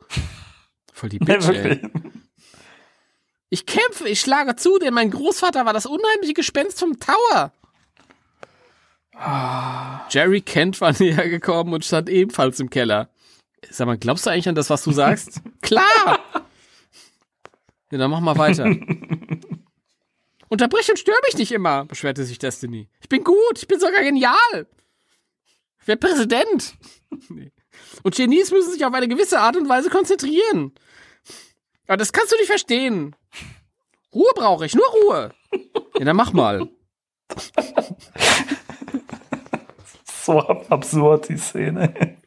Voll 0.92 1.08
die 1.08 1.18
Bitch, 1.18 1.48
ey. 1.48 1.80
Ich 3.50 3.66
kämpfe, 3.66 4.08
ich 4.08 4.20
schlage 4.20 4.56
zu, 4.56 4.78
denn 4.78 4.94
mein 4.94 5.10
Großvater 5.10 5.64
war 5.64 5.72
das 5.72 5.86
unheimliche 5.86 6.34
Gespenst 6.34 6.78
vom 6.80 6.98
Tower. 7.00 7.52
Jerry 10.10 10.40
Kent 10.42 10.80
war 10.80 10.92
näher 10.98 11.28
gekommen 11.28 11.72
und 11.74 11.84
stand 11.84 12.08
ebenfalls 12.08 12.60
im 12.60 12.70
Keller. 12.70 13.10
Sag 13.70 13.86
mal, 13.86 13.98
glaubst 13.98 14.26
du 14.26 14.30
eigentlich 14.30 14.48
an 14.48 14.54
das, 14.54 14.70
was 14.70 14.84
du 14.84 14.92
sagst? 14.92 15.40
Klar! 15.62 16.20
Ja, 17.90 17.98
dann 17.98 18.10
mach 18.10 18.20
mal 18.20 18.36
weiter. 18.36 18.70
Unterbrich 20.48 20.88
und 20.90 20.98
stör 20.98 21.16
mich 21.26 21.36
nicht 21.36 21.52
immer, 21.52 21.84
beschwerte 21.84 22.24
sich 22.24 22.38
Destiny. 22.38 22.88
Ich 23.00 23.08
bin 23.08 23.24
gut, 23.24 23.56
ich 23.56 23.68
bin 23.68 23.80
sogar 23.80 24.02
genial. 24.02 24.66
Ich 25.80 25.88
werde 25.88 26.06
Präsident. 26.06 26.74
Nee. 27.30 27.52
Und 28.02 28.14
Genies 28.16 28.50
müssen 28.50 28.70
sich 28.70 28.84
auf 28.84 28.92
eine 28.92 29.08
gewisse 29.08 29.40
Art 29.40 29.56
und 29.56 29.66
Weise 29.66 29.88
konzentrieren. 29.88 30.72
Aber 31.86 31.96
das 31.96 32.12
kannst 32.12 32.32
du 32.32 32.36
nicht 32.36 32.48
verstehen. 32.48 33.16
Ruhe 34.14 34.30
brauche 34.34 34.66
ich, 34.66 34.74
nur 34.74 34.86
Ruhe. 34.88 35.34
Ja, 35.98 36.04
dann 36.04 36.16
mach 36.16 36.34
mal. 36.34 36.68
So 40.28 40.40
ab 40.40 40.66
absurd, 40.68 41.30
die 41.30 41.38
Szene. 41.38 42.18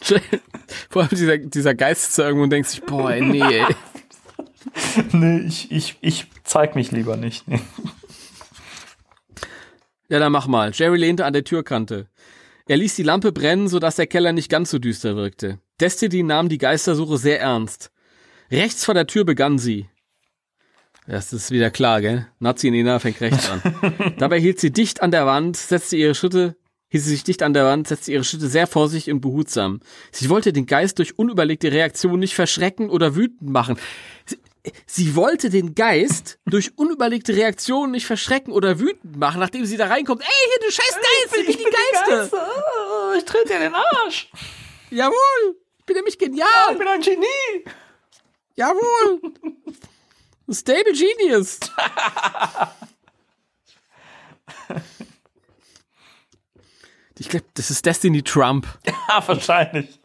Vor 0.88 1.02
allem 1.02 1.10
dieser, 1.10 1.36
dieser 1.36 1.74
Geist 1.74 2.08
ist 2.08 2.18
da 2.18 2.22
irgendwo 2.24 2.44
und 2.44 2.50
denkt 2.50 2.70
sich, 2.70 2.82
boah, 2.82 3.14
nee, 3.14 3.42
ey. 3.42 3.66
nee, 5.12 5.38
ich, 5.40 5.70
ich, 5.70 5.96
ich 6.00 6.26
zeig 6.44 6.74
mich 6.74 6.90
lieber 6.92 7.16
nicht. 7.16 7.46
Nee. 7.48 7.60
Ja, 10.08 10.18
dann 10.18 10.32
mach 10.32 10.46
mal. 10.46 10.72
Jerry 10.74 10.98
lehnte 10.98 11.24
an 11.24 11.32
der 11.32 11.42
Türkante. 11.42 12.06
Er 12.68 12.76
ließ 12.76 12.96
die 12.96 13.02
Lampe 13.02 13.32
brennen, 13.32 13.68
sodass 13.68 13.96
der 13.96 14.06
Keller 14.06 14.34
nicht 14.34 14.50
ganz 14.50 14.70
so 14.70 14.78
düster 14.78 15.16
wirkte. 15.16 15.58
Destiny 15.80 16.22
nahm 16.22 16.50
die 16.50 16.58
Geistersuche 16.58 17.16
sehr 17.16 17.40
ernst. 17.40 17.90
Rechts 18.50 18.84
vor 18.84 18.92
der 18.92 19.06
Tür 19.06 19.24
begann 19.24 19.58
sie. 19.58 19.88
Das 21.06 21.32
ist 21.32 21.50
wieder 21.50 21.70
klar, 21.70 22.00
gell? 22.00 22.26
Nazi 22.38 22.70
Nina 22.70 22.98
fängt 22.98 23.20
rechts 23.20 23.48
an. 23.50 23.62
Dabei 24.18 24.38
hielt 24.38 24.60
sie 24.60 24.70
dicht 24.70 25.02
an 25.02 25.10
der 25.10 25.26
Wand, 25.26 25.56
setzte 25.56 25.96
ihre 25.96 26.14
Schritte, 26.14 26.56
hielt 26.88 27.02
sie 27.02 27.10
sich 27.10 27.24
dicht 27.24 27.42
an 27.42 27.54
der 27.54 27.64
Wand, 27.64 27.88
setzte 27.88 28.12
ihre 28.12 28.22
Schritte 28.22 28.48
sehr 28.48 28.66
vorsichtig 28.66 29.12
und 29.12 29.20
behutsam. 29.20 29.80
Sie 30.12 30.28
wollte 30.28 30.52
den 30.52 30.66
Geist 30.66 30.98
durch 30.98 31.18
unüberlegte 31.18 31.72
Reaktionen 31.72 32.20
nicht 32.20 32.34
verschrecken 32.34 32.90
oder 32.90 33.16
wütend 33.16 33.50
machen. 33.50 33.78
Sie, 34.26 34.38
sie 34.86 35.16
wollte 35.16 35.50
den 35.50 35.74
Geist 35.74 36.38
durch 36.46 36.76
unüberlegte 36.76 37.34
Reaktionen 37.34 37.92
nicht 37.92 38.06
verschrecken 38.06 38.52
oder 38.52 38.78
wütend 38.78 39.16
machen, 39.16 39.40
nachdem 39.40 39.64
sie 39.66 39.76
da 39.76 39.86
reinkommt. 39.88 40.22
Ey, 40.22 40.28
hier, 40.28 40.66
du 40.68 40.72
scheiß 40.72 40.94
Geist, 40.96 41.36
ich 41.40 41.46
bin 41.46 41.66
die 41.66 41.70
Geister. 42.10 42.30
Oh, 42.36 43.14
ich 43.16 43.24
trete 43.24 43.48
dir 43.48 43.58
den 43.58 43.74
Arsch. 43.74 44.30
Jawohl, 44.90 45.56
ich 45.78 45.84
bin 45.86 45.96
nämlich 45.96 46.18
genial. 46.18 46.72
Ich 46.72 46.78
bin 46.78 46.88
ein 46.88 47.00
Genie. 47.00 47.64
Jawohl. 48.54 49.20
Stable 50.50 50.92
Genius. 50.92 51.58
Ich 57.18 57.28
glaube, 57.28 57.46
das 57.54 57.70
ist 57.70 57.84
Destiny 57.86 58.22
Trump. 58.22 58.66
Ja, 59.08 59.22
wahrscheinlich. 59.26 60.00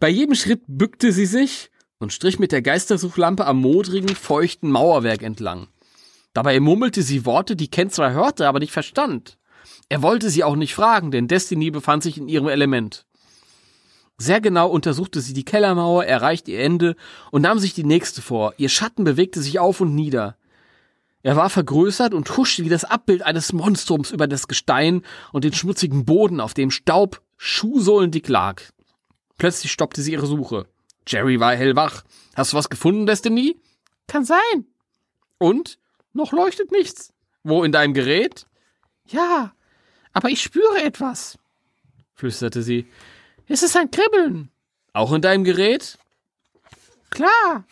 Bei 0.00 0.08
jedem 0.08 0.34
Schritt 0.34 0.62
bückte 0.66 1.12
sie 1.12 1.26
sich 1.26 1.70
und 2.04 2.12
strich 2.12 2.38
mit 2.38 2.52
der 2.52 2.62
Geistersuchlampe 2.62 3.46
am 3.46 3.60
modrigen, 3.60 4.14
feuchten 4.14 4.70
Mauerwerk 4.70 5.22
entlang. 5.22 5.68
Dabei 6.34 6.60
murmelte 6.60 7.02
sie 7.02 7.24
Worte, 7.24 7.56
die 7.56 7.68
Ken 7.68 7.90
zwar 7.90 8.12
hörte, 8.12 8.46
aber 8.46 8.58
nicht 8.60 8.72
verstand. 8.72 9.38
Er 9.88 10.02
wollte 10.02 10.28
sie 10.28 10.44
auch 10.44 10.54
nicht 10.54 10.74
fragen, 10.74 11.10
denn 11.10 11.28
Destiny 11.28 11.70
befand 11.70 12.02
sich 12.02 12.18
in 12.18 12.28
ihrem 12.28 12.48
Element. 12.48 13.06
Sehr 14.18 14.42
genau 14.42 14.68
untersuchte 14.68 15.20
sie 15.22 15.32
die 15.32 15.46
Kellermauer, 15.46 16.04
erreichte 16.04 16.52
ihr 16.52 16.60
Ende 16.60 16.94
und 17.30 17.42
nahm 17.42 17.58
sich 17.58 17.72
die 17.72 17.84
nächste 17.84 18.20
vor. 18.20 18.52
Ihr 18.58 18.68
Schatten 18.68 19.04
bewegte 19.04 19.40
sich 19.40 19.58
auf 19.58 19.80
und 19.80 19.94
nieder. 19.94 20.36
Er 21.22 21.36
war 21.36 21.48
vergrößert 21.48 22.12
und 22.12 22.36
huschte 22.36 22.64
wie 22.64 22.68
das 22.68 22.84
Abbild 22.84 23.22
eines 23.22 23.54
Monstrums 23.54 24.10
über 24.10 24.28
das 24.28 24.46
Gestein 24.46 25.02
und 25.32 25.44
den 25.44 25.54
schmutzigen 25.54 26.04
Boden, 26.04 26.40
auf 26.40 26.52
dem 26.52 26.70
Staub 26.70 27.22
schuhsohlendick 27.38 28.28
lag. 28.28 28.60
Plötzlich 29.38 29.72
stoppte 29.72 30.02
sie 30.02 30.12
ihre 30.12 30.26
Suche. 30.26 30.66
Jerry 31.06 31.38
war 31.40 31.54
hellwach. 31.54 32.02
Hast 32.34 32.52
du 32.52 32.56
was 32.56 32.70
gefunden, 32.70 33.06
Destiny? 33.06 33.60
Kann 34.06 34.24
sein. 34.24 34.66
Und? 35.38 35.78
Noch 36.12 36.32
leuchtet 36.32 36.70
nichts. 36.72 37.12
Wo 37.42 37.64
in 37.64 37.72
deinem 37.72 37.92
Gerät? 37.94 38.46
Ja, 39.06 39.52
aber 40.12 40.30
ich 40.30 40.40
spüre 40.42 40.82
etwas, 40.82 41.38
flüsterte 42.14 42.62
sie. 42.62 42.86
Es 43.48 43.62
ist 43.62 43.76
ein 43.76 43.90
Kribbeln. 43.90 44.50
Auch 44.94 45.12
in 45.12 45.20
deinem 45.20 45.44
Gerät? 45.44 45.98
Klar. 47.10 47.64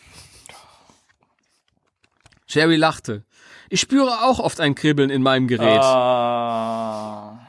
Jerry 2.47 2.75
lachte. 2.75 3.23
Ich 3.69 3.79
spüre 3.81 4.21
auch 4.23 4.39
oft 4.39 4.59
ein 4.59 4.75
Kribbeln 4.75 5.09
in 5.09 5.23
meinem 5.23 5.47
Gerät, 5.47 5.81
Ah. 5.81 7.39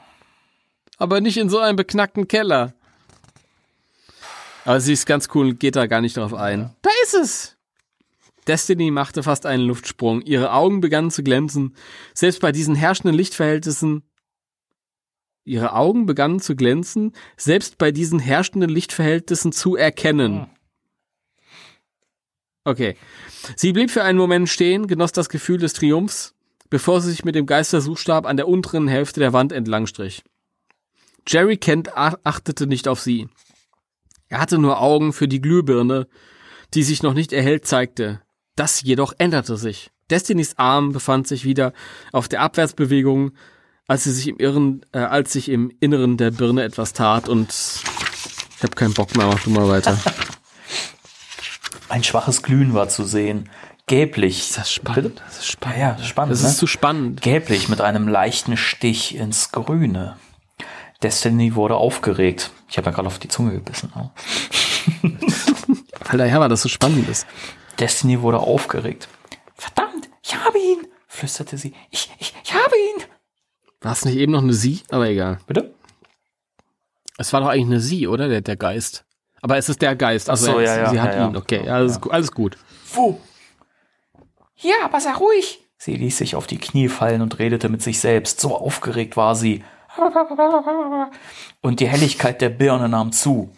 aber 0.97 1.21
nicht 1.21 1.37
in 1.37 1.49
so 1.49 1.59
einem 1.59 1.75
beknackten 1.75 2.27
Keller. 2.27 2.73
Aber 4.65 4.81
sie 4.81 4.93
ist 4.93 5.05
ganz 5.05 5.29
cool 5.33 5.49
und 5.49 5.59
geht 5.59 5.75
da 5.75 5.85
gar 5.87 6.01
nicht 6.01 6.17
drauf 6.17 6.33
ein. 6.33 6.75
Da 6.81 6.89
ist 7.03 7.13
es! 7.13 7.57
Destiny 8.47 8.91
machte 8.91 9.23
fast 9.23 9.45
einen 9.45 9.65
Luftsprung. 9.65 10.21
Ihre 10.21 10.51
Augen 10.51 10.81
begannen 10.81 11.09
zu 11.11 11.23
glänzen. 11.23 11.75
Selbst 12.13 12.41
bei 12.41 12.51
diesen 12.51 12.75
herrschenden 12.75 13.15
Lichtverhältnissen 13.15 14.03
Ihre 15.47 15.73
Augen 15.73 16.07
begannen 16.07 16.39
zu 16.39 16.55
glänzen, 16.55 17.13
selbst 17.37 17.77
bei 17.77 17.91
diesen 17.91 18.17
herrschenden 18.17 18.69
Lichtverhältnissen 18.69 19.51
zu 19.51 19.75
erkennen. 19.75 20.47
Okay. 22.63 22.97
Sie 23.55 23.71
blieb 23.71 23.91
für 23.91 24.03
einen 24.03 24.17
Moment 24.17 24.49
stehen, 24.49 24.87
genoss 24.87 25.11
das 25.11 25.29
Gefühl 25.29 25.59
des 25.59 25.73
Triumphs, 25.73 26.33
bevor 26.71 26.99
sie 26.99 27.11
sich 27.11 27.23
mit 27.25 27.35
dem 27.35 27.45
Geistersuchstab 27.45 28.25
an 28.25 28.37
der 28.37 28.47
unteren 28.47 28.87
Hälfte 28.87 29.19
der 29.19 29.33
Wand 29.33 29.51
entlang 29.51 29.85
strich. 29.85 30.23
Jerry 31.27 31.57
Kent 31.57 31.95
ach- 31.95 32.17
achtete 32.23 32.65
nicht 32.65 32.87
auf 32.87 32.99
sie. 32.99 33.29
Er 34.35 34.41
hatte 34.41 34.57
nur 34.57 34.81
Augen 34.81 35.13
für 35.13 35.29
die 35.29 35.39
Glühbirne, 35.39 36.07
die 36.73 36.83
sich 36.83 37.01
noch 37.01 37.13
nicht 37.13 37.31
erhellt 37.31 37.65
zeigte. 37.65 38.19
Das 38.57 38.81
jedoch 38.81 39.13
änderte 39.17 39.55
sich. 39.55 39.91
Destinys 40.09 40.57
Arm 40.57 40.91
befand 40.91 41.25
sich 41.25 41.45
wieder 41.45 41.71
auf 42.11 42.27
der 42.27 42.41
Abwärtsbewegung, 42.41 43.31
als 43.87 44.03
sie 44.03 44.11
sich 44.11 44.27
im 44.27 44.37
Irren, 44.37 44.85
äh, 44.91 44.97
als 44.97 45.31
sich 45.31 45.47
im 45.47 45.71
Inneren 45.79 46.17
der 46.17 46.31
Birne 46.31 46.63
etwas 46.63 46.91
tat 46.91 47.29
und 47.29 47.47
ich 47.49 48.61
habe 48.61 48.75
keinen 48.75 48.93
Bock 48.93 49.15
mehr, 49.15 49.27
mach 49.27 49.41
du 49.41 49.51
mal 49.51 49.69
weiter. 49.69 49.97
Ein 51.87 52.03
schwaches 52.03 52.43
Glühen 52.43 52.73
war 52.73 52.89
zu 52.89 53.05
sehen. 53.05 53.49
Gelblich. 53.85 54.51
Das 54.53 54.65
ist 54.65 54.73
spannend. 54.73 55.23
Das 55.25 55.37
ist 55.37 55.47
spannend. 55.47 55.79
Ja, 55.79 55.95
ja, 55.97 56.03
spannend. 56.03 56.33
Das 56.33 56.43
ne? 56.43 56.49
ist 56.49 56.57
zu 56.57 56.67
spannend. 56.67 57.21
Gelblich 57.21 57.69
mit 57.69 57.79
einem 57.79 58.09
leichten 58.09 58.57
Stich 58.57 59.15
ins 59.15 59.53
Grüne. 59.53 60.17
Destiny 61.03 61.55
wurde 61.55 61.75
aufgeregt. 61.75 62.51
Ich 62.69 62.77
habe 62.77 62.87
ja 62.87 62.95
gerade 62.95 63.07
auf 63.07 63.19
die 63.19 63.27
Zunge 63.27 63.53
gebissen. 63.53 63.91
Weil 66.05 66.17
daher 66.17 66.39
war 66.39 66.49
das 66.49 66.61
so 66.61 66.69
spannend 66.69 67.09
ist. 67.09 67.27
Destiny 67.79 68.21
wurde 68.21 68.39
aufgeregt. 68.39 69.07
Verdammt, 69.55 70.09
ich 70.23 70.35
habe 70.35 70.57
ihn, 70.57 70.87
flüsterte 71.07 71.57
sie. 71.57 71.73
Ich, 71.91 72.11
ich, 72.19 72.33
ich 72.43 72.53
habe 72.53 72.75
ihn. 72.75 73.03
War 73.81 73.91
es 73.91 74.05
nicht 74.05 74.17
eben 74.17 74.31
noch 74.31 74.41
eine 74.41 74.53
Sie? 74.53 74.81
Aber 74.89 75.07
egal. 75.07 75.39
Bitte? 75.45 75.73
Es 77.17 77.33
war 77.33 77.41
doch 77.41 77.47
eigentlich 77.47 77.67
eine 77.67 77.79
Sie, 77.79 78.07
oder? 78.07 78.27
Der, 78.27 78.41
der 78.41 78.55
Geist. 78.55 79.05
Aber 79.41 79.57
es 79.57 79.69
ist 79.69 79.81
der 79.81 79.95
Geist. 79.95 80.29
Also 80.29 80.53
so, 80.53 80.59
ja, 80.59 80.75
ja, 80.77 80.89
sie 80.89 80.99
hat 80.99 81.13
ja, 81.13 81.19
ja. 81.19 81.29
ihn. 81.29 81.37
Okay, 81.37 81.69
alles, 81.69 82.01
alles 82.09 82.31
gut. 82.31 82.57
Wo? 82.93 83.21
Ja, 84.57 84.75
aber 84.83 84.99
sei 84.99 85.13
ruhig. 85.13 85.59
Sie 85.77 85.95
ließ 85.95 86.17
sich 86.17 86.35
auf 86.35 86.47
die 86.47 86.57
Knie 86.57 86.89
fallen 86.89 87.21
und 87.21 87.37
redete 87.37 87.69
mit 87.69 87.83
sich 87.83 87.99
selbst. 87.99 88.39
So 88.39 88.57
aufgeregt 88.57 89.17
war 89.17 89.35
sie. 89.35 89.63
Und 91.61 91.79
die 91.79 91.87
Helligkeit 91.87 92.41
der 92.41 92.49
Birne 92.49 92.89
nahm 92.89 93.11
zu. 93.11 93.49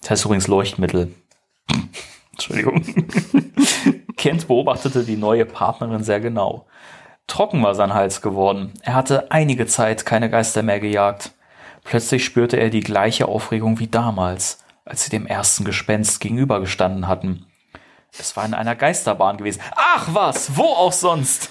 Das 0.00 0.10
heißt 0.10 0.24
übrigens 0.26 0.46
Leuchtmittel. 0.46 1.14
Entschuldigung. 2.32 2.84
Kent 4.16 4.48
beobachtete 4.48 5.04
die 5.04 5.16
neue 5.16 5.44
Partnerin 5.44 6.04
sehr 6.04 6.20
genau. 6.20 6.66
Trocken 7.26 7.62
war 7.62 7.74
sein 7.74 7.94
Hals 7.94 8.22
geworden. 8.22 8.72
Er 8.82 8.94
hatte 8.94 9.30
einige 9.30 9.66
Zeit 9.66 10.06
keine 10.06 10.30
Geister 10.30 10.62
mehr 10.62 10.80
gejagt. 10.80 11.32
Plötzlich 11.84 12.24
spürte 12.24 12.56
er 12.56 12.70
die 12.70 12.80
gleiche 12.80 13.28
Aufregung 13.28 13.78
wie 13.78 13.86
damals, 13.86 14.64
als 14.84 15.04
sie 15.04 15.10
dem 15.10 15.26
ersten 15.26 15.64
Gespenst 15.64 16.20
gegenübergestanden 16.20 17.06
hatten. 17.06 17.46
Es 18.18 18.36
war 18.36 18.44
in 18.44 18.54
einer 18.54 18.74
Geisterbahn 18.74 19.36
gewesen. 19.36 19.60
Ach 19.76 20.08
was, 20.12 20.56
wo 20.56 20.64
auch 20.64 20.92
sonst? 20.92 21.50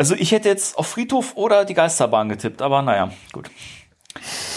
Also 0.00 0.14
ich 0.14 0.32
hätte 0.32 0.48
jetzt 0.48 0.78
auf 0.78 0.86
Friedhof 0.86 1.36
oder 1.36 1.66
die 1.66 1.74
Geisterbahn 1.74 2.30
getippt, 2.30 2.62
aber 2.62 2.80
naja, 2.80 3.10
gut. 3.34 3.50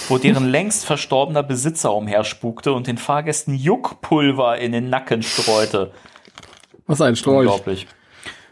Wo 0.07 0.17
deren 0.17 0.47
längst 0.47 0.85
verstorbener 0.85 1.43
Besitzer 1.43 1.93
umherspukte 1.93 2.71
und 2.71 2.87
den 2.87 2.97
Fahrgästen 2.97 3.53
Juckpulver 3.53 4.57
in 4.59 4.71
den 4.71 4.89
Nacken 4.89 5.21
streute. 5.21 5.91
Was 6.87 7.01
ein 7.01 7.17
Strolch. 7.17 7.49
Unglaublich. 7.49 7.87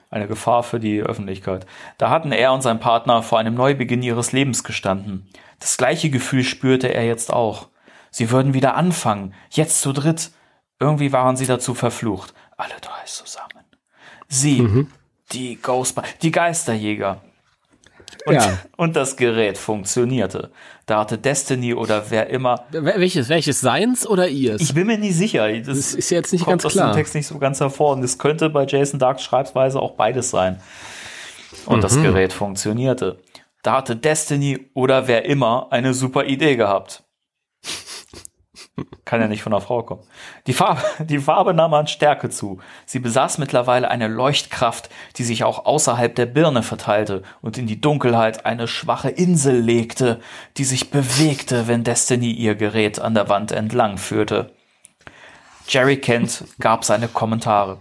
Eine 0.09 0.27
Gefahr 0.27 0.63
für 0.63 0.81
die 0.81 1.01
Öffentlichkeit. 1.01 1.65
Da 1.97 2.09
hatten 2.09 2.33
er 2.33 2.51
und 2.51 2.61
sein 2.61 2.81
Partner 2.81 3.23
vor 3.23 3.39
einem 3.39 3.55
Neubeginn 3.55 4.03
ihres 4.03 4.33
Lebens 4.33 4.65
gestanden. 4.65 5.29
Das 5.59 5.77
gleiche 5.77 6.09
Gefühl 6.09 6.43
spürte 6.43 6.93
er 6.93 7.05
jetzt 7.05 7.31
auch. 7.31 7.69
Sie 8.09 8.31
würden 8.31 8.53
wieder 8.53 8.75
anfangen, 8.75 9.33
jetzt 9.49 9.79
zu 9.79 9.93
dritt. 9.93 10.31
Irgendwie 10.77 11.13
waren 11.13 11.37
sie 11.37 11.45
dazu 11.45 11.73
verflucht. 11.73 12.33
Alle 12.57 12.75
drei 12.81 13.05
zusammen. 13.05 13.63
Sie, 14.27 14.87
die 15.31 15.59
Ghostba 15.61 16.03
die 16.21 16.31
Geisterjäger. 16.31 17.21
Und, 18.25 18.33
Ja. 18.35 18.57
und 18.77 18.95
das 18.95 19.15
Gerät 19.17 19.57
funktionierte. 19.57 20.51
Da 20.85 20.99
hatte 20.99 21.17
Destiny 21.17 21.73
oder 21.73 22.09
wer 22.09 22.29
immer 22.29 22.65
Wel- 22.71 22.99
Welches? 22.99 23.29
Welches? 23.29 23.61
Seins 23.61 24.05
oder 24.05 24.27
ihrs? 24.27 24.61
ich 24.61 24.73
bin 24.73 24.87
mir 24.87 24.97
nicht 24.97 25.15
sicher. 25.15 25.51
Das, 25.59 25.67
Das 25.67 25.93
ist 25.93 26.09
jetzt 26.09 26.31
nicht 26.33 26.43
kommt 26.43 26.61
ganz 26.61 26.65
aus 26.65 26.73
klar. 26.73 26.91
dem 26.91 26.95
Text 26.97 27.15
nicht 27.15 27.27
so 27.27 27.39
ganz 27.39 27.59
hervor. 27.61 27.93
Und 27.93 28.03
es 28.03 28.17
könnte 28.17 28.49
bei 28.49 28.65
Jason 28.65 28.99
Darks 28.99 29.23
Schreibweise 29.23 29.79
auch 29.79 29.91
beides 29.95 30.29
sein. 30.29 30.59
Und 31.65 31.83
das 31.83 31.95
Mhm. 31.95 32.03
Gerät 32.03 32.33
funktionierte. 32.33 33.19
Da 33.63 33.73
hatte 33.77 33.95
Destiny 33.95 34.67
oder 34.73 35.07
wer 35.07 35.25
immer 35.25 35.67
eine 35.71 35.93
super 35.93 36.25
Idee 36.25 36.55
gehabt. 36.55 37.03
Kann 39.05 39.21
ja 39.21 39.27
nicht 39.27 39.43
von 39.43 39.53
einer 39.53 39.61
Frau 39.61 39.83
kommen. 39.83 40.03
Die 40.47 40.53
Farbe, 40.53 40.81
die 41.03 41.19
Farbe 41.19 41.53
nahm 41.53 41.73
an 41.73 41.87
Stärke 41.87 42.29
zu. 42.29 42.59
Sie 42.85 42.99
besaß 42.99 43.37
mittlerweile 43.37 43.89
eine 43.89 44.07
Leuchtkraft, 44.07 44.89
die 45.17 45.23
sich 45.23 45.43
auch 45.43 45.65
außerhalb 45.65 46.13
der 46.15 46.25
Birne 46.25 46.63
verteilte 46.63 47.23
und 47.41 47.57
in 47.57 47.67
die 47.67 47.81
Dunkelheit 47.81 48.45
eine 48.45 48.67
schwache 48.67 49.09
Insel 49.09 49.59
legte, 49.59 50.19
die 50.57 50.63
sich 50.63 50.91
bewegte, 50.91 51.67
wenn 51.67 51.83
Destiny 51.83 52.31
ihr 52.31 52.55
Gerät 52.55 52.99
an 52.99 53.13
der 53.13 53.29
Wand 53.29 53.51
entlang 53.51 53.97
führte. 53.97 54.51
Jerry 55.67 55.97
Kent 55.97 56.45
gab 56.59 56.83
seine 56.83 57.07
Kommentare. 57.07 57.79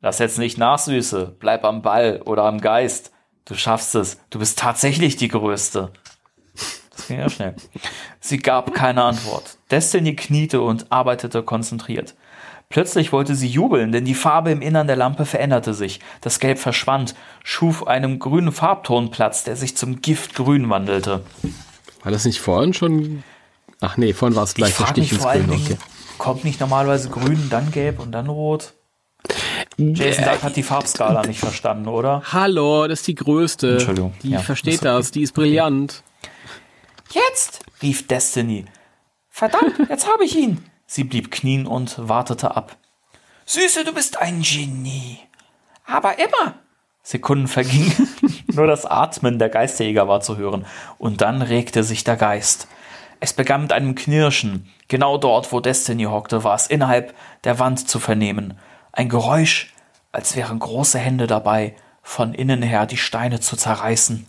Lass 0.00 0.18
jetzt 0.18 0.38
nicht 0.38 0.58
nach, 0.58 0.78
Süße. 0.78 1.36
Bleib 1.38 1.64
am 1.64 1.82
Ball 1.82 2.22
oder 2.24 2.44
am 2.44 2.60
Geist. 2.60 3.12
Du 3.44 3.54
schaffst 3.54 3.94
es. 3.94 4.20
Du 4.30 4.38
bist 4.38 4.58
tatsächlich 4.58 5.16
die 5.16 5.28
Größte. 5.28 5.92
Das 7.10 7.16
ging 7.16 7.18
ja 7.24 7.28
schnell. 7.28 7.54
Sie 8.20 8.38
gab 8.38 8.72
keine 8.72 9.02
Antwort. 9.02 9.56
Destiny 9.72 10.14
kniete 10.14 10.60
und 10.60 10.92
arbeitete 10.92 11.42
konzentriert. 11.42 12.14
Plötzlich 12.68 13.10
wollte 13.12 13.34
sie 13.34 13.48
jubeln, 13.48 13.90
denn 13.90 14.04
die 14.04 14.14
Farbe 14.14 14.52
im 14.52 14.62
Innern 14.62 14.86
der 14.86 14.94
Lampe 14.94 15.26
veränderte 15.26 15.74
sich. 15.74 15.98
Das 16.20 16.38
Gelb 16.38 16.60
verschwand, 16.60 17.16
schuf 17.42 17.84
einem 17.84 18.20
grünen 18.20 18.52
Farbton 18.52 19.10
Platz, 19.10 19.42
der 19.42 19.56
sich 19.56 19.76
zum 19.76 20.00
Giftgrün 20.02 20.70
wandelte. 20.70 21.24
War 22.04 22.12
das 22.12 22.24
nicht 22.26 22.40
vorhin 22.40 22.74
schon? 22.74 23.24
Ach 23.80 23.96
nee, 23.96 24.12
vorhin 24.12 24.36
war 24.36 24.44
es 24.44 24.54
gleich 24.54 24.72
Stich 24.76 25.10
ins 25.10 25.20
vor 25.20 25.30
allen 25.30 25.48
Grün. 25.48 25.58
Dingen, 25.58 25.72
Okay. 25.72 25.78
kommt 26.18 26.44
nicht 26.44 26.60
normalerweise 26.60 27.08
grün, 27.08 27.48
dann 27.50 27.72
gelb 27.72 27.98
und 27.98 28.12
dann 28.12 28.28
rot? 28.28 28.74
Jason 29.76 30.24
Dark 30.24 30.44
hat 30.44 30.54
die 30.54 30.62
Farbskala 30.62 31.26
nicht 31.26 31.40
verstanden, 31.40 31.88
oder? 31.88 32.22
Hallo, 32.32 32.86
das 32.86 33.00
ist 33.00 33.08
die 33.08 33.14
größte. 33.16 33.72
Entschuldigung. 33.72 34.14
Die 34.22 34.30
Ja, 34.30 34.38
versteht 34.40 34.74
ist 34.74 34.80
okay. 34.82 34.88
das, 34.96 35.10
die 35.10 35.22
ist 35.22 35.32
brillant. 35.32 36.04
Jetzt! 37.12 37.64
rief 37.82 38.06
Destiny. 38.06 38.66
Verdammt, 39.28 39.88
jetzt 39.88 40.08
habe 40.08 40.24
ich 40.24 40.36
ihn! 40.36 40.64
Sie 40.86 41.04
blieb 41.04 41.30
knien 41.30 41.66
und 41.66 41.96
wartete 42.08 42.56
ab. 42.56 42.76
Süße, 43.46 43.84
du 43.84 43.92
bist 43.92 44.18
ein 44.18 44.42
Genie. 44.42 45.18
Aber 45.86 46.18
immer! 46.18 46.54
Sekunden 47.02 47.48
vergingen. 47.48 48.08
Nur 48.52 48.66
das 48.66 48.86
Atmen 48.86 49.38
der 49.38 49.48
Geisterjäger 49.48 50.06
war 50.08 50.20
zu 50.20 50.36
hören. 50.36 50.66
Und 50.98 51.20
dann 51.20 51.42
regte 51.42 51.82
sich 51.82 52.04
der 52.04 52.16
Geist. 52.16 52.68
Es 53.20 53.32
begann 53.32 53.62
mit 53.62 53.72
einem 53.72 53.94
Knirschen. 53.94 54.68
Genau 54.88 55.18
dort, 55.18 55.52
wo 55.52 55.60
Destiny 55.60 56.04
hockte, 56.04 56.44
war 56.44 56.54
es 56.54 56.66
innerhalb 56.66 57.14
der 57.44 57.58
Wand 57.58 57.88
zu 57.88 57.98
vernehmen. 57.98 58.58
Ein 58.92 59.08
Geräusch, 59.08 59.74
als 60.12 60.36
wären 60.36 60.58
große 60.58 60.98
Hände 60.98 61.26
dabei, 61.26 61.74
von 62.02 62.34
innen 62.34 62.62
her 62.62 62.86
die 62.86 62.96
Steine 62.96 63.40
zu 63.40 63.56
zerreißen. 63.56 64.26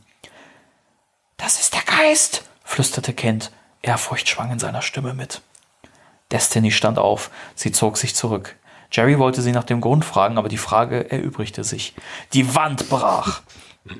Das 1.37 1.59
ist 1.59 1.73
der 1.73 1.83
Geist, 1.83 2.43
flüsterte 2.71 3.13
Kent. 3.13 3.51
Ehrfurcht 3.81 4.29
schwang 4.29 4.51
in 4.51 4.59
seiner 4.59 4.81
Stimme 4.81 5.13
mit. 5.13 5.41
Destiny 6.31 6.71
stand 6.71 6.97
auf. 6.97 7.29
Sie 7.53 7.73
zog 7.73 7.97
sich 7.97 8.15
zurück. 8.15 8.55
Jerry 8.91 9.19
wollte 9.19 9.41
sie 9.41 9.51
nach 9.51 9.65
dem 9.65 9.81
Grund 9.81 10.05
fragen, 10.05 10.37
aber 10.37 10.47
die 10.47 10.57
Frage 10.57 11.11
erübrigte 11.11 11.65
sich. 11.65 11.93
Die 12.33 12.55
Wand 12.55 12.89
brach. 12.89 13.41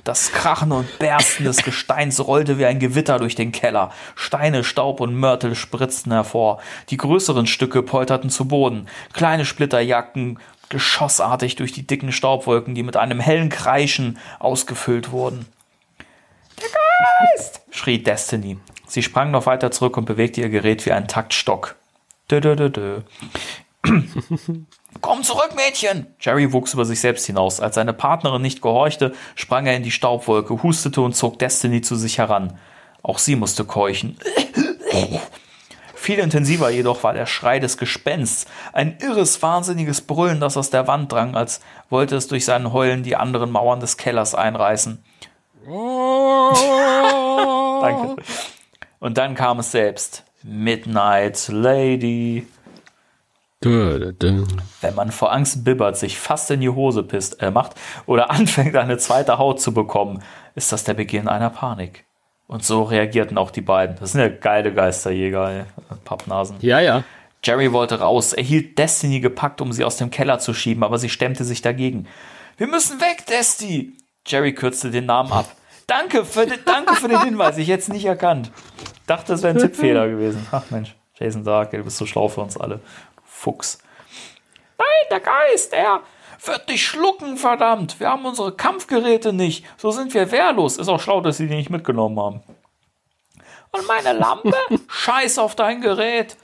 Das 0.03 0.31
Krachen 0.31 0.71
und 0.71 0.99
Bersten 0.99 1.43
des 1.43 1.63
Gesteins 1.63 2.25
rollte 2.25 2.57
wie 2.57 2.65
ein 2.65 2.79
Gewitter 2.79 3.19
durch 3.19 3.35
den 3.35 3.51
Keller. 3.51 3.91
Steine, 4.15 4.63
Staub 4.63 5.01
und 5.01 5.15
Mörtel 5.15 5.55
spritzten 5.55 6.13
hervor. 6.13 6.61
Die 6.89 6.97
größeren 6.97 7.47
Stücke 7.47 7.83
polterten 7.83 8.29
zu 8.29 8.47
Boden. 8.47 8.87
Kleine 9.11 9.43
Splitter 9.43 9.81
jagten 9.81 10.39
geschossartig 10.69 11.57
durch 11.57 11.73
die 11.73 11.85
dicken 11.85 12.13
Staubwolken, 12.13 12.75
die 12.75 12.83
mit 12.83 12.95
einem 12.95 13.19
hellen 13.19 13.49
Kreischen 13.49 14.17
ausgefüllt 14.39 15.11
wurden 15.11 15.45
schrie 17.71 18.03
Destiny. 18.03 18.57
Sie 18.87 19.03
sprang 19.03 19.31
noch 19.31 19.45
weiter 19.45 19.71
zurück 19.71 19.97
und 19.97 20.05
bewegte 20.05 20.41
ihr 20.41 20.49
Gerät 20.49 20.85
wie 20.85 20.91
ein 20.91 21.07
Taktstock. 21.07 21.75
Dö, 22.29 22.41
dö, 22.41 22.55
dö, 22.55 22.69
dö. 22.69 23.01
Komm 25.01 25.23
zurück, 25.23 25.55
Mädchen! 25.55 26.07
Jerry 26.19 26.53
wuchs 26.53 26.73
über 26.73 26.85
sich 26.85 26.99
selbst 26.99 27.25
hinaus. 27.25 27.59
Als 27.59 27.75
seine 27.75 27.93
Partnerin 27.93 28.41
nicht 28.41 28.61
gehorchte, 28.61 29.13
sprang 29.35 29.65
er 29.65 29.75
in 29.75 29.83
die 29.83 29.91
Staubwolke, 29.91 30.61
hustete 30.61 31.01
und 31.01 31.15
zog 31.15 31.39
Destiny 31.39 31.81
zu 31.81 31.95
sich 31.95 32.17
heran. 32.17 32.59
Auch 33.01 33.17
sie 33.17 33.35
musste 33.35 33.65
keuchen. 33.65 34.17
Viel 35.95 36.19
intensiver 36.19 36.69
jedoch 36.69 37.03
war 37.03 37.13
der 37.13 37.25
Schrei 37.25 37.59
des 37.59 37.77
Gespensts. 37.77 38.45
Ein 38.73 38.97
irres, 38.99 39.41
wahnsinniges 39.41 40.01
Brüllen, 40.01 40.39
das 40.39 40.57
aus 40.57 40.69
der 40.69 40.87
Wand 40.87 41.11
drang, 41.11 41.35
als 41.35 41.61
wollte 41.89 42.15
es 42.15 42.27
durch 42.27 42.45
seinen 42.45 42.73
Heulen 42.73 43.03
die 43.03 43.15
anderen 43.15 43.51
Mauern 43.51 43.79
des 43.79 43.97
Kellers 43.97 44.35
einreißen. 44.35 45.03
Danke. 47.81 48.21
Und 48.99 49.17
dann 49.17 49.35
kam 49.35 49.59
es 49.59 49.71
selbst. 49.71 50.23
Midnight 50.43 51.47
Lady. 51.49 52.47
Wenn 54.81 54.95
man 54.95 55.11
vor 55.11 55.31
Angst 55.31 55.63
bibbert, 55.63 55.95
sich 55.97 56.17
fast 56.17 56.49
in 56.49 56.61
die 56.61 56.69
Hose 56.69 57.03
pisst, 57.03 57.41
äh, 57.41 57.51
macht 57.51 57.75
oder 58.07 58.31
anfängt, 58.31 58.75
eine 58.75 58.97
zweite 58.97 59.37
Haut 59.37 59.61
zu 59.61 59.73
bekommen, 59.73 60.23
ist 60.55 60.71
das 60.71 60.83
der 60.83 60.95
Beginn 60.95 61.27
einer 61.27 61.51
Panik. 61.51 62.05
Und 62.47 62.65
so 62.65 62.83
reagierten 62.83 63.37
auch 63.37 63.51
die 63.51 63.61
beiden. 63.61 63.95
Das 63.99 64.11
sind 64.11 64.21
ja 64.21 64.29
geile 64.29 64.73
Geisterjäger, 64.73 65.49
ey. 65.49 65.63
Pappnasen. 66.03 66.57
Ja, 66.61 66.79
ja. 66.79 67.03
Jerry 67.43 67.71
wollte 67.71 67.99
raus. 67.99 68.33
Er 68.33 68.43
hielt 68.43 68.77
Destiny 68.77 69.19
gepackt, 69.19 69.61
um 69.61 69.71
sie 69.71 69.83
aus 69.83 69.97
dem 69.97 70.11
Keller 70.11 70.39
zu 70.39 70.53
schieben, 70.53 70.83
aber 70.83 70.97
sie 70.97 71.09
stemmte 71.09 71.43
sich 71.43 71.61
dagegen. 71.61 72.07
Wir 72.57 72.67
müssen 72.67 72.99
weg, 72.99 73.25
Destiny! 73.27 73.93
Jerry 74.25 74.53
kürzte 74.53 74.91
den 74.91 75.05
Namen 75.05 75.31
ab. 75.31 75.45
Danke 75.87 76.23
für, 76.23 76.45
den, 76.45 76.59
danke 76.63 76.95
für 76.95 77.07
den 77.07 77.21
Hinweis, 77.21 77.57
ich 77.57 77.67
hätte 77.67 77.81
es 77.81 77.89
nicht 77.89 78.05
erkannt. 78.05 78.51
Dachte, 79.07 79.33
es 79.33 79.43
wäre 79.43 79.53
ein 79.53 79.59
Tippfehler 79.59 80.07
gewesen. 80.07 80.47
Ach 80.51 80.63
Mensch, 80.69 80.95
Jason 81.15 81.43
sagt, 81.43 81.73
du 81.73 81.83
bist 81.83 81.97
so 81.97 82.05
schlau 82.05 82.27
für 82.27 82.41
uns 82.41 82.55
alle. 82.55 82.79
Fuchs. 83.25 83.79
Nein, 84.77 84.87
der 85.09 85.19
Geist, 85.19 85.73
er 85.73 86.01
wird 86.45 86.69
dich 86.69 86.85
schlucken, 86.85 87.37
verdammt. 87.37 87.99
Wir 87.99 88.09
haben 88.09 88.25
unsere 88.25 88.55
Kampfgeräte 88.55 89.33
nicht. 89.33 89.65
So 89.77 89.91
sind 89.91 90.13
wir 90.13 90.31
wehrlos. 90.31 90.77
Ist 90.77 90.87
auch 90.87 90.99
schlau, 90.99 91.21
dass 91.21 91.37
sie 91.37 91.47
die 91.47 91.55
nicht 91.55 91.69
mitgenommen 91.69 92.19
haben. 92.19 92.43
Und 93.71 93.87
meine 93.87 94.13
Lampe? 94.13 94.53
Scheiß 94.87 95.37
auf 95.39 95.55
dein 95.55 95.81
Gerät. 95.81 96.37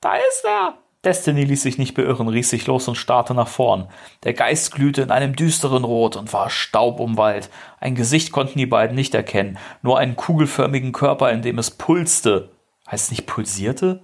Da 0.00 0.16
ist 0.16 0.44
er. 0.44 0.78
Destiny 1.04 1.44
ließ 1.44 1.62
sich 1.62 1.78
nicht 1.78 1.94
beirren, 1.94 2.28
riss 2.28 2.50
sich 2.50 2.66
los 2.66 2.88
und 2.88 2.96
starrte 2.96 3.34
nach 3.34 3.48
vorn. 3.48 3.88
Der 4.24 4.34
Geist 4.34 4.74
glühte 4.74 5.02
in 5.02 5.10
einem 5.10 5.36
düsteren 5.36 5.84
Rot 5.84 6.16
und 6.16 6.32
war 6.32 6.50
staubumwallt. 6.50 7.50
Ein 7.80 7.94
Gesicht 7.94 8.32
konnten 8.32 8.58
die 8.58 8.66
beiden 8.66 8.96
nicht 8.96 9.14
erkennen, 9.14 9.58
nur 9.82 9.98
einen 9.98 10.16
kugelförmigen 10.16 10.92
Körper, 10.92 11.30
in 11.30 11.42
dem 11.42 11.58
es 11.58 11.70
pulste. 11.70 12.50
Heißt 12.90 13.06
es 13.06 13.10
nicht 13.10 13.26
pulsierte? 13.26 14.02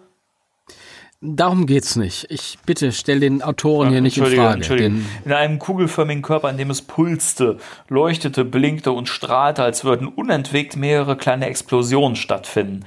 Darum 1.22 1.66
geht's 1.66 1.97
nicht. 1.97 2.27
Ich 2.31 2.59
bitte 2.64 2.93
stell 2.93 3.20
den 3.20 3.43
Autoren 3.43 3.89
Ja, 3.89 3.93
hier 3.93 4.01
nicht 4.01 4.16
in 4.16 4.24
Frage. 4.24 4.55
Entschuldigung. 4.55 5.05
In 5.27 5.32
einem 5.32 5.59
kugelförmigen 5.59 6.22
Körper, 6.22 6.48
in 6.48 6.56
dem 6.56 6.70
es 6.70 6.81
pulste, 6.81 7.59
leuchtete, 7.89 8.47
blinkte 8.47 8.93
und 8.93 9.06
strahlte, 9.06 9.62
als 9.62 9.85
würden 9.85 10.09
unentwegt 10.09 10.77
mehrere 10.77 11.16
kleine 11.16 11.44
Explosionen 11.44 12.16
stattfinden. 12.16 12.86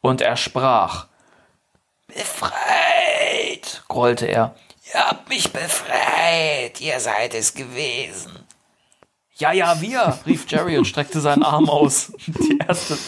Und 0.00 0.20
er 0.20 0.36
sprach. 0.36 1.08
Befreit, 2.06 2.52
grollte 3.92 4.26
er. 4.26 4.54
Ihr 4.92 5.00
habt 5.00 5.28
mich 5.28 5.52
befreit, 5.52 6.80
ihr 6.80 6.98
seid 6.98 7.34
es 7.34 7.54
gewesen. 7.54 8.46
Ja, 9.34 9.52
ja, 9.52 9.80
wir, 9.80 10.18
rief 10.26 10.50
Jerry 10.50 10.76
und 10.76 10.86
streckte 10.86 11.20
seinen 11.20 11.42
Arm 11.42 11.68
aus. 11.68 12.12
Die 12.26 12.58
erste, 12.58 12.98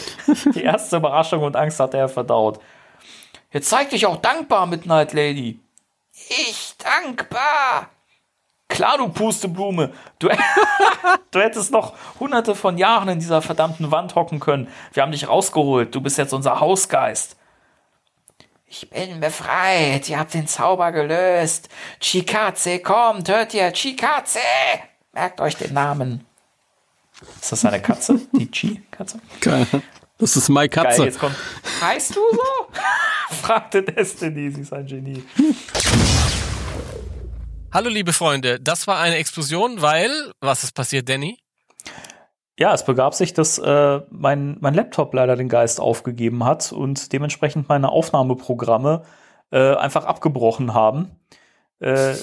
die 0.53 0.63
erste 0.63 0.97
Überraschung 0.97 1.43
und 1.43 1.55
Angst 1.55 1.79
hatte 1.79 1.97
er 1.97 2.09
verdaut. 2.09 2.59
Jetzt 3.51 3.69
zeig 3.69 3.89
dich 3.89 4.05
auch 4.05 4.17
dankbar, 4.17 4.65
Midnight 4.65 5.13
Lady. 5.13 5.59
Ich 6.11 6.75
dankbar. 6.77 7.89
Klar, 8.67 8.97
du 8.97 9.09
Pusteblume. 9.09 9.91
Du, 10.19 10.29
du 11.31 11.39
hättest 11.39 11.71
noch 11.71 11.93
hunderte 12.19 12.55
von 12.55 12.77
Jahren 12.77 13.09
in 13.09 13.19
dieser 13.19 13.41
verdammten 13.41 13.91
Wand 13.91 14.15
hocken 14.15 14.39
können. 14.39 14.67
Wir 14.93 15.03
haben 15.03 15.11
dich 15.11 15.27
rausgeholt. 15.27 15.93
Du 15.93 16.01
bist 16.01 16.17
jetzt 16.17 16.33
unser 16.33 16.59
Hausgeist. 16.59 17.37
Ich 18.77 18.89
bin 18.89 19.21
befreit. 19.21 20.09
Ihr 20.09 20.19
habt 20.19 20.33
den 20.33 20.47
Zauber 20.47 20.91
gelöst. 20.91 21.69
Chikaze 22.01 22.79
kommt. 22.79 23.29
Hört 23.29 23.53
ihr? 23.53 23.71
Chikaze. 23.71 24.39
Merkt 25.13 25.39
euch 25.39 25.55
den 25.55 25.73
Namen. 25.73 26.25
Ist 27.41 27.53
das 27.53 27.63
eine 27.63 27.81
Katze? 27.81 28.19
Die 28.33 28.51
Chi-Katze? 28.51 29.21
das 30.17 30.35
ist 30.35 30.49
My 30.49 30.67
Geil, 30.67 30.69
Katze. 30.69 31.05
jetzt 31.05 31.19
kommt. 31.19 31.37
Heißt 31.79 32.17
du 32.17 32.19
so? 32.33 32.67
fragte 33.41 33.81
Destiny. 33.81 34.51
Sie 34.51 34.61
ist 34.61 34.73
ein 34.73 34.85
Genie. 34.85 35.23
Hallo 37.71 37.89
liebe 37.89 38.11
Freunde, 38.11 38.59
das 38.59 38.87
war 38.87 38.99
eine 38.99 39.15
Explosion, 39.15 39.81
weil 39.81 40.33
was 40.41 40.65
ist 40.65 40.73
passiert, 40.73 41.07
Danny? 41.07 41.37
Ja, 42.57 42.73
es 42.73 42.85
begab 42.85 43.13
sich, 43.13 43.33
dass 43.33 43.57
äh, 43.57 44.01
mein, 44.09 44.57
mein 44.61 44.73
Laptop 44.73 45.13
leider 45.13 45.35
den 45.35 45.49
Geist 45.49 45.81
aufgegeben 45.81 46.45
hat 46.45 46.71
und 46.71 47.11
dementsprechend 47.11 47.67
meine 47.67 47.89
Aufnahmeprogramme 47.89 49.03
äh, 49.51 49.75
einfach 49.75 50.05
abgebrochen 50.05 50.73
haben. 50.73 51.11
Äh, 51.79 52.13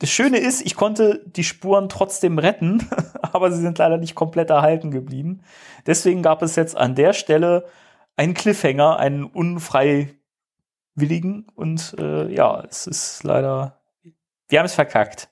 das 0.00 0.10
Schöne 0.10 0.38
ist, 0.38 0.64
ich 0.64 0.76
konnte 0.76 1.24
die 1.26 1.42
Spuren 1.42 1.88
trotzdem 1.88 2.38
retten, 2.38 2.88
aber 3.22 3.50
sie 3.50 3.60
sind 3.60 3.78
leider 3.78 3.98
nicht 3.98 4.14
komplett 4.14 4.50
erhalten 4.50 4.92
geblieben. 4.92 5.42
Deswegen 5.86 6.22
gab 6.22 6.42
es 6.42 6.54
jetzt 6.54 6.76
an 6.76 6.94
der 6.94 7.12
Stelle 7.12 7.64
einen 8.16 8.34
Cliffhanger, 8.34 8.98
einen 8.98 9.24
unfreiwilligen 9.24 11.48
und 11.56 11.96
äh, 11.98 12.32
ja, 12.32 12.62
es 12.68 12.86
ist 12.86 13.24
leider, 13.24 13.80
wir 14.48 14.60
haben 14.60 14.66
es 14.66 14.74
verkackt. 14.74 15.30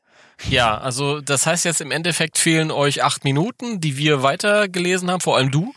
Ja, 0.51 0.77
also 0.79 1.21
das 1.21 1.47
heißt 1.47 1.65
jetzt 1.65 1.81
im 1.81 1.91
Endeffekt 1.91 2.39
fehlen 2.39 2.71
euch 2.71 3.03
acht 3.03 3.25
Minuten, 3.25 3.81
die 3.81 3.97
wir 3.97 4.23
weitergelesen 4.23 5.11
haben, 5.11 5.21
vor 5.21 5.37
allem 5.37 5.51
du. 5.51 5.73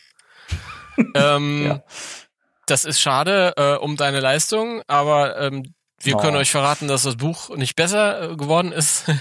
ähm, 1.16 1.66
Ja. 1.66 1.84
Das 2.68 2.84
ist 2.84 3.00
schade 3.00 3.54
äh, 3.58 3.76
um 3.76 3.96
deine 3.96 4.20
Leistung, 4.20 4.82
aber 4.88 5.40
ähm, 5.40 5.74
wir 6.02 6.16
Oh. 6.16 6.20
können 6.20 6.36
euch 6.38 6.50
verraten, 6.52 6.88
dass 6.88 7.04
das 7.04 7.16
Buch 7.16 7.56
nicht 7.56 7.76
besser 7.76 8.32
äh, 8.32 8.36
geworden 8.36 8.72
ist. 8.72 9.06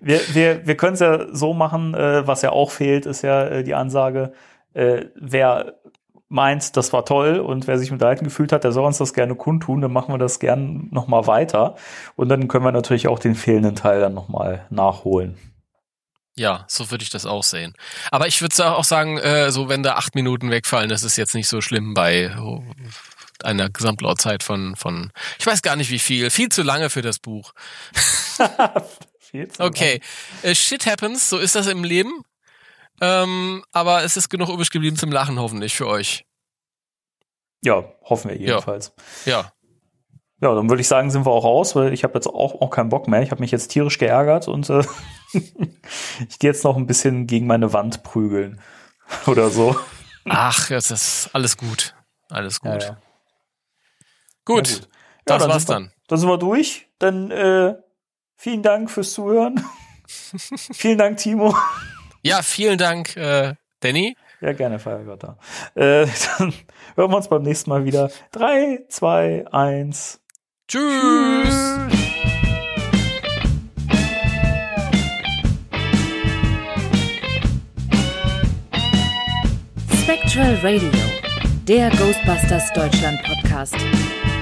Wir, 0.00 0.20
wir, 0.34 0.66
wir 0.66 0.76
können 0.76 0.94
es 0.94 1.00
ja 1.00 1.34
so 1.34 1.54
machen, 1.54 1.94
äh, 1.94 2.26
was 2.26 2.42
ja 2.42 2.50
auch 2.50 2.70
fehlt, 2.70 3.06
ist 3.06 3.22
ja 3.22 3.44
äh, 3.46 3.64
die 3.64 3.74
Ansage, 3.74 4.32
äh, 4.74 5.06
wer 5.14 5.74
meint, 6.28 6.76
das 6.76 6.92
war 6.92 7.04
toll 7.04 7.38
und 7.38 7.66
wer 7.66 7.78
sich 7.78 7.90
unterhalten 7.90 8.24
gefühlt 8.24 8.52
hat, 8.52 8.64
der 8.64 8.72
soll 8.72 8.84
uns 8.84 8.98
das 8.98 9.14
gerne 9.14 9.34
kundtun, 9.34 9.80
dann 9.80 9.92
machen 9.92 10.12
wir 10.12 10.18
das 10.18 10.40
gern 10.40 10.88
nochmal 10.90 11.26
weiter 11.26 11.76
und 12.16 12.28
dann 12.28 12.48
können 12.48 12.64
wir 12.64 12.72
natürlich 12.72 13.08
auch 13.08 13.18
den 13.18 13.34
fehlenden 13.34 13.74
Teil 13.74 14.00
dann 14.00 14.14
nochmal 14.14 14.66
nachholen. 14.70 15.38
ja, 16.36 16.64
so 16.68 16.90
würde 16.90 17.02
ich 17.02 17.10
das 17.10 17.26
auch 17.26 17.42
sehen. 17.42 17.74
Aber 18.12 18.28
ich 18.28 18.40
würde 18.40 18.76
auch 18.76 18.84
sagen, 18.84 19.18
äh, 19.18 19.50
so 19.50 19.68
wenn 19.68 19.82
da 19.82 19.94
acht 19.94 20.14
Minuten 20.14 20.50
wegfallen, 20.50 20.88
das 20.88 21.02
ist 21.02 21.16
jetzt 21.16 21.34
nicht 21.34 21.48
so 21.48 21.60
schlimm 21.60 21.94
bei 21.94 22.30
oh, 22.38 22.62
einer 23.42 23.70
Gesamtlautzeit 23.70 24.42
von, 24.42 24.76
von, 24.76 25.10
ich 25.38 25.46
weiß 25.46 25.62
gar 25.62 25.76
nicht 25.76 25.90
wie 25.90 25.98
viel, 25.98 26.30
viel 26.30 26.48
zu 26.48 26.62
lange 26.62 26.90
für 26.90 27.02
das 27.02 27.18
Buch. 27.18 27.52
Viel 29.18 29.48
zu 29.48 29.62
Okay, 29.62 30.00
äh, 30.42 30.54
shit 30.54 30.86
happens, 30.86 31.28
so 31.28 31.38
ist 31.38 31.54
das 31.54 31.66
im 31.66 31.84
Leben. 31.84 32.22
Ähm, 33.00 33.64
aber 33.72 34.02
es 34.04 34.16
ist 34.16 34.28
genug 34.28 34.48
übrig 34.48 34.70
geblieben 34.70 34.96
zum 34.96 35.12
Lachen 35.12 35.38
hoffentlich 35.38 35.74
für 35.74 35.86
euch. 35.86 36.24
Ja, 37.62 37.84
hoffen 38.02 38.30
wir 38.30 38.38
jedenfalls. 38.38 38.92
Ja, 39.24 39.52
Ja, 40.40 40.54
dann 40.54 40.68
würde 40.68 40.80
ich 40.80 40.88
sagen, 40.88 41.10
sind 41.10 41.26
wir 41.26 41.30
auch 41.32 41.44
raus, 41.44 41.74
weil 41.74 41.92
ich 41.92 42.04
habe 42.04 42.14
jetzt 42.14 42.28
auch, 42.28 42.60
auch 42.60 42.70
keinen 42.70 42.88
Bock 42.88 43.08
mehr. 43.08 43.22
Ich 43.22 43.30
habe 43.32 43.40
mich 43.40 43.50
jetzt 43.50 43.68
tierisch 43.68 43.98
geärgert 43.98 44.46
und 44.46 44.70
äh, 44.70 44.84
ich 45.32 46.38
gehe 46.38 46.50
jetzt 46.50 46.62
noch 46.64 46.76
ein 46.76 46.86
bisschen 46.86 47.26
gegen 47.26 47.46
meine 47.46 47.72
Wand 47.72 48.02
prügeln 48.04 48.60
oder 49.26 49.50
so. 49.50 49.76
ach, 50.28 50.68
das 50.68 50.90
ist 50.90 51.30
alles 51.32 51.56
gut, 51.56 51.94
alles 52.28 52.60
gut. 52.60 52.82
Ja, 52.82 52.88
ja. 52.90 52.98
Gut, 54.44 54.68
gut. 54.68 54.80
Ja, 54.80 54.86
das 55.24 55.42
dann 55.42 55.50
war's 55.50 55.68
wir, 55.68 55.74
dann. 55.74 55.92
Dann 56.06 56.18
sind 56.18 56.28
wir 56.28 56.38
durch. 56.38 56.86
Dann 56.98 57.30
äh, 57.30 57.74
vielen 58.36 58.62
Dank 58.62 58.90
fürs 58.90 59.12
Zuhören. 59.12 59.64
vielen 60.06 60.98
Dank, 60.98 61.18
Timo. 61.18 61.54
Ja, 62.28 62.42
vielen 62.42 62.76
Dank, 62.76 63.16
äh, 63.16 63.54
Danny. 63.80 64.14
Ja, 64.40 64.52
gerne, 64.52 64.78
Feiergötter. 64.78 65.38
Äh, 65.74 66.06
dann 66.38 66.52
hören 66.94 67.10
wir 67.10 67.16
uns 67.16 67.28
beim 67.28 67.42
nächsten 67.42 67.70
Mal 67.70 67.84
wieder. 67.84 68.10
Drei, 68.32 68.84
zwei, 68.88 69.46
eins. 69.50 70.20
Tschüss. 70.68 71.54
Spectral 80.02 80.54
Radio, 80.62 80.90
der 81.66 81.90
Ghostbusters 81.90 82.72
Deutschland 82.74 83.22
Podcast 83.22 83.76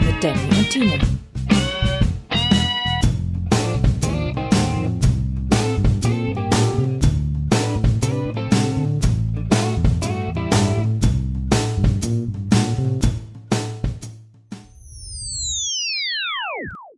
mit 0.05 0.23
Danny 0.23 0.59
und 0.59 0.71
Timo. 0.71 1.16